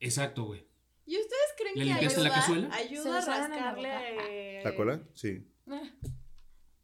Exacto, 0.01 0.45
güey. 0.45 0.67
¿Y 1.07 1.17
ustedes 1.17 1.49
creen 1.57 1.75
¿Le 1.77 1.81
que 1.81 1.85
limpiaste 1.91 2.21
ayuda, 2.21 2.29
la 2.29 2.35
cazuela? 2.35 2.71
ayuda 2.75 3.19
a 3.19 3.27
rascarle 3.27 4.61
¿La 4.65 4.75
cola? 4.75 5.03
Sí. 5.15 5.29
Eh, 5.29 5.45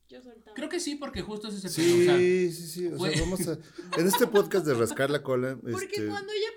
Yo 0.09 0.23
soltaba. 0.23 0.55
Creo 0.55 0.69
que 0.69 0.79
sí, 0.79 0.95
porque 0.95 1.21
justo 1.23 1.49
es 1.49 1.57
ese 1.57 1.69
Sí, 1.69 1.83
pedo, 1.83 1.95
o 2.01 2.05
sea, 2.05 2.17
sí, 2.19 2.53
sí. 2.53 2.87
O 2.87 2.99
sea, 2.99 3.21
vamos 3.21 3.49
a. 3.49 3.59
En 4.01 4.07
este 4.07 4.29
podcast 4.29 4.65
de 4.65 4.75
rascar 4.75 5.11
la 5.11 5.21
cola. 5.25 5.59
Porque 5.61 5.97
este, 5.97 6.07
cuando 6.07 6.33
pasan 6.33 6.56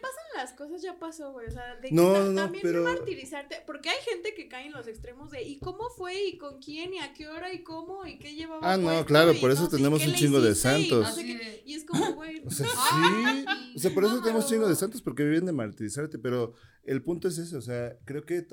las 0.49 0.57
cosas, 0.57 0.81
ya 0.81 0.97
pasó, 0.99 1.31
güey. 1.31 1.47
O 1.47 1.51
sea, 1.51 1.75
de 1.77 1.89
que 1.89 1.95
No, 1.95 2.13
ta- 2.13 2.23
no, 2.25 2.35
también 2.41 2.61
pero- 2.63 2.83
martirizarte. 2.83 3.57
Porque 3.65 3.89
hay 3.89 3.97
gente 4.09 4.33
que 4.33 4.47
cae 4.47 4.67
en 4.67 4.73
los 4.73 4.87
extremos 4.87 5.31
de 5.31 5.43
¿y 5.43 5.59
cómo 5.59 5.89
fue? 5.95 6.27
¿Y 6.27 6.37
con 6.37 6.59
quién? 6.61 6.93
¿Y 6.93 6.99
a 6.99 7.13
qué 7.13 7.27
hora? 7.27 7.53
¿y 7.53 7.63
cómo? 7.63 8.05
¿Y 8.05 8.17
qué 8.19 8.35
llevaba? 8.35 8.73
Ah, 8.73 8.77
no, 8.77 9.05
claro, 9.05 9.33
por 9.39 9.51
eso 9.51 9.63
no 9.63 9.69
sé, 9.69 9.75
¿y 9.75 9.77
tenemos 9.79 10.05
un 10.05 10.13
chingo 10.13 10.41
de? 10.41 10.51
Y 10.51 10.55
santos. 10.55 11.15
sé 11.15 11.63
Y 11.65 11.73
es 11.73 11.85
como, 11.85 12.13
güey. 12.13 12.41
O 12.45 12.51
sea, 12.51 12.67
sí. 12.67 13.45
O 13.75 13.79
sea, 13.79 13.93
por 13.93 14.03
eso 14.05 14.21
tenemos 14.21 14.43
no. 14.45 14.49
chingo 14.49 14.67
de 14.67 14.75
santos, 14.75 15.01
porque 15.01 15.23
viven 15.23 15.45
de 15.45 15.51
martirizarte, 15.53 16.19
pero 16.19 16.53
el 16.83 17.01
punto 17.03 17.27
es 17.27 17.37
ese, 17.37 17.55
o 17.55 17.61
sea, 17.61 17.95
creo 18.05 18.25
que 18.25 18.45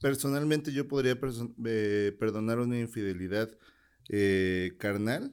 personalmente 0.00 0.72
yo 0.72 0.88
podría 0.88 1.18
eh, 1.66 2.16
perdonar 2.18 2.58
una 2.58 2.78
infidelidad 2.78 3.50
eh, 4.08 4.72
carnal 4.78 5.32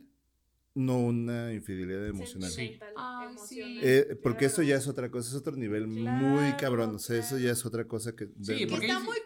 no 0.78 0.99
una 0.99 1.53
infidelidad 1.53 2.05
emocional. 2.07 2.49
Sentimental, 2.51 2.93
Ay, 2.95 3.28
emocional. 3.30 3.47
sí. 3.47 3.80
Eh, 3.82 4.19
porque 4.21 4.45
eso 4.45 4.61
ya 4.61 4.75
es 4.75 4.88
otra 4.88 5.09
cosa, 5.09 5.30
es 5.30 5.36
otro 5.36 5.55
nivel 5.55 5.88
muy 5.88 6.53
cabrón. 6.53 6.95
O 6.95 6.99
sea, 6.99 7.17
eso 7.19 7.38
ya 7.39 7.51
es 7.51 7.65
otra 7.65 7.86
cosa 7.88 8.15
que. 8.15 8.28
Sí, 8.41 8.57
Que 8.57 8.67
porque 8.67 8.86
está 8.88 8.99
muy 8.99 9.17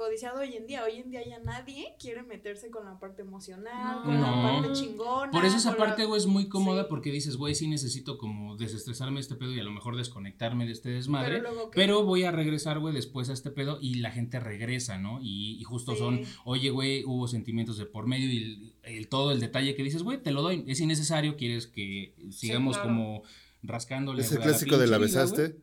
codiciado 0.00 0.40
hoy 0.40 0.54
en 0.56 0.66
día. 0.66 0.82
Hoy 0.84 0.96
en 0.96 1.10
día 1.10 1.20
ya 1.26 1.38
nadie 1.40 1.94
quiere 2.00 2.22
meterse 2.22 2.70
con 2.70 2.84
la 2.86 2.98
parte 2.98 3.20
emocional, 3.22 3.98
No. 3.98 4.02
con 4.04 4.20
la 4.20 4.42
parte 4.42 4.72
chingona. 4.72 5.30
Por 5.30 5.44
eso 5.44 5.58
esa 5.58 5.76
parte, 5.76 6.06
güey, 6.06 6.18
es 6.18 6.26
muy 6.26 6.48
cómoda 6.48 6.82
Sí. 6.84 6.86
porque 6.88 7.10
dices, 7.12 7.36
güey, 7.36 7.54
sí 7.54 7.68
necesito 7.68 8.16
como 8.16 8.56
desestresarme 8.56 9.16
de 9.16 9.20
este 9.20 9.34
pedo 9.34 9.52
y 9.52 9.60
a 9.60 9.62
lo 9.62 9.70
mejor 9.72 9.96
desconectarme 9.96 10.64
de 10.64 10.72
este 10.72 10.88
desmadre. 10.90 11.38
Pero 11.40 11.52
luego, 11.52 11.70
¿qué? 11.70 11.76
Pero 11.76 12.02
voy 12.04 12.24
a 12.24 12.30
regresar, 12.32 12.78
güey, 12.78 12.94
después 12.94 13.28
a 13.28 13.34
este 13.34 13.50
pedo 13.50 13.78
y 13.80 13.96
la 13.96 14.10
gente 14.10 14.40
regresa, 14.40 14.98
¿no? 14.98 15.20
Y, 15.22 15.60
y 15.60 15.64
justo 15.64 15.92
Sí. 15.92 15.98
son, 15.98 16.20
oye, 16.44 16.70
güey, 16.70 17.04
hubo 17.04 17.28
sentimientos 17.28 17.76
de 17.76 17.84
por 17.86 18.06
medio 18.06 18.28
y 18.30 18.36
el, 18.38 18.74
el- 18.96 19.08
todo 19.08 19.32
el 19.32 19.40
detalle 19.40 19.74
que 19.74 19.82
dices, 19.82 20.02
güey, 20.02 20.22
te 20.22 20.30
lo 20.32 20.40
doy, 20.42 20.64
es 20.66 20.80
innecesario, 20.80 21.36
quieres 21.36 21.66
que 21.66 22.14
sigamos 22.30 22.76
claro. 22.76 22.88
como 22.90 23.22
rascándole. 23.62 24.22
Es 24.22 24.32
el 24.32 24.38
clásico 24.40 24.78
de 24.78 24.86
la 24.86 24.96
vida, 24.96 25.06
besaste. 25.06 25.56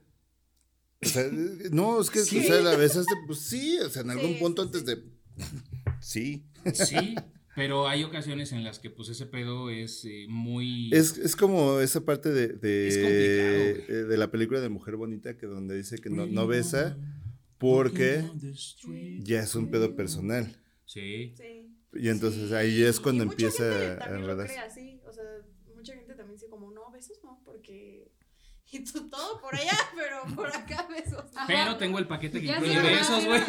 O 1.04 1.08
sea, 1.08 1.24
eh, 1.26 1.70
no, 1.72 2.02
es 2.02 2.10
que 2.10 2.20
Sí. 2.20 2.40
o 2.40 2.44
sea, 2.44 2.62
la 2.62 2.76
besaste, 2.76 3.14
pues 3.28 3.40
sí, 3.40 3.78
o 3.80 3.90
sea, 3.90 4.02
en 4.02 4.12
algún 4.12 4.34
Sí, 4.34 4.40
punto 4.40 4.62
sí, 4.64 4.68
antes 4.68 4.86
de. 4.86 5.04
Sí. 6.02 6.46
Sí, 6.74 7.16
pero 7.56 7.88
hay 7.88 8.04
ocasiones 8.04 8.52
en 8.52 8.64
las 8.64 8.80
que 8.80 8.90
pues 8.90 9.10
ese 9.10 9.26
pedo 9.26 9.70
es 9.70 10.04
eh, 10.06 10.26
muy... 10.30 10.90
Es, 10.94 11.18
es 11.18 11.36
como 11.36 11.80
esa 11.80 12.02
parte 12.06 12.30
de, 12.32 12.50
de, 12.50 12.88
Es 12.88 12.98
eh, 12.98 14.06
de 14.08 14.18
la 14.18 14.30
película 14.32 14.60
de 14.60 14.70
Mujer 14.70 14.96
Bonita 14.96 15.38
que 15.38 15.46
donde 15.48 15.76
dice 15.76 15.98
que 16.00 16.10
no, 16.10 16.26
no 16.28 16.46
besa 16.48 16.98
porque 17.58 18.24
ya 19.24 19.42
es 19.42 19.56
un 19.56 19.70
pedo 19.72 19.96
personal. 19.96 20.62
Sí. 20.86 21.34
Sí. 21.36 21.74
Y 21.94 22.10
entonces 22.10 22.50
Sí, 22.50 22.56
ahí 22.56 22.84
es 22.84 23.00
cuando 23.00 23.24
empieza 23.24 23.64
gente 23.64 23.86
a 23.86 23.98
también 24.00 24.22
lo 24.28 24.32
enredarse. 24.34 24.54
cree 24.54 24.66
así, 24.66 25.02
o 25.08 25.12
sea, 25.12 25.24
mucha 25.76 25.94
gente 25.96 26.14
también 26.14 26.36
dice 26.38 26.48
como, 26.50 26.72
no, 26.72 26.92
besos 26.92 27.18
no, 27.24 27.42
porque... 27.46 28.12
Y 28.72 28.80
tú 28.84 29.10
todo 29.10 29.40
por 29.40 29.56
allá, 29.56 29.78
pero 29.96 30.24
por 30.36 30.48
acá 30.56 30.86
besos. 30.90 31.24
no". 31.34 31.38
Ajá. 31.40 31.46
Pero 31.48 31.78
tengo 31.78 32.00
el 32.00 32.08
paquete 32.08 32.42
que 32.42 32.48
Ya 32.48 32.58
incluye 32.58 32.80
besos, 32.82 33.26
güey. 33.26 33.42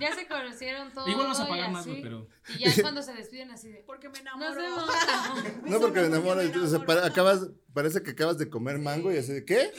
Ya 0.00 0.14
se 0.14 0.28
conocieron 0.28 0.92
todos. 0.92 1.08
Igual 1.08 1.26
vas 1.26 1.40
a 1.40 1.48
pagar 1.48 1.72
más, 1.72 1.84
güey, 1.84 2.00
pero... 2.02 2.28
Y 2.56 2.60
ya 2.60 2.68
es 2.70 2.80
cuando 2.82 3.02
se 3.02 3.12
despiden 3.14 3.50
así 3.50 3.68
de. 3.68 3.82
Porque 3.84 4.08
me 4.08 4.20
enamoro. 4.20 4.60
No, 5.66 5.80
porque 5.80 6.00
me 6.02 6.08
me 6.08 6.18
O 6.18 6.20
sea, 6.22 6.44
enamoro. 6.46 6.86
para- 6.86 7.04
acabas, 7.06 7.48
parece 7.74 8.02
que 8.04 8.12
acabas 8.12 8.38
de 8.38 8.48
comer 8.48 8.78
mango 8.78 9.12
y 9.12 9.16
así 9.18 9.32
de 9.32 9.44
¿qué? 9.44 9.72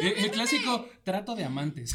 El, 0.00 0.12
el 0.24 0.30
clásico 0.32 0.88
trato 1.04 1.36
de 1.36 1.44
amantes. 1.44 1.94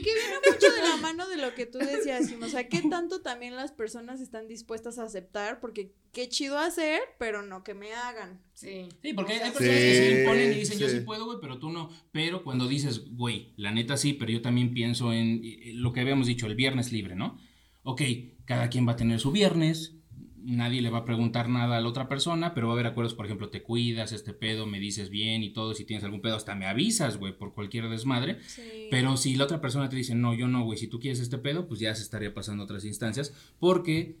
Y 0.00 0.02
que 0.02 0.14
viene 0.14 0.36
mucho 0.50 0.72
de 0.72 0.82
la 0.88 0.96
mano 0.96 1.28
de 1.28 1.36
lo 1.36 1.54
que 1.54 1.66
tú 1.66 1.78
decías, 1.78 2.32
o 2.40 2.48
sea, 2.48 2.68
qué 2.68 2.82
tanto 2.88 3.20
también 3.20 3.54
las 3.56 3.72
personas 3.72 4.20
están 4.20 4.48
dispuestas 4.48 4.98
a 4.98 5.04
aceptar, 5.04 5.60
porque 5.60 5.92
qué 6.12 6.28
chido 6.28 6.58
hacer, 6.58 7.00
pero 7.18 7.42
no 7.42 7.62
que 7.62 7.74
me 7.74 7.92
hagan. 7.92 8.40
Sí. 8.54 8.88
Sí, 9.02 9.12
porque 9.12 9.34
hay, 9.34 9.40
hay 9.40 9.50
Sí, 9.50 9.52
personas 9.58 9.78
que 9.80 9.94
se 9.94 10.20
imponen 10.20 10.52
y 10.52 10.56
dicen, 10.56 10.78
yo 10.78 10.88
sí. 10.88 10.96
sí 10.98 11.00
puedo, 11.02 11.26
güey, 11.26 11.38
pero 11.40 11.58
tú 11.58 11.70
no. 11.70 11.90
Pero 12.12 12.42
cuando 12.42 12.66
dices, 12.68 13.02
güey, 13.14 13.52
la 13.56 13.70
neta 13.72 13.96
sí, 13.96 14.14
pero 14.14 14.30
yo 14.30 14.42
también 14.42 14.72
pienso 14.72 15.12
en 15.12 15.40
eh, 15.44 15.72
lo 15.74 15.92
que 15.92 16.00
habíamos 16.00 16.26
dicho, 16.26 16.46
el 16.46 16.54
viernes 16.54 16.92
libre, 16.92 17.14
¿no? 17.14 17.38
Ok, 17.82 18.02
cada 18.44 18.68
quien 18.68 18.86
va 18.86 18.92
a 18.92 18.96
tener 18.96 19.20
su 19.20 19.30
viernes, 19.32 19.96
nadie 20.42 20.82
le 20.82 20.90
va 20.90 20.98
a 20.98 21.04
preguntar 21.04 21.48
nada 21.48 21.76
a 21.76 21.80
la 21.80 21.88
otra 21.88 22.08
persona, 22.08 22.54
pero 22.54 22.66
va 22.66 22.72
a 22.72 22.76
haber 22.76 22.86
acuerdos, 22.86 23.14
por 23.14 23.26
ejemplo, 23.26 23.50
te 23.50 23.62
cuidas, 23.62 24.12
este 24.12 24.32
pedo, 24.32 24.66
me 24.66 24.80
dices 24.80 25.10
bien 25.10 25.42
y 25.42 25.52
todo, 25.52 25.74
si 25.74 25.84
tienes 25.84 26.04
algún 26.04 26.20
pedo, 26.20 26.36
hasta 26.36 26.54
me 26.54 26.66
avisas, 26.66 27.18
güey, 27.18 27.36
por 27.36 27.54
cualquier 27.54 27.88
desmadre. 27.88 28.38
Sí. 28.46 28.88
Pero 28.90 29.16
si 29.16 29.36
la 29.36 29.44
otra 29.44 29.60
persona 29.60 29.88
te 29.88 29.96
dice, 29.96 30.14
no, 30.14 30.34
yo 30.34 30.48
no, 30.48 30.64
güey, 30.64 30.78
si 30.78 30.88
tú 30.88 31.00
quieres 31.00 31.20
este 31.20 31.38
pedo, 31.38 31.66
pues 31.68 31.80
ya 31.80 31.94
se 31.94 32.02
estaría 32.02 32.34
pasando 32.34 32.62
a 32.62 32.64
otras 32.64 32.84
instancias, 32.84 33.34
porque 33.58 34.18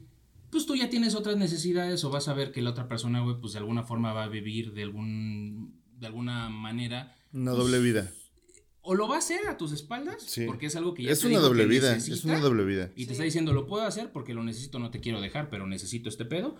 pues 0.50 0.66
tú 0.66 0.74
ya 0.74 0.90
tienes 0.90 1.14
otras 1.14 1.36
necesidades 1.36 2.04
o 2.04 2.10
vas 2.10 2.28
a 2.28 2.34
ver 2.34 2.52
que 2.52 2.62
la 2.62 2.70
otra 2.70 2.88
persona, 2.88 3.20
güey, 3.20 3.36
pues 3.40 3.52
de 3.52 3.60
alguna 3.60 3.84
forma 3.84 4.12
va 4.12 4.24
a 4.24 4.28
vivir 4.28 4.72
de 4.72 4.82
algún 4.82 5.80
de 6.00 6.06
alguna 6.06 6.48
manera 6.48 7.14
Una 7.32 7.52
doble 7.52 7.78
vida. 7.78 8.10
O 8.82 8.94
lo 8.94 9.08
va 9.08 9.16
a 9.16 9.18
hacer 9.18 9.46
a 9.48 9.56
tus 9.56 9.72
espaldas, 9.72 10.22
Sí. 10.22 10.44
porque 10.46 10.66
es 10.66 10.76
algo 10.76 10.94
que 10.94 11.02
ya 11.04 11.10
Es 11.12 11.20
te 11.20 11.26
una 11.28 11.38
doble 11.38 11.64
que 11.64 11.68
vida. 11.68 11.92
necesita, 11.94 12.16
Es 12.16 12.24
una 12.24 12.40
doble 12.40 12.64
vida. 12.64 12.90
y 12.96 13.06
te 13.06 13.12
está 13.12 13.24
diciendo, 13.24 13.52
lo 13.52 13.66
puedo 13.66 13.84
hacer 13.84 14.10
porque 14.12 14.32
lo 14.34 14.42
necesito, 14.42 14.78
no 14.78 14.90
te 14.90 15.00
quiero 15.00 15.20
dejar, 15.20 15.50
pero 15.50 15.66
necesito 15.66 16.08
este 16.08 16.24
pedo. 16.24 16.56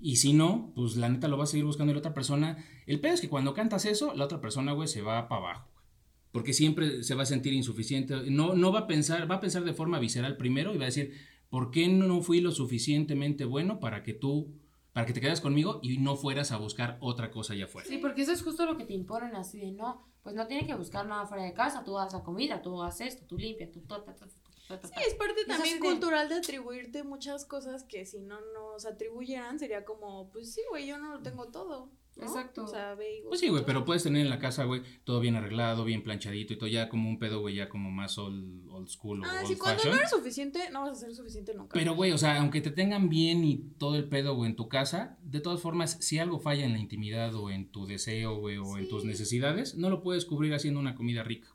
Y 0.00 0.16
si 0.16 0.32
no, 0.32 0.72
pues 0.74 0.96
la 0.96 1.08
neta 1.08 1.28
lo 1.28 1.36
va 1.36 1.44
a 1.44 1.46
seguir 1.46 1.64
buscando 1.66 1.90
y 1.90 1.94
la 1.94 1.98
otra 1.98 2.14
persona. 2.14 2.64
El 2.86 3.00
pedo 3.00 3.14
es 3.14 3.20
que 3.20 3.28
cuando 3.28 3.52
cantas 3.54 3.84
eso, 3.84 4.14
la 4.14 4.24
otra 4.24 4.40
persona, 4.40 4.72
güey, 4.72 4.88
se 4.88 5.02
va 5.02 5.28
para 5.28 5.40
abajo. 5.42 5.68
güey. 5.74 5.84
Porque 6.32 6.52
siempre 6.52 7.02
se 7.02 7.14
va 7.14 7.24
a 7.24 7.26
sentir 7.26 7.52
insuficiente. 7.52 8.14
No, 8.30 8.54
no 8.54 8.70
va 8.72 8.80
a 8.80 8.86
pensar, 8.86 9.30
va 9.30 9.36
a 9.36 9.40
pensar 9.40 9.64
de 9.64 9.72
forma 9.74 9.98
visceral 9.98 10.36
primero 10.36 10.74
y 10.74 10.78
va 10.78 10.84
a 10.84 10.86
decir, 10.86 11.12
¿por 11.50 11.70
qué 11.70 11.88
no 11.88 12.22
fui 12.22 12.40
lo 12.40 12.52
suficientemente 12.52 13.44
bueno 13.44 13.80
para 13.80 14.02
que 14.02 14.12
tú, 14.14 14.54
para 14.98 15.06
que 15.06 15.12
te 15.12 15.20
quedas 15.20 15.40
conmigo 15.40 15.78
y 15.80 15.98
no 15.98 16.16
fueras 16.16 16.50
a 16.50 16.56
buscar 16.56 16.96
otra 17.00 17.30
cosa 17.30 17.52
allá 17.52 17.66
afuera? 17.66 17.86
Sí, 17.88 17.98
porque 17.98 18.22
eso 18.22 18.32
es 18.32 18.42
justo 18.42 18.66
lo 18.66 18.76
que 18.76 18.84
te 18.84 18.94
imponen 18.94 19.36
así 19.36 19.60
de 19.60 19.70
no, 19.70 20.04
pues 20.24 20.34
no 20.34 20.48
tiene 20.48 20.66
que 20.66 20.74
buscar 20.74 21.06
nada 21.06 21.24
fuera 21.24 21.44
de 21.44 21.54
casa, 21.54 21.84
tú 21.84 21.94
das 21.94 22.12
la 22.12 22.24
comida, 22.24 22.60
tú 22.62 22.82
haces 22.82 23.14
esto, 23.14 23.24
tú 23.24 23.38
limpias, 23.38 23.70
tú 23.70 23.80
ta, 23.82 24.02
ta, 24.04 24.12
ta, 24.16 24.26
ta, 24.26 24.34
ta, 24.66 24.80
ta, 24.80 24.88
Sí, 24.88 24.94
es 25.06 25.14
parte 25.14 25.44
también 25.46 25.80
de- 25.80 25.88
cultural 25.88 26.28
de 26.28 26.34
atribuirte 26.34 27.04
muchas 27.04 27.44
cosas 27.44 27.84
que 27.84 28.04
si 28.06 28.18
no 28.18 28.40
nos 28.52 28.86
atribuyeran 28.86 29.60
sería 29.60 29.84
como, 29.84 30.32
pues 30.32 30.52
sí, 30.52 30.62
güey, 30.68 30.88
yo 30.88 30.98
no 30.98 31.12
lo 31.14 31.22
tengo 31.22 31.46
todo. 31.46 31.92
¿No? 32.18 32.26
Exacto. 32.26 32.64
O 32.64 32.66
sea, 32.66 32.94
ve 32.94 33.18
y 33.18 33.22
Pues 33.22 33.40
sí, 33.40 33.48
güey, 33.48 33.64
pero 33.64 33.84
puedes 33.84 34.02
tener 34.02 34.22
en 34.22 34.28
la 34.30 34.38
casa, 34.38 34.64
güey, 34.64 34.82
todo 35.04 35.20
bien 35.20 35.36
arreglado, 35.36 35.84
bien 35.84 36.02
planchadito 36.02 36.52
y 36.52 36.56
todo 36.58 36.68
ya 36.68 36.88
como 36.88 37.08
un 37.08 37.18
pedo, 37.18 37.40
güey, 37.40 37.54
ya 37.54 37.68
como 37.68 37.90
más 37.90 38.18
old, 38.18 38.68
old 38.70 38.88
school 38.88 39.20
o 39.22 39.24
Ah, 39.24 39.38
old 39.40 39.46
sí, 39.48 39.56
cuando 39.56 39.78
fashion. 39.78 39.94
no 39.94 39.98
eres 40.00 40.10
suficiente, 40.10 40.70
no 40.72 40.80
vas 40.82 40.90
a 40.90 40.94
ser 40.96 41.14
suficiente 41.14 41.54
nunca. 41.54 41.70
Pero, 41.74 41.94
güey, 41.94 42.12
o 42.12 42.18
sea, 42.18 42.40
aunque 42.40 42.60
te 42.60 42.70
tengan 42.70 43.08
bien 43.08 43.44
y 43.44 43.58
todo 43.78 43.96
el 43.96 44.08
pedo, 44.08 44.34
güey, 44.34 44.50
en 44.50 44.56
tu 44.56 44.68
casa, 44.68 45.16
de 45.22 45.40
todas 45.40 45.60
formas, 45.60 45.98
si 46.00 46.18
algo 46.18 46.38
falla 46.40 46.64
en 46.64 46.72
la 46.72 46.78
intimidad 46.78 47.34
o 47.34 47.50
en 47.50 47.70
tu 47.70 47.86
deseo, 47.86 48.36
güey, 48.38 48.56
o 48.58 48.76
en 48.78 48.88
tus 48.88 49.04
necesidades, 49.04 49.76
no 49.76 49.88
lo 49.90 50.02
puedes 50.02 50.24
cubrir 50.24 50.54
haciendo 50.54 50.80
una 50.80 50.94
comida 50.94 51.22
rica. 51.22 51.48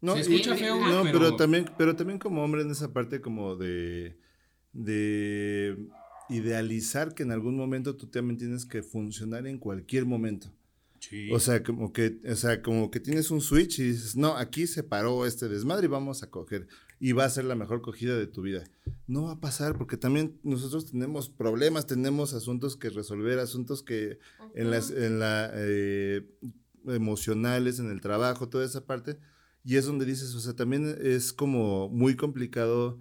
No, 0.00 0.14
Se 0.14 0.20
escucha 0.20 0.54
y- 0.54 0.58
feo, 0.58 0.76
no, 0.76 1.00
güey, 1.00 1.12
pero... 1.12 1.18
pero- 1.18 1.36
también, 1.36 1.70
pero 1.76 1.96
también 1.96 2.18
como 2.18 2.44
hombre 2.44 2.62
en 2.62 2.70
esa 2.70 2.92
parte 2.92 3.20
como 3.20 3.56
de, 3.56 4.16
de 4.72 5.76
idealizar 6.28 7.14
que 7.14 7.22
en 7.22 7.32
algún 7.32 7.56
momento 7.56 7.96
tú 7.96 8.06
también 8.06 8.38
tienes 8.38 8.64
que 8.66 8.82
funcionar 8.82 9.46
en 9.46 9.58
cualquier 9.58 10.04
momento. 10.06 10.52
Sí. 11.00 11.30
O 11.32 11.38
sea, 11.38 11.62
como 11.62 11.92
que, 11.92 12.20
o 12.28 12.34
sea, 12.34 12.60
como 12.60 12.90
que 12.90 13.00
tienes 13.00 13.30
un 13.30 13.40
switch 13.40 13.78
y 13.78 13.84
dices, 13.84 14.16
no, 14.16 14.36
aquí 14.36 14.66
se 14.66 14.82
paró 14.82 15.26
este 15.26 15.48
desmadre 15.48 15.86
y 15.86 15.88
vamos 15.88 16.22
a 16.22 16.30
coger. 16.30 16.66
Y 17.00 17.12
va 17.12 17.24
a 17.24 17.30
ser 17.30 17.44
la 17.44 17.54
mejor 17.54 17.80
cogida 17.80 18.16
de 18.16 18.26
tu 18.26 18.42
vida. 18.42 18.64
No 19.06 19.24
va 19.24 19.32
a 19.32 19.40
pasar 19.40 19.78
porque 19.78 19.96
también 19.96 20.40
nosotros 20.42 20.90
tenemos 20.90 21.28
problemas, 21.28 21.86
tenemos 21.86 22.34
asuntos 22.34 22.76
que 22.76 22.90
resolver, 22.90 23.38
asuntos 23.38 23.84
que 23.84 24.18
en 24.54 24.70
las 24.70 24.90
en 24.90 25.20
la 25.20 25.50
eh, 25.54 26.28
emocionales, 26.88 27.78
en 27.78 27.90
el 27.90 28.00
trabajo, 28.00 28.48
toda 28.48 28.64
esa 28.64 28.84
parte. 28.84 29.16
Y 29.64 29.76
es 29.76 29.86
donde 29.86 30.06
dices, 30.06 30.34
o 30.34 30.40
sea, 30.40 30.54
también 30.54 30.98
es 31.00 31.32
como 31.32 31.88
muy 31.88 32.16
complicado 32.16 32.98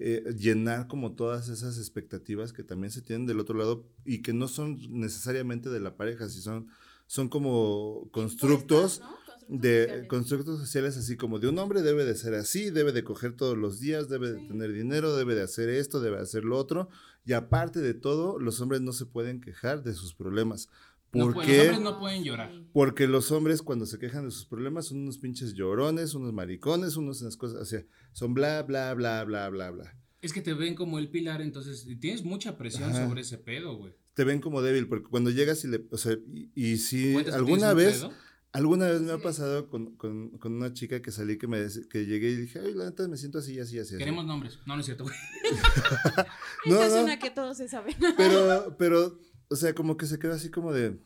eh, 0.00 0.22
llenar 0.38 0.86
como 0.86 1.16
todas 1.16 1.48
esas 1.48 1.76
expectativas 1.76 2.52
que 2.52 2.62
también 2.62 2.92
se 2.92 3.02
tienen 3.02 3.26
del 3.26 3.40
otro 3.40 3.58
lado 3.58 3.84
y 4.04 4.22
que 4.22 4.32
no 4.32 4.46
son 4.46 4.78
necesariamente 4.90 5.70
de 5.70 5.80
la 5.80 5.96
pareja, 5.96 6.28
si 6.28 6.40
son, 6.40 6.68
son 7.06 7.28
como 7.28 8.08
constructos 8.12 9.00
¿no? 9.00 9.06
Constructos 9.06 9.48
de 9.48 9.82
sociales. 9.82 10.08
constructos 10.08 10.60
sociales 10.60 10.96
así 10.98 11.16
como 11.16 11.40
de 11.40 11.48
un 11.48 11.58
hombre 11.58 11.82
debe 11.82 12.04
de 12.04 12.14
ser 12.14 12.34
así, 12.34 12.70
debe 12.70 12.92
de 12.92 13.02
coger 13.02 13.32
todos 13.32 13.58
los 13.58 13.80
días, 13.80 14.08
debe 14.08 14.32
de 14.32 14.46
tener 14.46 14.72
dinero, 14.72 15.16
debe 15.16 15.34
de 15.34 15.42
hacer 15.42 15.68
esto, 15.68 16.00
debe 16.00 16.18
de 16.18 16.22
hacer 16.22 16.44
lo 16.44 16.56
otro. 16.56 16.90
Y 17.24 17.32
aparte 17.32 17.80
de 17.80 17.94
todo, 17.94 18.38
los 18.38 18.60
hombres 18.60 18.80
no 18.80 18.92
se 18.92 19.04
pueden 19.04 19.40
quejar 19.40 19.82
de 19.82 19.94
sus 19.94 20.14
problemas. 20.14 20.68
No 21.12 21.24
¿Por 21.26 21.34
pueden- 21.34 21.50
qué? 21.50 21.56
Los 21.58 21.66
hombres 21.68 21.80
no 21.92 21.98
pueden 22.00 22.24
llorar. 22.24 22.52
Porque 22.72 23.06
los 23.06 23.32
hombres 23.32 23.62
cuando 23.62 23.86
se 23.86 23.98
quejan 23.98 24.26
de 24.26 24.30
sus 24.30 24.44
problemas 24.44 24.86
son 24.86 24.98
unos 24.98 25.18
pinches 25.18 25.54
llorones, 25.54 26.14
unos 26.14 26.32
maricones, 26.32 26.96
unos 26.96 27.22
unas 27.22 27.36
cosas, 27.36 27.60
o 27.60 27.64
sea, 27.64 27.82
son 28.12 28.34
bla, 28.34 28.62
bla, 28.62 28.92
bla, 28.94 29.24
bla, 29.24 29.48
bla, 29.48 29.70
bla. 29.70 29.96
Es 30.20 30.32
que 30.32 30.42
te 30.42 30.52
ven 30.52 30.74
como 30.74 30.98
el 30.98 31.08
pilar, 31.10 31.40
entonces 31.40 31.86
tienes 32.00 32.24
mucha 32.24 32.58
presión 32.58 32.90
Ajá. 32.90 33.06
sobre 33.06 33.22
ese 33.22 33.38
pedo, 33.38 33.76
güey. 33.76 33.94
Te 34.14 34.24
ven 34.24 34.40
como 34.40 34.60
débil, 34.62 34.88
porque 34.88 35.08
cuando 35.08 35.30
llegas 35.30 35.64
y 35.64 35.68
le, 35.68 35.86
o 35.90 35.96
sea, 35.96 36.12
y, 36.32 36.50
y 36.54 36.76
si 36.78 37.12
¿Cuentas 37.12 37.34
que 37.34 37.38
alguna 37.38 37.72
vez, 37.72 38.04
alguna 38.52 38.88
vez 38.88 39.00
me 39.00 39.12
ha 39.12 39.18
pasado 39.18 39.68
con, 39.68 39.94
con, 39.96 40.30
con 40.38 40.52
una 40.54 40.72
chica 40.74 41.00
que 41.00 41.12
salí 41.12 41.38
que 41.38 41.46
me 41.46 41.64
que 41.88 42.04
llegué 42.04 42.30
y 42.30 42.36
dije, 42.36 42.58
ay, 42.58 42.74
la 42.74 42.86
neta 42.86 43.06
me 43.06 43.16
siento 43.16 43.38
así, 43.38 43.58
así, 43.60 43.78
así. 43.78 43.94
así". 43.94 43.98
Queremos 43.98 44.26
nombres. 44.26 44.58
No, 44.66 44.74
no 44.74 44.80
es 44.80 44.86
cierto, 44.86 45.04
güey. 45.04 45.14
No, 46.66 46.74
Esta 46.74 46.86
es 46.86 46.94
no, 46.94 47.02
una 47.04 47.18
que 47.18 47.30
todos 47.30 47.56
se 47.56 47.68
saben. 47.68 47.94
pero, 48.16 48.74
pero, 48.78 49.18
o 49.48 49.56
sea, 49.56 49.74
como 49.74 49.96
que 49.96 50.06
se 50.06 50.18
quedó 50.18 50.34
así 50.34 50.50
como 50.50 50.72
de, 50.72 50.98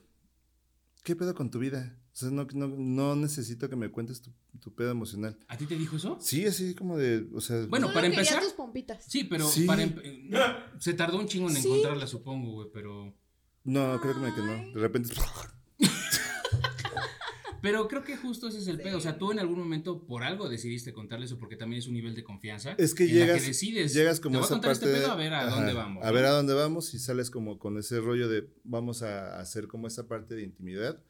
¿qué 1.04 1.16
pedo 1.16 1.34
con 1.34 1.50
tu 1.50 1.58
vida? 1.58 1.98
O 2.12 2.14
sea, 2.16 2.30
no, 2.30 2.46
no, 2.52 2.68
no 2.68 3.16
necesito 3.16 3.68
que 3.70 3.76
me 3.76 3.90
cuentes 3.90 4.20
tu, 4.20 4.30
tu 4.60 4.74
pedo 4.74 4.90
emocional. 4.90 5.38
¿A 5.48 5.56
ti 5.56 5.64
te 5.66 5.76
dijo 5.76 5.96
eso? 5.96 6.18
Sí, 6.20 6.44
así 6.44 6.74
como 6.74 6.98
de, 6.98 7.26
o 7.34 7.40
sea, 7.40 7.64
Bueno, 7.66 7.86
Solo 7.86 7.94
para 7.94 8.06
empezar- 8.08 8.42
tus 8.42 8.52
pompitas. 8.52 9.02
Sí, 9.08 9.24
pero 9.24 9.48
Sí. 9.48 9.64
para 9.64 9.82
empe- 9.84 10.30
se 10.78 10.92
tardó 10.94 11.18
un 11.18 11.26
chingo 11.26 11.48
en 11.48 11.56
Sí. 11.56 11.66
encontrarla, 11.68 12.06
supongo, 12.06 12.52
güey, 12.52 12.68
pero 12.72 13.14
no, 13.64 13.98
creo 14.00 14.14
que, 14.14 14.20
me, 14.20 14.34
que 14.34 14.40
no. 14.42 14.72
De 14.74 14.80
repente, 14.80 15.08
Pero 17.62 17.88
creo 17.88 18.02
que 18.04 18.16
justo 18.16 18.48
ese 18.48 18.58
es 18.58 18.66
el 18.66 18.78
pedo. 18.80 18.98
O 18.98 19.00
sea, 19.00 19.16
tú 19.16 19.32
en 19.32 19.38
algún 19.38 19.58
momento 19.58 20.04
por 20.04 20.24
algo 20.24 20.48
decidiste 20.48 20.92
contarle 20.92 21.24
eso 21.26 21.38
porque 21.38 21.56
también 21.56 21.78
es 21.78 21.86
un 21.86 21.94
nivel 21.94 22.14
de 22.14 22.24
confianza. 22.24 22.74
Es 22.76 22.92
que 22.94 23.04
en 23.04 23.10
la 23.20 23.26
llegas, 23.26 23.46
decides. 23.46 23.94
llegas 23.94 24.18
como 24.20 24.32
te 24.34 24.38
voy 24.38 24.42
a 24.42 24.46
esa 24.46 24.54
contar 24.54 24.70
parte 24.72 24.84
este 24.86 24.98
pedo 24.98 25.06
de- 25.06 25.12
a 25.12 25.16
ver 25.16 25.32
a 25.32 25.40
ajá, 25.46 25.56
dónde 25.56 25.72
vamos. 25.72 26.04
A 26.04 26.08
¿no? 26.08 26.12
ver 26.12 26.24
a 26.26 26.30
dónde 26.32 26.54
vamos 26.54 26.92
y 26.92 26.98
sales 26.98 27.30
como 27.30 27.58
con 27.58 27.78
ese 27.78 28.00
rollo 28.00 28.28
de 28.28 28.48
vamos 28.64 29.02
a 29.02 29.38
hacer 29.40 29.68
como 29.68 29.86
esa 29.86 30.08
parte 30.08 30.34
de 30.34 30.42
intimidad. 30.42 31.00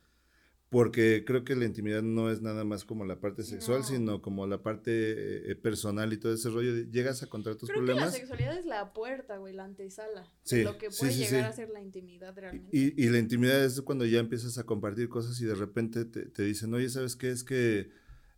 Porque 0.73 1.23
creo 1.27 1.45
que 1.45 1.55
la 1.55 1.67
intimidad 1.67 2.01
no 2.03 2.31
es 2.31 2.41
nada 2.41 2.65
más 2.65 2.87
como 2.87 3.05
la 3.05 3.21
parte 3.21 3.43
sexual, 3.43 3.81
No. 3.81 3.85
sino 3.87 4.23
como 4.23 4.47
la 4.47 4.63
parte 4.63 5.51
eh, 5.51 5.55
personal 5.55 6.11
y 6.15 6.17
todo 6.17 6.33
ese 6.33 6.49
rollo. 6.49 6.75
de- 6.75 6.87
llegas 6.91 7.23
a 7.23 7.27
contar 7.27 7.57
tus 7.57 7.69
Creo 7.69 7.83
que 7.83 7.89
la 7.89 7.93
problemas. 7.93 8.15
sexualidad 8.15 8.59
es 8.59 8.65
la 8.65 8.95
puerta, 8.95 9.37
güey, 9.37 9.53
la 9.53 9.65
antesala. 9.65 10.27
Sí, 10.45 10.63
lo 10.63 10.79
que 10.79 10.89
puede 10.89 11.13
sí, 11.13 11.19
llegar 11.19 11.43
sí. 11.45 11.49
a 11.51 11.53
ser 11.53 11.69
la 11.69 11.83
intimidad 11.83 12.35
realmente. 12.35 12.75
Y, 12.75 12.95
y 12.97 13.11
la 13.11 13.19
intimidad 13.19 13.63
es 13.63 13.83
cuando 13.83 14.07
ya 14.07 14.19
empiezas 14.19 14.57
a 14.57 14.65
compartir 14.65 15.11
cosas 15.11 15.39
y 15.43 15.45
de 15.45 15.55
repente 15.55 16.07
te, 16.07 16.25
te 16.25 16.43
dicen, 16.43 16.73
oye, 16.73 16.89
¿sabes 16.89 17.17
qué? 17.17 17.29
Es 17.31 17.45
que 17.45 17.91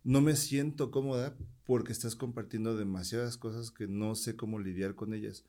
no 0.03 0.19
me 0.19 0.35
siento 0.35 0.91
cómoda 0.91 1.37
porque 1.65 1.93
estás 1.93 2.17
compartiendo 2.17 2.75
demasiadas 2.75 3.37
cosas 3.37 3.71
que 3.71 3.87
no 3.87 4.13
sé 4.13 4.35
cómo 4.35 4.59
lidiar 4.59 4.93
con 4.95 5.13
ellas. 5.13 5.45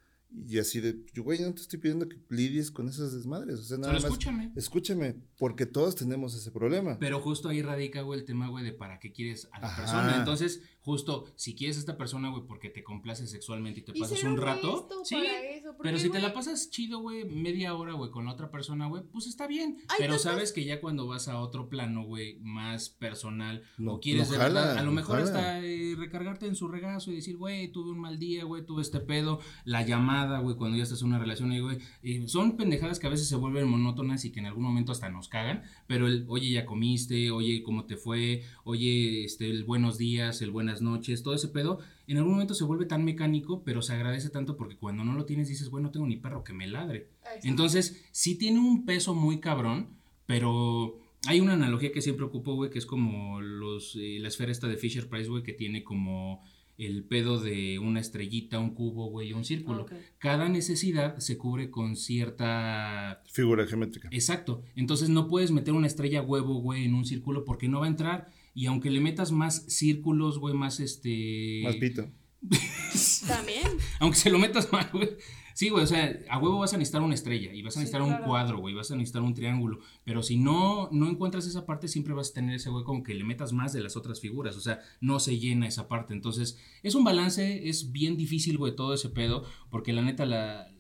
Y 0.49 0.59
así 0.59 0.81
de, 0.81 0.97
yo, 1.15 1.23
güey, 1.23 1.41
no 1.41 1.55
te 1.55 1.63
estoy 1.63 1.79
pidiendo 1.79 2.09
que 2.09 2.17
lidies 2.29 2.71
con 2.71 2.89
esas 2.89 3.13
desmadres. 3.15 3.59
O 3.59 3.63
sea, 3.63 3.79
nada 3.79 3.95
más. 3.95 4.05
escúchame. 4.05 4.53
Escúchame, 4.57 5.17
porque 5.39 5.67
todos 5.67 5.97
tenemos 5.97 6.35
ese 6.35 6.51
problema. 6.51 6.99
Pero 6.99 7.21
justo 7.21 7.49
ahí 7.49 7.63
radica, 7.63 8.03
güey, 8.03 8.21
el 8.21 8.27
tema, 8.27 8.49
güey, 8.49 8.65
de 8.65 8.73
para 8.73 8.99
qué 8.99 9.13
quieres 9.13 9.49
a 9.53 9.61
la 9.61 9.69
Ajá. 9.69 9.77
persona. 9.83 10.17
Entonces, 10.19 10.63
justo, 10.87 11.25
si 11.35 11.57
quieres 11.57 11.77
a 11.79 11.81
esta 11.81 11.97
persona, 11.99 12.31
güey, 12.31 12.45
porque 12.47 12.71
te 12.71 12.85
complace 12.85 13.27
sexualmente 13.27 13.81
y 13.81 13.83
te 13.83 13.93
Y 13.93 14.01
pasas 14.01 14.23
un 14.23 14.37
rato, 14.37 14.89
sí. 15.05 15.17
para 15.17 15.41
eso, 15.51 15.67
porque, 15.77 15.83
Pero 15.83 15.99
si 15.99 16.11
te 16.11 16.21
la 16.21 16.33
pasas 16.33 16.71
chido, 16.71 17.01
güey, 17.01 17.25
media 17.25 17.75
hora, 17.75 17.95
güey, 17.95 18.13
con 18.13 18.25
la 18.25 18.33
otra 18.33 18.53
persona, 18.53 18.87
güey, 18.87 19.03
pues 19.13 19.27
está 19.27 19.49
bien. 19.49 19.79
Pero 19.99 20.11
tantas- 20.15 20.23
sabes 20.23 20.53
que 20.53 20.65
ya 20.65 20.81
cuando 20.81 21.09
vas 21.09 21.27
a 21.27 21.41
otro 21.41 21.69
plano, 21.69 22.05
güey, 22.05 22.39
más 22.41 22.89
personal, 22.89 23.65
No- 23.79 23.95
o 23.95 24.01
quieres 24.01 24.29
no 24.29 24.33
de 24.35 24.39
verdad, 24.39 24.69
jala, 24.69 24.81
a 24.81 24.83
lo 24.85 24.91
no 24.91 24.97
mejor 24.97 25.17
jala. 25.19 25.27
hasta 25.27 25.61
eh, 25.65 25.95
recargarte 25.99 26.47
en 26.47 26.55
su 26.55 26.69
regazo 26.69 27.11
y 27.11 27.17
decir, 27.17 27.37
güey, 27.37 27.67
tuve 27.73 27.91
un 27.91 27.99
mal 27.99 28.21
día, 28.21 28.45
güey, 28.45 28.65
tuve 28.65 28.83
este 28.83 29.01
pedo, 29.01 29.41
la 29.65 29.83
llamada, 29.85 30.39
güey, 30.39 30.55
cuando 30.57 30.77
ya 30.77 30.85
estás 30.85 31.01
en 31.03 31.09
una 31.09 31.19
relación, 31.19 31.51
güey, 31.61 31.79
eh, 32.05 32.29
son 32.29 32.57
pendejadas 32.57 33.01
que 33.01 33.09
a 33.09 33.11
veces 33.11 33.27
se 33.29 33.35
vuelven 33.35 33.67
monótonas 33.69 34.25
y 34.25 34.31
que 34.31 34.39
en 34.39 34.47
algún 34.47 34.63
momento 34.63 34.93
hasta 34.93 35.09
nos 35.09 35.29
cagan, 35.29 35.65
pero 35.89 36.07
el, 36.07 36.25
oye, 36.29 36.51
ya 36.51 36.65
comiste, 36.65 37.33
oye, 37.33 37.65
¿cómo 37.65 37.87
te 37.87 37.97
fue? 37.97 38.45
Oye, 38.63 39.25
este, 39.25 39.51
el 39.51 39.65
buenos 39.65 39.99
días, 39.99 40.43
el 40.43 40.53
buenas 40.53 40.76
noches, 40.83 41.23
todo 41.23 41.35
ese 41.35 41.49
pedo, 41.49 41.79
en 42.07 42.19
algún 42.19 42.33
momento 42.33 42.55
se 42.55 42.65
vuelve 42.65 42.87
tan 42.87 43.05
mecánico, 43.05 43.63
pero 43.65 43.83
se 43.83 43.93
agradece 43.93 44.31
tanto 44.31 44.57
porque 44.57 44.77
cuando 44.77 45.05
no 45.05 45.15
lo 45.15 45.25
tienes 45.25 45.49
dices, 45.49 45.69
güey, 45.69 45.83
no 45.83 45.91
tengo 45.91 46.07
ni 46.07 46.17
perro 46.17 46.45
que 46.45 46.53
me 46.53 46.67
ladre. 46.67 47.11
Exacto. 47.21 47.49
Entonces, 47.49 48.05
sí 48.13 48.37
tiene 48.37 48.59
un 48.59 48.85
peso 48.85 49.15
muy 49.15 49.41
cabrón, 49.41 49.89
pero 50.27 50.99
hay 51.27 51.41
una 51.41 51.55
analogía 51.55 51.93
que 51.93 52.03
siempre 52.03 52.25
ocupo, 52.25 52.55
güey, 52.55 52.71
que 52.71 52.79
es 52.79 52.87
como 52.87 53.41
los, 53.41 53.97
eh, 53.97 54.19
la 54.21 54.29
esfera 54.29 54.53
esta 54.53 54.69
de 54.69 54.77
Fisher 54.77 55.09
Price, 55.09 55.29
güey, 55.29 55.43
que 55.43 55.53
tiene 55.53 55.83
como 55.83 56.43
el 56.79 57.05
pedo 57.05 57.41
de 57.41 57.79
una 57.79 58.01
estrellita, 58.01 58.59
un 58.59 58.75
cubo, 58.75 59.09
güey, 59.09 59.33
un 59.33 59.45
círculo. 59.45 59.87
Cada 60.19 60.49
necesidad 60.49 61.19
se 61.19 61.39
cubre 61.39 61.71
con 61.71 61.97
cierta... 61.97 63.23
Figura 63.33 63.67
geométrica. 63.67 64.09
Exacto. 64.13 64.63
Entonces 64.75 65.09
no 65.09 65.27
puedes 65.27 65.51
meter 65.53 65.73
una 65.73 65.87
estrella 65.87 66.23
huevo, 66.23 66.61
güey, 66.61 66.85
en 66.85 66.95
un 66.95 67.07
círculo 67.07 67.45
porque 67.45 67.69
no 67.69 67.81
va 67.81 67.87
a 67.87 67.91
entrar. 67.91 68.31
Y 68.57 68.65
aunque 68.65 68.91
le 68.91 69.03
metas 69.03 69.33
más 69.33 69.67
círculos, 69.69 70.39
güey, 70.39 70.55
más 70.55 70.81
este... 70.81 71.61
Más 71.63 71.77
pito. 71.77 72.09
También. 73.29 73.69
Aunque 74.01 74.17
se 74.17 74.31
lo 74.31 74.39
metas 74.39 74.73
mal, 74.73 74.89
güey. 74.95 75.11
Sí, 75.53 75.69
güey, 75.69 75.85
o 75.85 75.87
sea, 75.87 76.19
a 76.31 76.39
huevo 76.39 76.61
vas 76.61 76.73
a 76.73 76.79
necesitar 76.79 77.03
una 77.03 77.13
estrella 77.15 77.53
y 77.53 77.61
vas 77.61 77.75
a 77.75 77.75
Sí, 77.75 77.81
necesitar 77.81 78.01
un 78.01 78.09
claro. 78.09 78.25
cuadro, 78.25 78.59
güey, 78.59 78.75
vas 78.75 78.91
a 78.91 78.97
necesitar 78.97 79.21
un 79.21 79.35
triángulo. 79.35 79.81
Pero 80.05 80.23
si 80.23 80.39
no, 80.39 80.89
no 80.91 81.07
encuentras 81.07 81.47
esa 81.47 81.67
parte, 81.67 81.87
siempre 81.87 82.15
vas 82.15 82.31
a 82.31 82.33
tener 82.33 82.55
ese 82.57 82.71
hueco 82.71 82.93
aunque 82.93 83.15
le 83.15 83.25
metas 83.25 83.53
más 83.53 83.75
de 83.75 83.83
las 83.83 83.95
otras 83.95 84.21
figuras. 84.23 84.57
O 84.57 84.63
sea, 84.63 84.81
no 85.03 85.21
se 85.21 85.39
llena 85.39 85.69
esa 85.69 85.87
parte. 85.87 86.15
Entonces, 86.15 86.59
es 86.83 86.95
un 86.95 87.05
balance, 87.05 87.69
es 87.69 87.93
bien 87.93 88.17
difícil, 88.17 88.57
güey, 88.57 88.75
todo 88.75 88.95
ese 88.95 89.11
pedo, 89.11 89.45
porque 89.69 89.93
la 89.93 90.01
neta, 90.01 90.25
la. 90.25 90.73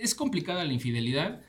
Es 0.00 0.14
complicada 0.14 0.64
la 0.64 0.72
infidelidad. 0.72 1.42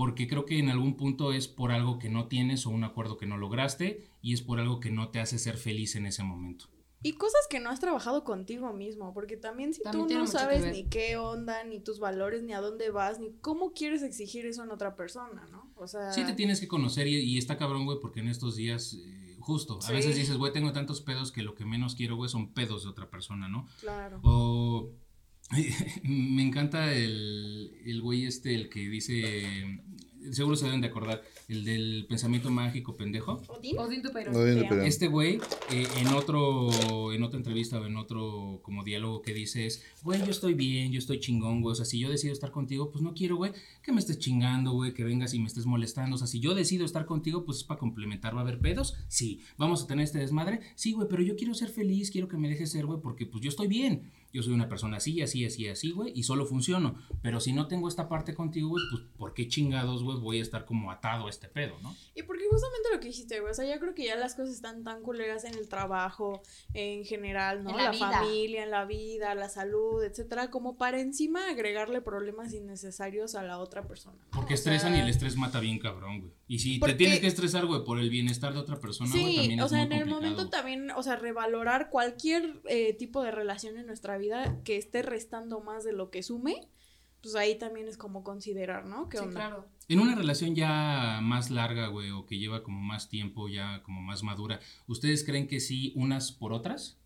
Porque 0.00 0.26
creo 0.26 0.46
que 0.46 0.58
en 0.58 0.70
algún 0.70 0.96
punto 0.96 1.34
es 1.34 1.46
por 1.46 1.72
algo 1.72 1.98
que 1.98 2.08
no 2.08 2.26
tienes 2.26 2.64
o 2.64 2.70
un 2.70 2.84
acuerdo 2.84 3.18
que 3.18 3.26
no 3.26 3.36
lograste 3.36 4.08
y 4.22 4.32
es 4.32 4.40
por 4.40 4.58
algo 4.58 4.80
que 4.80 4.90
no 4.90 5.10
te 5.10 5.20
hace 5.20 5.38
ser 5.38 5.58
feliz 5.58 5.94
en 5.94 6.06
ese 6.06 6.22
momento. 6.22 6.70
Y 7.02 7.12
cosas 7.12 7.42
que 7.50 7.60
no 7.60 7.68
has 7.68 7.80
trabajado 7.80 8.24
contigo 8.24 8.72
mismo, 8.72 9.12
porque 9.12 9.36
también 9.36 9.74
si 9.74 9.82
También 9.82 10.08
tú 10.08 10.14
no 10.14 10.26
sabes 10.26 10.64
ni 10.72 10.84
qué 10.84 11.18
onda, 11.18 11.64
ni 11.64 11.80
tus 11.80 11.98
valores, 11.98 12.42
ni 12.42 12.54
a 12.54 12.62
dónde 12.62 12.88
vas, 12.90 13.20
ni 13.20 13.30
cómo 13.42 13.74
quieres 13.74 14.02
exigir 14.02 14.46
eso 14.46 14.64
en 14.64 14.70
otra 14.70 14.96
persona, 14.96 15.46
¿no? 15.52 15.70
O 15.76 15.86
sea, 15.86 16.10
Sí 16.14 16.24
te 16.24 16.32
tienes 16.32 16.60
que 16.60 16.68
conocer 16.68 17.06
y, 17.06 17.16
y 17.16 17.36
está 17.36 17.58
cabrón, 17.58 17.84
güey, 17.84 17.98
porque 18.00 18.20
en 18.20 18.28
estos 18.28 18.56
días, 18.56 18.94
eh, 19.04 19.36
justo, 19.38 19.80
a 19.82 19.82
Sí. 19.82 19.92
veces 19.92 20.16
dices, 20.16 20.38
güey, 20.38 20.50
tengo 20.54 20.72
tantos 20.72 21.02
pedos 21.02 21.30
que 21.30 21.42
lo 21.42 21.54
que 21.54 21.66
menos 21.66 21.94
quiero, 21.94 22.16
güey, 22.16 22.30
son 22.30 22.54
pedos 22.54 22.84
de 22.84 22.88
otra 22.88 23.10
persona, 23.10 23.48
¿no? 23.48 23.66
claro. 23.80 24.18
O 24.22 24.90
me 26.04 26.42
encanta 26.42 26.94
el, 26.94 27.72
el 27.84 28.00
güey 28.00 28.24
este, 28.24 28.54
el 28.54 28.68
que 28.68 28.88
dice, 28.88 29.80
seguro 30.30 30.56
se 30.56 30.66
deben 30.66 30.80
de 30.80 30.88
acordar, 30.88 31.22
el 31.48 31.64
del 31.64 32.06
pensamiento 32.08 32.50
mágico 32.50 32.96
pendejo. 32.96 33.42
¿Odín? 33.48 33.78
Odín 33.78 34.02
Este 34.84 35.08
güey, 35.08 35.40
eh, 35.70 35.86
en 35.98 36.08
otro, 36.08 37.12
en 37.12 37.22
otra 37.22 37.38
entrevista 37.38 37.80
o 37.80 37.86
en 37.86 37.96
otro 37.96 38.60
como 38.62 38.84
diálogo 38.84 39.22
que 39.22 39.34
dice 39.34 39.66
es, 39.66 39.82
güey, 40.02 40.20
yo 40.20 40.30
estoy 40.30 40.54
bien, 40.54 40.92
yo 40.92 40.98
estoy 40.98 41.18
chingón, 41.18 41.62
güey, 41.62 41.72
o 41.72 41.74
sea, 41.74 41.84
si 41.84 41.98
yo 41.98 42.08
decido 42.08 42.32
estar 42.32 42.50
contigo, 42.50 42.90
pues 42.90 43.02
no 43.02 43.14
quiero, 43.14 43.36
güey, 43.36 43.52
que 43.82 43.92
me 43.92 44.00
estés 44.00 44.18
chingando, 44.18 44.72
güey, 44.72 44.94
que 44.94 45.04
vengas 45.04 45.34
y 45.34 45.40
me 45.40 45.46
estés 45.46 45.66
molestando, 45.66 46.16
o 46.16 46.18
sea, 46.18 46.26
si 46.26 46.40
yo 46.40 46.54
decido 46.54 46.84
estar 46.84 47.06
contigo, 47.06 47.44
pues 47.44 47.58
es 47.58 47.64
para 47.64 47.80
complementar, 47.80 48.34
¿va 48.34 48.40
a 48.40 48.42
haber 48.42 48.60
pedos? 48.60 48.94
Sí, 49.08 49.40
vamos 49.58 49.82
a 49.82 49.86
tener 49.86 50.04
este 50.04 50.18
desmadre, 50.18 50.60
sí, 50.76 50.92
güey, 50.92 51.08
pero 51.08 51.22
yo 51.22 51.36
quiero 51.36 51.54
ser 51.54 51.70
feliz, 51.70 52.10
quiero 52.10 52.28
que 52.28 52.36
me 52.36 52.48
dejes 52.48 52.70
ser, 52.70 52.86
güey, 52.86 53.00
porque 53.00 53.26
pues 53.26 53.42
yo 53.42 53.48
estoy 53.48 53.66
bien, 53.66 54.10
yo 54.32 54.42
soy 54.42 54.52
una 54.52 54.68
persona 54.68 54.98
así, 54.98 55.22
así, 55.22 55.44
así, 55.44 55.68
así, 55.68 55.90
güey, 55.92 56.12
y 56.14 56.22
solo 56.22 56.46
funciono, 56.46 56.96
pero 57.22 57.40
si 57.40 57.52
no 57.52 57.68
tengo 57.68 57.88
esta 57.88 58.08
parte 58.08 58.34
contigo, 58.34 58.70
güey, 58.70 58.84
pues 58.90 59.02
¿por 59.16 59.34
qué 59.34 59.48
chingados, 59.48 60.02
güey, 60.02 60.18
voy 60.18 60.38
a 60.38 60.42
estar 60.42 60.64
como 60.64 60.90
atado 60.90 61.26
a 61.26 61.30
este 61.30 61.48
pedo, 61.48 61.78
¿no? 61.82 61.94
Y 62.14 62.22
porque 62.22 62.44
justamente 62.50 62.88
lo 62.92 63.00
que 63.00 63.08
dijiste, 63.08 63.40
güey, 63.40 63.50
o 63.50 63.54
sea, 63.54 63.72
yo 63.72 63.80
creo 63.80 63.94
que 63.94 64.04
ya 64.04 64.16
las 64.16 64.34
cosas 64.34 64.54
están 64.54 64.84
tan 64.84 65.02
culeras 65.02 65.44
en 65.44 65.54
el 65.54 65.68
trabajo, 65.68 66.42
en 66.74 67.04
general, 67.04 67.64
¿no? 67.64 67.70
En 67.70 67.76
la 67.76 67.82
la 67.84 67.90
vida. 67.90 68.10
familia, 68.10 68.62
en 68.64 68.70
la 68.70 68.84
vida, 68.84 69.34
la 69.34 69.48
salud, 69.48 70.02
etcétera, 70.02 70.50
como 70.50 70.76
para 70.76 71.00
encima 71.00 71.48
agregarle 71.48 72.00
problemas 72.00 72.52
innecesarios 72.52 73.34
a 73.34 73.42
la 73.42 73.58
otra 73.58 73.86
persona. 73.86 74.16
¿no? 74.16 74.30
Porque 74.30 74.54
O 74.54 74.56
estresan 74.56 74.92
sea, 74.92 74.98
y 74.98 75.02
el 75.02 75.08
estrés 75.08 75.36
mata 75.36 75.60
bien 75.60 75.78
cabrón, 75.78 76.20
güey. 76.20 76.32
Y 76.52 76.58
si 76.58 76.80
Porque- 76.80 76.94
te 76.94 76.98
tienes 76.98 77.20
que 77.20 77.28
estresar, 77.28 77.64
güey, 77.66 77.84
por 77.84 78.00
el 78.00 78.10
bienestar 78.10 78.52
de 78.52 78.58
otra 78.58 78.80
persona, 78.80 79.08
güey, 79.12 79.24
Sí, 79.24 79.36
también 79.36 79.60
o 79.60 79.66
es 79.66 79.70
sea, 79.70 79.78
muy 79.78 79.86
en 79.86 79.92
el 79.92 79.98
complicado. 80.00 80.20
momento 80.32 80.50
también, 80.50 80.90
o 80.90 81.02
sea, 81.04 81.14
revalorar 81.14 81.90
cualquier 81.90 82.60
eh, 82.68 82.92
tipo 82.94 83.22
de 83.22 83.30
relación 83.30 83.76
en 83.78 83.86
nuestra 83.86 84.18
vida 84.18 84.58
que 84.64 84.76
esté 84.76 85.02
restando 85.02 85.60
más 85.60 85.84
de 85.84 85.92
lo 85.92 86.10
que 86.10 86.24
sume, 86.24 86.66
pues 87.22 87.36
ahí 87.36 87.56
también 87.56 87.86
es 87.86 87.96
como 87.96 88.24
considerar, 88.24 88.84
¿no? 88.84 89.08
¿Qué 89.08 89.18
Sí, 89.18 89.22
onda? 89.24 89.36
claro. 89.46 89.68
En 89.88 90.00
una 90.00 90.16
relación 90.16 90.56
ya 90.56 91.20
más 91.22 91.50
larga, 91.50 91.86
güey, 91.86 92.10
o 92.10 92.26
que 92.26 92.38
lleva 92.38 92.64
como 92.64 92.80
más 92.80 93.08
tiempo, 93.08 93.48
ya 93.48 93.80
como 93.84 94.00
más 94.02 94.24
madura, 94.24 94.58
¿ustedes 94.88 95.22
creen 95.24 95.46
que 95.46 95.60
sí 95.60 95.92
unas 95.94 96.32
por 96.32 96.52
otras? 96.52 96.98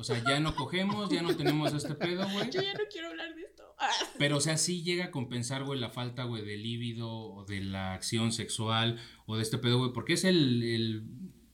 O 0.00 0.04
sea, 0.04 0.22
ya 0.26 0.40
no 0.40 0.54
cogemos, 0.56 1.10
ya 1.10 1.22
no 1.22 1.36
tenemos 1.36 1.72
este 1.72 1.94
pedo, 1.94 2.26
güey. 2.32 2.50
Yo 2.50 2.60
ya 2.62 2.72
no 2.74 2.80
quiero 2.90 3.08
hablar 3.08 3.34
de 3.34 3.42
esto. 3.42 3.62
Ah. 3.78 3.88
Pero, 4.18 4.38
o 4.38 4.40
sea, 4.40 4.56
sí 4.56 4.82
llega 4.82 5.06
a 5.06 5.10
compensar, 5.10 5.64
güey, 5.64 5.78
la 5.78 5.90
falta, 5.90 6.24
güey, 6.24 6.44
de 6.44 6.56
líbido 6.56 7.10
o 7.10 7.44
de 7.44 7.60
la 7.60 7.94
acción 7.94 8.32
sexual 8.32 8.98
o 9.26 9.36
de 9.36 9.42
este 9.42 9.58
pedo, 9.58 9.78
güey, 9.78 9.92
porque 9.92 10.14
es 10.14 10.24
el, 10.24 10.62
el- 10.62 11.04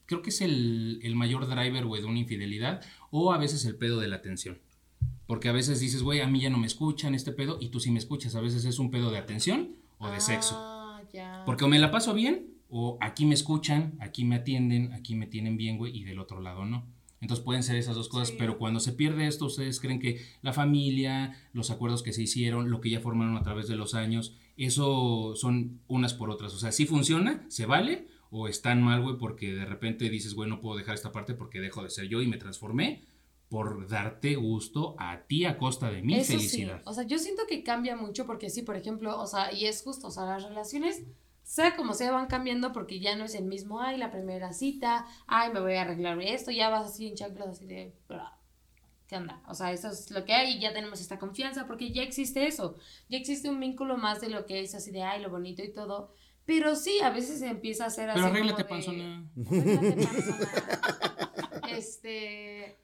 creo 0.07 0.23
que 0.23 0.31
es 0.31 0.41
el, 0.41 1.01
el 1.03 1.15
mayor 1.17 1.47
driver, 1.49 1.85
güey, 1.85 2.01
de 2.03 2.09
una 2.09 2.19
infidelidad 2.19 2.81
o 3.11 3.33
a 3.33 3.39
veces 3.39 3.65
el 3.65 3.77
pedo 3.77 3.99
de 4.01 4.09
la 4.09 4.17
atención. 4.17 4.61
Porque 5.27 5.49
a 5.49 5.53
veces 5.53 5.81
dices, 5.81 6.03
güey, 6.03 6.21
a 6.21 6.29
mí 6.29 6.41
ya 6.41 6.51
no 6.51 6.59
me 6.59 6.67
escuchan 6.69 7.15
este 7.15 7.33
pedo 7.33 7.59
y 7.61 7.71
tú 7.71 7.81
sí 7.81 7.91
me 7.91 7.99
escuchas. 7.99 8.37
A 8.37 8.41
veces 8.41 8.65
es 8.65 8.79
un 8.79 8.91
pedo 8.93 9.11
de 9.11 9.19
atención 9.19 9.75
o 9.99 10.09
de 10.09 10.21
sexo. 10.21 10.55
Ah, 10.57 11.03
ya. 11.13 11.43
Porque 11.45 11.65
o 11.65 11.69
me 11.69 11.81
la 11.81 11.91
paso 11.91 12.15
bien 12.15 12.55
o 12.69 12.97
aquí 13.01 13.25
me 13.27 13.35
escuchan, 13.35 13.97
aquí 14.01 14.25
me 14.25 14.37
atienden, 14.37 14.93
aquí 14.93 15.15
me 15.17 15.27
tienen 15.27 15.57
bien, 15.57 15.79
güey, 15.79 15.97
y 15.97 16.05
del 16.05 16.19
otro 16.21 16.41
lado 16.41 16.65
no. 16.65 16.87
Entonces 17.21 17.45
pueden 17.45 17.63
ser 17.63 17.77
esas 17.77 17.95
dos 17.97 18.09
cosas, 18.09 18.29
Sí. 18.29 18.35
pero 18.39 18.59
cuando 18.59 18.79
se 18.81 18.93
pierde 18.93 19.27
esto, 19.27 19.47
ustedes 19.47 19.81
creen 19.81 20.01
que 20.01 20.21
la 20.43 20.53
familia, 20.53 21.35
los 21.53 21.71
acuerdos 21.71 22.03
que 22.03 22.13
se 22.13 22.23
hicieron, 22.23 22.71
lo 22.71 22.81
que 22.81 22.91
ya 22.91 23.01
formaron 23.01 23.37
a 23.37 23.43
través 23.43 23.69
de 23.69 23.77
los 23.77 23.95
años, 23.95 24.37
eso 24.57 25.35
son 25.37 25.81
unas 25.89 26.15
por 26.15 26.31
otras. 26.31 26.53
O 26.55 26.59
sea, 26.59 26.73
si 26.73 26.87
funciona, 26.87 27.45
se 27.49 27.67
vale, 27.67 28.07
o 28.31 28.49
están 28.49 28.83
mal, 28.83 29.03
güey, 29.03 29.17
porque 29.19 29.55
de 29.55 29.65
repente 29.65 30.11
dices, 30.11 30.35
güey, 30.35 30.49
no 30.51 30.61
puedo 30.61 30.77
dejar 30.77 30.95
esta 30.95 31.13
parte 31.13 31.35
porque 31.35 31.61
dejo 31.61 31.83
de 31.83 31.91
ser 31.91 32.09
yo 32.09 32.21
y 32.21 32.27
me 32.27 32.37
transformé 32.37 33.05
por 33.49 33.87
darte 33.89 34.35
gusto 34.35 34.97
a 34.99 35.21
ti 35.27 35.45
a 35.45 35.57
costa 35.57 35.89
de 35.91 36.03
mi 36.03 36.15
Eso 36.17 36.33
felicidad. 36.33 36.79
sí, 36.79 36.83
o 36.85 36.93
sea, 36.93 37.05
yo 37.07 37.17
siento 37.19 37.43
que 37.49 37.63
cambia 37.63 37.97
mucho 37.97 38.27
porque 38.27 38.51
sí, 38.51 38.63
por 38.63 38.77
ejemplo, 38.77 39.19
o 39.21 39.27
sea, 39.27 39.53
y 39.55 39.67
es 39.67 39.83
justo, 39.83 40.09
o 40.09 40.11
sea, 40.11 40.25
las 40.25 40.43
relaciones, 40.43 41.05
sea 41.49 41.77
como 41.77 41.95
sea, 41.95 42.11
van 42.11 42.27
cambiando 42.27 42.73
porque 42.73 42.99
ya 42.99 43.15
no 43.15 43.25
es 43.25 43.35
el 43.37 43.45
mismo, 43.45 43.81
ay, 43.81 43.99
la 43.99 44.11
primera 44.11 44.53
cita, 44.53 45.07
ay, 45.29 45.53
me 45.53 45.61
voy 45.61 45.75
a 45.75 45.83
arreglar 45.83 46.21
esto, 46.21 46.51
ya 46.51 46.69
vas 46.71 46.87
así 46.91 47.07
en 47.07 47.15
chanclas 47.15 47.49
así 47.51 47.67
de, 47.67 47.95
"Bra, 48.09 48.37
¿qué 49.07 49.17
onda? 49.17 49.41
O 49.47 49.55
sea, 49.55 49.71
eso 49.71 49.89
es 49.89 50.11
lo 50.11 50.25
que 50.25 50.35
hay 50.35 50.57
y 50.57 50.59
ya 50.59 50.73
tenemos 50.73 51.01
esta 51.01 51.21
confianza 51.21 51.69
porque 51.69 51.93
ya 51.93 52.03
existe 52.03 52.49
eso, 52.49 52.77
ya 53.09 53.17
existe 53.17 53.49
un 53.49 53.61
vínculo 53.61 53.97
más 53.97 54.21
de 54.21 54.29
lo 54.29 54.45
que 54.45 54.59
es 54.61 54.75
así 54.75 54.91
de, 54.91 55.05
ay, 55.05 55.23
lo 55.23 55.31
bonito 55.31 55.63
y 55.63 55.73
todo, 55.73 56.13
Pero 56.47 56.77
sí, 56.77 57.01
a 57.01 57.11
veces 57.11 57.41
se 57.41 57.49
empieza 57.49 57.83
a 57.85 57.87
hacer 57.89 58.09
así. 58.11 58.19
Pero 58.21 58.29
arréglate, 58.33 58.63
de- 58.63 58.69
panzona. 58.69 59.25
Arréglate, 59.37 60.07
panzona. 60.07 61.69
Este. 61.71 62.77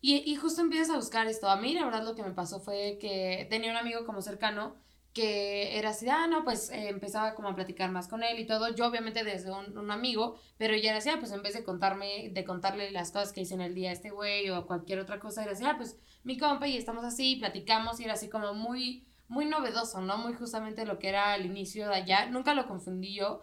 Y, 0.00 0.16
y 0.30 0.36
justo 0.36 0.60
empiezas 0.60 0.90
a 0.90 0.96
buscar 0.96 1.26
esto. 1.28 1.48
A 1.48 1.56
mí, 1.56 1.72
la 1.74 1.84
verdad, 1.84 2.04
lo 2.04 2.14
que 2.14 2.22
me 2.22 2.32
pasó 2.32 2.60
fue 2.60 2.98
que 3.00 3.46
tenía 3.50 3.70
un 3.70 3.76
amigo 3.76 4.04
como 4.04 4.20
cercano 4.20 4.74
que 5.14 5.78
era 5.78 5.90
así, 5.90 6.08
ah, 6.08 6.26
no, 6.26 6.44
pues 6.44 6.70
eh, 6.70 6.88
empezaba 6.88 7.34
como 7.34 7.48
a 7.48 7.54
platicar 7.54 7.90
más 7.90 8.08
con 8.08 8.24
él 8.24 8.38
y 8.38 8.46
todo. 8.46 8.74
Yo, 8.74 8.86
obviamente, 8.86 9.22
desde 9.22 9.52
un, 9.52 9.78
un 9.78 9.90
amigo, 9.92 10.38
pero 10.58 10.76
ya 10.76 10.90
era 10.90 10.98
así, 10.98 11.08
ah, 11.08 11.18
pues 11.20 11.30
en 11.30 11.40
vez 11.42 11.54
de 11.54 11.62
contarme, 11.64 12.30
de 12.30 12.44
contarle 12.44 12.90
las 12.90 13.12
cosas 13.12 13.32
que 13.32 13.40
hice 13.42 13.54
en 13.54 13.60
el 13.60 13.74
día 13.74 13.90
a 13.90 13.92
este 13.92 14.10
güey 14.10 14.50
o 14.50 14.66
cualquier 14.66 14.98
otra 14.98 15.20
cosa, 15.20 15.44
era 15.44 15.52
así, 15.52 15.64
ah, 15.64 15.76
pues 15.78 15.96
mi 16.24 16.36
compa 16.36 16.66
y 16.66 16.76
estamos 16.76 17.04
así, 17.04 17.36
platicamos 17.36 18.00
y 18.00 18.04
era 18.04 18.14
así 18.14 18.28
como 18.28 18.54
muy, 18.54 19.06
muy 19.28 19.46
novedoso, 19.46 20.00
¿no? 20.00 20.18
Muy 20.18 20.34
justamente 20.34 20.84
lo 20.84 20.98
que 20.98 21.08
era 21.10 21.32
al 21.32 21.46
inicio 21.46 21.88
de 21.88 21.94
allá. 21.94 22.26
Nunca 22.26 22.52
lo 22.52 22.66
confundí 22.66 23.14
yo 23.14 23.42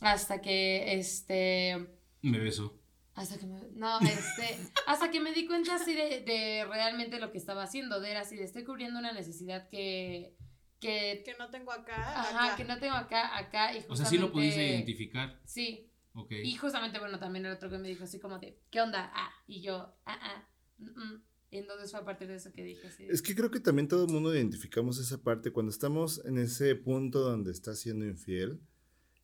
hasta 0.00 0.40
que, 0.40 0.94
este, 0.98 1.88
Me 2.22 2.38
beso. 2.38 2.78
hasta 3.14 3.38
que 3.38 3.46
me, 3.46 3.60
no, 3.74 3.98
este, 4.00 4.56
hasta 4.86 5.10
que 5.10 5.18
me 5.20 5.32
di 5.32 5.46
cuenta 5.48 5.74
así 5.74 5.94
de, 5.94 6.20
de 6.20 6.64
realmente 6.64 7.18
lo 7.18 7.32
que 7.32 7.38
estaba 7.38 7.64
haciendo, 7.64 8.00
de 8.00 8.12
era 8.12 8.20
así, 8.20 8.36
de 8.36 8.44
estoy 8.44 8.62
cubriendo 8.62 9.00
una 9.00 9.10
necesidad 9.12 9.68
que, 9.68 10.36
que, 10.80 11.22
Que 11.24 11.34
no 11.38 11.50
tengo 11.50 11.72
acá. 11.72 12.20
ajá, 12.20 12.44
acá. 12.46 12.56
que 12.56 12.64
no 12.64 12.78
tengo 12.78 12.94
acá, 12.94 13.36
acá, 13.36 13.72
y 13.72 13.80
justamente. 13.82 13.92
O 13.92 13.96
sea, 13.96 14.06
sí 14.06 14.18
lo 14.18 14.32
pudiste 14.32 14.66
identificar. 14.66 15.40
Sí, 15.44 15.90
Ok. 16.14 16.32
y 16.44 16.54
justamente, 16.56 16.98
bueno, 16.98 17.18
también 17.18 17.46
el 17.46 17.52
otro 17.52 17.70
que 17.70 17.78
me 17.78 17.88
dijo 17.88 18.04
así 18.04 18.18
como 18.18 18.38
de, 18.38 18.58
¿qué 18.70 18.80
onda? 18.80 19.10
Ah, 19.14 19.30
y 19.46 19.60
yo, 19.60 19.76
ah, 20.06 20.18
ah, 20.20 20.48
mm, 20.78 20.84
mm. 20.84 21.22
Y 21.50 21.56
entonces 21.58 21.90
fue 21.90 22.00
a 22.00 22.04
partir 22.04 22.28
de 22.28 22.34
eso 22.34 22.52
que 22.52 22.62
dije 22.62 22.88
así. 22.88 23.06
Es 23.08 23.22
que 23.22 23.34
creo 23.34 23.50
que 23.50 23.60
también 23.60 23.88
todo 23.88 24.04
el 24.04 24.12
mundo 24.12 24.34
identificamos 24.34 24.98
esa 24.98 25.22
parte. 25.22 25.50
Cuando 25.50 25.70
estamos 25.70 26.22
en 26.26 26.36
ese 26.36 26.74
punto 26.74 27.20
donde 27.20 27.52
está 27.52 27.74
siendo 27.74 28.04
infiel, 28.04 28.60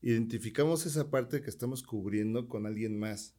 identificamos 0.00 0.86
esa 0.86 1.10
parte 1.10 1.42
que 1.42 1.50
estamos 1.50 1.82
cubriendo 1.82 2.48
con 2.48 2.66
alguien 2.66 2.98
más. 2.98 3.34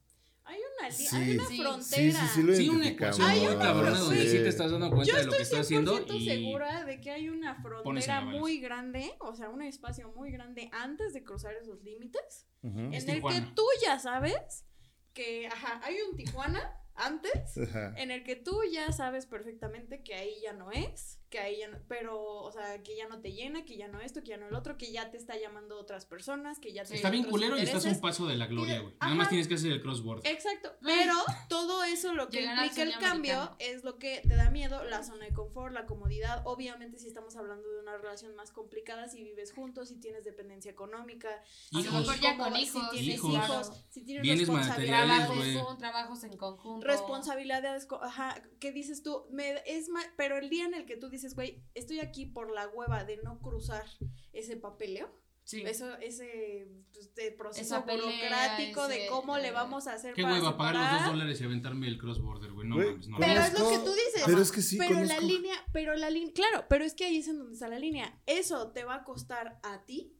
Hay 0.81 0.87
una, 0.87 0.91
Sí. 0.91 1.07
hay 1.15 1.31
una 1.37 1.47
Sí. 1.47 1.57
frontera. 1.61 1.87
Sí, 1.87 2.11
sí, 2.11 2.27
sí 2.35 2.43
lo 2.43 2.55
Sí, 2.55 2.69
una 2.69 2.87
ecuación 2.87 3.27
Hay 3.29 3.39
muy 3.39 3.47
una 3.55 3.59
cabrona 3.65 3.99
donde 3.99 4.21
sí 4.23 4.29
sí. 4.29 4.37
te 4.37 4.49
estás 4.49 4.71
dando 4.71 4.89
cuenta 4.89 5.05
Yo 5.11 5.17
de 5.19 5.25
lo 5.25 5.31
que 5.31 5.41
estoy 5.41 5.59
estás 5.59 5.67
100% 5.71 5.91
haciendo 5.93 6.13
y 6.15 6.25
segura 6.25 6.85
de 6.85 7.01
que 7.01 7.11
hay 7.11 7.29
una 7.29 7.55
frontera 7.61 8.21
muy 8.21 8.59
grande, 8.59 9.13
o 9.19 9.35
sea, 9.35 9.49
un 9.49 9.61
espacio 9.61 10.11
muy 10.15 10.31
grande 10.31 10.69
antes 10.73 11.13
de 11.13 11.23
cruzar 11.23 11.53
esos 11.55 11.81
límites, 11.83 12.45
Ujú. 12.63 12.79
en 12.79 12.93
Es 12.93 13.03
el 13.03 13.09
que 13.09 13.15
Tijuana. 13.15 13.53
tú 13.55 13.63
ya 13.83 13.99
sabes 13.99 14.65
que, 15.13 15.47
ajá, 15.47 15.79
hay 15.83 15.95
un 16.09 16.15
Tijuana 16.17 16.81
antes, 16.95 17.57
Ajá. 17.57 17.93
en 17.97 18.11
el 18.11 18.23
que 18.23 18.35
tú 18.35 18.57
ya 18.71 18.91
sabes 18.91 19.25
perfectamente 19.25 20.01
que 20.03 20.15
ahí 20.15 20.33
ya 20.43 20.53
no 20.53 20.71
es, 20.71 21.19
que 21.29 21.39
ahí 21.39 21.57
ya 21.59 21.67
no, 21.67 21.77
pero, 21.87 22.21
o 22.23 22.51
sea, 22.51 22.81
que 22.83 22.95
ya 22.95 23.07
no 23.07 23.19
te 23.19 23.31
llena, 23.33 23.65
que 23.65 23.77
ya 23.77 23.87
no 23.87 23.99
esto, 23.99 24.21
que 24.21 24.29
ya 24.29 24.37
no 24.37 24.47
el 24.47 24.55
otro, 24.55 24.77
que 24.77 24.91
ya 24.91 25.09
te 25.11 25.17
está 25.17 25.37
llamando 25.37 25.77
otras 25.79 26.05
personas, 26.05 26.59
que 26.59 26.71
ya 26.71 26.83
te 26.83 26.95
está 26.95 27.09
bien 27.09 27.23
culero 27.25 27.57
y 27.57 27.61
estás 27.61 27.85
a 27.85 27.89
un 27.89 27.99
paso 27.99 28.25
de 28.27 28.35
la 28.35 28.47
gloria, 28.47 28.79
güey. 28.79 28.93
Nada 29.01 29.15
más 29.15 29.29
tienes 29.29 29.47
que 29.47 29.55
hacer 29.55 29.71
el 29.71 29.81
crossboard. 29.81 30.25
Exacto, 30.25 30.71
pero 30.81 31.13
todo 31.49 31.83
eso 31.83 32.13
lo 32.13 32.29
que 32.29 32.41
Llegar 32.41 32.65
implica 32.65 32.83
el 32.83 32.97
cambio 32.99 33.33
americano. 33.35 33.57
es 33.59 33.83
lo 33.83 33.97
que 33.97 34.21
te 34.27 34.35
da 34.35 34.49
miedo, 34.49 34.83
la 34.85 35.03
zona 35.03 35.25
de 35.25 35.33
confort, 35.33 35.73
la 35.73 35.85
comodidad. 35.85 36.41
Obviamente, 36.45 36.99
si 36.99 37.07
estamos 37.07 37.35
hablando 37.35 37.67
de 37.69 37.79
una 37.79 37.97
relación 37.97 38.35
más 38.35 38.51
complicada, 38.51 39.07
si 39.09 39.23
vives 39.23 39.51
juntos, 39.51 39.89
si 39.89 39.99
tienes 39.99 40.23
dependencia 40.25 40.71
económica, 40.71 41.29
A 41.29 41.77
lo 41.77 41.79
Hijos. 41.81 41.99
mejor 42.01 42.19
ya 42.19 42.29
con 42.37 42.45
cómoda, 42.45 42.61
hijos, 42.61 42.83
si 42.91 42.97
tienes 42.97 43.15
hijos. 43.15 43.33
hijos, 43.33 43.71
si 43.89 44.03
tienes 44.05 44.21
Bienes 44.23 44.47
responsabilidades, 44.47 45.27
trabajos, 45.27 45.77
trabajos 45.79 46.23
en 46.23 46.37
conjunto. 46.37 46.85
responsabilidades, 46.87 47.87
ajá, 48.01 48.41
¿qué 48.59 48.71
dices 48.71 49.01
tú? 49.03 49.25
Me, 49.31 49.61
es 49.65 49.89
pero 50.17 50.37
el 50.37 50.49
día 50.49 50.65
en 50.65 50.73
el 50.73 50.85
que 50.85 50.97
tú 50.97 51.09
dices, 51.09 51.24
güey, 51.33 51.63
estoy 51.73 51.99
aquí 52.01 52.25
por 52.25 52.51
la 52.51 52.67
hueva 52.67 53.03
de 53.03 53.17
no 53.23 53.39
cruzar 53.39 53.85
ese 54.33 54.57
papeleo, 54.57 55.09
Sí. 55.45 55.61
eso, 55.61 55.95
ese 55.97 56.67
pues, 56.91 57.13
de 57.13 57.31
proceso 57.31 57.61
Esa 57.61 57.85
pelea, 57.85 58.03
burocrático 58.03 58.87
de 58.87 59.03
ese, 59.03 59.09
cómo 59.09 59.37
le 59.37 59.49
eh, 59.49 59.51
vamos 59.51 59.85
a 59.85 59.93
hacer 59.93 60.15
Qué 60.15 60.23
para 60.23 60.33
hueva, 60.35 60.57
pagar 60.57 60.75
los 60.75 61.01
dos 61.03 61.11
dólares 61.11 61.39
y 61.39 61.43
aventarme 61.43 61.87
el 61.87 61.99
crossborder, 61.99 62.51
güey. 62.51 62.67
No 62.67 62.77
mames, 62.77 63.07
no. 63.07 63.17
Pero 63.19 63.41
mames. 63.41 63.53
es 63.53 63.59
lo 63.59 63.69
que 63.69 63.77
tú 63.77 63.91
dices. 63.91 64.23
Pero 64.25 64.41
es 64.41 64.51
que 64.51 64.63
sí, 64.63 64.77
pero 64.77 64.95
conozco. 64.95 65.13
la 65.13 65.21
línea, 65.21 65.55
pero 65.71 65.95
la 65.95 66.09
línea, 66.09 66.33
claro, 66.33 66.65
pero 66.67 66.83
es 66.83 66.95
que 66.95 67.05
ahí 67.05 67.17
es 67.17 67.27
en 67.27 67.37
donde 67.37 67.53
está 67.53 67.67
la 67.67 67.77
línea. 67.77 68.19
Eso 68.25 68.71
te 68.71 68.85
va 68.85 68.95
a 68.95 69.03
costar 69.03 69.59
a 69.61 69.85
ti. 69.85 70.14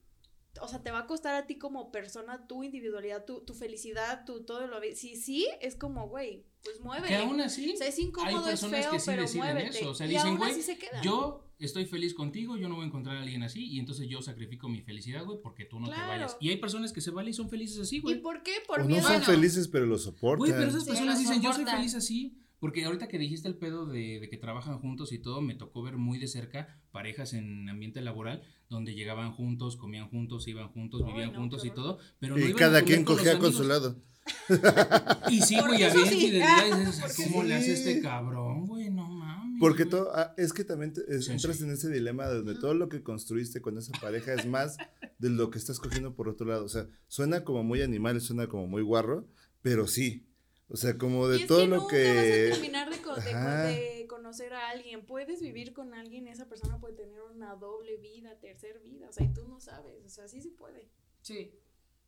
O 0.62 0.68
sea, 0.68 0.82
te 0.84 0.91
va 0.91 0.99
a 0.99 1.06
costar 1.08 1.36
a 1.36 1.47
ti 1.47 1.58
como 1.58 1.91
persona 1.91 2.47
tu 2.47 2.64
individualidad, 2.64 3.26
tu, 3.26 3.41
tu 3.41 3.53
felicidad, 3.53 4.26
tu 4.26 4.43
todo 4.45 4.68
lo 4.68 4.80
Si 4.95 5.16
sí, 5.16 5.47
es 5.62 5.76
como, 5.76 6.08
güey, 6.08 6.45
pues 6.64 6.80
muévete. 6.82 7.10
Que 7.10 7.16
aún 7.18 7.39
así, 7.41 7.74
O 7.74 7.78
sea, 7.78 7.88
es 7.88 7.97
hay 7.97 8.03
incómodo, 8.06 8.39
es 8.39 8.45
personas 8.62 8.82
feo, 8.82 8.91
que 8.91 8.99
sí 8.99 9.06
pero 9.08 9.22
deciden 9.24 9.53
muévete. 9.53 9.80
eso. 9.80 9.89
O 9.89 9.93
sea, 9.95 10.06
y 10.08 10.10
dicen, 10.10 10.28
aún 10.28 10.38
güey, 10.38 10.51
así 10.51 10.62
se 10.62 10.78
quedan. 10.78 11.03
yo 11.03 11.41
estoy 11.60 11.86
feliz 11.86 12.14
contigo, 12.14 12.58
yo 12.58 12.68
no 12.70 12.76
voy 12.76 12.84
a 12.84 12.88
encontrar 12.88 13.18
a 13.18 13.22
alguien 13.22 13.43
así 13.43 13.66
y 13.66 13.80
entonces 13.80 14.08
yo 14.10 14.22
sacrifico 14.22 14.68
mi 14.68 14.82
felicidad, 14.82 15.24
güey, 15.26 15.39
porque 15.41 15.66
tú 15.66 15.80
no 15.80 15.88
te 15.88 15.93
Claro. 15.93 16.08
vayas. 16.10 16.38
Y 16.39 16.49
hay 16.49 16.58
personas 16.58 16.91
que 16.93 17.01
se 17.01 17.12
valen 17.12 17.32
y 17.32 17.34
son 17.34 17.49
felices 17.49 17.80
así, 17.80 17.97
¿Y 17.97 18.01
güey. 18.01 18.22
por 18.22 18.41
qué? 18.43 18.53
Por 18.68 18.80
O 18.80 18.84
no 18.84 18.89
miedo. 18.89 19.01
son 19.03 19.12
Bueno. 19.14 19.26
felices, 19.26 19.68
pero 19.68 19.86
lo 19.86 19.97
soportan. 19.97 20.39
Güey, 20.39 20.51
pero 20.51 20.68
esas 20.70 20.84
Sí, 20.84 20.89
personas 20.89 21.16
lo 21.16 21.20
dicen, 21.20 21.36
yo 21.41 21.49
soy 21.51 21.60
soportan. 21.62 21.78
feliz 21.78 21.95
así. 21.95 22.38
Porque 22.60 22.84
ahorita 22.86 23.08
que 23.08 23.20
dijiste 23.20 23.47
el 23.47 23.58
pedo 23.58 23.86
de, 23.86 24.20
de 24.20 24.30
que 24.30 24.38
trabajan 24.38 24.80
juntos 24.80 25.12
y 25.12 25.20
todo, 25.20 25.41
me 25.41 25.56
tocó 25.56 25.84
ver 25.84 25.97
muy 25.97 26.18
de 26.18 26.28
cerca 26.28 26.80
parejas 26.91 27.34
en 27.34 27.68
ambiente 27.70 28.01
laboral 28.01 28.41
donde 28.70 28.95
llegaban 28.95 29.32
juntos, 29.34 29.76
comían 29.78 30.08
juntos, 30.10 30.47
iban 30.47 30.70
juntos, 30.70 31.01
Ay, 31.06 31.12
vivían 31.12 31.34
no, 31.34 31.39
juntos 31.39 31.66
y 31.66 31.70
todo. 31.72 31.99
Pero 32.20 32.38
y 32.39 32.41
iban 32.43 32.53
a 32.53 32.58
cada 32.58 32.82
quien 32.84 33.03
con 33.03 33.18
cogía 33.18 33.38
con 33.39 33.53
su 33.53 33.64
lado. 33.64 34.01
Y 35.30 35.41
sí, 35.41 35.60
güey, 35.60 35.84
había 35.84 36.06
sí. 36.06 36.39
Ah, 36.41 36.64
¿cómo 37.18 37.43
le 37.43 37.56
hace 37.56 37.74
este 37.74 38.01
cabrón, 38.01 38.66
güey? 38.66 38.89
No 38.89 39.08
mames. 39.08 39.60
Porque 39.60 39.86
todo, 39.86 40.10
ah, 40.16 40.34
es 40.38 40.51
que 40.53 40.64
también 40.64 40.93
te- 40.93 41.01
es- 41.08 41.26
Sí, 41.26 41.32
entras 41.32 41.58
sí. 41.58 41.64
en 41.64 41.72
ese 41.72 41.89
dilema 41.91 42.26
donde 42.28 42.56
todo 42.56 42.74
lo 42.74 42.89
que 42.89 43.03
construiste 43.03 43.62
con 43.62 43.78
esa 43.78 43.91
pareja 43.99 44.34
es 44.34 44.45
más 44.47 44.78
de 45.20 45.30
lo 45.30 45.49
que 45.51 45.58
estás 45.60 45.80
cogiendo 45.80 46.16
por 46.16 46.28
otro 46.30 46.47
lado. 46.47 46.66
O 46.66 46.70
sea, 46.70 46.88
suena 47.08 47.43
como 47.43 47.64
muy 47.64 47.82
animal, 47.82 48.20
suena 48.22 48.47
como 48.47 48.68
muy 48.68 48.82
guarro, 48.82 49.28
pero 49.62 49.88
sí. 49.88 50.28
O 50.68 50.78
sea, 50.78 50.97
como 50.97 51.28
de 51.28 51.39
Y 51.39 51.41
es 51.43 51.47
todo 51.47 51.59
que 51.59 51.68
lo 51.68 51.88
que... 51.88 52.03
vas 52.03 52.18
a 52.18 52.61
terminar 52.61 52.89
de, 52.89 54.07
conocer 54.07 54.53
a 54.53 54.70
alguien. 54.70 55.05
Puedes 55.05 55.41
vivir 55.41 55.74
con 55.74 55.93
alguien 55.93 56.28
y 56.28 56.32
esa 56.32 56.49
persona 56.49 56.80
puede 56.80 56.95
tener 56.95 57.22
una 57.22 57.55
doble 57.55 57.97
vida, 57.97 58.39
tercer 58.39 58.80
vida. 58.80 59.07
O 59.09 59.13
sea, 59.13 59.26
y 59.26 59.34
tú 59.34 59.47
no 59.47 59.59
sabes. 59.59 60.03
O 60.03 60.09
sea, 60.09 60.28
sí 60.28 60.41
se 60.41 60.49
puede. 60.49 60.89
Sí. 61.22 61.53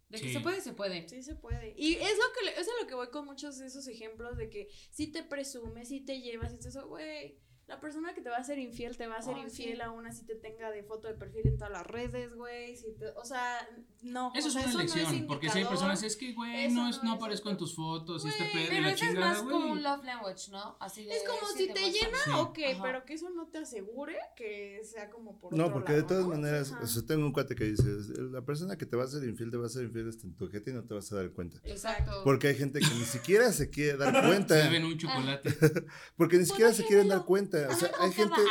De 0.10 0.22
que 0.22 0.32
se 0.32 0.40
puede, 0.40 0.62
se 0.62 0.74
puede. 0.74 1.08
Sí 1.08 1.22
se 1.22 1.36
puede. 1.36 1.74
Y 1.78 1.96
es 1.96 2.18
lo 2.18 2.34
que 2.34 2.60
es 2.60 2.68
a 2.68 2.82
lo 2.82 2.88
que 2.88 2.96
voy 2.96 3.10
con 3.10 3.26
muchos 3.26 3.58
de 3.58 3.68
esos 3.68 3.88
ejemplos 3.88 4.38
de 4.38 4.50
que 4.50 4.70
si 4.90 5.08
te 5.12 5.24
presumes, 5.24 5.90
si 5.90 6.02
te 6.02 6.22
llevas, 6.22 6.54
y 6.54 6.58
todo 6.58 6.70
eso, 6.70 6.88
güey. 6.88 7.38
La 7.68 7.82
persona 7.82 8.14
que 8.14 8.22
te 8.22 8.30
va 8.30 8.38
a 8.38 8.44
ser 8.46 8.60
infiel 8.60 8.96
te 8.96 9.08
va 9.08 9.16
a 9.18 9.22
ser 9.22 9.38
infiel 9.38 9.76
sí. 9.76 9.82
aún 9.82 10.06
así 10.08 10.24
te 10.26 10.36
tenga 10.36 10.72
de 10.72 10.84
foto 10.84 11.10
de 11.10 11.16
perfil 11.16 11.42
en 11.48 11.58
todas 11.58 11.72
las 11.74 11.86
redes, 11.86 12.34
güey. 12.34 12.78
Si 12.78 12.94
te- 12.94 13.10
o 13.10 13.26
sea, 13.26 13.68
no. 14.04 14.32
Eso 14.36 14.48
o 14.48 14.50
es 14.52 14.56
una 14.56 14.74
no 14.74 14.80
elección, 14.80 15.28
porque 15.28 15.50
si 15.50 15.58
hay 15.60 15.66
personas, 15.66 16.02
es 16.02 16.16
que, 16.16 16.32
güey, 16.34 16.72
no, 16.72 16.88
es, 16.90 16.98
no 17.04 17.10
no 17.10 17.12
aparezco 17.16 17.50
en 17.50 17.58
tus 17.58 17.76
fotos 17.76 18.24
y 18.26 18.30
este 18.30 18.46
pedo 18.54 18.64
y 18.64 18.68
Pero 18.70 18.82
la 18.84 18.92
eso 18.92 19.04
es 19.04 19.10
chingada, 19.12 19.28
más 19.34 19.42
como 19.42 19.58
un 19.58 19.70
güey. 19.72 19.82
love 19.84 20.04
language, 20.06 20.50
¿no? 20.52 20.78
Así 20.80 21.04
de. 21.04 21.12
Es 21.14 21.24
como 21.28 21.46
si 21.58 21.68
te 21.68 21.92
llena, 21.92 22.18
Sí. 22.24 22.32
ok, 22.36 22.60
Ajá. 22.74 22.84
pero 22.84 23.06
que 23.06 23.14
eso 23.16 23.30
no 23.32 23.48
te 23.48 23.58
asegure 23.58 24.16
que 24.38 24.82
sea 24.86 25.10
como 25.10 25.38
por 25.38 25.54
No, 25.54 25.66
otro 25.66 25.74
porque 25.74 25.92
de 25.92 26.04
todas 26.04 26.24
¿no? 26.24 26.30
maneras, 26.30 26.74
o 26.82 26.88
sea, 26.88 27.04
tengo 27.06 27.26
un 27.26 27.34
cuate 27.34 27.54
que 27.56 27.66
dice, 27.66 27.84
la 28.32 28.44
persona 28.44 28.78
que 28.78 28.86
te 28.86 28.96
va 28.96 29.04
a 29.04 29.08
ser 29.08 29.26
infiel 29.26 29.52
te 29.52 29.58
va 29.58 29.66
a 29.66 29.70
ser 29.70 29.84
infiel 29.84 30.08
hasta 30.08 30.26
en 30.26 30.36
tu 30.38 30.46
ojete 30.46 30.72
y 30.72 30.74
no 30.74 30.84
te 30.86 30.94
vas 30.94 31.12
a 31.12 31.18
dar 31.18 31.30
cuenta. 31.32 31.60
Exacto. 31.66 32.22
Porque 32.24 32.48
hay 32.48 32.56
gente 32.56 32.80
que 32.80 32.86
ni 32.96 33.04
siquiera 33.04 33.52
se 33.52 33.70
quiere 33.70 33.98
dar 33.98 34.16
Se 34.16 34.22
cuenta. 34.26 34.56
beben 34.56 34.86
un 34.86 34.98
chocolate. 34.98 35.50
Porque 36.16 36.38
ni 36.38 36.46
siquiera 36.46 36.72
se 36.72 36.86
quieren 36.86 37.10
dar 37.10 37.18
déjamelo. 37.20 37.26
Cuenta. 37.66 37.76
O 37.76 37.80
sea, 37.80 37.92
hay 38.00 38.12
gente... 38.12 38.42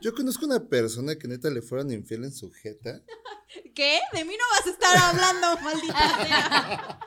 Yo 0.00 0.14
conozco 0.14 0.46
una 0.46 0.68
persona 0.68 1.16
que 1.16 1.28
neta 1.28 1.50
le 1.50 1.62
fueron 1.62 1.90
infiel 1.92 2.24
en 2.24 2.32
su 2.32 2.50
jeta. 2.50 3.02
¿Qué? 3.74 4.00
De 4.12 4.24
mí 4.24 4.34
no 4.34 4.44
vas 4.58 4.66
a 4.66 4.70
estar 4.70 4.96
hablando, 4.96 5.60
maldita 5.62 6.24
sea. 6.24 7.00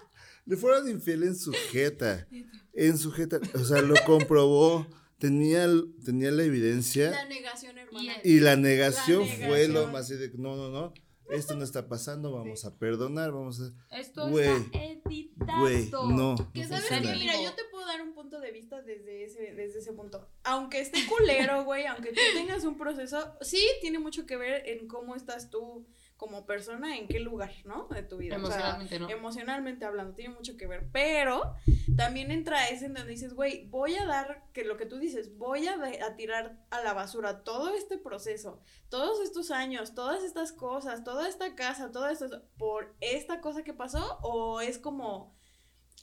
Le 0.46 0.58
fueron 0.58 0.90
infiel 0.90 1.24
en 1.24 1.36
su 1.36 1.52
jeta. 1.72 2.28
En 2.74 2.98
su 2.98 3.12
jeta. 3.12 3.40
O 3.54 3.64
sea, 3.64 3.82
lo 3.82 3.96
comprobó. 4.06 4.88
Tenía, 5.20 5.68
tenía 6.06 6.32
la 6.32 6.44
evidencia. 6.44 7.12
La 7.12 7.26
negación, 7.26 7.78
hermana. 7.78 8.14
Y- 8.24 8.40
la 8.40 8.56
negación, 8.56 9.28
La 9.28 9.48
fue 9.48 9.68
lo 9.68 9.88
más 9.88 10.06
así 10.06 10.16
de, 10.16 10.30
no, 10.36 10.56
no, 10.56 10.70
no, 10.70 10.94
esto 11.30 11.56
no 11.56 11.64
está 11.64 11.88
pasando, 11.88 12.32
vamos 12.32 12.66
a 12.66 12.78
perdonar, 12.78 13.32
vamos 13.32 13.62
a... 13.62 13.98
Esto 13.98 14.30
Güey. 14.30 14.50
está 14.50 14.84
editado. 14.84 15.60
Güey, 15.62 15.90
no. 15.92 16.36
Que 16.54 16.62
no 16.64 16.68
sabes 16.68 17.02
que, 17.02 17.16
mira, 17.16 17.42
yo 17.42 17.54
te 17.54 17.64
puedo 17.72 17.86
dar 17.86 18.02
un 18.02 18.14
punto 18.14 18.40
de 18.40 18.52
vista 18.52 18.82
desde 18.82 19.24
ese, 19.24 19.54
desde 19.54 19.80
ese 19.80 19.94
punto. 19.94 20.28
Aunque 20.44 20.82
esté 20.82 21.00
culero, 21.08 21.64
güey, 21.64 21.86
aunque 21.86 22.10
tú 22.10 22.22
tengas 22.34 22.64
un 22.64 22.78
proceso, 22.78 23.36
sí 23.42 23.66
tiene 23.82 24.00
mucho 24.00 24.26
que 24.26 24.38
ver 24.38 24.68
en 24.68 24.88
cómo 24.88 25.16
estás 25.16 25.50
tú 25.50 25.86
como 26.20 26.46
persona, 26.46 26.98
en 26.98 27.08
qué 27.08 27.20
lugar, 27.22 27.52
¿no? 27.64 27.88
De 27.88 28.04
tu 28.04 28.18
vida. 28.18 28.36
O 28.36 28.40
sea, 28.46 28.46
Emocionalmente, 28.58 29.00
¿no? 29.00 29.10
emocionalmente 29.10 29.86
hablando, 29.86 30.14
tiene 30.16 30.36
mucho 30.36 30.58
que 30.58 30.68
ver. 30.68 30.90
Pero 30.92 31.56
también 31.96 32.30
entra 32.30 32.68
ese 32.68 32.88
en 32.88 32.94
donde 32.94 33.10
dices, 33.12 33.34
güey, 33.34 33.68
voy 33.70 33.96
a 33.96 34.06
dar, 34.06 34.44
que 34.54 34.66
lo 34.66 34.76
que 34.76 34.86
tú 34.86 34.98
dices, 35.00 35.38
voy 35.38 35.66
a, 35.68 35.78
de- 35.78 36.02
a 36.02 36.16
tirar 36.18 36.60
a 36.72 36.82
la 36.84 36.94
basura 36.94 37.44
todo 37.46 37.74
este 37.74 37.98
proceso, 37.98 38.60
todos 38.90 39.22
estos 39.22 39.50
años, 39.50 39.96
todas 39.96 40.24
estas 40.26 40.52
cosas, 40.52 41.06
toda 41.06 41.28
esta 41.30 41.56
casa, 41.56 41.92
todo 41.94 42.10
esto, 42.10 42.44
por 42.58 42.94
esta 43.00 43.40
cosa 43.40 43.64
que 43.64 43.74
pasó, 43.74 44.20
o 44.22 44.60
es 44.60 44.78
como 44.78 45.39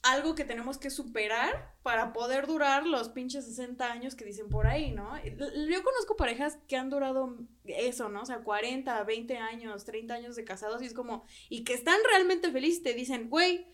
algo 0.07 0.35
que 0.35 0.45
tenemos 0.45 0.79
que 0.79 0.91
superar 0.91 1.75
para 1.83 2.13
poder 2.13 2.47
durar 2.47 2.87
los 2.87 3.09
pinches 3.09 3.45
60 3.47 3.91
años 3.91 4.15
que 4.15 4.25
dicen 4.25 4.49
por 4.49 4.67
ahí, 4.67 4.93
¿no? 4.93 5.11
Yo 5.25 5.83
conozco 5.83 6.17
parejas 6.17 6.59
que 6.69 6.77
han 6.77 6.91
durado 6.91 7.37
eso, 7.65 8.09
¿no? 8.09 8.23
O 8.23 8.27
sea, 8.27 8.39
40, 8.39 9.03
20 9.05 9.39
años, 9.39 9.85
30 9.85 10.15
años 10.15 10.37
de 10.37 10.45
casados 10.45 10.83
y 10.83 10.87
es 10.87 10.95
como, 10.95 11.25
y 11.49 11.65
que 11.65 11.75
están 11.75 11.99
realmente 12.09 12.51
felices, 12.51 12.83
te 12.83 12.95
dicen, 12.95 13.29
güey, 13.29 13.67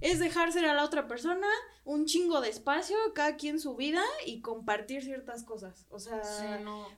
es 0.00 0.18
dejarse 0.18 0.60
a 0.60 0.74
la 0.74 0.84
otra 0.84 1.06
persona 1.06 1.46
un 1.84 2.06
chingo 2.06 2.40
de 2.40 2.48
espacio, 2.48 2.96
cada 3.14 3.36
quien 3.36 3.60
su 3.60 3.76
vida 3.76 4.02
y 4.26 4.40
compartir 4.40 5.02
ciertas 5.02 5.44
cosas. 5.44 5.86
O 5.90 5.98
sea, 5.98 6.22
sí, 6.24 6.44
no. 6.62 6.88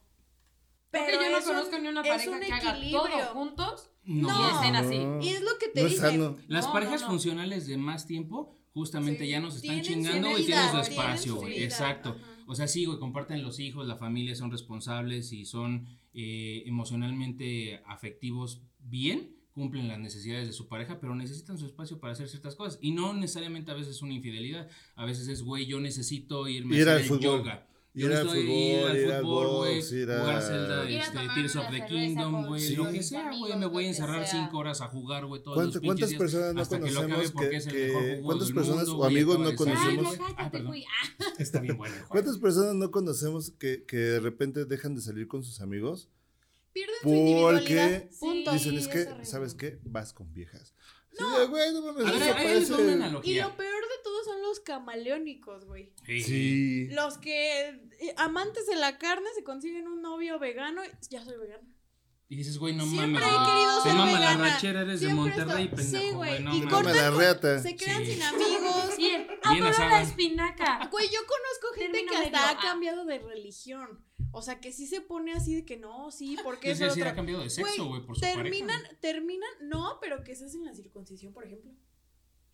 Pero 0.90 1.22
yo 1.22 1.30
no 1.30 1.44
conozco 1.44 1.78
ni 1.78 1.88
una 1.88 2.02
pareja 2.02 2.38
que 2.38 2.52
haga 2.52 2.78
todo 2.90 3.08
juntos 3.32 3.90
no. 4.04 4.28
y 4.28 4.54
estén 4.54 4.76
así. 4.76 5.26
Y 5.26 5.34
es 5.34 5.40
lo 5.40 5.58
que 5.58 5.68
te 5.68 5.86
dicen. 5.86 6.44
Las 6.48 6.66
parejas 6.66 7.04
funcionales 7.04 7.66
de 7.66 7.78
más 7.78 8.06
tiempo 8.06 8.61
justamente 8.72 9.28
ya 9.28 9.40
nos 9.40 9.56
están 9.56 9.82
chingando 9.82 10.38
y 10.38 10.44
tienen 10.44 10.70
su 10.70 10.78
espacio, 10.78 11.36
güey. 11.36 11.62
Exacto. 11.62 12.16
O 12.46 12.54
sea, 12.54 12.66
sí, 12.68 12.84
güey, 12.84 12.98
comparten 12.98 13.42
los 13.42 13.60
hijos, 13.60 13.86
la 13.86 13.96
familia, 13.96 14.34
son 14.34 14.50
responsables 14.50 15.32
y 15.32 15.44
son 15.44 15.86
eh, 16.14 16.62
emocionalmente 16.66 17.80
afectivos 17.86 18.62
bien, 18.78 19.36
cumplen 19.52 19.88
las 19.88 19.98
necesidades 19.98 20.46
de 20.46 20.52
su 20.52 20.68
pareja, 20.68 20.98
pero 21.00 21.14
necesitan 21.14 21.58
su 21.58 21.66
espacio 21.66 22.00
para 22.00 22.14
hacer 22.14 22.28
ciertas 22.28 22.54
cosas. 22.54 22.78
Y 22.82 22.92
no 22.92 23.12
necesariamente 23.12 23.70
a 23.70 23.74
veces 23.74 23.96
es 23.96 24.02
una 24.02 24.14
infidelidad. 24.14 24.68
A 24.94 25.04
veces 25.04 25.28
es, 25.28 25.42
güey, 25.42 25.66
yo 25.66 25.80
necesito 25.80 26.48
irme 26.48 26.76
Ir 26.76 26.88
a 26.88 26.96
hacer 26.96 27.18
yoga. 27.20 27.66
Yo 27.94 28.06
ir 28.06 28.14
al 28.14 28.26
fútbol, 28.26 28.96
ir 28.96 29.12
al 29.12 29.22
fútbol, 29.22 29.56
güey. 29.58 29.82
Jugar 29.82 30.42
Zelda, 30.42 30.88
este, 30.88 31.18
Tears 31.34 31.56
of 31.56 31.70
the 31.70 31.84
Kingdom, 31.86 32.46
güey. 32.46 32.74
Lo 32.74 32.90
que 32.90 33.02
sea, 33.02 33.30
güey. 33.36 33.54
Me 33.56 33.66
voy 33.66 33.84
a 33.84 33.88
encerrar 33.88 34.26
cinco 34.26 34.58
horas 34.58 34.80
a 34.80 34.88
jugar, 34.88 35.26
güey. 35.26 35.42
¿Cuántas, 35.42 35.82
¿Cuántas 35.82 36.14
personas 36.14 36.54
no 36.54 36.66
conocemos 36.66 37.32
que, 37.32 37.50
que, 37.70 38.20
¿Cuántas 38.24 38.52
personas 38.52 38.88
o 38.88 39.04
amigos 39.04 39.38
no 39.38 39.54
conocemos? 39.54 40.16
Ah, 40.38 40.50
perdón. 40.50 40.74
Está 41.38 41.60
bien 41.60 41.76
bueno. 41.76 41.94
¿Cuántas 42.08 42.38
personas 42.38 42.74
no 42.74 42.90
conocemos 42.90 43.50
que, 43.58 43.84
que 43.84 43.96
de 43.96 44.20
repente 44.20 44.64
dejan 44.64 44.94
de 44.94 45.02
salir 45.02 45.28
con 45.28 45.44
sus 45.44 45.60
amigos? 45.60 46.08
Pierden 46.72 46.94
Porque 47.02 48.08
dicen, 48.52 48.78
es 48.78 48.88
que, 48.88 49.06
¿sabes 49.24 49.54
qué? 49.54 49.78
Vas 49.84 50.14
con 50.14 50.32
viejas. 50.32 50.74
No, 51.20 51.48
güey, 51.48 51.72
no 51.74 51.82
mames, 51.82 52.06
a. 52.06 52.42
Y 53.22 53.34
lo 53.34 53.56
peor 53.56 53.82
de 54.02 54.10
todo 54.10 54.24
son 54.24 54.42
los 54.42 54.60
camaleónicos, 54.60 55.64
güey. 55.64 55.92
Sí. 56.06 56.88
Los 56.90 57.18
que 57.18 57.68
eh, 57.68 58.14
amantes 58.16 58.66
de 58.66 58.76
la 58.76 58.98
carne 58.98 59.28
se 59.34 59.44
consiguen 59.44 59.86
un 59.88 60.02
novio 60.02 60.38
vegano, 60.38 60.82
ya 61.10 61.24
soy 61.24 61.36
vegana. 61.38 61.66
Y 62.28 62.36
dices, 62.36 62.56
güey, 62.56 62.74
no 62.74 62.84
Siempre 62.86 63.20
mames. 63.20 63.22
he 63.22 63.46
querido 63.52 63.82
ser 63.82 63.92
mama 63.92 64.06
vegana. 64.06 64.38
la 64.38 64.50
rachera, 64.54 64.80
eres 64.82 65.00
de 65.02 65.06
Siempre 65.08 65.36
Monterrey, 65.36 65.64
esto- 65.64 65.76
pendejo, 65.76 66.04
Sí, 66.08 66.10
güey. 66.14 66.42
No 66.42 66.54
y 66.56 66.58
mames. 66.62 66.74
Come 66.74 66.94
la 66.94 67.10
cortan, 67.10 67.18
reata. 67.18 67.58
se 67.62 67.76
quedan 67.76 68.04
Sí. 68.06 68.12
sin 68.12 68.22
amigos. 68.22 68.48
Y 68.98 69.58
adoro 69.58 69.88
la 69.88 70.02
espinaca. 70.02 70.88
Güey, 70.90 71.08
yo 71.10 71.18
conozco 71.26 71.74
gente 71.76 72.04
que 72.06 72.16
hasta 72.16 72.30
medio. 72.30 72.58
ha 72.58 72.62
cambiado 72.62 73.04
de 73.04 73.18
religión. 73.18 74.04
O 74.30 74.40
sea, 74.40 74.60
que 74.60 74.72
sí 74.72 74.86
se 74.86 75.00
pone 75.02 75.32
así 75.32 75.54
de 75.54 75.64
que 75.66 75.76
no, 75.76 76.10
sí, 76.10 76.38
porque 76.42 76.70
Es 76.70 76.80
es 76.80 76.86
decir, 76.88 77.02
otra. 77.02 77.12
ha 77.12 77.14
cambiado 77.16 77.42
de 77.42 77.50
sexo, 77.50 77.84
güey, 77.86 78.00
por 78.06 78.14
su 78.14 78.20
terminan, 78.22 78.80
pareja. 78.80 79.00
terminan, 79.00 79.50
no, 79.62 79.98
pero 80.00 80.22
que 80.24 80.34
se 80.36 80.46
hacen 80.46 80.64
la 80.64 80.72
circuncisión, 80.74 81.32
por 81.34 81.44
ejemplo. 81.44 81.72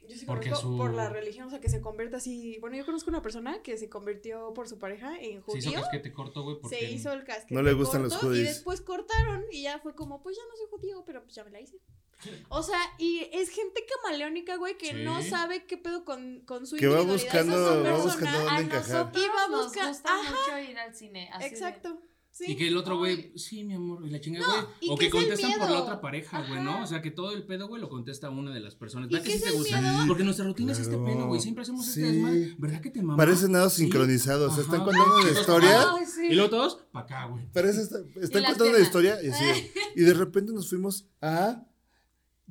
Yo 0.07 0.17
sí 0.17 0.25
Porque 0.25 0.49
conozco 0.49 0.71
su- 0.71 0.77
por 0.79 0.95
la 0.95 1.11
religión, 1.11 1.49
o 1.49 1.51
sea, 1.51 1.61
que 1.61 1.69
se 1.69 1.81
convierte 1.83 2.17
así. 2.17 2.57
Bueno, 2.61 2.77
yo 2.77 2.87
conozco 2.87 3.11
una 3.11 3.21
persona 3.21 3.61
que 3.63 3.77
se 3.77 3.91
convirtió 3.91 4.55
por 4.55 4.67
su 4.69 4.79
pareja 4.79 5.17
en 5.19 5.43
Se 5.45 5.59
hizo 5.59 5.69
judío. 5.71 5.81
casquete 5.83 6.13
corto, 6.13 6.43
güey, 6.45 6.59
porque... 6.61 6.79
Se 6.79 6.91
hizo 6.91 7.13
el 7.13 7.25
casquete. 7.25 7.55
No 7.55 7.63
le 7.63 7.75
gustan 7.75 8.03
los 8.05 8.13
corto, 8.15 8.27
Y 8.27 8.29
judíos. 8.39 8.49
después 8.55 8.81
cortaron 8.81 9.45
y 9.53 9.63
ya 9.63 9.79
fue 9.81 9.95
como, 9.95 10.23
pues 10.23 10.37
ya 10.37 10.43
no 10.49 10.57
soy 10.57 10.67
judío, 10.71 11.03
pero 11.05 11.23
pues 11.23 11.35
ya 11.35 11.45
me 11.45 11.51
la 11.51 11.61
hice. 11.61 11.79
O 12.49 12.63
sea, 12.63 12.81
y 12.99 13.29
es 13.33 13.51
gente 13.51 13.85
camaleónica, 14.03 14.57
güey, 14.57 14.79
que 14.79 14.89
Sí. 14.93 15.03
no 15.05 15.21
sabe 15.23 15.67
qué 15.67 15.77
pedo 15.77 16.05
con, 16.05 16.41
con 16.47 16.67
su 16.67 16.77
Que 16.77 16.87
va 16.89 17.03
individualidad, 17.03 17.45
buscando- 17.45 17.69
con 17.69 17.85
su 17.85 17.85
va 17.93 18.03
buscando 18.03 18.39
dónde 18.39 18.51
A 18.51 18.61
encajar. 18.61 18.91
nosotros 19.07 19.25
Y 19.25 19.29
va 19.29 19.49
nos 19.49 19.75
gusta 19.75 20.15
ajá. 20.15 20.31
mucho 20.31 20.71
ir 20.71 20.79
al 20.79 20.95
cine. 20.95 21.29
así 21.33 21.41
de- 21.43 21.47
Exacto. 21.55 22.01
Sí. 22.39 22.53
Y 22.53 22.57
que 22.57 22.69
el 22.69 22.77
otro 22.77 22.97
güey, 22.99 23.33
sí, 23.37 23.65
mi 23.65 23.75
amor, 23.75 24.07
y 24.07 24.11
la 24.11 24.21
chingada, 24.21 24.47
No, 24.47 24.53
güey. 24.53 24.67
y 24.81 24.91
O 24.91 24.97
que 24.97 25.07
que 25.07 25.11
contestan 25.11 25.59
por 25.59 25.69
la 25.69 25.83
otra 25.83 26.01
pareja, 26.01 26.47
güey, 26.47 26.63
¿no? 26.63 26.85
O 26.85 26.87
sea, 26.87 27.03
que 27.03 27.11
todo 27.11 27.33
el 27.33 27.43
pedo, 27.45 27.67
güey, 27.67 27.83
lo 27.83 27.89
contesta 27.89 28.31
una 28.31 28.55
de 28.55 28.61
las 28.61 28.77
personas. 28.77 29.09
¿Y 29.11 29.15
¿Verdad 29.15 29.27
que 29.27 29.33
qué 29.33 29.39
sí 29.39 29.45
te 29.45 29.51
gusta? 29.51 29.81
miedo? 29.81 30.05
Porque 30.07 30.23
nuestra 30.23 30.45
rutina 30.47 30.71
es 30.71 30.79
este 30.79 30.97
pedo, 30.97 31.27
güey. 31.27 31.41
Siempre 31.41 31.63
hacemos 31.63 31.85
Sí. 31.85 32.01
este 32.01 32.13
desmadre. 32.13 32.55
¿Verdad 32.57 32.81
que 32.81 32.91
te 32.91 33.03
mama? 33.03 33.17
Parecen 33.17 33.51
nada 33.51 33.69
sincronizados. 33.71 34.53
Ajá. 34.53 34.61
Están 34.61 34.85
contando 34.85 35.17
una 35.17 35.31
historia. 35.33 35.85
Ay. 35.95 36.05
Y 36.31 36.35
luego 36.37 36.51
todos, 36.51 36.79
pa' 36.93 37.01
acá, 37.01 37.25
güey. 37.27 37.45
Parece, 37.53 37.83
está- 37.83 37.99
están 38.23 38.43
las 38.43 38.53
contando 38.53 38.77
una 38.77 38.85
historia 38.87 39.19
y, 39.21 39.29
así, 39.31 39.45
y 39.97 40.01
de 40.03 40.15
repente 40.15 40.53
nos 40.53 40.69
fuimos 40.69 41.09
a. 41.21 41.65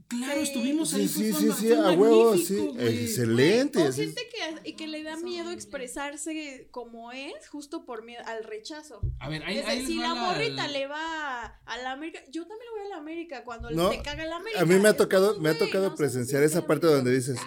Claro, 0.10 0.40
Sí. 0.42 0.48
estuvimos 0.48 0.94
ahí. 0.94 1.08
Sí, 1.08 1.34
sí, 1.34 1.50
sí, 1.52 1.74
a 1.74 1.92
huevo, 1.92 2.38
sí. 2.38 2.70
Excelente. 2.80 3.80
O 3.80 3.92
gente 3.92 4.22
que, 4.30 4.70
y 4.70 4.74
que 4.74 4.88
le 4.88 5.04
da 5.04 5.18
miedo 5.18 5.52
expresarse 5.52 6.68
como 6.72 7.12
es, 7.12 7.48
justo 7.50 7.86
por 7.86 8.04
miedo 8.06 8.22
al 8.26 8.44
rechazo. 8.46 9.02
A 9.20 9.28
ver, 9.30 9.44
ahí, 9.44 9.86
si 9.86 9.96
la 9.96 10.16
morrita 10.16 10.68
le 10.70 10.88
va 10.88 11.46
a 11.66 11.78
la 11.84 11.92
América, 11.92 12.20
yo 12.32 12.48
también 12.48 12.70
le 12.74 12.80
voy 12.80 12.86
a 12.88 12.96
la 12.96 13.02
América 13.02 13.44
cuando 13.44 13.70
No, 13.72 13.90
te 13.90 14.02
caga 14.02 14.26
la 14.26 14.38
América. 14.38 14.62
a 14.62 14.66
mí 14.66 14.76
me 14.76 14.88
ha 14.90 14.96
tocado- 14.96 15.40
me 15.40 15.50
ha 15.50 15.58
tocado 15.58 15.94
presenciar 15.96 16.42
esa 16.44 16.66
parte 16.66 16.88
donde 16.88 17.14
dices. 17.14 17.38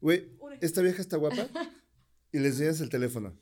Güey, 0.00 0.28
esta 0.60 0.82
vieja 0.82 1.00
está 1.00 1.16
guapa. 1.16 1.48
Y 2.32 2.38
le 2.38 2.48
enseñas 2.48 2.80
el 2.80 2.90
teléfono. 2.90 3.34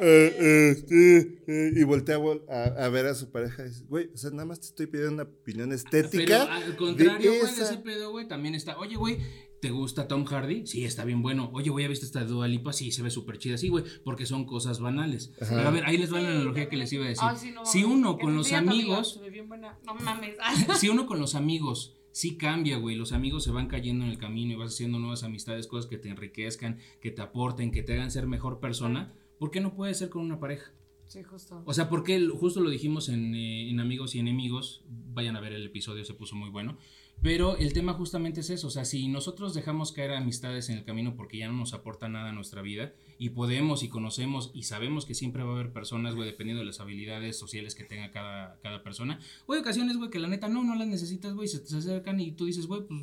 Eh, 0.00 0.36
Eh, 0.38 0.84
eh, 0.90 1.38
eh, 1.46 1.70
y 1.76 1.82
voltea 1.84 2.16
a, 2.16 2.52
a- 2.54 2.84
a 2.86 2.88
ver 2.88 3.06
a 3.06 3.14
su 3.14 3.30
pareja 3.30 3.64
y 3.64 3.68
dice, 3.68 3.84
güey, 3.88 4.10
o 4.12 4.16
sea, 4.16 4.30
nada 4.30 4.44
más 4.46 4.60
te 4.60 4.66
estoy 4.66 4.86
pidiendo 4.86 5.14
una 5.14 5.22
opinión 5.24 5.68
Pero 5.68 5.76
estética. 5.76 6.42
al 6.54 6.76
contrario, 6.76 7.30
güey, 7.30 7.40
de 7.42 7.46
esa. 7.46 7.64
ese 7.64 7.78
pedo, 7.78 8.10
güey, 8.10 8.26
también 8.28 8.54
está. 8.54 8.78
Oye, 8.78 8.96
güey, 8.96 9.18
¿te 9.60 9.70
gusta 9.70 10.08
Tom 10.08 10.24
Hardy? 10.24 10.66
Sí, 10.66 10.84
está 10.84 11.04
bien 11.04 11.22
bueno. 11.22 11.50
Oye, 11.54 11.70
güey, 11.70 11.84
¿ya 11.84 11.88
viste 11.88 12.06
esta 12.06 12.24
Dua 12.24 12.48
Lipa? 12.48 12.72
Sí, 12.72 12.90
se 12.92 13.02
ve 13.02 13.10
súper 13.10 13.38
chida. 13.38 13.56
Sí, 13.56 13.68
güey, 13.68 13.84
porque 14.04 14.26
son 14.26 14.44
cosas 14.46 14.80
banales. 14.80 15.32
Ajá. 15.40 15.54
Pero 15.56 15.68
a 15.68 15.70
ver, 15.70 15.84
ahí 15.86 15.96
les 15.96 16.12
va 16.12 16.20
la 16.20 16.28
analogía 16.30 16.68
que 16.68 16.76
les 16.76 16.92
iba 16.92 17.04
a 17.04 17.08
decir. 17.08 17.24
Ay, 17.26 17.36
sí, 17.38 17.50
no 17.52 17.64
si 17.64 17.84
uno 17.84 18.18
con 18.18 18.34
los 18.36 18.52
amigos, 18.52 19.14
se 19.14 19.20
ve 19.20 19.30
bien 19.30 19.48
buena. 19.48 19.78
No 19.86 19.94
mames. 19.94 20.36
si 20.80 20.88
uno 20.88 21.06
con 21.06 21.18
los 21.20 21.34
amigos 21.34 21.96
sí 22.10 22.36
cambia, 22.36 22.76
güey, 22.78 22.94
los 22.96 23.12
amigos 23.12 23.42
se 23.44 23.50
van 23.50 23.66
cayendo 23.68 24.04
en 24.04 24.10
el 24.10 24.18
camino 24.18 24.52
y 24.52 24.56
vas 24.56 24.72
haciendo 24.74 24.98
nuevas 24.98 25.22
amistades, 25.24 25.66
cosas 25.66 25.88
que 25.90 25.98
te 25.98 26.08
enriquezcan, 26.08 26.78
que 27.00 27.10
te 27.10 27.22
aporten, 27.22 27.70
que 27.72 27.82
te 27.82 27.94
hagan 27.94 28.10
ser 28.12 28.26
mejor 28.28 28.60
persona, 28.60 29.12
¿por 29.38 29.50
qué 29.50 29.60
no 29.60 29.74
puede 29.74 29.94
ser 29.94 30.08
con 30.10 30.22
una 30.22 30.38
pareja? 30.40 30.72
Sí, 31.06 31.22
justo. 31.22 31.62
O 31.66 31.74
sea, 31.74 31.88
porque 31.88 32.18
justo 32.28 32.60
lo 32.60 32.70
dijimos 32.70 33.08
en, 33.08 33.34
eh, 33.34 33.68
en 33.70 33.78
Amigos 33.78 34.14
y 34.14 34.18
Enemigos, 34.20 34.84
vayan 34.88 35.36
a 35.36 35.40
ver 35.40 35.52
el 35.52 35.66
episodio, 35.66 36.04
se 36.04 36.14
puso 36.14 36.34
muy 36.34 36.48
bueno, 36.48 36.78
pero 37.22 37.56
el 37.58 37.72
tema 37.74 37.92
justamente 37.92 38.40
es 38.40 38.50
eso, 38.50 38.66
o 38.66 38.70
sea, 38.70 38.84
si 38.84 39.06
nosotros 39.08 39.54
dejamos 39.54 39.92
caer 39.92 40.12
amistades 40.12 40.70
en 40.70 40.78
el 40.78 40.84
camino 40.84 41.14
porque 41.14 41.38
ya 41.38 41.46
no 41.46 41.52
nos 41.54 41.74
aporta 41.74 42.08
nada 42.08 42.30
a 42.30 42.32
nuestra 42.32 42.62
vida 42.62 42.94
y 43.18 43.28
podemos 43.30 43.82
y 43.82 43.88
conocemos 43.88 44.50
y 44.54 44.62
sabemos 44.64 45.04
que 45.04 45.14
siempre 45.14 45.44
va 45.44 45.50
a 45.50 45.54
haber 45.54 45.72
personas, 45.72 46.14
güey, 46.16 46.26
dependiendo 46.28 46.60
de 46.60 46.66
las 46.66 46.80
habilidades 46.80 47.38
sociales 47.38 47.74
que 47.74 47.84
tenga 47.84 48.10
cada, 48.10 48.58
cada 48.62 48.82
persona, 48.82 49.20
o 49.46 49.52
hay 49.52 49.60
ocasiones, 49.60 49.98
güey, 49.98 50.10
que 50.10 50.18
la 50.18 50.26
neta 50.28 50.48
no, 50.48 50.64
no 50.64 50.74
las 50.74 50.88
necesitas, 50.88 51.34
güey, 51.34 51.48
se 51.48 51.60
te 51.60 51.76
acercan 51.76 52.18
y 52.18 52.32
tú 52.32 52.46
dices, 52.46 52.66
güey, 52.66 52.80
pues... 52.86 53.02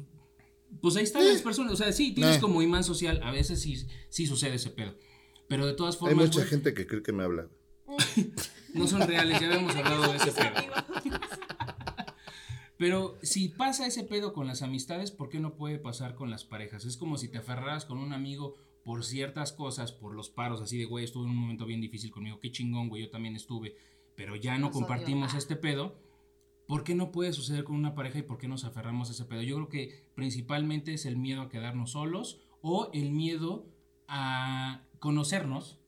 Pues 0.81 0.95
ahí 0.95 1.03
están 1.03 1.23
Eh. 1.23 1.33
las 1.33 1.41
personas, 1.41 1.73
o 1.73 1.75
sea, 1.75 1.91
sí, 1.91 2.13
tienes 2.13 2.37
Eh. 2.37 2.39
como 2.39 2.61
imán 2.61 2.85
social, 2.85 3.19
a 3.23 3.31
veces 3.31 3.61
sí, 3.61 3.75
sí 4.07 4.25
sucede 4.25 4.55
ese 4.55 4.69
pedo. 4.69 4.95
Pero 5.51 5.65
de 5.65 5.73
todas 5.73 5.95
Hay 5.95 5.99
formas, 5.99 6.27
mucha 6.27 6.39
güey, 6.39 6.47
gente 6.47 6.73
que 6.73 6.87
cree 6.87 7.03
que 7.03 7.11
me 7.11 7.23
habla. 7.23 7.49
no 8.73 8.87
son 8.87 9.01
reales, 9.01 9.37
ya 9.37 9.47
habíamos 9.47 9.75
hablado 9.75 10.09
de 10.09 10.15
ese 10.15 10.31
pedo. 10.31 10.53
Pero 12.77 13.17
si 13.21 13.49
pasa 13.49 13.85
ese 13.85 14.05
pedo 14.05 14.31
con 14.31 14.47
las 14.47 14.61
amistades, 14.61 15.11
¿por 15.11 15.27
qué 15.27 15.41
no 15.41 15.57
puede 15.57 15.77
pasar 15.77 16.15
con 16.15 16.29
las 16.29 16.45
parejas? 16.45 16.85
Es 16.85 16.95
como 16.95 17.17
si 17.17 17.27
te 17.27 17.37
aferraras 17.37 17.83
con 17.83 17.97
un 17.97 18.13
amigo 18.13 18.55
por 18.85 19.03
ciertas 19.03 19.51
cosas, 19.51 19.91
por 19.91 20.15
los 20.15 20.29
paros, 20.29 20.61
así 20.61 20.77
de, 20.77 20.85
güey, 20.85 21.03
estuve 21.03 21.25
en 21.25 21.31
un 21.31 21.35
momento 21.37 21.65
bien 21.65 21.81
difícil 21.81 22.11
conmigo, 22.11 22.39
qué 22.39 22.49
chingón, 22.49 22.87
güey, 22.87 23.03
yo 23.03 23.09
también 23.09 23.35
estuve, 23.35 23.75
pero 24.15 24.37
ya 24.37 24.57
no 24.57 24.67
Nos 24.67 24.73
compartimos 24.73 25.31
odio. 25.31 25.35
Ah. 25.35 25.37
este 25.37 25.57
pedo. 25.57 25.99
¿Por 26.65 26.85
qué 26.85 26.95
no 26.95 27.11
puede 27.11 27.33
suceder 27.33 27.65
con 27.65 27.75
una 27.75 27.93
pareja 27.93 28.19
y 28.19 28.23
por 28.23 28.37
qué 28.37 28.47
nos 28.47 28.63
aferramos 28.63 29.09
a 29.09 29.11
ese 29.11 29.25
pedo? 29.25 29.41
Yo 29.41 29.55
creo 29.55 29.67
que 29.67 30.05
principalmente 30.15 30.93
es 30.93 31.05
el 31.05 31.17
miedo 31.17 31.41
a 31.41 31.49
quedarnos 31.49 31.91
solos 31.91 32.39
o 32.61 32.89
el 32.93 33.11
miedo 33.11 33.65
a 34.07 34.87
conocernos 35.01 35.79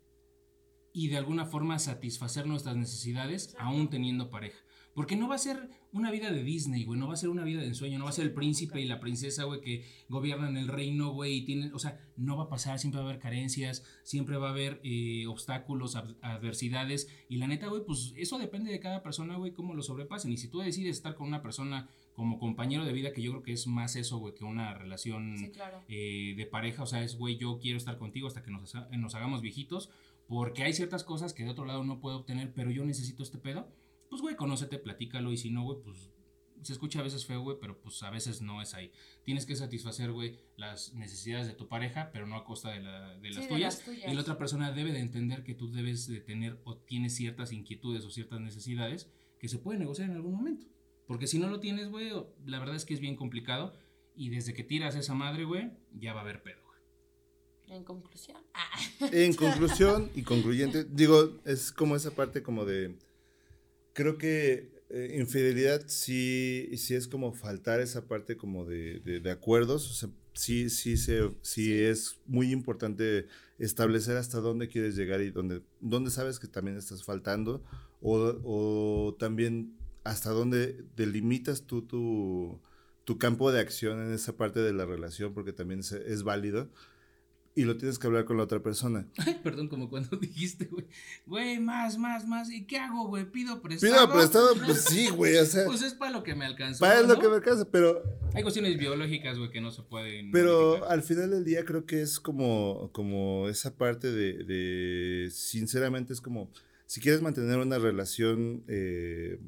y 0.91 1.07
de 1.07 1.17
alguna 1.17 1.45
forma 1.45 1.79
satisfacer 1.79 2.45
nuestras 2.47 2.75
necesidades 2.75 3.55
aún 3.59 3.89
teniendo 3.89 4.29
pareja. 4.29 4.57
Porque 4.95 5.15
no 5.15 5.27
va 5.27 5.35
a 5.35 5.39
ser 5.39 5.69
una 5.91 6.11
vida 6.11 6.31
de 6.31 6.43
Disney, 6.43 6.83
güey, 6.83 6.99
no 6.99 7.07
va 7.07 7.13
a 7.13 7.17
ser 7.17 7.29
una 7.29 7.43
vida 7.43 7.61
de 7.61 7.67
ensueño, 7.67 7.97
no 7.97 8.03
va 8.05 8.11
a 8.11 8.13
ser 8.13 8.25
el 8.25 8.33
príncipe 8.33 8.79
y 8.79 8.85
la 8.85 8.99
princesa, 8.99 9.43
güey, 9.43 9.59
que 9.61 9.85
gobiernan 10.07 10.55
el 10.57 10.67
reino, 10.67 11.11
güey, 11.11 11.37
y 11.37 11.45
tienen, 11.45 11.73
o 11.73 11.79
sea, 11.79 11.99
no 12.15 12.37
va 12.37 12.43
a 12.43 12.49
pasar, 12.49 12.77
siempre 12.77 12.99
va 12.99 13.07
a 13.07 13.09
haber 13.09 13.21
carencias, 13.21 13.83
siempre 14.03 14.37
va 14.37 14.49
a 14.49 14.51
haber 14.51 14.81
eh, 14.83 15.25
obstáculos, 15.27 15.95
ad- 15.95 16.15
adversidades, 16.21 17.07
y 17.27 17.37
la 17.37 17.47
neta, 17.47 17.67
güey, 17.69 17.83
pues 17.85 18.13
eso 18.17 18.37
depende 18.37 18.71
de 18.71 18.79
cada 18.79 19.01
persona, 19.01 19.35
güey, 19.37 19.51
cómo 19.51 19.73
lo 19.73 19.81
sobrepasen, 19.81 20.31
y 20.31 20.37
si 20.37 20.47
tú 20.47 20.59
decides 20.59 20.95
estar 20.97 21.15
con 21.15 21.27
una 21.27 21.41
persona 21.41 21.89
como 22.13 22.37
compañero 22.39 22.85
de 22.85 22.93
vida, 22.93 23.11
que 23.11 23.21
yo 23.21 23.31
creo 23.31 23.43
que 23.43 23.53
es 23.53 23.65
más 23.67 23.95
eso, 23.95 24.17
güey, 24.19 24.35
que 24.35 24.43
una 24.45 24.73
relación 24.75 25.35
Sí, 25.37 25.49
claro. 25.51 25.83
eh, 25.87 26.33
de 26.37 26.45
pareja, 26.45 26.83
o 26.83 26.85
sea, 26.85 27.03
es, 27.03 27.17
güey, 27.17 27.37
yo 27.37 27.57
quiero 27.59 27.77
estar 27.77 27.97
contigo 27.97 28.27
hasta 28.27 28.43
que 28.43 28.51
nos, 28.51 28.73
nos 28.91 29.15
hagamos 29.15 29.41
viejitos, 29.41 29.89
porque 30.27 30.63
hay 30.63 30.73
ciertas 30.73 31.03
cosas 31.03 31.33
que 31.33 31.43
de 31.43 31.49
otro 31.49 31.65
lado 31.65 31.83
no 31.83 31.99
puedo 31.99 32.17
obtener, 32.17 32.53
pero 32.53 32.69
yo 32.71 32.85
necesito 32.85 33.23
este 33.23 33.37
pedo, 33.39 33.67
pues, 34.09 34.21
güey, 34.21 34.35
conócete, 34.35 34.77
platícalo, 34.77 35.31
y 35.31 35.37
si 35.37 35.49
no, 35.49 35.63
güey, 35.63 35.79
pues 35.83 36.11
se 36.61 36.71
escucha 36.71 36.99
a 36.99 37.03
veces 37.03 37.25
feo, 37.25 37.41
güey, 37.41 37.57
pero 37.59 37.77
pues 37.81 38.01
a 38.03 38.09
veces 38.09 38.41
no 38.41 38.61
es 38.61 38.73
ahí. 38.73 38.89
Tienes 39.23 39.45
que 39.45 39.53
satisfacer, 39.55 40.13
güey, 40.13 40.37
las 40.55 40.93
necesidades 40.93 41.45
de 41.47 41.53
tu 41.53 41.67
pareja, 41.67 42.09
pero 42.13 42.25
no 42.25 42.37
a 42.37 42.45
costa 42.45 42.69
de, 42.71 42.79
la- 42.81 43.17
de 43.17 43.31
las, 43.31 43.43
Sí, 43.45 43.53
de 43.53 43.59
las 43.59 43.79
tuyas. 43.83 44.07
Y 44.09 44.13
la 44.13 44.21
otra 44.21 44.37
persona 44.37 44.71
debe 44.71 44.93
de 44.93 44.99
entender 44.99 45.43
que 45.43 45.55
tú 45.55 45.69
debes 45.71 46.07
de 46.07 46.21
tener 46.21 46.61
o 46.63 46.77
tienes 46.77 47.15
ciertas 47.15 47.51
inquietudes 47.51 48.05
o 48.05 48.11
ciertas 48.11 48.39
necesidades 48.39 49.09
que 49.39 49.49
se 49.49 49.57
pueden 49.57 49.81
negociar 49.81 50.09
en 50.09 50.15
algún 50.15 50.35
momento. 50.35 50.67
Porque 51.07 51.27
si 51.27 51.37
no 51.39 51.49
lo 51.49 51.59
tienes, 51.59 51.89
güey, 51.89 52.11
la 52.45 52.59
verdad 52.59 52.75
es 52.75 52.85
que 52.85 52.93
es 52.93 52.99
bien 52.99 53.15
complicado. 53.15 53.73
Y 54.15 54.29
desde 54.29 54.53
que 54.53 54.63
tiras 54.63 54.95
esa 54.95 55.13
madre, 55.15 55.43
güey, 55.43 55.71
ya 55.99 56.13
va 56.13 56.19
a 56.19 56.23
haber 56.23 56.43
pedo, 56.43 56.59
güey. 56.65 57.77
En 57.77 57.83
conclusión. 57.83 58.37
Ah. 58.53 59.09
En 59.11 59.33
conclusión 59.33 60.11
y 60.15 60.21
concluyente, 60.23 60.83
digo, 60.85 61.39
es 61.45 61.71
como 61.71 61.95
esa 61.95 62.11
parte 62.11 62.43
como 62.43 62.65
de, 62.65 62.95
creo 63.93 64.17
que 64.17 64.71
eh, 64.89 65.17
infidelidad 65.19 65.83
sí, 65.87 66.69
sí 66.77 66.93
es 66.93 67.07
como 67.07 67.33
faltar 67.33 67.79
esa 67.79 68.07
parte 68.07 68.37
como 68.37 68.65
de, 68.65 68.99
de- 68.99 69.19
de 69.19 69.31
acuerdos, 69.31 69.89
o 69.89 69.93
sea, 69.93 70.09
sí, 70.33 70.69
sí, 70.69 70.97
se, 70.97 71.31
sí, 71.41 71.73
es 71.73 72.19
muy 72.27 72.51
importante 72.51 73.25
establecer 73.57 74.17
hasta 74.17 74.39
dónde 74.39 74.67
quieres 74.67 74.95
llegar 74.95 75.21
y 75.21 75.31
dónde, 75.31 75.61
dónde 75.79 76.11
sabes 76.11 76.37
que 76.39 76.47
también 76.47 76.77
estás 76.77 77.03
faltando 77.03 77.63
o, 78.01 78.17
o 78.43 79.15
también 79.17 79.75
hasta 80.03 80.29
dónde 80.29 80.83
delimitas 80.95 81.63
tú 81.65 81.81
tu, 81.83 82.61
tu 83.03 83.17
campo 83.17 83.51
de 83.51 83.59
acción 83.59 84.01
en 84.01 84.13
esa 84.13 84.35
parte 84.35 84.59
de 84.59 84.73
la 84.73 84.85
relación 84.85 85.33
porque 85.33 85.53
también 85.53 85.81
es, 85.81 85.91
es 85.91 86.23
válido 86.23 86.69
y 87.55 87.65
lo 87.65 87.77
tienes 87.77 87.99
que 87.99 88.07
hablar 88.07 88.25
con 88.25 88.37
la 88.37 88.43
otra 88.43 88.61
persona. 88.61 89.07
Ay, 89.17 89.39
perdón, 89.43 89.67
como 89.67 89.89
cuando 89.89 90.17
dijiste, 90.21 90.65
güey, 90.65 90.85
güey, 91.25 91.59
más, 91.59 91.97
más, 91.97 92.27
más. 92.27 92.49
¿Y 92.49 92.65
qué 92.65 92.77
hago, 92.77 93.07
güey? 93.07 93.29
Pido 93.29 93.61
prestado. 93.61 93.93
Pido 93.93 94.13
prestado, 94.13 94.55
pues 94.65 94.85
sí, 94.85 95.09
güey, 95.09 95.37
o 95.37 95.45
sea, 95.45 95.65
Pues 95.65 95.81
es 95.81 95.93
para 95.93 96.11
lo 96.11 96.23
que 96.23 96.35
me 96.35 96.45
alcanzó. 96.45 96.79
para 96.79 97.01
lo 97.01 97.19
que 97.19 97.27
me 97.27 97.35
alcanza, 97.35 97.69
pero, 97.69 98.01
Hay 98.33 98.41
cuestiones 98.41 98.77
biológicas, 98.77 99.37
güey, 99.37 99.51
que 99.51 99.61
no 99.61 99.71
se 99.71 99.83
pueden. 99.83 100.31
pero 100.31 100.69
modificar. 100.69 100.91
al 100.91 101.03
final 101.03 101.29
del 101.29 101.43
día 101.45 101.63
creo 101.65 101.85
que 101.85 102.01
es 102.01 102.19
como, 102.19 102.89
como 102.91 103.47
esa 103.49 103.75
parte 103.75 104.11
de, 104.11 104.43
de, 104.43 105.29
sinceramente 105.31 106.13
es 106.13 106.21
como, 106.21 106.51
si 106.85 107.01
quieres 107.01 107.21
mantener 107.21 107.59
una 107.59 107.77
relación 107.77 108.63
eh, 108.67 109.39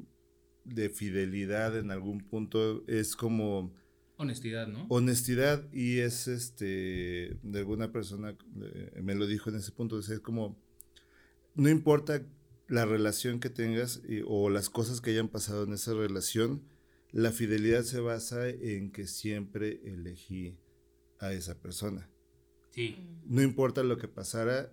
de 0.66 0.90
fidelidad 0.90 1.76
en 1.78 1.90
algún 1.90 2.20
punto, 2.20 2.84
es 2.86 3.16
como 3.16 3.72
Honestidad, 4.18 4.66
¿no? 4.66 4.86
honestidad 4.88 5.70
y 5.72 5.98
es 5.98 6.26
este, 6.26 7.36
de 7.42 7.58
alguna 7.58 7.92
persona 7.92 8.36
eh, 8.62 9.00
me 9.02 9.14
lo 9.14 9.26
dijo 9.26 9.50
en 9.50 9.56
ese 9.56 9.72
punto, 9.72 9.98
es 9.98 10.20
como, 10.20 10.56
no 11.54 11.68
importa 11.68 12.22
la 12.68 12.84
relación 12.86 13.40
que 13.40 13.50
tengas 13.50 14.02
y- 14.08 14.22
o 14.26 14.48
las 14.50 14.70
cosas 14.70 15.00
que 15.00 15.10
hayan 15.10 15.28
pasado 15.28 15.64
en 15.64 15.72
esa 15.74 15.92
relación, 15.94 16.62
la 17.12 17.30
fidelidad 17.30 17.82
se 17.82 18.00
basa 18.00 18.48
en 18.48 18.90
que 18.90 19.06
siempre 19.06 19.80
elegí 19.84 20.56
a 21.18 21.32
esa 21.32 21.60
persona. 21.60 22.08
Sí. 22.70 22.96
No 23.26 23.42
importa 23.42 23.82
lo 23.82 23.96
que 23.98 24.08
pasara, 24.08 24.72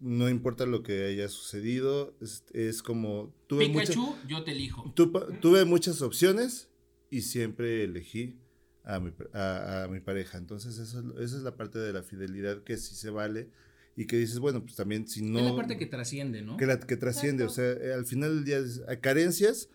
no 0.00 0.28
importa 0.28 0.66
lo 0.66 0.82
que 0.82 1.04
haya 1.06 1.28
sucedido, 1.28 2.14
es, 2.20 2.44
es 2.52 2.82
como 2.82 3.34
tuve, 3.46 3.68
mucha- 3.68 3.92
yo 4.26 4.42
te 4.44 4.52
elijo. 4.52 4.92
tu- 4.94 5.12
tuve 5.40 5.64
muchas 5.64 6.00
opciones 6.02 6.68
y 7.10 7.20
siempre 7.22 7.84
elegí 7.84 8.36
a 8.84 8.98
mi, 9.00 9.12
a, 9.34 9.84
a 9.84 9.88
mi 9.88 10.00
pareja. 10.00 10.38
Entonces 10.38 10.78
eso, 10.78 11.00
esa 11.20 11.36
es 11.36 11.42
la 11.42 11.56
parte 11.56 11.78
de 11.78 11.92
la 11.92 12.02
fidelidad 12.02 12.62
que 12.62 12.76
sí 12.76 12.94
se 12.94 13.10
vale 13.10 13.50
y 13.96 14.06
que 14.06 14.16
dices, 14.16 14.38
bueno, 14.38 14.62
pues 14.62 14.74
también 14.76 15.06
si 15.06 15.20
no... 15.22 15.38
es 15.38 15.44
la 15.44 15.56
parte 15.56 15.76
que 15.76 15.86
trasciende, 15.86 16.40
¿no? 16.42 16.56
que, 16.56 16.64
la- 16.66 16.80
que 16.80 16.96
trasciende, 16.96 17.44
Exacto. 17.44 17.62
o 17.62 17.76
sea, 17.78 17.88
eh, 17.90 17.92
al 17.92 18.06
final 18.06 18.36
del 18.36 18.44
día 18.44 18.58
es- 18.58 18.80
hay 18.88 18.98
carencias 18.98 19.68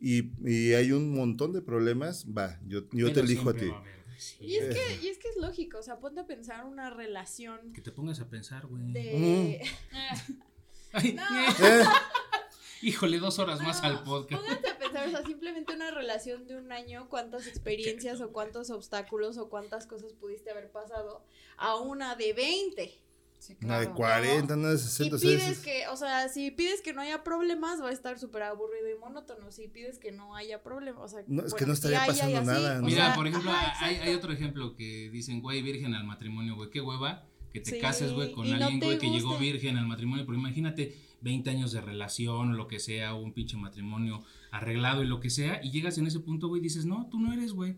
y, 0.00 0.30
y 0.48 0.72
hay 0.74 0.92
un 0.92 1.12
montón 1.12 1.52
de 1.52 1.62
problemas, 1.62 2.26
va, 2.26 2.60
yo, 2.66 2.82
yo 2.92 3.12
te 3.12 3.20
elijo 3.20 3.50
a 3.50 3.54
ti. 3.54 3.66
va 3.66 3.78
a. 3.78 4.01
Y 4.40 4.56
es, 4.56 4.74
que, 4.74 4.98
y 5.02 5.08
es 5.08 5.18
que 5.18 5.28
es 5.28 5.36
lógico, 5.36 5.78
o 5.78 5.82
sea, 5.82 5.98
ponte 5.98 6.20
a 6.20 6.26
pensar 6.26 6.64
una 6.64 6.90
relación 6.90 7.72
Que 7.72 7.80
te 7.80 7.92
pongas 7.92 8.20
a 8.20 8.28
pensar, 8.28 8.66
güey. 8.66 8.92
de... 8.92 9.62
Ay, 10.92 11.12
No. 11.12 11.22
Eh, 11.22 11.84
Híjole, 12.82 13.18
dos 13.18 13.38
horas 13.38 13.60
más 13.60 13.82
al 13.84 14.02
podcast. 14.02 14.42
Pónganse 14.42 14.68
a 14.68 14.78
pensar, 14.78 15.06
o 15.06 15.10
sea, 15.12 15.24
simplemente 15.24 15.72
una 15.72 15.92
relación 15.92 16.48
de 16.48 16.56
un 16.56 16.72
año, 16.72 17.08
cuántas 17.08 17.46
experiencias 17.46 18.20
o 18.20 18.32
cuántos 18.32 18.70
obstáculos 18.70 19.38
o 19.38 19.48
cuántas 19.48 19.86
cosas 19.86 20.12
pudiste 20.14 20.50
haber 20.50 20.68
pasado 20.72 21.24
a 21.56 21.76
una 21.76 22.16
de 22.16 22.32
20. 22.32 23.02
Sí, 23.42 23.56
una 23.60 23.80
de 23.80 23.86
claro. 23.86 23.96
40, 23.96 24.54
una 24.54 24.68
de 24.68 24.74
Y 24.76 24.78
60, 24.78 25.16
o 25.16 25.18
sea, 25.18 25.28
pides 25.28 25.48
es- 25.48 25.58
que, 25.58 25.88
o 25.88 25.96
sea, 25.96 26.28
si 26.28 26.52
pides 26.52 26.80
que 26.80 26.92
no 26.92 27.00
haya 27.00 27.24
problemas, 27.24 27.82
va 27.82 27.88
a 27.88 27.92
estar 27.92 28.16
súper 28.16 28.44
aburrido 28.44 28.88
y 28.88 28.96
monótono. 29.00 29.50
Si 29.50 29.66
pides 29.66 29.98
que 29.98 30.12
no 30.12 30.36
haya 30.36 30.62
problemas, 30.62 31.02
o 31.02 31.08
sea, 31.08 31.24
No, 31.26 31.42
es 31.44 31.52
que 31.52 31.66
no 31.66 31.72
estaría 31.72 32.04
y 32.04 32.06
pasando 32.06 32.38
así, 32.38 32.46
nada, 32.46 32.76
¿no? 32.76 32.86
Mira, 32.86 33.06
sea, 33.06 33.14
por 33.16 33.26
ejemplo, 33.26 33.50
ajá, 33.50 33.84
hay, 33.84 34.14
otro 34.14 34.32
ejemplo 34.32 34.76
que 34.76 35.10
dicen, 35.10 35.40
güey, 35.40 35.60
virgen 35.60 35.92
al 35.96 36.04
matrimonio, 36.04 36.54
güey, 36.54 36.70
qué 36.70 36.80
hueva 36.80 37.26
que 37.52 37.58
te 37.58 37.72
Sí, 37.72 37.80
cases, 37.80 38.12
güey, 38.12 38.32
con 38.32 38.46
y 38.46 38.52
alguien, 38.52 38.78
güey, 38.78 38.98
que 38.98 39.10
llegó 39.10 39.36
virgen 39.36 39.76
al 39.76 39.88
matrimonio, 39.88 40.24
pero 40.24 40.38
imagínate 40.38 40.96
20 41.20 41.50
años 41.50 41.72
de 41.72 41.80
relación 41.80 42.52
o 42.52 42.54
lo 42.54 42.68
que 42.68 42.78
sea, 42.78 43.14
o 43.16 43.20
un 43.20 43.32
pinche 43.32 43.56
matrimonio 43.56 44.22
arreglado 44.52 45.02
y 45.02 45.08
lo 45.08 45.18
que 45.18 45.30
sea, 45.30 45.58
y 45.64 45.72
llegas 45.72 45.98
en 45.98 46.06
ese 46.06 46.20
punto, 46.20 46.46
güey, 46.46 46.60
y 46.60 46.62
dices, 46.62 46.86
no, 46.86 47.08
tú 47.10 47.18
no 47.18 47.32
eres, 47.32 47.54
güey. 47.54 47.74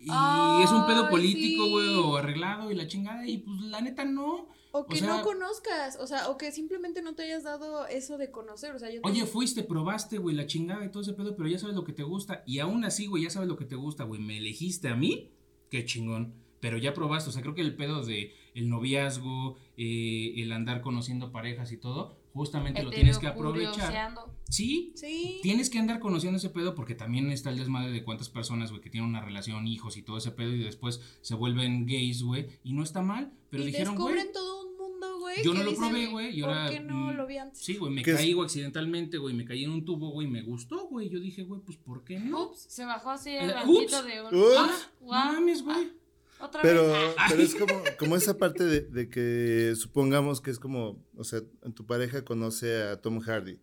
Y 0.00 0.62
es 0.62 0.70
un 0.70 0.86
pedo 0.86 1.08
político, 1.10 1.64
sí. 1.64 1.70
güey, 1.70 1.94
o 1.96 2.16
arreglado 2.16 2.70
y 2.70 2.74
la 2.74 2.86
chingada, 2.86 3.26
y 3.26 3.38
pues 3.38 3.60
la 3.62 3.80
neta 3.80 4.04
no. 4.04 4.48
O 4.70 4.86
que 4.86 4.96
o 4.96 4.98
sea- 4.98 5.08
no 5.16 5.22
conozcas, 5.22 5.98
o 6.00 6.06
sea, 6.06 6.28
o 6.28 6.36
que 6.36 6.52
simplemente 6.52 7.00
no 7.02 7.14
te 7.14 7.22
hayas 7.22 7.42
dado 7.42 7.86
eso 7.86 8.18
de 8.18 8.30
conocer, 8.30 8.74
o 8.74 8.78
sea, 8.78 8.90
yo 8.90 9.00
Oye, 9.02 9.24
fuiste, 9.26 9.62
probaste, 9.64 10.18
güey, 10.18 10.36
la 10.36 10.46
chingada 10.46 10.84
y 10.84 10.90
todo 10.90 11.02
ese 11.02 11.14
pedo, 11.14 11.34
pero 11.36 11.48
ya 11.48 11.58
sabes 11.58 11.74
lo 11.74 11.84
que 11.84 11.92
te 11.92 12.02
gusta. 12.02 12.42
Y 12.46 12.58
aún 12.58 12.84
así, 12.84 13.06
güey, 13.06 13.24
ya 13.24 13.30
sabes 13.30 13.48
lo 13.48 13.56
que 13.56 13.64
te 13.64 13.76
gusta, 13.76 14.04
güey. 14.04 14.20
¿Me 14.20 14.36
elegiste 14.38 14.88
a 14.88 14.94
mí? 14.94 15.32
Qué 15.70 15.84
chingón. 15.84 16.34
Pero 16.60 16.76
ya 16.76 16.92
probaste, 16.92 17.30
o 17.30 17.32
sea, 17.32 17.40
creo 17.42 17.54
que 17.54 17.60
el 17.62 17.76
pedo 17.76 18.04
de 18.04 18.34
el 18.54 18.68
noviazgo, 18.68 19.56
eh, 19.76 20.34
el 20.36 20.50
andar 20.52 20.80
conociendo 20.80 21.30
parejas 21.32 21.70
y 21.72 21.76
todo, 21.76 22.16
justamente 22.38 22.82
lo 22.82 22.90
tienes 22.90 23.18
que 23.18 23.26
aprovechar. 23.26 24.14
Sí, 24.48 24.92
Sí. 24.94 25.40
tienes 25.42 25.68
que 25.68 25.78
andar 25.78 25.98
conociendo 26.00 26.38
ese 26.38 26.48
pedo 26.48 26.74
porque 26.74 26.94
también 26.94 27.30
está 27.30 27.50
el 27.50 27.58
desmadre 27.58 27.90
de 27.92 28.02
cuántas 28.02 28.30
personas, 28.30 28.70
güey, 28.70 28.80
que 28.80 28.88
tienen 28.88 29.10
una 29.10 29.20
relación, 29.20 29.66
hijos 29.66 29.96
y 29.98 30.02
todo 30.02 30.16
ese 30.16 30.30
pedo 30.30 30.52
y 30.54 30.58
después 30.60 31.00
se 31.20 31.34
vuelven 31.34 31.84
gays, 31.86 32.22
güey. 32.22 32.46
Y 32.64 32.72
no 32.72 32.82
está 32.82 33.02
mal, 33.02 33.30
pero 33.50 33.64
y 33.64 33.66
dijeron, 33.66 33.94
güey, 33.96 34.14
descubren 34.14 34.32
todo 34.32 34.62
un 34.66 34.76
mundo, 34.78 35.18
güey. 35.20 35.44
yo 35.44 35.52
no 35.52 35.62
lo 35.64 35.74
probé, 35.74 36.06
güey, 36.06 36.38
y 36.38 36.40
¿por 36.40 36.50
ahora, 36.50 36.70
qué 36.70 36.80
no 36.80 37.12
mm, 37.12 37.16
lo 37.16 37.26
vi 37.26 37.36
antes? 37.36 37.58
Sí, 37.62 37.76
güey, 37.76 37.92
me 37.92 38.02
caí, 38.02 38.32
güey, 38.32 38.46
accidentalmente, 38.46 39.18
güey, 39.18 39.34
me 39.34 39.44
caí 39.44 39.64
en 39.64 39.70
un 39.70 39.84
tubo, 39.84 40.10
güey, 40.12 40.26
me 40.26 40.40
gustó, 40.42 40.86
güey. 40.88 41.10
Yo 41.10 41.20
dije, 41.20 41.42
güey, 41.42 41.60
pues, 41.60 41.76
¿por 41.76 42.04
qué 42.04 42.18
no? 42.18 42.44
Ups, 42.44 42.60
se 42.70 42.84
bajó 42.86 43.10
así 43.10 43.30
el 43.30 43.50
Eh, 43.50 43.54
banquito 43.54 44.02
de 44.02 44.22
un. 44.22 44.34
Ups. 44.34 44.54
Ah, 44.56 44.78
No 45.00 45.06
guau. 45.06 45.32
mames, 45.34 45.62
güey. 45.62 45.92
Otra 46.40 46.62
Pero, 46.62 46.86
vez. 46.88 47.14
Ah. 47.18 47.26
pero 47.28 47.42
es 47.42 47.54
como, 47.54 47.82
como 47.98 48.16
esa 48.16 48.38
parte 48.38 48.64
de, 48.64 48.80
de 48.82 49.08
que 49.08 49.74
supongamos 49.76 50.40
que 50.40 50.50
es 50.50 50.58
como, 50.58 51.04
o 51.16 51.24
sea, 51.24 51.40
tu 51.74 51.84
pareja 51.86 52.24
conoce 52.24 52.82
a 52.82 53.00
Tom 53.00 53.20
Hardy. 53.20 53.58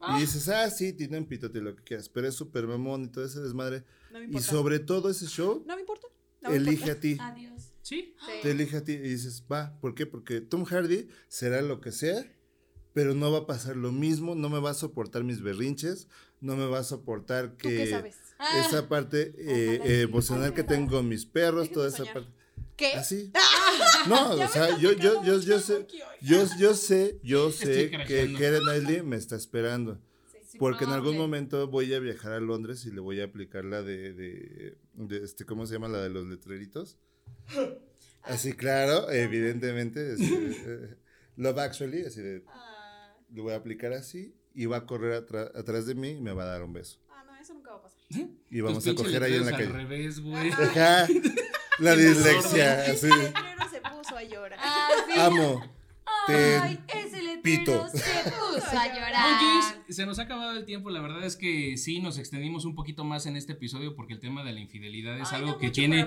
Ah. 0.00 0.16
Y 0.18 0.22
dices, 0.22 0.48
ah, 0.48 0.68
sí, 0.70 0.92
tiene 0.92 1.18
un 1.18 1.26
pitote, 1.26 1.60
lo 1.60 1.74
que 1.76 1.82
quieras, 1.84 2.08
pero 2.08 2.26
es 2.28 2.34
súper 2.34 2.66
mamón 2.66 3.04
y 3.04 3.08
todo 3.08 3.24
ese 3.24 3.40
desmadre. 3.40 3.84
No 4.10 4.18
me 4.18 4.24
Y 4.24 4.28
importa. 4.28 4.46
sobre 4.50 4.78
todo 4.80 5.10
ese 5.10 5.26
show, 5.26 5.64
No 5.66 5.74
me 5.74 5.80
importa. 5.80 6.08
No 6.40 6.50
me 6.50 6.56
elige 6.56 6.72
importa. 6.90 6.92
a 6.92 7.00
ti. 7.00 7.16
Adiós. 7.20 7.72
Sí. 7.82 8.14
Sí. 8.18 8.32
Te 8.42 8.50
elige 8.50 8.76
a 8.78 8.84
ti 8.84 8.92
y 8.92 8.98
dices, 8.98 9.44
va, 9.50 9.78
¿por 9.80 9.94
qué? 9.94 10.06
Porque 10.06 10.40
Tom 10.40 10.64
Hardy 10.64 11.08
será 11.28 11.62
lo 11.62 11.80
que 11.80 11.92
sea, 11.92 12.24
pero 12.92 13.14
no 13.14 13.30
va 13.32 13.38
a 13.38 13.46
pasar 13.46 13.76
lo 13.76 13.90
mismo, 13.92 14.34
no 14.34 14.48
me 14.50 14.60
va 14.60 14.70
a 14.70 14.74
soportar 14.74 15.24
mis 15.24 15.40
berrinches, 15.40 16.08
no 16.40 16.56
me 16.56 16.66
va 16.66 16.80
a 16.80 16.84
soportar 16.84 17.50
¿Tú 17.52 17.68
qué 17.68 17.76
que 17.76 17.90
sabes? 17.90 18.16
Ah, 18.44 18.58
esa 18.66 18.88
parte 18.88 19.32
eh, 19.38 19.80
sí. 19.84 19.92
emocional 20.02 20.52
que 20.52 20.64
tengo 20.64 20.90
con 20.96 21.08
mis 21.08 21.24
perros, 21.26 21.70
toda 21.70 21.86
esa 21.88 21.98
soñar. 21.98 22.14
parte. 22.14 22.30
¿Qué? 22.76 22.92
Así. 22.94 23.30
No, 24.08 24.36
Ya 24.36 24.46
o 24.46 24.48
sea, 24.48 24.78
yo, 24.78 24.92
yo, 24.92 25.22
yo, 25.24 25.38
yo 25.40 25.60
sé, 25.60 25.86
yo, 26.20 26.44
yo 26.58 26.74
sé, 26.74 27.20
yo 27.22 27.52
sé 27.52 27.90
que. 28.08 28.34
Karen 28.36 28.62
Knightley 28.64 29.02
me 29.02 29.16
está 29.16 29.36
esperando. 29.36 30.00
sí, 30.48 30.58
Porque 30.58 30.84
en 30.84 30.90
algún 30.90 31.16
momento 31.16 31.68
voy 31.68 31.94
a 31.94 32.00
viajar 32.00 32.32
a 32.32 32.40
Londres 32.40 32.84
y 32.84 32.90
le 32.90 33.00
voy 33.00 33.20
a 33.20 33.24
aplicar 33.26 33.64
la 33.64 33.82
de, 33.82 34.12
de, 34.12 34.76
de 34.94 35.24
este, 35.24 35.44
¿cómo 35.46 35.66
se 35.66 35.74
llama? 35.74 35.86
La 35.88 36.02
de 36.02 36.10
los 36.10 36.26
letreritos. 36.26 36.98
Así, 38.22 38.52
claro, 38.54 39.10
evidentemente. 39.10 40.12
así 40.14 40.34
eh, 40.66 40.96
Love 41.36 41.58
Actually, 41.58 42.04
así 42.04 42.20
de, 42.20 42.42
Ah, 42.48 43.14
le 43.32 43.40
voy 43.42 43.52
a 43.52 43.56
aplicar 43.56 43.92
así 43.92 44.34
y 44.54 44.66
va 44.66 44.78
a 44.78 44.86
correr 44.86 45.12
atrás 45.54 45.86
de 45.86 45.94
mí 45.94 46.10
y 46.10 46.20
me 46.20 46.32
va 46.32 46.42
a 46.42 46.46
dar 46.46 46.62
un 46.62 46.72
beso. 46.72 46.98
Y 48.50 48.60
vamos 48.60 48.86
a 48.86 48.94
coger 48.94 49.22
ahí 49.22 49.34
en 49.34 49.46
la 49.46 49.52
calle. 49.52 49.64
Al 49.66 49.72
revés, 49.72 50.20
güey. 50.20 50.50
Ajá. 50.50 51.06
La 51.78 51.96
dislexia, 51.96 52.82
así. 52.92 53.06
El 53.06 53.18
letrero 53.18 53.68
se 53.70 53.80
puso 53.80 54.16
a 54.16 54.22
llorar. 54.22 54.58
Ah, 54.62 54.88
sí. 55.06 55.20
Amo. 55.20 55.62
Ay, 56.28 56.78
ese 56.88 57.22
letrero 57.22 57.42
pito. 57.42 57.88
se 57.88 58.30
puso 58.30 58.78
a 58.78 58.86
llorar. 58.94 59.74
se 59.88 60.06
nos 60.06 60.18
ha 60.18 60.22
acabado 60.22 60.52
el 60.52 60.64
tiempo. 60.64 60.90
La 60.90 61.00
verdad 61.00 61.24
es 61.24 61.36
que 61.36 61.76
sí, 61.78 62.00
nos 62.00 62.18
extendimos 62.18 62.64
un 62.64 62.74
poquito 62.74 63.04
más 63.04 63.26
en 63.26 63.36
este 63.36 63.52
episodio 63.52 63.96
porque 63.96 64.12
el 64.12 64.20
tema 64.20 64.44
de 64.44 64.52
la 64.52 64.60
infidelidad 64.60 65.18
es 65.18 65.32
Ay, 65.32 65.40
algo 65.40 65.58
que 65.58 65.70
tiene. 65.70 66.06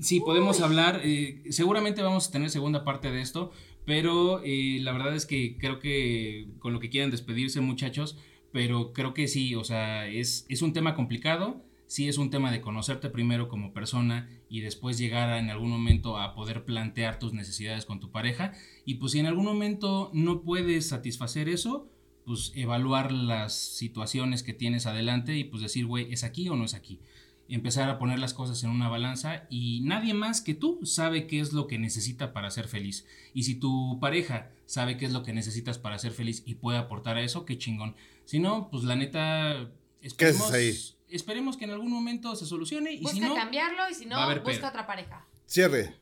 Sí, 0.00 0.20
podemos 0.20 0.60
hablar. 0.60 1.00
eh, 1.04 1.42
seguramente 1.50 2.02
vamos 2.02 2.28
a 2.28 2.32
tener 2.32 2.50
segunda 2.50 2.84
parte 2.84 3.10
de 3.10 3.22
esto, 3.22 3.52
pero 3.86 4.42
eh, 4.44 4.78
la 4.82 4.92
verdad 4.92 5.14
es 5.14 5.24
que 5.26 5.56
creo 5.58 5.78
que 5.78 6.48
con 6.58 6.72
lo 6.72 6.80
que 6.80 6.90
quieran 6.90 7.10
despedirse, 7.10 7.60
muchachos, 7.60 8.18
pero 8.52 8.92
creo 8.92 9.14
que 9.14 9.28
sí, 9.28 9.54
o 9.54 9.64
sea, 9.64 10.06
es, 10.06 10.46
es 10.48 10.62
un 10.62 10.72
tema 10.72 10.94
complicado. 10.94 11.64
sí 11.86 12.08
es 12.08 12.18
un 12.18 12.30
tema 12.30 12.50
de 12.52 12.60
conocerte 12.60 13.10
primero 13.10 13.48
como 13.48 13.72
persona 13.72 14.28
y 14.48 14.60
después 14.60 14.98
llegar 14.98 15.30
a, 15.30 15.38
en 15.38 15.50
algún 15.50 15.70
momento 15.70 16.18
a 16.18 16.34
poder 16.34 16.64
plantear 16.64 17.18
tus 17.18 17.32
necesidades 17.32 17.84
con 17.86 18.00
tu 18.00 18.10
pareja. 18.10 18.52
Y 18.84 18.94
pues 18.94 19.12
si 19.12 19.18
en 19.18 19.26
algún 19.26 19.44
momento 19.44 20.10
no 20.14 20.42
puedes 20.42 20.88
satisfacer 20.88 21.48
eso, 21.48 21.88
pues 22.24 22.52
evaluar 22.54 23.10
las 23.12 23.54
situaciones 23.54 24.42
que 24.42 24.52
tienes 24.52 24.86
adelante 24.86 25.36
y 25.36 25.44
pues 25.44 25.62
decir, 25.62 25.86
güey, 25.86 26.12
¿es 26.12 26.24
aquí 26.24 26.48
o 26.48 26.56
no 26.56 26.64
es 26.64 26.74
aquí? 26.74 27.00
Empezar 27.48 27.90
a 27.90 27.98
poner 27.98 28.18
las 28.18 28.32
cosas 28.32 28.62
en 28.64 28.70
una 28.70 28.88
balanza 28.88 29.46
y 29.50 29.80
nadie 29.82 30.14
más 30.14 30.40
que 30.40 30.54
tú 30.54 30.80
sabe 30.84 31.26
qué 31.26 31.40
es 31.40 31.52
lo 31.52 31.66
que 31.66 31.78
necesita 31.78 32.32
para 32.32 32.50
ser 32.50 32.68
feliz. 32.68 33.06
Y 33.34 33.42
si 33.42 33.56
tu 33.56 33.98
pareja 34.00 34.50
sabe 34.72 34.96
qué 34.96 35.04
es 35.04 35.12
lo 35.12 35.22
que 35.22 35.34
necesitas 35.34 35.76
para 35.76 35.98
ser 35.98 36.12
feliz 36.12 36.42
y 36.46 36.54
puede 36.54 36.78
aportar 36.78 37.18
a 37.18 37.20
eso, 37.20 37.44
qué 37.44 37.58
chingón. 37.58 37.94
Si 38.24 38.38
no, 38.38 38.70
pues 38.70 38.84
la 38.84 38.96
neta, 38.96 39.70
esperemos, 40.00 40.50
ahí? 40.50 40.74
esperemos 41.10 41.58
que 41.58 41.66
en 41.66 41.72
algún 41.72 41.90
momento 41.92 42.34
se 42.36 42.46
solucione 42.46 42.94
y 42.94 43.02
Busca 43.02 43.14
si 43.14 43.20
no, 43.20 43.34
cambiarlo 43.34 43.82
y 43.90 43.94
si 43.94 44.06
no, 44.06 44.16
busca 44.16 44.42
pedo. 44.42 44.68
otra 44.68 44.86
pareja. 44.86 45.26
Cierre. 45.44 45.94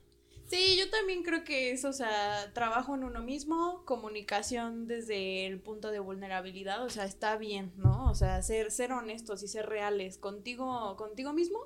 Sí, 0.47 0.76
yo 0.78 0.88
también 0.88 1.24
creo 1.24 1.42
que 1.42 1.72
es, 1.72 1.84
o 1.84 1.92
sea, 1.92 2.52
trabajo 2.52 2.94
en 2.94 3.02
uno 3.02 3.20
mismo, 3.22 3.84
comunicación 3.86 4.86
desde 4.86 5.47
el 5.47 5.59
punto 5.59 5.90
de 5.90 5.98
vulnerabilidad, 5.98 6.84
o 6.84 6.90
sea, 6.90 7.06
está 7.06 7.36
bien, 7.36 7.72
¿no? 7.76 8.09
O 8.09 8.14
sea, 8.14 8.40
ser, 8.42 8.70
ser 8.70 8.92
honestos 8.92 9.42
y 9.42 9.48
ser 9.48 9.66
reales 9.66 10.16
contigo, 10.16 10.97
contigo 10.97 11.32
mismo, 11.32 11.59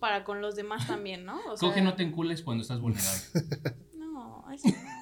para 0.00 0.24
con 0.24 0.40
los 0.40 0.56
demás 0.56 0.88
también, 0.88 1.24
¿no? 1.24 1.38
O 1.46 1.56
sea, 1.56 1.68
coge 1.68 1.82
no 1.82 1.94
te 1.94 2.02
encules 2.02 2.42
cuando 2.42 2.62
estás 2.62 2.80
vulnerable. 2.80 3.22
No, 3.94 4.44
ay, 4.48 4.58
sí, 4.58 4.72
no. 4.72 4.97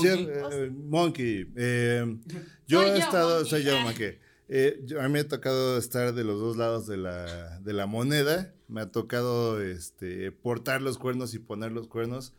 Cierre, 0.00 0.42
eh, 0.66 0.70
Monkey. 0.70 1.52
eh, 1.56 2.16
yo 2.66 2.80
Soy 2.82 2.90
he 2.90 2.92
yo, 2.92 3.04
estado, 3.04 3.34
Monkey. 3.36 3.50
soy 3.50 3.62
yo. 3.64 3.80
Monkey. 3.80 4.18
Eh, 4.48 4.80
yo- 4.84 5.00
a 5.00 5.04
mí 5.08 5.12
me 5.12 5.20
ha 5.20 5.28
tocado 5.28 5.76
estar 5.78 6.14
de 6.14 6.22
los 6.24 6.38
dos 6.38 6.56
lados 6.56 6.86
de 6.86 6.96
la, 6.96 7.58
de 7.60 7.72
la 7.72 7.86
moneda. 7.86 8.54
Me 8.68 8.80
ha 8.80 8.86
tocado 8.92 9.60
este, 9.60 10.30
portar 10.32 10.82
los 10.82 10.98
cuernos 10.98 11.34
y 11.34 11.38
poner 11.38 11.72
los 11.72 11.88
cuernos. 11.88 12.32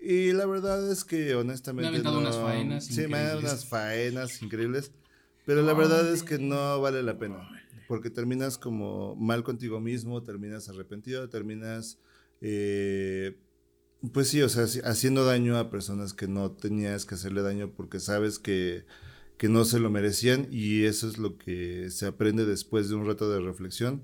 Y 0.00 0.32
la 0.32 0.44
verdad 0.46 0.90
es 0.90 1.04
que 1.04 1.34
honestamente. 1.34 1.90
Me 1.90 1.98
ha 1.98 2.02
no- 2.02 2.18
unas 2.18 2.36
faenas 2.36 2.84
Sí, 2.86 3.06
me 3.08 3.16
ha 3.16 3.22
dado 3.22 3.36
increíbles. 3.40 3.52
unas 3.52 3.66
faenas 3.66 4.42
increíbles. 4.42 4.92
Pero 5.46 5.62
la 5.62 5.72
verdad 5.74 6.12
es 6.12 6.22
que 6.22 6.38
no 6.38 6.80
vale 6.80 7.02
la 7.02 7.18
pena. 7.18 7.48
Porque 7.88 8.10
terminas 8.10 8.58
como 8.58 9.14
mal 9.16 9.44
contigo 9.44 9.80
mismo, 9.80 10.22
terminas 10.22 10.68
arrepentido, 10.68 11.28
terminas. 11.28 11.98
eh, 12.40 13.38
pues 14.12 14.28
sí, 14.28 14.42
o 14.42 14.48
sea, 14.48 14.64
haci- 14.64 14.82
haciendo 14.84 15.24
daño 15.24 15.56
a 15.58 15.70
personas 15.70 16.12
que 16.14 16.28
no 16.28 16.50
tenías 16.52 17.04
que 17.06 17.14
hacerle 17.14 17.42
daño 17.42 17.70
porque 17.76 18.00
sabes 18.00 18.38
que, 18.38 18.84
que 19.38 19.48
no 19.48 19.64
se 19.64 19.78
lo 19.78 19.90
merecían 19.90 20.48
y 20.50 20.84
eso 20.84 21.08
es 21.08 21.18
lo 21.18 21.38
que 21.38 21.90
se 21.90 22.06
aprende 22.06 22.44
después 22.44 22.88
de 22.88 22.94
un 22.96 23.06
rato 23.06 23.30
de 23.30 23.40
reflexión 23.40 24.02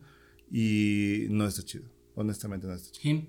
y 0.51 1.27
no 1.31 1.47
está 1.47 1.63
chido, 1.63 1.85
honestamente 2.15 2.67
no 2.67 2.75
está 2.75 2.91
chido. 2.93 3.27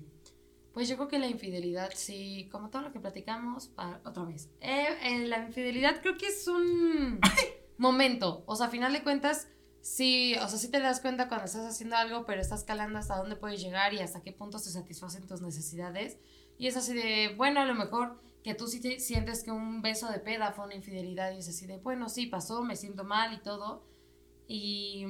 Pues 0.72 0.88
yo 0.88 0.96
creo 0.96 1.06
que 1.08 1.18
la 1.20 1.28
infidelidad, 1.28 1.90
sí, 1.94 2.48
como 2.50 2.68
todo 2.68 2.82
lo 2.82 2.92
que 2.92 2.98
platicamos, 2.98 3.68
pa- 3.68 4.00
otra 4.04 4.24
vez. 4.24 4.48
Eh, 4.60 4.86
eh, 5.04 5.26
la 5.28 5.46
infidelidad 5.46 6.00
creo 6.02 6.16
que 6.18 6.26
es 6.26 6.48
un 6.48 7.20
momento. 7.78 8.42
O 8.46 8.56
sea, 8.56 8.66
a 8.66 8.70
final 8.70 8.92
de 8.92 9.04
cuentas, 9.04 9.46
sí, 9.80 10.34
o 10.42 10.48
sea, 10.48 10.58
sí 10.58 10.68
te 10.72 10.80
das 10.80 10.98
cuenta 11.00 11.28
cuando 11.28 11.46
estás 11.46 11.64
haciendo 11.64 11.94
algo, 11.96 12.26
pero 12.26 12.40
estás 12.40 12.64
calando 12.64 12.98
hasta 12.98 13.16
dónde 13.16 13.36
puedes 13.36 13.60
llegar 13.62 13.94
y 13.94 14.00
hasta 14.00 14.22
qué 14.22 14.32
punto 14.32 14.58
se 14.58 14.70
satisfacen 14.72 15.26
tus 15.28 15.42
necesidades. 15.42 16.16
Y 16.58 16.66
es 16.66 16.76
así 16.76 16.94
de, 16.94 17.34
bueno, 17.36 17.60
a 17.60 17.66
lo 17.66 17.74
mejor 17.74 18.20
que 18.42 18.54
tú 18.54 18.66
sí 18.66 18.80
te 18.80 19.00
sientes 19.00 19.42
que 19.42 19.50
un 19.50 19.80
beso 19.82 20.10
de 20.10 20.20
peda 20.20 20.52
fue 20.52 20.66
una 20.66 20.74
infidelidad 20.74 21.32
y 21.32 21.38
es 21.38 21.48
así 21.48 21.66
de, 21.66 21.78
bueno, 21.78 22.08
sí, 22.08 22.26
pasó, 22.26 22.62
me 22.62 22.76
siento 22.76 23.02
mal 23.02 23.32
y 23.32 23.38
todo. 23.38 23.82
Y, 24.46 25.06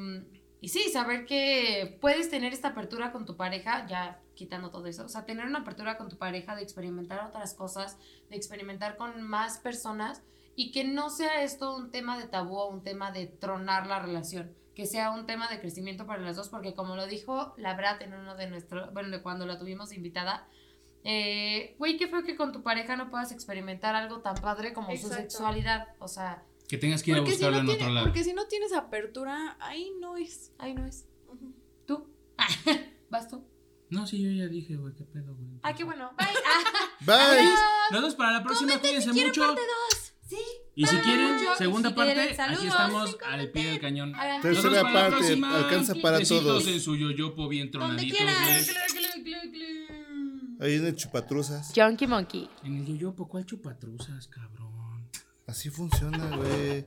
y 0.60 0.68
sí, 0.68 0.84
saber 0.90 1.26
que 1.26 1.98
puedes 2.00 2.30
tener 2.30 2.52
esta 2.52 2.68
apertura 2.68 3.12
con 3.12 3.26
tu 3.26 3.36
pareja, 3.36 3.86
ya 3.88 4.20
quitando 4.34 4.70
todo 4.70 4.86
eso, 4.86 5.04
o 5.04 5.08
sea, 5.08 5.24
tener 5.24 5.46
una 5.46 5.60
apertura 5.60 5.96
con 5.96 6.08
tu 6.08 6.16
pareja 6.16 6.54
de 6.54 6.62
experimentar 6.62 7.26
otras 7.26 7.54
cosas, 7.54 7.98
de 8.30 8.36
experimentar 8.36 8.96
con 8.96 9.22
más 9.22 9.58
personas 9.58 10.22
y 10.56 10.70
que 10.70 10.84
no 10.84 11.10
sea 11.10 11.42
esto 11.42 11.76
un 11.76 11.90
tema 11.90 12.18
de 12.18 12.28
tabú 12.28 12.56
o 12.56 12.68
un 12.68 12.82
tema 12.82 13.10
de 13.10 13.26
tronar 13.26 13.86
la 13.86 13.98
relación, 13.98 14.54
que 14.74 14.86
sea 14.86 15.10
un 15.10 15.26
tema 15.26 15.48
de 15.48 15.60
crecimiento 15.60 16.06
para 16.06 16.22
las 16.22 16.36
dos, 16.36 16.48
porque 16.48 16.74
como 16.74 16.96
lo 16.96 17.06
dijo 17.06 17.54
la 17.56 17.74
Brat 17.74 18.02
en 18.02 18.14
uno 18.14 18.36
de 18.36 18.48
nuestros, 18.48 18.92
bueno, 18.92 19.22
cuando 19.22 19.46
la 19.46 19.58
tuvimos 19.58 19.92
invitada, 19.92 20.48
eh, 21.04 21.74
güey, 21.78 21.96
qué 21.96 22.08
feo 22.08 22.22
que 22.24 22.34
con 22.36 22.52
tu 22.52 22.62
pareja 22.62 22.96
no 22.96 23.10
puedas 23.10 23.30
experimentar 23.32 23.94
algo 23.94 24.20
tan 24.20 24.34
padre 24.36 24.72
como 24.72 24.88
su 24.88 25.06
Exacto. 25.06 25.16
sexualidad, 25.16 25.88
o 25.98 26.08
sea, 26.08 26.42
que 26.68 26.78
tengas 26.78 27.02
que 27.02 27.10
ir 27.12 27.16
a 27.16 27.20
Porque 27.20 27.32
si, 27.32 27.36
buscarlo 27.36 27.56
no 27.56 27.60
en 27.60 27.66
tiene- 27.66 27.82
otro 27.82 27.94
lado. 27.94 28.06
porque 28.06 28.24
si 28.24 28.32
no 28.32 28.46
tienes 28.46 28.72
apertura, 28.72 29.56
ahí 29.60 29.92
no 30.00 30.16
es. 30.16 30.52
ahí 30.58 30.74
no 30.74 30.84
es. 30.86 31.06
¿Tú? 31.86 32.08
¿Vas 33.10 33.28
tú? 33.28 33.44
No, 33.90 34.06
sí, 34.06 34.20
yo 34.20 34.30
ya 34.30 34.48
dije, 34.48 34.74
güey, 34.76 34.94
qué 34.94 35.04
pedo, 35.04 35.34
güey. 35.36 35.50
Ah, 35.62 35.74
qué 35.74 35.84
bueno. 35.84 36.10
Bye. 36.16 36.26
Ah, 37.06 37.34
Bye. 37.34 37.44
Nos 37.90 38.00
vemos 38.00 38.14
para 38.14 38.32
la 38.32 38.42
próxima, 38.42 38.78
cuídense 38.80 39.12
mucho. 39.12 39.54
sí. 40.26 40.38
Y 40.74 40.86
si 40.86 40.96
quieren, 40.96 41.34
Mucho. 41.36 41.54
segunda 41.56 41.90
si 41.90 41.94
quieren, 41.94 42.16
parte, 42.16 42.34
saludos. 42.34 42.58
aquí 42.60 42.66
estamos 42.68 43.16
al 43.30 43.50
pie 43.50 43.66
del 43.66 43.80
cañón. 43.80 44.14
Tercera 44.40 44.82
la 44.82 44.92
parte, 44.92 45.34
alcanza 45.44 45.94
para 45.96 46.18
Besitos 46.18 46.42
todos. 46.44 46.66
en 46.66 46.80
su 46.80 46.96
yoyopo 46.96 47.46
bien 47.46 47.70
Donde 47.70 48.06
tronaditos, 48.06 48.18
quieras. 48.18 48.70
Ahí 50.64 50.76
en 50.76 50.86
el 50.86 50.96
chupatruzas. 50.96 51.74
Junkie 51.76 52.06
Monkey. 52.06 52.48
En 52.62 52.78
el 52.78 52.86
yoyopo, 52.86 53.28
¿cuál 53.28 53.44
chupatruzas, 53.44 54.28
cabrón? 54.28 55.10
Así 55.46 55.68
funciona, 55.68 56.34
güey. 56.38 56.86